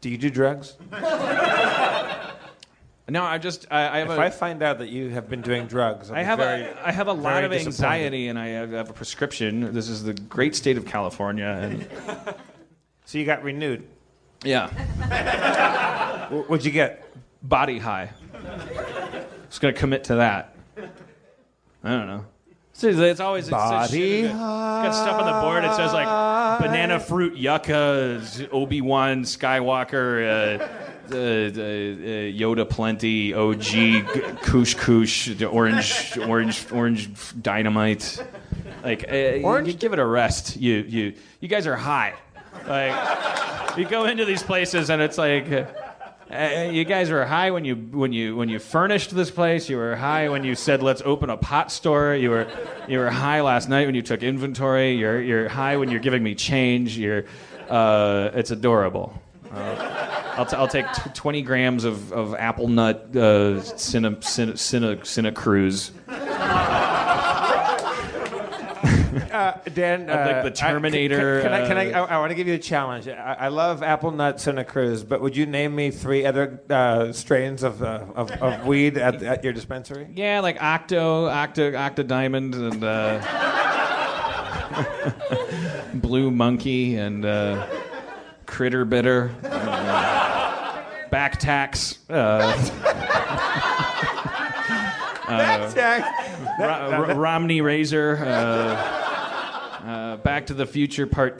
Do 0.00 0.08
you 0.08 0.18
do 0.18 0.30
drugs? 0.30 0.76
No, 3.08 3.22
I 3.22 3.38
just 3.38 3.66
I, 3.70 3.88
I 3.88 3.98
have 4.00 4.10
If 4.10 4.18
a 4.18 4.20
I 4.20 4.30
find 4.30 4.62
out 4.62 4.78
that 4.78 4.88
you 4.88 5.10
have 5.10 5.28
been 5.30 5.40
doing 5.40 5.66
drugs, 5.66 6.10
I'll 6.10 6.16
I 6.16 6.22
have 6.22 6.38
very, 6.40 6.62
a 6.62 6.86
I 6.86 6.90
have 6.90 7.06
a 7.06 7.12
lot 7.12 7.44
of 7.44 7.52
anxiety 7.52 8.26
and 8.28 8.38
I 8.38 8.48
have, 8.48 8.74
I 8.74 8.76
have 8.78 8.90
a 8.90 8.92
prescription. 8.92 9.72
This 9.72 9.88
is 9.88 10.02
the 10.02 10.12
great 10.14 10.56
state 10.56 10.76
of 10.76 10.84
California 10.86 11.46
and 11.46 11.86
So 13.04 13.18
you 13.18 13.24
got 13.24 13.44
renewed. 13.44 13.86
yeah, 14.44 14.68
What'd 16.30 16.64
you 16.64 16.72
get? 16.72 17.04
body 17.42 17.78
high. 17.78 18.10
Just 19.48 19.60
gonna 19.60 19.72
commit 19.72 20.04
to 20.04 20.16
that. 20.16 20.56
I 21.84 21.90
don't 21.90 22.06
know. 22.08 22.24
So 22.72 22.88
it's 22.88 23.20
always 23.20 23.44
it's, 23.44 23.52
it's 23.52 23.56
Body 23.56 24.22
shit- 24.22 24.32
got 24.32 24.90
stuff 24.92 25.20
on 25.20 25.26
the 25.26 25.40
board. 25.40 25.64
It 25.64 25.74
says 25.76 25.92
like 25.92 26.60
banana 26.60 27.00
fruit 27.00 27.36
yucca, 27.36 28.20
Obi 28.52 28.80
Wan 28.80 29.22
Skywalker, 29.22 30.60
uh, 30.60 30.68
uh, 31.12 31.16
uh, 31.16 32.32
Yoda 32.32 32.68
plenty, 32.68 33.34
OG 33.34 34.42
Kush, 34.42 35.28
the 35.34 35.46
orange 35.46 36.18
orange 36.18 36.66
orange 36.72 37.10
dynamite. 37.42 38.22
Like 38.82 39.04
uh, 39.10 39.42
Orange? 39.42 39.68
you 39.68 39.74
give 39.74 39.92
it 39.92 39.98
a 39.98 40.06
rest. 40.06 40.56
You 40.56 40.76
you 40.76 41.14
you 41.40 41.48
guys 41.48 41.66
are 41.66 41.76
high. 41.76 42.14
Like 42.68 43.76
you 43.76 43.84
go 43.84 44.06
into 44.06 44.24
these 44.24 44.42
places 44.42 44.90
and 44.90 45.02
it's 45.02 45.18
like. 45.18 45.50
Uh, 45.50 45.66
uh, 46.28 46.70
you 46.72 46.84
guys 46.84 47.08
were 47.08 47.24
high 47.24 47.52
when 47.52 47.64
you 47.64 47.76
when 47.76 48.12
you 48.12 48.34
when 48.34 48.48
you 48.48 48.58
furnished 48.58 49.14
this 49.14 49.30
place. 49.30 49.68
You 49.68 49.76
were 49.76 49.94
high 49.94 50.28
when 50.28 50.42
you 50.42 50.56
said 50.56 50.82
let's 50.82 51.00
open 51.02 51.30
a 51.30 51.36
pot 51.36 51.70
store. 51.70 52.16
You 52.16 52.30
were 52.30 52.48
you 52.88 52.98
were 52.98 53.10
high 53.10 53.42
last 53.42 53.68
night 53.68 53.86
when 53.86 53.94
you 53.94 54.02
took 54.02 54.24
inventory. 54.24 54.96
You're 54.96 55.22
you're 55.22 55.48
high 55.48 55.76
when 55.76 55.88
you're 55.88 56.00
giving 56.00 56.24
me 56.24 56.34
change. 56.34 56.98
You're 56.98 57.26
uh, 57.68 58.30
it's 58.34 58.50
adorable. 58.50 59.14
Uh, 59.52 59.95
I'll, 60.36 60.46
t- 60.46 60.56
I'll 60.56 60.68
take 60.68 60.90
t- 60.92 61.10
20 61.14 61.42
grams 61.42 61.84
of, 61.84 62.12
of 62.12 62.34
apple 62.34 62.68
nut 62.68 63.14
uh, 63.16 63.62
cinna, 63.62 64.20
cinna, 64.22 64.56
cinna, 64.56 65.04
cinna 65.04 65.32
cruise. 65.32 65.92
Dan, 69.74 70.06
like, 70.06 70.16
uh, 70.16 70.42
the 70.42 70.50
Terminator, 70.50 71.40
I, 71.40 71.42
can, 71.42 71.68
can 71.68 71.76
I? 71.76 71.84
Can 71.84 71.94
I, 71.94 71.98
uh, 72.00 72.06
I, 72.06 72.14
I 72.14 72.18
want 72.18 72.30
to 72.30 72.34
give 72.34 72.46
you 72.48 72.54
a 72.54 72.58
challenge. 72.58 73.08
I, 73.08 73.36
I 73.40 73.48
love 73.48 73.82
apple 73.82 74.10
nut 74.10 74.40
Santa 74.40 74.64
Cruz, 74.64 75.04
but 75.04 75.20
would 75.20 75.36
you 75.36 75.44
name 75.46 75.74
me 75.74 75.90
three 75.90 76.24
other 76.24 76.60
uh, 76.70 77.12
strains 77.12 77.62
of, 77.62 77.82
uh, 77.82 78.04
of 78.14 78.30
of 78.30 78.66
weed 78.66 78.96
at, 78.98 79.22
at 79.22 79.44
your 79.44 79.52
dispensary? 79.52 80.08
Yeah, 80.14 80.40
like 80.40 80.62
Octo, 80.62 81.26
Octo, 81.26 81.74
Octo 81.74 82.02
Diamond, 82.02 82.54
and 82.54 82.82
uh, 82.84 83.20
Blue 85.94 86.30
Monkey, 86.30 86.96
and 86.96 87.24
uh, 87.24 87.66
Critter 88.46 88.84
Bitter, 88.84 89.34
and, 89.42 89.52
uh, 91.08 91.10
Back 91.10 91.38
Tax, 91.38 91.98
uh, 95.28 95.72
Ro- 96.60 96.90
Ro- 97.08 97.14
Romney 97.14 97.60
Razor, 97.60 98.16
uh, 98.18 99.82
uh, 99.86 100.16
Back 100.18 100.46
to 100.46 100.54
the 100.54 100.66
Future 100.66 101.06
Part. 101.06 101.38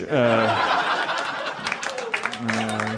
Uh, 0.00 0.46
uh, 2.40 2.96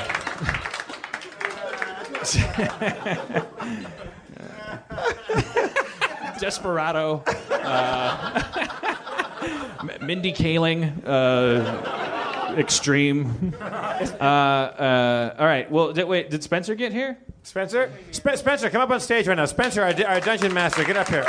Desperado, 6.38 7.22
uh, 7.50 8.42
Mindy 10.02 10.32
Kaling, 10.32 10.92
uh, 11.06 12.09
Extreme. 12.58 13.54
Uh, 14.20 14.24
uh, 14.24 15.34
all 15.38 15.46
right. 15.46 15.70
Well, 15.70 15.92
did, 15.92 16.04
wait. 16.04 16.30
Did 16.30 16.42
Spencer 16.42 16.74
get 16.74 16.92
here? 16.92 17.18
Spencer, 17.42 17.90
Spe- 18.12 18.36
Spencer, 18.36 18.70
come 18.70 18.80
up 18.82 18.90
on 18.90 19.00
stage 19.00 19.26
right 19.26 19.34
now. 19.34 19.44
Spencer, 19.46 19.82
our, 19.82 19.94
our 20.06 20.20
dungeon 20.20 20.52
master, 20.54 20.84
get 20.84 20.96
up 20.96 21.08
here. 21.08 21.24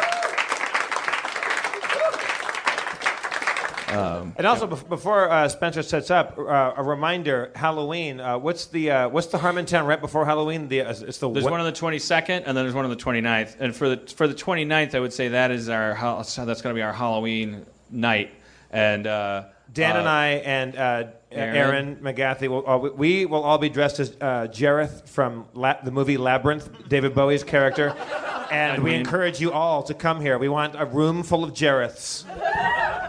and 4.37 4.47
also, 4.47 4.67
bef- 4.67 4.87
before 4.87 5.29
uh, 5.29 5.47
Spencer 5.49 5.83
sets 5.83 6.09
up, 6.11 6.37
uh, 6.37 6.73
a 6.77 6.83
reminder: 6.83 7.51
Halloween. 7.55 8.19
Uh, 8.19 8.37
what's 8.37 8.67
the 8.67 8.91
uh, 8.91 9.09
what's 9.09 9.27
the 9.27 9.37
Harmontown 9.37 9.85
right 9.85 9.99
before 9.99 10.25
Halloween? 10.25 10.67
The 10.67 10.81
uh, 10.81 10.89
it's 10.91 11.17
the 11.17 11.29
There's 11.29 11.43
what- 11.43 11.51
one 11.51 11.59
on 11.59 11.65
the 11.65 11.71
22nd, 11.71 12.43
and 12.45 12.45
then 12.45 12.55
there's 12.55 12.73
one 12.73 12.85
on 12.85 12.91
the 12.91 12.97
29th. 12.97 13.57
And 13.59 13.75
for 13.75 13.89
the 13.89 13.97
for 14.15 14.27
the 14.27 14.33
29th, 14.35 14.95
I 14.95 14.99
would 14.99 15.13
say 15.13 15.29
that 15.29 15.51
is 15.51 15.69
our 15.69 15.93
that's 15.95 16.35
going 16.35 16.55
to 16.55 16.73
be 16.73 16.81
our 16.81 16.93
Halloween 16.93 17.65
night. 17.89 18.31
And 18.71 19.05
uh, 19.05 19.45
Dan 19.73 19.95
uh, 19.95 19.99
and 19.99 20.09
I 20.09 20.27
and 20.27 20.75
uh, 20.75 21.03
Erin. 21.31 21.55
Erin 21.55 21.95
McGathy 21.97 22.47
will 22.47 22.63
all, 22.65 22.79
we 22.81 23.25
will 23.25 23.43
all 23.43 23.57
be 23.57 23.69
dressed 23.69 23.99
as 23.99 24.11
uh, 24.19 24.47
Jareth 24.51 25.07
from 25.07 25.45
La- 25.53 25.81
the 25.83 25.91
movie 25.91 26.17
Labyrinth, 26.17 26.89
David 26.89 27.15
Bowie's 27.15 27.43
character, 27.43 27.95
and 28.51 28.83
we 28.83 28.93
encourage 28.93 29.39
you 29.39 29.51
all 29.53 29.83
to 29.83 29.93
come 29.93 30.19
here. 30.19 30.37
We 30.37 30.49
want 30.49 30.75
a 30.77 30.85
room 30.85 31.23
full 31.23 31.43
of 31.43 31.51
Jareths. 31.53 32.25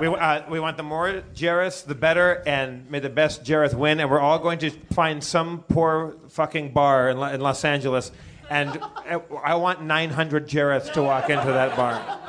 We, 0.00 0.06
uh, 0.06 0.42
we 0.48 0.60
want 0.60 0.76
the 0.76 0.82
more 0.82 1.22
Jareths, 1.34 1.84
the 1.84 1.94
better, 1.94 2.42
and 2.46 2.88
may 2.90 3.00
the 3.00 3.10
best 3.10 3.44
Jareth 3.44 3.74
win. 3.74 4.00
And 4.00 4.10
we're 4.10 4.20
all 4.20 4.38
going 4.38 4.58
to 4.60 4.70
find 4.92 5.22
some 5.22 5.64
poor 5.68 6.16
fucking 6.28 6.72
bar 6.72 7.10
in, 7.10 7.18
La- 7.18 7.30
in 7.30 7.40
Los 7.40 7.64
Angeles, 7.64 8.12
and 8.50 8.70
uh, 9.10 9.18
I 9.42 9.56
want 9.56 9.82
900 9.82 10.48
Jareths 10.48 10.92
to 10.92 11.02
walk 11.02 11.28
into 11.28 11.46
that 11.46 11.76
bar. 11.76 12.20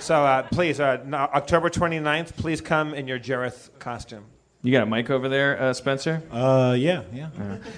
So 0.00 0.24
uh, 0.24 0.42
please, 0.44 0.80
uh, 0.80 1.02
no- 1.04 1.16
October 1.18 1.70
29th, 1.70 2.36
please 2.36 2.60
come 2.60 2.94
in 2.94 3.08
your 3.08 3.18
Jareth 3.18 3.70
costume. 3.78 4.24
You 4.62 4.72
got 4.72 4.82
a 4.82 4.86
mic 4.86 5.08
over 5.08 5.28
there, 5.28 5.60
uh, 5.60 5.72
Spencer? 5.72 6.20
Uh, 6.32 6.74
yeah, 6.76 7.02
yeah. 7.12 7.30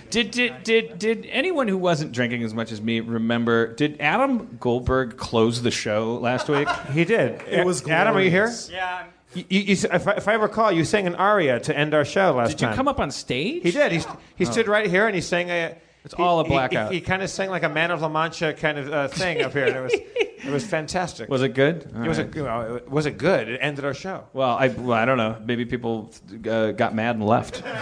Did, 0.09 0.31
did 0.31 0.63
did 0.63 0.99
did 0.99 1.27
anyone 1.31 1.69
who 1.69 1.77
wasn't 1.77 2.13
drinking 2.13 2.43
as 2.43 2.55
much 2.55 2.73
as 2.73 2.81
me 2.81 3.01
remember? 3.01 3.75
Did 3.75 4.01
Adam 4.01 4.57
Goldberg 4.59 5.19
close 5.19 5.61
the 5.61 5.71
show 5.71 6.15
last 6.15 6.49
week? 6.49 6.67
He 6.93 7.05
did. 7.05 7.43
It 7.47 7.67
was 7.67 7.87
Adam, 7.87 8.17
are 8.17 8.21
you 8.23 8.31
here? 8.31 8.45
glorious. 8.45 8.71
Yeah. 8.71 9.05
You, 9.35 9.45
you, 9.49 9.61
you, 9.61 9.73
if, 9.93 10.09
I, 10.09 10.13
if 10.13 10.27
I 10.27 10.35
recall, 10.35 10.73
you 10.73 10.85
sang 10.85 11.07
an 11.07 11.15
aria 11.15 11.61
to 11.61 11.77
end 11.77 11.93
our 11.95 12.05
show 12.05 12.33
last 12.33 12.53
Did 12.53 12.63
you 12.63 12.67
time. 12.69 12.77
come 12.77 12.89
up 12.89 12.99
on 12.99 13.11
stage? 13.11 13.63
He 13.63 13.71
did. 13.71 13.93
He, 13.93 14.01
he 14.37 14.45
stood 14.45 14.67
right 14.67 14.89
here 14.89 15.07
and 15.07 15.15
he 15.15 15.21
sang 15.21 15.51
a. 15.51 15.77
It's 16.05 16.15
he- 16.15 16.23
all 16.23 16.41
a 16.41 16.45
blackout. 16.45 16.93
He, 16.93 16.99
he, 16.99 17.05
kind 17.05 17.23
of 17.23 17.31
sang 17.31 17.51
like 17.51 17.63
a 17.63 17.69
Man 17.69 17.91
of 17.91 18.01
La 18.01 18.09
Mancha 18.09 18.53
kind 18.55 18.79
of 18.79 18.93
uh, 18.93 19.09
thing 19.09 19.43
up 19.43 19.53
here. 19.53 19.67
And 19.67 19.77
it 19.77 19.81
was 19.83 19.93
it 19.95 20.51
was 20.51 20.65
fantastic. 20.67 21.29
Was 21.29 21.43
it 21.43 21.51
good? 21.55 21.91
It 21.95 22.09
was, 22.09 22.19
a, 22.19 22.25
well, 22.37 22.77
it- 22.77 22.91
was 22.91 23.07
it 23.07 23.19
good? 23.19 23.49
It 23.49 23.59
ended 23.61 23.85
our 23.85 23.95
show. 23.95 24.25
Well, 24.33 24.57
I 24.57 24.69
well, 24.69 24.93
I 24.97 25.05
don't 25.05 25.19
know. 25.19 25.37
Maybe 25.45 25.65
people 25.65 26.11
uh, 26.49 26.73
got 26.73 26.95
mad 26.95 27.17
and 27.17 27.27
left. 27.27 27.63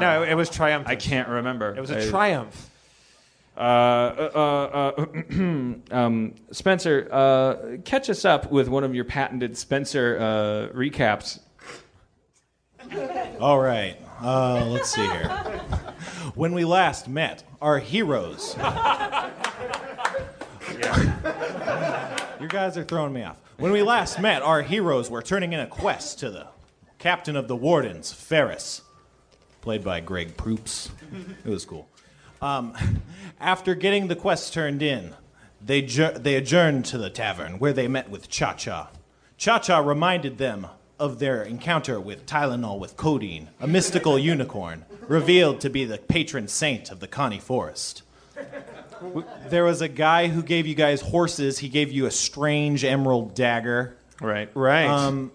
No, 0.00 0.24
it, 0.24 0.30
it 0.30 0.34
was 0.34 0.50
triumphant. 0.50 0.90
I 0.90 0.96
can't 0.96 1.28
remember. 1.28 1.74
It 1.74 1.80
was 1.80 1.90
a 1.90 2.04
I- 2.04 2.10
triumph. 2.10 2.70
Uh, 3.56 3.60
uh, 3.60 4.92
uh, 4.98 5.06
um, 5.90 6.34
Spencer, 6.50 7.08
uh, 7.10 7.78
catch 7.84 8.10
us 8.10 8.26
up 8.26 8.50
with 8.52 8.68
one 8.68 8.84
of 8.84 8.94
your 8.94 9.04
patented 9.04 9.56
Spencer 9.56 10.18
uh, 10.20 10.76
recaps. 10.76 11.38
All 13.40 13.58
right. 13.58 13.96
Uh, 14.20 14.66
let's 14.66 14.90
see 14.90 15.00
here. 15.06 15.30
When 16.34 16.52
we 16.54 16.64
last 16.64 17.08
met, 17.08 17.42
our 17.60 17.78
heroes. 17.78 18.56
You 22.38 22.48
guys 22.48 22.76
are 22.76 22.84
throwing 22.84 23.12
me 23.12 23.22
off. 23.22 23.38
When 23.58 23.72
we 23.72 23.82
last 23.82 24.20
met, 24.20 24.42
our 24.42 24.62
heroes 24.62 25.10
were 25.10 25.22
turning 25.22 25.52
in 25.54 25.60
a 25.60 25.66
quest 25.66 26.18
to 26.20 26.30
the 26.30 26.48
captain 26.98 27.34
of 27.34 27.48
the 27.48 27.56
wardens, 27.56 28.12
Ferris, 28.12 28.82
played 29.62 29.82
by 29.82 30.00
Greg 30.00 30.36
Proops. 30.36 30.90
It 31.44 31.48
was 31.48 31.64
cool. 31.64 31.88
Um, 32.42 32.74
after 33.40 33.74
getting 33.74 34.08
the 34.08 34.16
quest 34.16 34.52
turned 34.52 34.82
in, 34.82 35.14
they, 35.64 35.80
ju- 35.82 36.12
they 36.14 36.34
adjourned 36.36 36.84
to 36.86 36.98
the 36.98 37.08
tavern 37.10 37.58
where 37.58 37.72
they 37.72 37.88
met 37.88 38.10
with 38.10 38.28
Cha 38.28 38.52
Cha. 38.52 38.90
Cha 39.38 39.58
Cha 39.58 39.78
reminded 39.78 40.36
them 40.38 40.66
of 40.98 41.18
their 41.18 41.42
encounter 41.42 42.00
with 42.00 42.26
Tylenol 42.26 42.78
with 42.78 42.96
codeine, 42.96 43.50
a 43.60 43.66
mystical 43.66 44.18
unicorn, 44.18 44.84
revealed 45.08 45.60
to 45.60 45.70
be 45.70 45.84
the 45.84 45.98
patron 45.98 46.48
saint 46.48 46.90
of 46.90 47.00
the 47.00 47.06
Connie 47.06 47.38
Forest. 47.38 48.02
There 49.48 49.64
was 49.64 49.80
a 49.80 49.88
guy 49.88 50.28
who 50.28 50.42
gave 50.42 50.66
you 50.66 50.74
guys 50.74 51.00
horses. 51.00 51.58
He 51.58 51.68
gave 51.68 51.92
you 51.92 52.06
a 52.06 52.10
strange 52.10 52.84
emerald 52.84 53.34
dagger. 53.34 53.96
Right. 54.20 54.48
Right. 54.54 54.86
Um, 54.86 55.32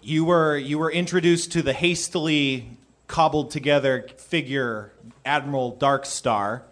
you 0.00 0.24
were 0.24 0.56
you 0.56 0.78
were 0.78 0.92
introduced 0.92 1.52
to 1.52 1.62
the 1.62 1.72
hastily 1.72 2.76
cobbled 3.06 3.50
together 3.50 4.06
figure 4.16 4.92
Admiral 5.24 5.76
Darkstar. 5.76 6.62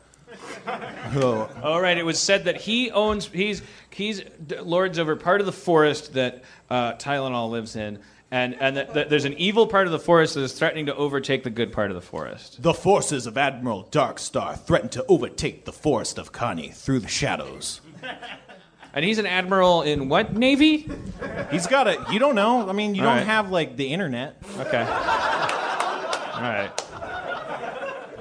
Who 1.12 1.23
All 1.62 1.81
right. 1.81 1.99
It 1.99 2.05
was 2.05 2.18
said 2.18 2.45
that 2.45 2.61
he 2.61 2.91
owns. 2.91 3.27
He's 3.27 3.62
he's 3.91 4.23
lords 4.61 4.99
over 4.99 5.16
part 5.16 5.41
of 5.41 5.47
the 5.47 5.53
forest 5.53 6.14
that 6.14 6.43
uh, 6.70 6.95
Tylenol 6.95 7.51
lives 7.51 7.77
in, 7.77 7.99
and 8.33 8.61
and 8.61 8.76
that, 8.76 8.95
that 8.95 9.11
there's 9.11 9.24
an 9.26 9.35
evil 9.35 9.68
part 9.68 9.87
of 9.87 9.93
the 9.93 9.99
forest 10.01 10.35
that 10.35 10.41
is 10.41 10.53
threatening 10.55 10.87
to 10.87 10.95
overtake 10.97 11.45
the 11.45 11.51
good 11.51 11.72
part 11.72 11.91
of 11.91 11.95
the 11.95 12.01
forest. 12.01 12.61
the 12.62 12.74
forces 12.74 13.26
of 13.28 13.39
Admiral 13.39 13.85
Darkstar 13.93 14.59
threaten 14.59 14.89
to 14.89 15.05
overtake 15.07 15.64
the 15.66 15.72
forest 15.72 16.18
of 16.18 16.33
Connie 16.33 16.70
through 16.70 16.99
the 16.99 17.09
shadows. 17.09 17.80
And 18.95 19.03
he's 19.07 19.16
an 19.16 19.24
admiral 19.24 19.80
in 19.80 20.11
what 20.11 20.37
navy? 20.37 20.87
He's 21.51 21.66
got 21.66 21.89
a 21.89 22.05
you 22.12 22.18
don't 22.18 22.35
know. 22.35 22.68
I 22.68 22.72
mean, 22.74 22.95
you 22.95 23.01
All 23.01 23.09
don't 23.09 23.16
right. 23.20 23.26
have 23.26 23.51
like 23.51 23.74
the 23.78 23.87
internet. 23.87 24.37
Okay. 24.59 24.80
All 24.83 26.43
right. 26.43 26.70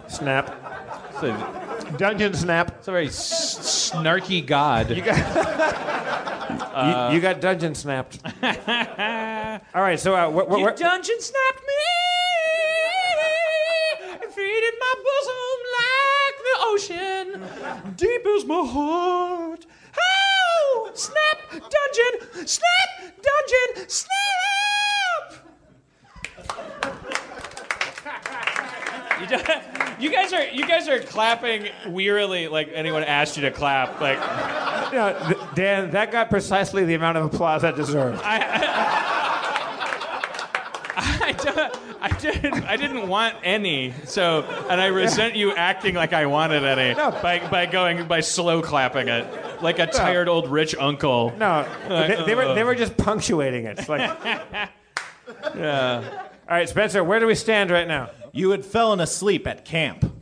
Snap. 0.07 0.47
So, 1.20 1.36
Dungeon 1.97 2.34
snap. 2.34 2.78
it's 2.80 2.88
a 2.88 2.91
very 2.91 3.07
s- 3.07 3.91
snarky 3.91 4.45
god. 4.45 4.91
You 4.91 5.01
got, 5.01 5.18
you, 7.09 7.16
you 7.16 7.22
got 7.22 7.39
dungeon 7.41 7.76
snapped. 7.76 8.20
All 8.26 9.82
right, 9.82 9.99
so 9.99 10.16
uh, 10.16 10.30
what, 10.30 10.49
what, 10.49 10.59
You 10.59 10.66
what, 10.66 10.78
dungeon 10.78 11.20
snapped 11.20 11.62
me 11.66 11.74
and 14.14 14.32
feeded 14.32 14.76
my 14.80 14.93
bosom 15.07 15.57
like 15.78 16.38
the 16.43 16.55
ocean, 16.62 17.95
deep 17.95 18.26
as 18.38 18.45
my 18.45 18.64
heart. 18.66 19.66
Oh, 19.97 20.91
snap, 20.93 21.39
dungeon 21.49 21.72
dungeon, 21.91 22.47
snap, 22.47 22.89
dungeon, 23.22 23.89
snap. 23.89 24.12
You, 29.22 29.28
do- 29.28 29.38
you 29.99 30.12
guys 30.12 30.34
are 30.34 30.43
you 30.45 30.66
guys 30.68 30.88
are 30.88 30.99
clapping 30.99 31.68
wearily 31.88 32.47
like 32.47 32.70
anyone 32.74 33.03
asked 33.03 33.38
you 33.38 33.43
to 33.43 33.51
clap. 33.51 34.01
Like 34.01 34.18
You 34.92 34.98
know, 34.98 35.50
Dan, 35.56 35.92
that 35.92 36.12
got 36.12 36.30
precisely 36.30 36.84
the 36.86 36.96
amount 36.96 37.18
of 37.18 37.34
applause 37.34 37.62
that 37.62 37.76
deserved. 37.76 38.22
I, 40.94 41.32
don't, 41.34 41.78
I 42.02 42.10
didn't 42.20 42.64
I 42.66 42.76
didn't 42.76 43.08
want 43.08 43.36
any. 43.44 43.94
So 44.06 44.44
and 44.70 44.82
I 44.82 44.88
resent 44.88 45.36
you 45.36 45.56
acting 45.56 45.96
like 45.96 46.14
I 46.14 46.26
wanted 46.26 46.64
any 46.64 46.94
by 46.94 47.48
by 47.50 47.66
going 47.66 48.08
by 48.08 48.20
slow 48.20 48.62
clapping 48.62 49.08
it 49.08 49.26
like 49.62 49.80
a 49.80 49.88
tired 49.88 50.28
old 50.28 50.50
rich 50.50 50.76
uncle. 50.76 51.34
No, 51.38 51.68
they, 51.88 52.24
they 52.26 52.36
were 52.36 52.54
they 52.54 52.62
uh. 52.62 52.66
were 52.66 52.76
just 52.76 52.98
punctuating 52.98 53.66
it. 53.66 53.80
It's 53.80 53.89
like, 53.89 54.18
Yeah. 55.56 56.04
all 56.50 56.56
right, 56.56 56.68
Spencer, 56.68 57.04
where 57.04 57.20
do 57.20 57.28
we 57.28 57.36
stand 57.36 57.72
right 57.72 57.88
now? 57.88 58.10
You 58.34 58.52
had 58.52 58.66
fallen 58.66 59.00
asleep 59.00 59.48
at 59.48 59.66
camp. 59.66 60.14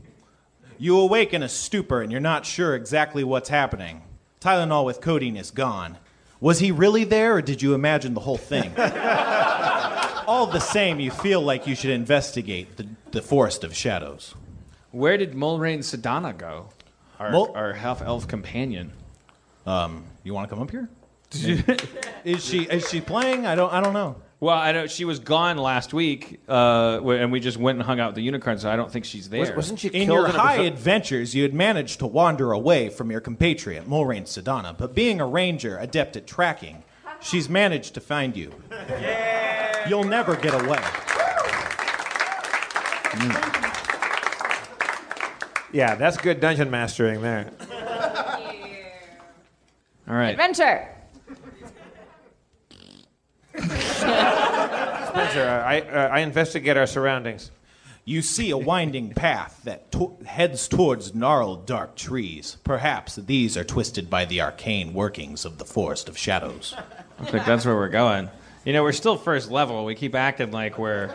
You 0.77 0.99
awake 0.99 1.33
in 1.33 1.43
a 1.43 1.49
stupor 1.49 2.01
and 2.01 2.11
you're 2.11 2.21
not 2.21 2.45
sure 2.45 2.75
exactly 2.75 3.23
what's 3.23 3.49
happening. 3.49 4.01
Tylenol 4.41 4.85
with 4.85 5.01
codeine 5.01 5.37
is 5.37 5.51
gone. 5.51 5.97
Was 6.39 6.59
he 6.59 6.71
really 6.71 7.03
there 7.03 7.35
or 7.35 7.41
did 7.41 7.61
you 7.61 7.73
imagine 7.73 8.13
the 8.13 8.21
whole 8.21 8.37
thing? 8.37 8.71
All 10.27 10.47
the 10.47 10.59
same, 10.59 10.99
you 10.99 11.11
feel 11.11 11.41
like 11.41 11.67
you 11.67 11.75
should 11.75 11.89
investigate 11.91 12.77
the, 12.77 12.87
the 13.11 13.21
Forest 13.21 13.63
of 13.63 13.75
Shadows. 13.75 14.35
Where 14.91 15.17
did 15.17 15.33
Mulrain 15.33 15.79
Sedana 15.79 16.37
go? 16.37 16.69
Our, 17.19 17.31
Mul- 17.31 17.51
our 17.55 17.73
half 17.73 18.01
elf 18.01 18.27
companion. 18.27 18.91
Um, 19.65 20.05
you 20.23 20.33
want 20.33 20.49
to 20.49 20.55
come 20.55 20.63
up 20.63 20.71
here? 20.71 20.89
is 22.23 22.43
she 22.43 22.63
is 22.63 22.89
she 22.89 23.01
playing? 23.01 23.45
I 23.45 23.53
don't 23.53 23.71
I 23.71 23.81
don't 23.81 23.93
know. 23.93 24.15
Well, 24.41 24.55
I 24.57 24.71
know 24.71 24.87
she 24.87 25.03
was 25.03 25.19
gone 25.19 25.57
last 25.57 25.93
week, 25.93 26.39
uh, 26.47 27.01
and 27.03 27.29
we 27.29 27.41
just 27.41 27.57
went 27.57 27.77
and 27.77 27.85
hung 27.85 27.99
out 27.99 28.09
with 28.09 28.15
the 28.15 28.21
unicorn. 28.21 28.57
So 28.57 28.69
I 28.71 28.77
don't 28.77 28.89
think 28.89 29.03
she's 29.03 29.27
there. 29.27 29.41
Was, 29.41 29.51
wasn't 29.51 29.79
she 29.79 29.87
In 29.89 30.05
killed 30.07 30.19
your 30.19 30.29
in 30.29 30.35
a 30.35 30.39
high 30.39 30.57
basa- 30.59 30.67
adventures, 30.67 31.35
you 31.35 31.43
had 31.43 31.53
managed 31.53 31.99
to 31.99 32.07
wander 32.07 32.53
away 32.53 32.87
from 32.87 33.11
your 33.11 33.19
compatriot, 33.19 33.85
Mulrain 33.87 34.23
Sedana, 34.23 34.77
but 34.77 34.95
being 34.95 35.19
a 35.19 35.27
ranger 35.27 35.77
adept 35.77 36.15
at 36.15 36.25
tracking, 36.25 36.83
she's 37.19 37.49
managed 37.49 37.93
to 37.95 37.99
find 37.99 38.37
you. 38.37 38.53
You'll 39.89 40.05
never 40.05 40.37
get 40.37 40.53
away. 40.53 40.79
Yeah, 45.73 45.95
that's 45.95 46.17
good 46.17 46.39
dungeon 46.39 46.71
mastering 46.71 47.21
there. 47.21 47.51
All 50.07 50.15
right. 50.15 50.31
Adventure. 50.31 50.87
Spencer, 54.09 55.47
I 55.47 55.81
uh, 55.81 56.09
I 56.09 56.19
investigate 56.19 56.77
our 56.77 56.87
surroundings. 56.87 57.51
You 58.05 58.21
see 58.21 58.49
a 58.49 58.57
winding 58.57 59.13
path 59.13 59.61
that 59.65 59.91
to- 59.91 60.17
heads 60.25 60.67
towards 60.67 61.13
gnarled 61.13 61.67
dark 61.67 61.95
trees. 61.95 62.57
Perhaps 62.63 63.17
these 63.17 63.55
are 63.55 63.63
twisted 63.63 64.09
by 64.09 64.25
the 64.25 64.41
arcane 64.41 64.93
workings 64.93 65.45
of 65.45 65.59
the 65.59 65.65
Forest 65.65 66.09
of 66.09 66.17
Shadows. 66.17 66.73
I 67.19 67.25
think 67.25 67.45
that's 67.45 67.65
where 67.65 67.75
we're 67.75 67.89
going. 67.89 68.29
You 68.65 68.73
know, 68.73 68.83
we're 68.83 68.93
still 68.93 69.15
first 69.15 69.51
level. 69.51 69.85
We 69.85 69.95
keep 69.95 70.15
acting 70.15 70.51
like 70.51 70.77
we're 70.79 71.07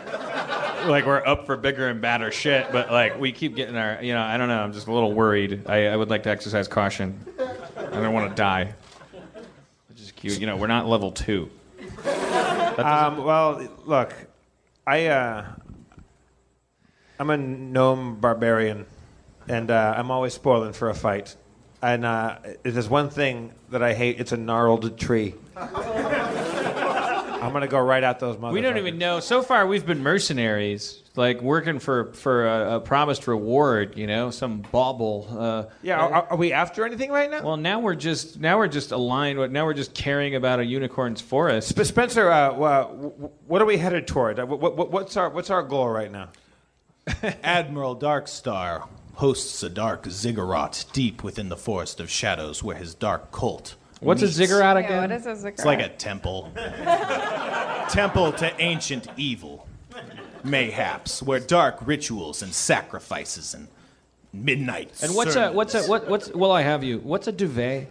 like 0.87 1.05
we're 1.05 1.25
up 1.25 1.45
for 1.45 1.57
bigger 1.57 1.89
and 1.89 1.99
badder 2.01 2.31
shit, 2.31 2.71
but 2.71 2.91
like 2.91 3.19
we 3.19 3.31
keep 3.31 3.55
getting 3.55 3.75
our. 3.75 4.01
You 4.01 4.13
know, 4.13 4.21
I 4.21 4.37
don't 4.37 4.47
know. 4.47 4.61
I'm 4.61 4.73
just 4.73 4.87
a 4.87 4.91
little 4.93 5.13
worried. 5.13 5.63
I, 5.67 5.87
I 5.87 5.95
would 5.95 6.09
like 6.09 6.23
to 6.23 6.29
exercise 6.29 6.67
caution. 6.67 7.19
I 7.77 7.89
don't 8.01 8.13
want 8.13 8.29
to 8.29 8.35
die. 8.35 8.73
Which 9.89 10.01
is 10.01 10.11
cute. 10.11 10.39
You 10.39 10.47
know, 10.47 10.57
we're 10.57 10.67
not 10.67 10.87
level 10.87 11.11
two. 11.11 11.49
Um, 12.77 13.23
well, 13.23 13.67
look, 13.85 14.13
I 14.85 15.07
uh, 15.07 15.45
I'm 17.19 17.29
a 17.29 17.37
gnome 17.37 18.19
barbarian, 18.19 18.85
and 19.47 19.71
uh, 19.71 19.93
I'm 19.97 20.11
always 20.11 20.33
spoiling 20.33 20.73
for 20.73 20.89
a 20.89 20.95
fight. 20.95 21.35
And 21.81 22.05
uh, 22.05 22.37
if 22.63 22.73
there's 22.73 22.89
one 22.89 23.09
thing 23.09 23.53
that 23.69 23.83
I 23.83 23.93
hate, 23.93 24.19
it's 24.19 24.31
a 24.31 24.37
gnarled 24.37 24.97
tree. 24.97 25.35
I'm 25.55 27.53
gonna 27.53 27.67
go 27.67 27.79
right 27.79 28.03
at 28.03 28.19
those 28.19 28.37
motherfuckers. 28.37 28.53
We 28.53 28.61
don't 28.61 28.77
even 28.77 28.97
know. 28.97 29.19
So 29.19 29.41
far, 29.41 29.67
we've 29.67 29.85
been 29.85 30.01
mercenaries, 30.01 31.03
like 31.17 31.41
working 31.41 31.79
for 31.79 32.13
for 32.13 32.47
a, 32.47 32.75
a 32.75 32.79
promised 32.79 33.27
reward. 33.27 33.97
You 33.97 34.07
know, 34.07 34.31
some 34.31 34.61
bauble. 34.71 35.27
Uh, 35.29 35.65
Yeah, 35.81 35.99
are, 35.99 36.27
are 36.31 36.37
we 36.37 36.53
after 36.53 36.85
anything 36.85 37.11
right 37.11 37.29
now? 37.29 37.43
Well, 37.43 37.57
now 37.57 37.79
we're 37.79 37.95
just 37.95 38.39
now 38.39 38.57
we're 38.57 38.67
just 38.67 38.91
aligned. 38.91 39.39
with 39.39 39.51
Now 39.51 39.65
we're 39.65 39.73
just 39.73 39.93
caring 39.93 40.35
about 40.35 40.59
a 40.59 40.65
unicorn's 40.65 41.21
forest. 41.21 41.69
Sp- 41.75 41.85
Spencer, 41.85 42.29
uh, 42.29 42.51
uh, 42.51 42.85
what 43.47 43.61
are 43.61 43.65
we 43.65 43.77
headed 43.77 44.07
toward? 44.07 44.39
Uh, 44.39 44.45
what, 44.45 44.75
what, 44.75 44.91
what's 44.91 45.17
our 45.17 45.29
what's 45.29 45.49
our 45.49 45.63
goal 45.63 45.89
right 45.89 46.11
now? 46.11 46.29
Admiral 47.43 47.95
Darkstar 47.95 48.87
hosts 49.15 49.63
a 49.63 49.69
dark 49.69 50.05
ziggurat 50.09 50.85
deep 50.91 51.23
within 51.23 51.49
the 51.49 51.57
Forest 51.57 51.99
of 51.99 52.09
Shadows 52.09 52.63
where 52.63 52.75
his 52.75 52.93
dark 52.95 53.31
cult. 53.31 53.75
What's 54.01 54.21
a 54.21 54.25
meets. 54.25 54.35
ziggurat 54.37 54.83
Yeah, 54.83 55.01
what 55.01 55.11
is 55.11 55.25
a 55.25 55.35
ziggurat? 55.35 55.53
It's 55.53 55.65
like 55.65 55.79
a 55.79 55.89
temple. 55.89 56.51
temple 57.89 58.33
to 58.33 58.61
ancient 58.61 59.07
evil. 59.17 59.67
Mayhaps, 60.45 61.21
where 61.23 61.39
dark 61.39 61.77
rituals 61.85 62.41
and 62.41 62.53
sacrifices 62.53 63.53
and 63.53 63.67
midnight. 64.31 64.91
And 65.01 65.15
what's 65.15 65.35
a 65.35 65.51
what's 65.51 65.73
a 65.75 65.83
what 65.83 66.07
what's 66.07 66.31
well 66.33 66.51
I 66.51 66.61
have 66.61 66.83
you. 66.83 66.99
What's 66.99 67.27
a 67.27 67.31
duvet? 67.31 67.87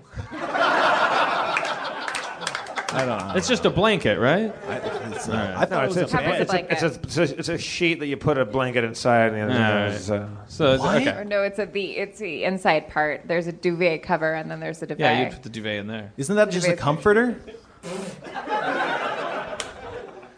I 2.96 3.04
don't 3.06 3.18
know. 3.28 3.32
It's 3.34 3.48
just 3.48 3.64
a 3.64 3.70
blanket, 3.70 4.20
right? 4.20 4.54
I, 4.68 4.76
it's, 4.76 5.28
uh, 5.28 5.54
I 5.58 5.64
thought 5.64 5.70
No, 5.70 5.80
it 5.82 5.86
it's, 5.86 5.94
was 5.96 6.02
it's, 6.04 6.12
a 6.14 6.16
Covers 6.16 6.40
it's, 6.40 6.52
a, 6.52 6.72
it's, 6.72 6.82
a, 6.82 6.86
it's, 7.02 7.16
a, 7.16 7.38
it's 7.40 7.48
a 7.48 7.58
sheet 7.58 7.98
that 7.98 8.06
you 8.06 8.16
put 8.16 8.38
a 8.38 8.44
blanket 8.44 8.84
inside. 8.84 9.32
And, 9.32 9.50
All 9.50 9.58
right. 9.58 9.88
it's, 9.88 10.08
uh, 10.10 10.28
So 10.46 10.74
it's- 10.74 10.80
What? 10.80 11.04
Or 11.04 11.10
okay. 11.10 11.24
no, 11.28 11.42
it's 11.42 11.58
a 11.58 11.66
the 11.66 11.96
it's 11.96 12.20
the 12.20 12.44
inside 12.44 12.88
part. 12.88 13.22
There's 13.26 13.48
a 13.48 13.52
duvet 13.52 14.04
cover, 14.04 14.34
and 14.34 14.48
then 14.48 14.60
there's 14.60 14.80
a 14.80 14.86
duvet. 14.86 15.00
Yeah, 15.00 15.24
you 15.24 15.32
put 15.32 15.42
the 15.42 15.48
duvet 15.48 15.80
in 15.80 15.88
there. 15.88 16.12
Isn't 16.16 16.36
that 16.36 16.50
just 16.52 16.68
a 16.68 16.76
comforter? 16.76 17.36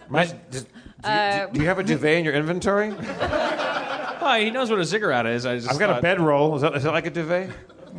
my- 0.09 0.33
do, 1.07 1.12
do 1.12 1.46
you, 1.46 1.52
do 1.54 1.61
you 1.62 1.68
have 1.68 1.78
a 1.78 1.82
duvet 1.84 2.18
in 2.18 2.24
your 2.24 2.34
inventory? 2.34 2.94
Oh, 4.28 4.34
he 4.40 4.50
knows 4.50 4.70
what 4.70 4.80
a 4.80 4.84
ziggurat 4.84 5.24
is. 5.26 5.46
I 5.46 5.54
just 5.57 5.70
I've 5.70 5.78
got 5.78 5.98
a 5.98 6.02
bedroll. 6.02 6.57
Is 6.57 6.62
that, 6.62 6.74
is 6.74 6.82
that 6.82 6.90
like 6.92 7.07
a 7.07 7.11
duvet? 7.11 7.48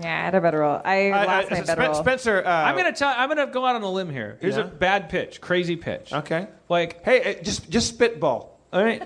yeah, 0.02 0.20
I 0.22 0.26
had 0.26 0.36
a 0.36 0.42
bedroll. 0.42 0.82
I 0.84 1.10
Uh, 1.12 1.26
lost 1.26 1.30
uh, 1.30 1.56
my 1.56 1.62
Spen- 1.64 1.78
bedroll. 1.78 1.94
Spencer, 1.96 2.44
uh, 2.46 2.50
I'm 2.50 2.76
gonna 2.76 2.92
tell. 2.92 3.14
I'm 3.16 3.30
gonna 3.30 3.48
go 3.48 3.66
out 3.66 3.76
on 3.76 3.82
a 3.82 3.90
limb 3.90 4.10
here. 4.10 4.38
Here's 4.42 4.58
a 4.58 4.66
bad 4.66 5.08
pitch, 5.08 5.40
crazy 5.40 5.78
pitch. 5.78 6.12
Okay. 6.12 6.48
Like, 6.68 7.02
Hey, 7.06 7.38
uh, 7.40 7.44
just 7.44 7.70
just 7.70 7.88
spitball. 7.98 8.60
all 8.74 8.84
right, 8.84 9.02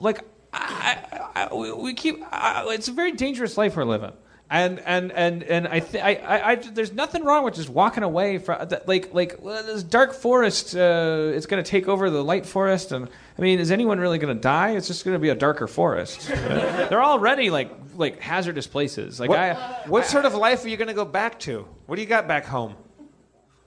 like, 0.00 0.22
I, 0.52 0.98
I, 1.34 1.46
I, 1.50 1.54
we- 1.54 1.72
we 1.72 1.94
keep. 1.94 2.20
I, 2.32 2.66
it's 2.70 2.88
a 2.88 2.92
very 2.92 3.12
dangerous 3.12 3.56
life 3.56 3.76
we're 3.76 3.84
living. 3.84 4.12
And 4.52 4.80
and 4.80 5.12
and 5.12 5.44
and 5.44 5.68
I, 5.68 5.78
th- 5.78 6.02
I, 6.02 6.14
I, 6.14 6.50
I 6.50 6.54
there's 6.56 6.92
nothing 6.92 7.22
wrong 7.24 7.44
with 7.44 7.54
just 7.54 7.68
walking 7.68 8.02
away 8.02 8.38
from. 8.38 8.68
Like 8.86 9.14
like 9.14 9.36
well, 9.40 9.62
this 9.62 9.84
dark 9.84 10.12
forest. 10.12 10.74
Uh, 10.74 11.30
it's 11.34 11.46
going 11.46 11.62
to 11.62 11.70
take 11.70 11.86
over 11.86 12.10
the 12.10 12.24
light 12.24 12.44
forest, 12.44 12.90
and 12.90 13.08
I 13.38 13.42
mean, 13.42 13.60
is 13.60 13.70
anyone 13.70 14.00
really 14.00 14.18
going 14.18 14.34
to 14.34 14.40
die? 14.40 14.72
It's 14.72 14.88
just 14.88 15.04
going 15.04 15.14
to 15.14 15.20
be 15.20 15.28
a 15.28 15.36
darker 15.36 15.68
forest. 15.68 16.26
They're 16.28 17.02
already 17.02 17.50
like 17.50 17.70
like 17.94 18.18
hazardous 18.18 18.66
places. 18.66 19.20
Like 19.20 19.30
What, 19.30 19.38
I, 19.38 19.54
what 19.86 20.06
sort 20.06 20.24
of 20.24 20.34
life 20.34 20.64
are 20.64 20.68
you 20.68 20.76
going 20.76 20.88
to 20.88 20.94
go 20.94 21.04
back 21.04 21.38
to? 21.40 21.68
What 21.86 21.94
do 21.96 22.02
you 22.02 22.08
got 22.08 22.26
back 22.26 22.44
home? 22.44 22.74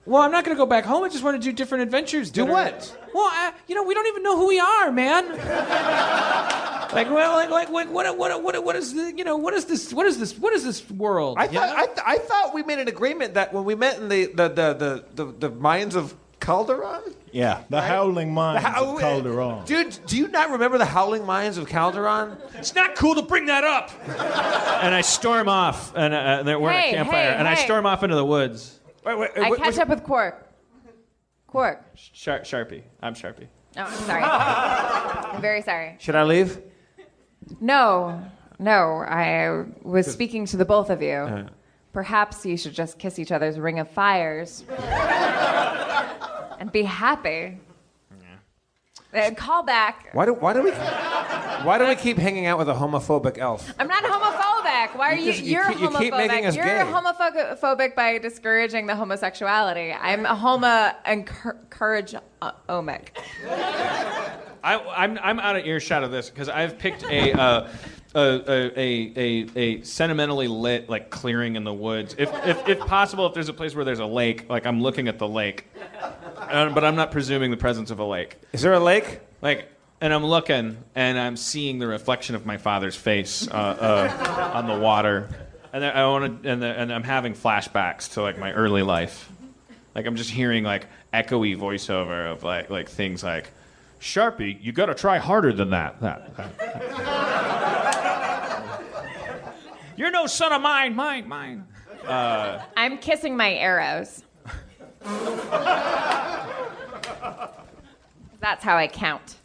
Well, 0.06 0.20
I'm 0.22 0.30
not 0.30 0.44
going 0.44 0.54
to 0.56 0.58
go 0.58 0.66
back 0.66 0.84
home. 0.84 1.02
I 1.04 1.08
just 1.08 1.24
want 1.24 1.40
to 1.40 1.42
do 1.42 1.52
different 1.52 1.82
adventures. 1.82 2.30
Do 2.30 2.42
that 2.44 2.50
are- 2.50 2.52
what? 2.52 2.98
Well, 3.14 3.24
I, 3.24 3.52
you 3.68 3.74
know, 3.74 3.84
we 3.84 3.94
don't 3.94 4.06
even 4.08 4.22
know 4.22 4.36
who 4.36 4.48
we 4.48 4.58
are, 4.60 4.90
man. 4.90 5.28
like, 6.92 7.10
well, 7.10 7.34
like, 7.36 7.50
like, 7.50 7.70
what, 7.70 7.88
what, 7.88 8.18
what, 8.18 8.42
what, 8.42 8.64
what 8.64 8.76
is 8.76 8.92
the, 8.94 9.12
you 9.16 9.24
know, 9.24 9.36
what 9.36 9.54
is 9.54 9.64
this, 9.66 9.92
what 9.92 10.06
is 10.06 10.18
this, 10.18 10.36
what 10.38 10.52
is 10.52 10.64
this 10.64 10.88
world? 10.90 11.36
I 11.38 11.44
you 11.44 11.52
thought 11.52 11.68
know? 11.70 11.76
I, 11.76 11.86
th- 11.86 11.98
I 12.04 12.18
thought 12.18 12.54
we 12.54 12.62
made 12.62 12.78
an 12.80 12.88
agreement 12.88 13.34
that 13.34 13.52
when 13.52 13.64
we 13.64 13.74
met 13.74 13.98
in 13.98 14.08
the 14.08 14.26
the 14.26 14.48
the 14.48 14.74
the, 14.74 15.24
the, 15.24 15.32
the 15.32 15.50
mines 15.50 15.94
of 15.94 16.14
Calderon. 16.40 17.14
Yeah, 17.32 17.62
the 17.70 17.80
howling 17.80 18.32
mines 18.34 18.62
How- 18.64 18.94
of 18.94 19.00
Calderon. 19.00 19.64
Dude, 19.64 19.98
do 20.06 20.16
you 20.16 20.28
not 20.28 20.50
remember 20.50 20.76
the 20.78 20.84
howling 20.84 21.24
mines 21.24 21.56
of 21.56 21.66
Calderon? 21.68 22.36
it's 22.54 22.74
not 22.74 22.94
cool 22.96 23.14
to 23.14 23.22
bring 23.22 23.46
that 23.46 23.64
up. 23.64 23.90
and 24.08 24.94
I 24.94 25.00
storm 25.00 25.48
off, 25.48 25.94
and, 25.96 26.12
uh, 26.12 26.42
and 26.46 26.60
we're 26.60 26.70
at 26.70 26.82
Hey, 26.82 26.90
a 26.90 26.94
campfire, 26.96 27.30
hey, 27.32 27.36
and 27.38 27.48
I 27.48 27.54
storm 27.54 27.86
off 27.86 28.02
into 28.02 28.16
the 28.16 28.24
woods. 28.26 28.78
Wait, 29.04 29.18
wait, 29.18 29.30
I 29.36 29.50
what- 29.50 29.58
catch 29.58 29.66
what's- 29.66 29.78
up 29.78 29.88
with 29.88 30.02
Quark. 30.02 30.50
Quark. 31.46 31.84
Shar- 31.94 32.40
Sharpie, 32.40 32.82
I'm 33.02 33.14
Sharpie. 33.14 33.46
Oh, 33.76 33.82
I'm 33.82 33.92
sorry. 33.92 34.22
I'm 34.22 35.40
very 35.48 35.62
sorry. 35.62 35.96
Should 36.00 36.14
I 36.16 36.24
leave? 36.24 36.60
No, 37.60 38.20
no. 38.58 39.04
I 39.06 39.64
was 39.82 40.06
speaking 40.10 40.46
to 40.46 40.56
the 40.56 40.64
both 40.64 40.90
of 40.90 41.02
you. 41.02 41.10
Uh-huh. 41.12 41.48
Perhaps 41.92 42.44
you 42.46 42.56
should 42.56 42.72
just 42.74 42.98
kiss 42.98 43.18
each 43.20 43.30
other's 43.30 43.58
ring 43.58 43.78
of 43.78 43.88
fires 43.88 44.64
and 46.58 46.72
be 46.72 46.82
happy. 46.82 47.58
Uh, 49.14 49.30
call 49.34 49.62
back. 49.62 50.08
Why 50.12 50.26
do 50.26 50.34
why 50.34 50.52
do 50.52 50.62
we 50.62 50.70
why 50.72 51.78
do 51.78 51.86
we 51.86 51.94
keep 51.94 52.16
hanging 52.18 52.46
out 52.46 52.58
with 52.58 52.68
a 52.68 52.74
homophobic 52.74 53.38
elf? 53.38 53.72
I'm 53.78 53.86
not 53.86 54.02
homophobic. 54.02 54.96
Why 54.98 55.12
are 55.12 55.14
You 55.14 55.26
you? 55.26 55.32
just- 55.32 55.44
you 55.44 55.52
you're 55.52 55.68
keep- 55.70 55.80
you 55.80 55.88
homophobic. 55.88 55.98
keep 56.00 56.14
making 56.14 56.46
us 56.46 56.56
you're 56.56 56.64
gay. 56.64 56.80
homophobic 56.82 57.94
by 57.94 58.18
discouraging 58.18 58.86
the 58.86 58.96
homosexuality. 58.96 59.92
I'm 59.98 60.26
a 60.26 60.34
homo 60.34 60.90
encourage 61.06 62.14
omic. 62.68 63.08
I, 64.62 64.78
I'm, 64.78 65.18
I'm 65.22 65.38
out 65.40 65.56
of 65.56 65.66
earshot 65.66 66.04
of 66.04 66.10
this 66.10 66.30
because 66.30 66.48
I've 66.48 66.78
picked 66.78 67.04
a, 67.04 67.32
uh, 67.32 67.68
a, 68.14 68.78
a, 68.78 69.12
a, 69.16 69.46
a, 69.56 69.82
sentimentally 69.82 70.48
lit 70.48 70.88
like 70.88 71.10
clearing 71.10 71.56
in 71.56 71.64
the 71.64 71.74
woods. 71.74 72.14
If, 72.16 72.32
if, 72.46 72.68
if 72.68 72.78
possible, 72.80 73.26
if 73.26 73.34
there's 73.34 73.48
a 73.48 73.52
place 73.52 73.74
where 73.74 73.84
there's 73.84 73.98
a 73.98 74.06
lake, 74.06 74.48
like 74.48 74.66
I'm 74.66 74.80
looking 74.80 75.08
at 75.08 75.18
the 75.18 75.26
lake, 75.26 75.66
uh, 76.36 76.70
but 76.70 76.84
I'm 76.84 76.94
not 76.94 77.10
presuming 77.10 77.50
the 77.50 77.56
presence 77.56 77.90
of 77.90 77.98
a 77.98 78.04
lake. 78.04 78.36
Is 78.52 78.62
there 78.62 78.72
a 78.72 78.80
lake? 78.80 79.20
Like, 79.42 79.68
and 80.00 80.12
I'm 80.12 80.24
looking 80.24 80.76
and 80.94 81.18
I'm 81.18 81.36
seeing 81.36 81.78
the 81.78 81.86
reflection 81.86 82.34
of 82.34 82.46
my 82.46 82.56
father's 82.56 82.96
face 82.96 83.48
uh, 83.48 83.52
uh, 83.52 84.50
on 84.54 84.66
the 84.66 84.78
water, 84.78 85.28
and 85.72 85.84
I 85.84 86.06
want 86.06 86.42
to, 86.42 86.50
and, 86.50 86.62
the, 86.62 86.66
and 86.66 86.92
I'm 86.92 87.02
having 87.02 87.34
flashbacks 87.34 88.12
to 88.12 88.22
like 88.22 88.38
my 88.38 88.52
early 88.52 88.82
life. 88.82 89.30
Like 89.94 90.06
I'm 90.06 90.16
just 90.16 90.30
hearing 90.30 90.64
like 90.64 90.86
echoey 91.12 91.56
voiceover 91.56 92.30
of 92.30 92.42
like 92.42 92.70
like 92.70 92.88
things 92.88 93.24
like, 93.24 93.50
Sharpie, 94.00 94.62
you 94.62 94.72
got 94.72 94.86
to 94.86 94.94
try 94.94 95.18
harder 95.18 95.52
than 95.52 95.70
that. 95.70 96.00
That. 96.00 96.36
that. 96.36 97.50
You're 99.96 100.10
no 100.10 100.26
son 100.26 100.52
of 100.52 100.60
mine, 100.62 100.94
mine, 100.94 101.28
mine. 101.28 101.66
Uh, 102.06 102.62
I'm 102.76 102.98
kissing 102.98 103.36
my 103.36 103.54
arrows. 103.54 104.22
That's 108.40 108.62
how 108.62 108.76
I 108.76 108.88
count. 108.88 109.36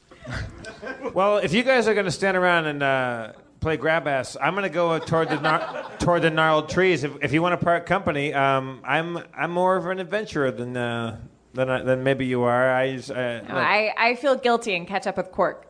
Well, 1.14 1.38
if 1.38 1.54
you 1.54 1.64
guys 1.64 1.88
are 1.88 1.94
going 1.94 2.06
to 2.06 2.12
stand 2.12 2.36
around 2.36 2.66
and 2.66 2.84
uh, 2.84 3.32
play 3.60 3.78
grab 3.78 4.08
ass, 4.08 4.36
I'm 4.42 4.54
going 4.54 4.64
to 4.64 4.70
go 4.70 5.00
toward 5.00 5.30
the 5.30 5.38
gnar- 5.38 6.00
toward 6.00 6.22
the 6.22 6.30
gnarled 6.30 6.70
trees. 6.70 7.04
If, 7.04 7.14
if 7.22 7.32
you 7.34 7.42
want 7.42 7.60
to 7.60 7.64
part 7.64 7.86
company, 7.86 8.34
um, 8.34 8.82
I'm 8.84 9.20
I'm 9.34 9.52
more 9.52 9.78
of 9.78 9.86
an 9.86 10.00
adventurer 10.00 10.52
than 10.52 10.76
uh, 10.76 11.18
than 11.54 11.70
I, 11.70 11.82
than 11.82 12.04
maybe 12.04 12.26
you 12.26 12.44
are. 12.44 12.74
I 12.74 12.96
just, 12.96 13.12
uh, 13.12 13.42
No, 13.42 13.56
I, 13.56 13.94
I 13.98 14.16
feel 14.16 14.36
guilty 14.36 14.76
and 14.76 14.88
catch 14.88 15.08
up 15.08 15.18
with 15.18 15.32
Quark. 15.32 15.66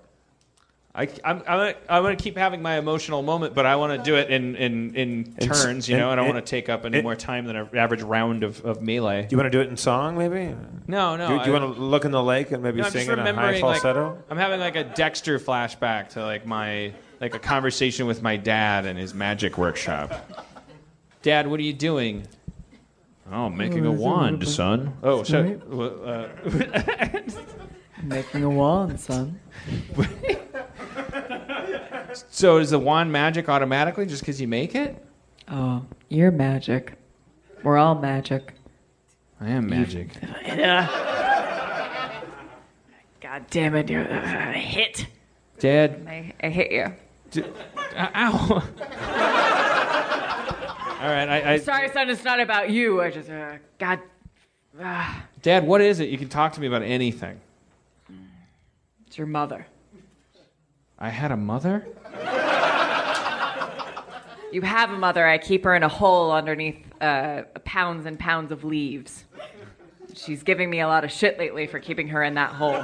I, 0.95 1.03
I'm, 1.23 1.37
I'm, 1.37 1.43
gonna, 1.43 1.75
I'm 1.87 2.03
gonna 2.03 2.15
keep 2.15 2.35
having 2.35 2.61
my 2.63 2.77
emotional 2.79 3.21
moment, 3.21 3.53
but 3.53 3.65
I 3.65 3.75
want 3.75 3.97
to 3.97 4.03
do 4.03 4.15
it 4.15 4.31
in, 4.31 4.55
in, 4.55 4.95
in 4.95 5.35
In 5.37 5.47
turns, 5.49 5.87
you 5.87 5.95
know. 5.97 6.09
I 6.09 6.15
don't 6.15 6.27
want 6.27 6.43
to 6.43 6.49
take 6.49 6.67
up 6.67 6.83
any 6.83 6.97
in- 6.97 7.03
more 7.03 7.15
time 7.15 7.45
than 7.45 7.55
an 7.55 7.69
average 7.75 8.01
round 8.01 8.43
of, 8.43 8.65
of 8.65 8.81
melee. 8.81 9.21
Do 9.21 9.27
you 9.31 9.37
want 9.37 9.45
to 9.51 9.55
do 9.55 9.61
it 9.61 9.69
in 9.69 9.77
song, 9.77 10.17
maybe? 10.17 10.55
No, 10.87 11.15
no. 11.15 11.27
Do, 11.27 11.39
do 11.43 11.49
you 11.51 11.55
I- 11.55 11.59
want 11.59 11.75
to 11.75 11.81
look 11.81 12.05
in 12.05 12.11
the 12.11 12.23
lake 12.23 12.51
and 12.51 12.63
maybe 12.63 12.79
No, 12.79 12.85
I'm 12.85 12.91
sing 12.91 13.05
just 13.05 13.11
in 13.11 13.19
a 13.19 13.21
high 13.23 13.29
remembering, 13.29 13.61
like, 13.63 13.81
falsetto? 13.81 14.17
I'm 14.31 14.37
having 14.37 14.59
like 14.59 14.75
a 14.75 14.83
Dexter 14.83 15.37
flashback 15.39 16.09
to 16.09 16.23
like 16.23 16.45
my 16.47 16.93
like 17.21 17.35
a 17.35 17.39
conversation 17.39 18.07
with 18.07 18.23
my 18.23 18.35
dad 18.37 18.85
and 18.85 18.97
his 18.97 19.13
magic 19.13 19.57
workshop. 19.57 20.11
Dad, 21.21 21.47
what 21.47 21.59
are 21.59 21.63
you 21.63 21.73
doing? 21.73 22.25
Oh, 23.31 23.45
I'm 23.45 23.57
making 23.57 23.85
a 23.85 23.91
wand, 23.91 24.47
son. 24.47 24.93
Oh, 25.03 25.21
so 25.21 25.39
uh, 26.03 26.29
Making 28.03 28.43
a 28.43 28.49
wand, 28.49 28.99
son. 28.99 29.39
so 32.29 32.57
is 32.57 32.69
the 32.71 32.79
wand 32.79 33.11
magic 33.11 33.49
automatically 33.49 34.05
just 34.05 34.21
because 34.21 34.39
you 34.41 34.47
make 34.47 34.75
it? 34.75 35.03
Oh, 35.47 35.85
you're 36.09 36.31
magic. 36.31 36.93
We're 37.63 37.77
all 37.77 37.95
magic. 37.95 38.53
I 39.41 39.49
am 39.49 39.67
magic. 39.67 40.09
God 43.21 43.45
damn 43.49 43.75
it, 43.75 43.89
you're 43.89 44.01
a 44.01 44.53
hit. 44.53 45.05
Dad, 45.59 46.05
I, 46.07 46.33
I 46.41 46.49
hit 46.49 46.71
you. 46.71 46.93
d- 47.31 47.43
uh, 47.95 48.07
ow. 48.15 48.63
All 51.01 51.07
right, 51.07 51.29
I, 51.29 51.53
I, 51.53 51.59
Sorry, 51.59 51.89
son, 51.89 52.09
it's 52.09 52.23
not 52.25 52.39
about 52.41 52.69
you. 52.71 53.01
I 53.01 53.09
just, 53.11 53.29
uh, 53.29 53.53
God. 53.77 53.99
ah, 54.81 55.25
Dad, 55.41 55.65
what 55.65 55.79
is 55.79 55.99
it? 56.01 56.09
You 56.09 56.17
can 56.17 56.27
talk 56.27 56.51
to 56.53 56.61
me 56.61 56.67
about 56.67 56.81
anything. 56.81 57.39
it's 59.07 59.17
your 59.17 59.27
mother. 59.27 59.65
I 60.99 61.09
had 61.09 61.31
a 61.31 61.37
mother. 61.37 61.87
You 64.51 64.61
have 64.61 64.91
a 64.91 64.97
mother. 64.97 65.25
I 65.25 65.37
keep 65.37 65.63
her 65.63 65.75
in 65.75 65.83
a 65.83 65.87
hole 65.87 66.31
underneath 66.31 66.83
uh, 67.01 67.43
pounds 67.63 68.05
and 68.05 68.19
pounds 68.19 68.51
of 68.51 68.63
leaves. 68.63 69.25
She's 70.15 70.43
giving 70.43 70.69
me 70.69 70.81
a 70.81 70.87
lot 70.87 71.03
of 71.05 71.11
shit 71.11 71.37
lately 71.39 71.67
for 71.67 71.79
keeping 71.79 72.09
her 72.09 72.23
in 72.23 72.33
that 72.33 72.51
hole. 72.51 72.81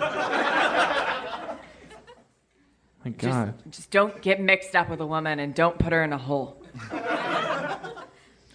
My 3.03 3.11
Just, 3.11 3.21
God. 3.21 3.53
just 3.69 3.91
don't 3.91 4.21
get 4.21 4.39
mixed 4.39 4.75
up 4.75 4.89
with 4.89 5.01
a 5.01 5.05
woman 5.05 5.39
and 5.39 5.53
don't 5.53 5.77
put 5.77 5.91
her 5.91 6.03
in 6.03 6.13
a 6.13 6.17
hole. 6.17 6.63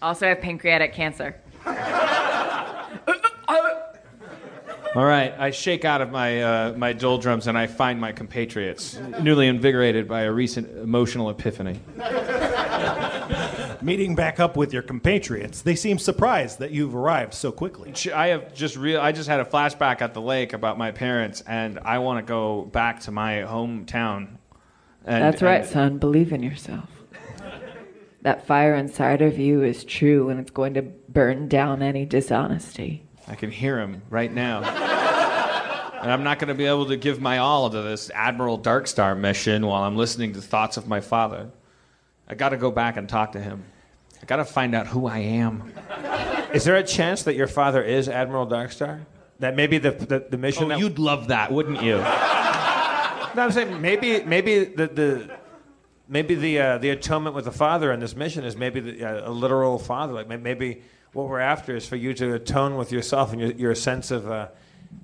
also, 0.03 0.27
I 0.27 0.31
have 0.31 0.41
pancreatic 0.41 0.93
cancer. 0.93 1.37
All 4.95 5.05
right, 5.05 5.33
I 5.39 5.53
shake 5.53 5.85
out 5.85 6.01
of 6.01 6.11
my 6.11 6.43
uh, 6.43 6.73
my 6.77 6.93
doldrums 6.93 7.47
and 7.47 7.57
I 7.57 7.69
find 7.69 8.01
my 8.01 8.11
compatriots, 8.11 8.99
newly 9.21 9.47
invigorated 9.47 10.09
by 10.09 10.23
a 10.23 10.33
recent 10.33 10.69
emotional 10.79 11.31
epiphany. 11.31 11.79
Meeting 13.83 14.17
back 14.17 14.41
up 14.41 14.57
with 14.57 14.73
your 14.73 14.83
compatriots, 14.83 15.63
they 15.63 15.77
seem 15.77 15.99
surprised 15.99 16.59
that 16.59 16.73
you've 16.73 16.95
arrived 16.95 17.35
so 17.35 17.53
quickly. 17.53 17.95
I 18.13 18.29
have 18.29 18.53
just 18.53 18.77
real. 18.77 19.01
I 19.01 19.13
just 19.13 19.29
had 19.29 19.39
a 19.39 19.45
flashback 19.45 20.03
at 20.03 20.13
the 20.13 20.21
lake 20.21 20.55
about 20.55 20.77
my 20.77 20.91
parents, 20.91 21.41
and 21.43 21.79
I 21.79 21.99
want 21.99 22.27
to 22.27 22.29
go 22.29 22.63
back 22.63 23.01
to 23.03 23.13
my 23.13 23.45
hometown. 23.47 24.39
And, 25.05 25.23
That's 25.23 25.41
right, 25.41 25.61
and- 25.61 25.71
son. 25.71 25.99
Believe 25.99 26.33
in 26.33 26.43
yourself. 26.43 26.89
That 28.23 28.47
fire 28.47 28.75
inside 28.75 29.23
of 29.23 29.39
you 29.39 29.63
is 29.63 29.85
true, 29.85 30.29
and 30.29 30.41
it's 30.41 30.51
going 30.51 30.75
to 30.75 30.83
burn 30.83 31.49
down 31.49 31.81
any 31.81 32.05
dishonesty. 32.05 33.05
I 33.31 33.37
can 33.37 33.53
hear 33.53 33.79
him 33.79 34.03
right 34.11 34.33
now. 34.33 34.59
and 34.59 36.11
I'm 36.11 36.25
not 36.25 36.41
going 36.41 36.49
to 36.49 36.55
be 36.55 36.65
able 36.65 36.87
to 36.87 36.97
give 36.97 37.21
my 37.21 37.39
all 37.39 37.71
to 37.71 37.81
this 37.81 38.11
Admiral 38.13 38.59
Darkstar 38.59 39.17
mission 39.17 39.65
while 39.65 39.85
I'm 39.85 39.97
listening 39.97 40.33
to 40.33 40.43
thoughts 40.43 40.77
of 40.77 40.89
my 40.89 41.01
father. 41.01 41.49
I 42.27 42.35
got 42.35 42.49
to 42.49 42.57
go 42.57 42.73
back 42.73 42.97
and 42.97 43.09
talk 43.09 43.33
to 43.33 43.41
him. 43.41 43.63
I 44.21 44.25
got 44.25 44.37
to 44.37 44.45
find 44.45 44.75
out 44.75 44.89
who 44.89 45.07
I 45.07 45.19
am. 45.19 45.73
Is 46.53 46.65
there 46.65 46.75
a 46.75 46.83
chance 46.83 47.23
that 47.23 47.37
your 47.37 47.47
father 47.47 47.81
is 47.85 48.09
Admiral 48.09 48.49
Darkstar? 48.49 49.07
That 49.39 49.55
maybe 49.55 49.79
the 49.79 49.93
the, 49.93 50.27
the 50.29 50.37
mission. 50.37 50.65
Oh, 50.65 50.69
that, 50.71 50.81
you'd 50.81 50.99
love 50.99 51.29
that, 51.29 51.53
wouldn't 51.53 51.83
you? 51.83 52.05
No, 53.33 53.43
I'm 53.43 53.53
saying 53.53 53.81
maybe 53.81 54.25
maybe 54.25 54.65
the 54.65 54.89
the 54.89 55.39
maybe 56.09 56.35
the 56.35 56.59
uh, 56.59 56.79
the 56.79 56.91
atonement 56.91 57.37
with 57.37 57.45
the 57.45 57.53
father 57.53 57.93
in 57.93 58.01
this 58.01 58.17
mission 58.17 58.43
is 58.43 58.57
maybe 58.57 58.81
the, 58.81 59.05
uh, 59.05 59.31
a 59.31 59.31
literal 59.31 59.79
father. 59.79 60.13
Like 60.13 60.27
maybe 60.27 60.83
what 61.13 61.29
we're 61.29 61.41
after 61.41 61.77
is 61.77 61.87
for 61.87 61.97
you 61.97 62.15
to 62.15 62.35
atone 62.35 62.77
with 62.77 62.93
yourself 62.93 63.33
and 63.33 63.41
your, 63.41 63.51
your 63.53 63.75
sense 63.75 64.11
of 64.11 64.31
uh, 64.31 64.49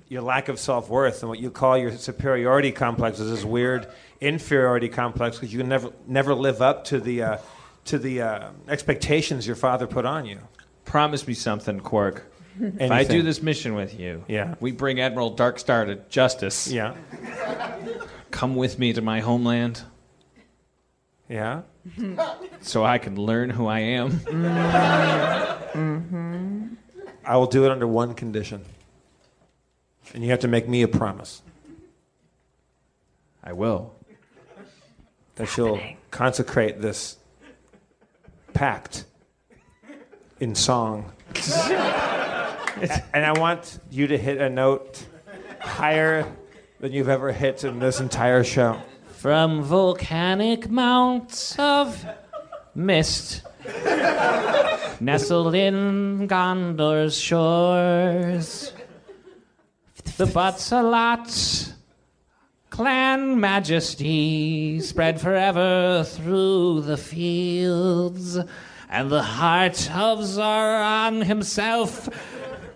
your 0.07 0.21
lack 0.21 0.47
of 0.49 0.59
self 0.59 0.89
worth 0.89 1.21
and 1.21 1.29
what 1.29 1.39
you 1.39 1.51
call 1.51 1.77
your 1.77 1.91
superiority 1.97 2.71
complex 2.71 3.19
is 3.19 3.29
this 3.29 3.43
weird 3.45 3.87
inferiority 4.21 4.89
complex 4.89 5.37
because 5.37 5.51
you 5.53 5.59
can 5.59 5.69
never 5.69 5.91
never 6.07 6.33
live 6.33 6.61
up 6.61 6.85
to 6.85 6.99
the 6.99 7.21
uh, 7.23 7.37
to 7.85 7.97
the 7.97 8.21
uh, 8.21 8.49
expectations 8.67 9.45
your 9.45 9.55
father 9.55 9.87
put 9.87 10.05
on 10.05 10.25
you. 10.25 10.39
Promise 10.85 11.27
me 11.27 11.33
something, 11.33 11.79
Quark. 11.79 12.25
If 12.59 12.89
I 12.89 13.03
do 13.03 13.21
this 13.21 13.43
mission 13.43 13.75
with 13.75 13.99
you, 13.99 14.23
Yeah. 14.27 14.55
we 14.59 14.71
bring 14.71 14.99
Admiral 14.99 15.35
Darkstar 15.35 15.85
to 15.85 15.95
justice. 16.09 16.67
Yeah. 16.67 16.95
Come 18.31 18.55
with 18.55 18.79
me 18.79 18.93
to 18.93 19.01
my 19.01 19.19
homeland 19.19 19.83
Yeah. 21.29 21.61
so 22.61 22.83
I 22.85 22.97
can 22.97 23.15
learn 23.15 23.49
who 23.49 23.67
I 23.67 23.79
am. 23.79 24.11
Mm-hmm. 24.11 25.79
Mm-hmm. 25.79 26.73
I 27.25 27.37
will 27.37 27.47
do 27.47 27.65
it 27.65 27.71
under 27.71 27.87
one 27.87 28.13
condition. 28.13 28.63
And 30.13 30.23
you 30.23 30.31
have 30.31 30.39
to 30.39 30.47
make 30.47 30.67
me 30.67 30.81
a 30.83 30.87
promise 30.87 31.41
I 33.43 33.53
will. 33.53 33.93
that 35.35 35.55
you'll 35.57 35.81
consecrate 36.11 36.81
this 36.81 37.17
pact 38.53 39.05
in 40.39 40.55
song. 40.55 41.11
And 43.13 43.25
I 43.25 43.31
want 43.39 43.79
you 43.89 44.05
to 44.07 44.17
hit 44.17 44.37
a 44.37 44.49
note 44.49 45.03
higher 45.59 46.31
than 46.79 46.91
you've 46.91 47.09
ever 47.09 47.31
hit 47.31 47.63
in 47.63 47.79
this 47.79 47.99
entire 47.99 48.43
show. 48.43 48.79
From 49.17 49.63
volcanic 49.63 50.69
mounts 50.69 51.57
of 51.57 52.05
mist, 52.75 53.41
nestled 54.99 55.55
in 55.55 56.27
Gondor's 56.27 57.17
shores, 57.17 58.73
the 60.17 60.25
Butsalot 60.25 61.73
clan 62.69 63.39
majesty 63.39 64.79
spread 64.81 65.19
forever 65.19 66.03
through 66.05 66.81
the 66.81 66.97
fields, 66.97 68.37
and 68.87 69.09
the 69.09 69.23
heart 69.23 69.89
of 69.95 70.23
Zoran 70.23 71.23
himself 71.23 72.07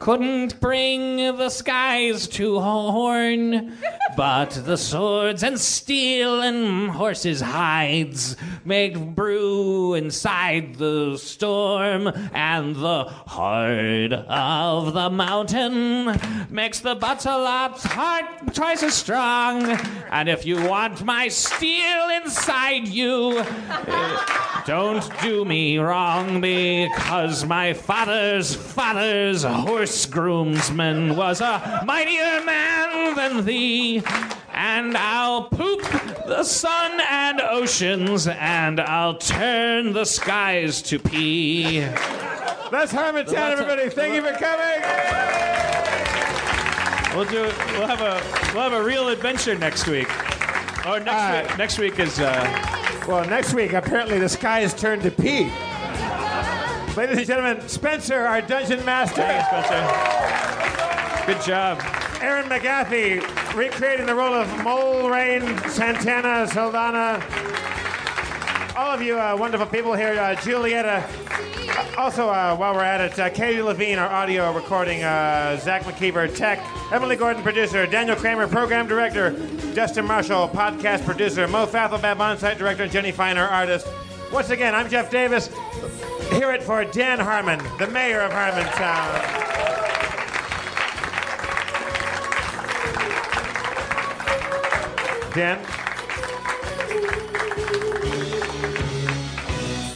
couldn't 0.02 0.60
bring 0.60 1.18
the 1.38 1.48
skies 1.48 2.28
to 2.28 2.60
horn, 2.60 3.78
but 4.18 4.50
the 4.50 4.76
swords 4.76 5.44
and 5.44 5.60
steel 5.60 6.42
and 6.42 6.90
horses' 6.90 7.40
hides 7.40 8.36
make 8.66 8.98
brew 8.98 9.94
inside 9.94 10.74
the 10.76 11.16
storm, 11.18 12.08
and 12.34 12.76
the 12.78 13.04
heart 13.04 14.12
of 14.12 14.94
the 14.94 15.10
mountain 15.12 16.20
makes 16.50 16.80
the 16.80 16.96
Butterlot's 16.96 17.84
heart 17.84 18.56
twice 18.56 18.82
as 18.82 18.96
strong. 18.96 19.70
And 20.10 20.28
if 20.28 20.48
you 20.48 20.68
want 20.68 21.06
my 21.06 21.28
steel 21.28 22.10
inside 22.24 22.88
you, 22.88 23.38
eh, 23.38 24.64
don't 24.66 25.08
do 25.22 25.46
me 25.46 25.78
wrong 25.78 26.42
because 26.42 27.46
my 27.46 27.74
father's 27.74 28.56
father's 28.56 29.44
horse 29.44 29.91
groomsman 30.06 31.16
was 31.16 31.42
a 31.42 31.84
mightier 31.86 32.44
man 32.46 33.16
than 33.16 33.46
thee. 33.46 34.02
And 34.54 34.96
I'll 34.98 35.46
poop 35.46 35.82
the 36.28 36.44
sun 36.44 37.00
and 37.10 37.42
oceans, 37.42 38.28
and 38.28 38.80
I'll 38.80 39.18
turn 39.18 39.94
the 39.94 40.06
skies 40.06 40.82
to 40.84 41.00
pee. 41.00 41.80
That's 41.80 42.94
Harmontown, 42.94 43.52
everybody. 43.52 43.90
Thank 43.90 44.14
you 44.16 44.22
for 44.22 44.34
coming. 44.34 44.82
We'll 47.16 47.26
do. 47.26 47.44
We'll 47.78 47.88
have 47.88 48.02
a. 48.02 48.22
We'll 48.54 48.64
have 48.64 48.74
a 48.74 48.84
real 48.84 49.10
adventure 49.10 49.56
next 49.56 49.88
week. 49.88 50.08
Or 50.86 51.00
next 51.00 51.50
week. 51.50 51.58
Next 51.58 51.78
week 51.80 52.00
is. 52.00 52.20
Uh, 52.20 52.68
Well, 53.08 53.26
next 53.26 53.54
week, 53.56 53.74
apparently 53.74 54.20
the 54.20 54.30
sky 54.30 54.60
is 54.60 54.74
turned 54.76 55.02
to 55.04 55.12
pee. 55.12 55.52
Ladies 56.98 57.20
and 57.20 57.28
gentlemen, 57.28 57.68
Spencer, 57.70 58.20
our 58.20 58.42
dungeon 58.42 58.84
master. 58.86 59.22
Spencer. 59.48 59.82
Good 61.26 61.42
job. 61.46 61.80
Erin 62.22 62.46
McGathy, 62.46 63.22
recreating 63.56 64.06
the 64.06 64.14
role 64.16 64.34
of 64.34 64.64
Mole 64.64 65.10
Rain, 65.10 65.42
Santana, 65.70 66.48
Saldana. 66.48 67.24
All 68.76 68.92
of 68.94 69.02
you 69.02 69.18
uh, 69.18 69.36
wonderful 69.40 69.68
people 69.68 69.94
here. 69.94 70.20
Uh, 70.20 70.36
Julietta. 70.36 71.04
Uh, 71.08 71.08
Also, 71.98 72.30
uh, 72.30 72.56
while 72.56 72.74
we're 72.74 72.84
at 72.84 73.00
it, 73.02 73.18
uh, 73.20 73.30
Katie 73.30 73.62
Levine, 73.62 73.98
our 73.98 74.10
audio 74.10 74.52
recording. 74.54 75.04
Uh, 75.04 75.58
Zach 75.58 75.84
McKeever, 75.84 76.34
tech. 76.36 76.60
Emily 76.92 77.16
Gordon, 77.16 77.42
producer. 77.42 77.86
Daniel 77.88 78.16
Kramer, 78.18 78.48
program 78.48 78.88
director. 78.88 79.32
Justin 79.74 80.06
Marshall, 80.06 80.50
podcast 80.50 81.06
producer. 81.06 81.48
Mo 81.48 81.66
Fathelbab, 81.66 82.20
on-site 82.20 82.58
director. 82.58 82.88
Jenny 82.88 83.12
Feiner, 83.12 83.46
artist. 83.46 83.88
Once 84.32 84.50
again, 84.50 84.76
I'm 84.76 84.90
Jeff 84.90 85.10
Davis. 85.10 85.50
Hear 86.32 86.54
it 86.54 86.64
for 86.64 86.86
Dan 86.86 87.20
Harmon, 87.20 87.60
the 87.78 87.88
mayor 87.88 88.22
of 88.22 88.32
Harmontown. 88.32 89.42
Dan? 95.36 95.60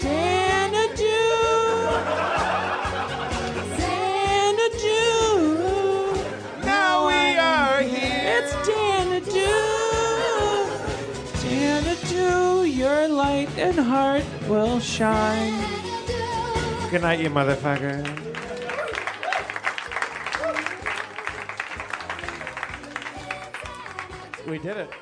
Xanadu. 0.02 1.22
Xanadu. 3.78 5.06
Now 6.66 7.08
we 7.08 7.38
are 7.38 7.82
here. 7.82 8.22
It's 8.36 8.54
Xanadu. 8.68 9.56
Xanadu, 11.40 12.64
your 12.66 13.08
light 13.08 13.50
and 13.58 13.80
heart 13.80 14.26
will 14.50 14.82
shine. 14.82 15.85
Good 16.92 17.02
night, 17.02 17.20
you 17.20 17.30
motherfucker. 17.30 18.06
We 24.48 24.60
did 24.60 24.78
it. 24.78 24.94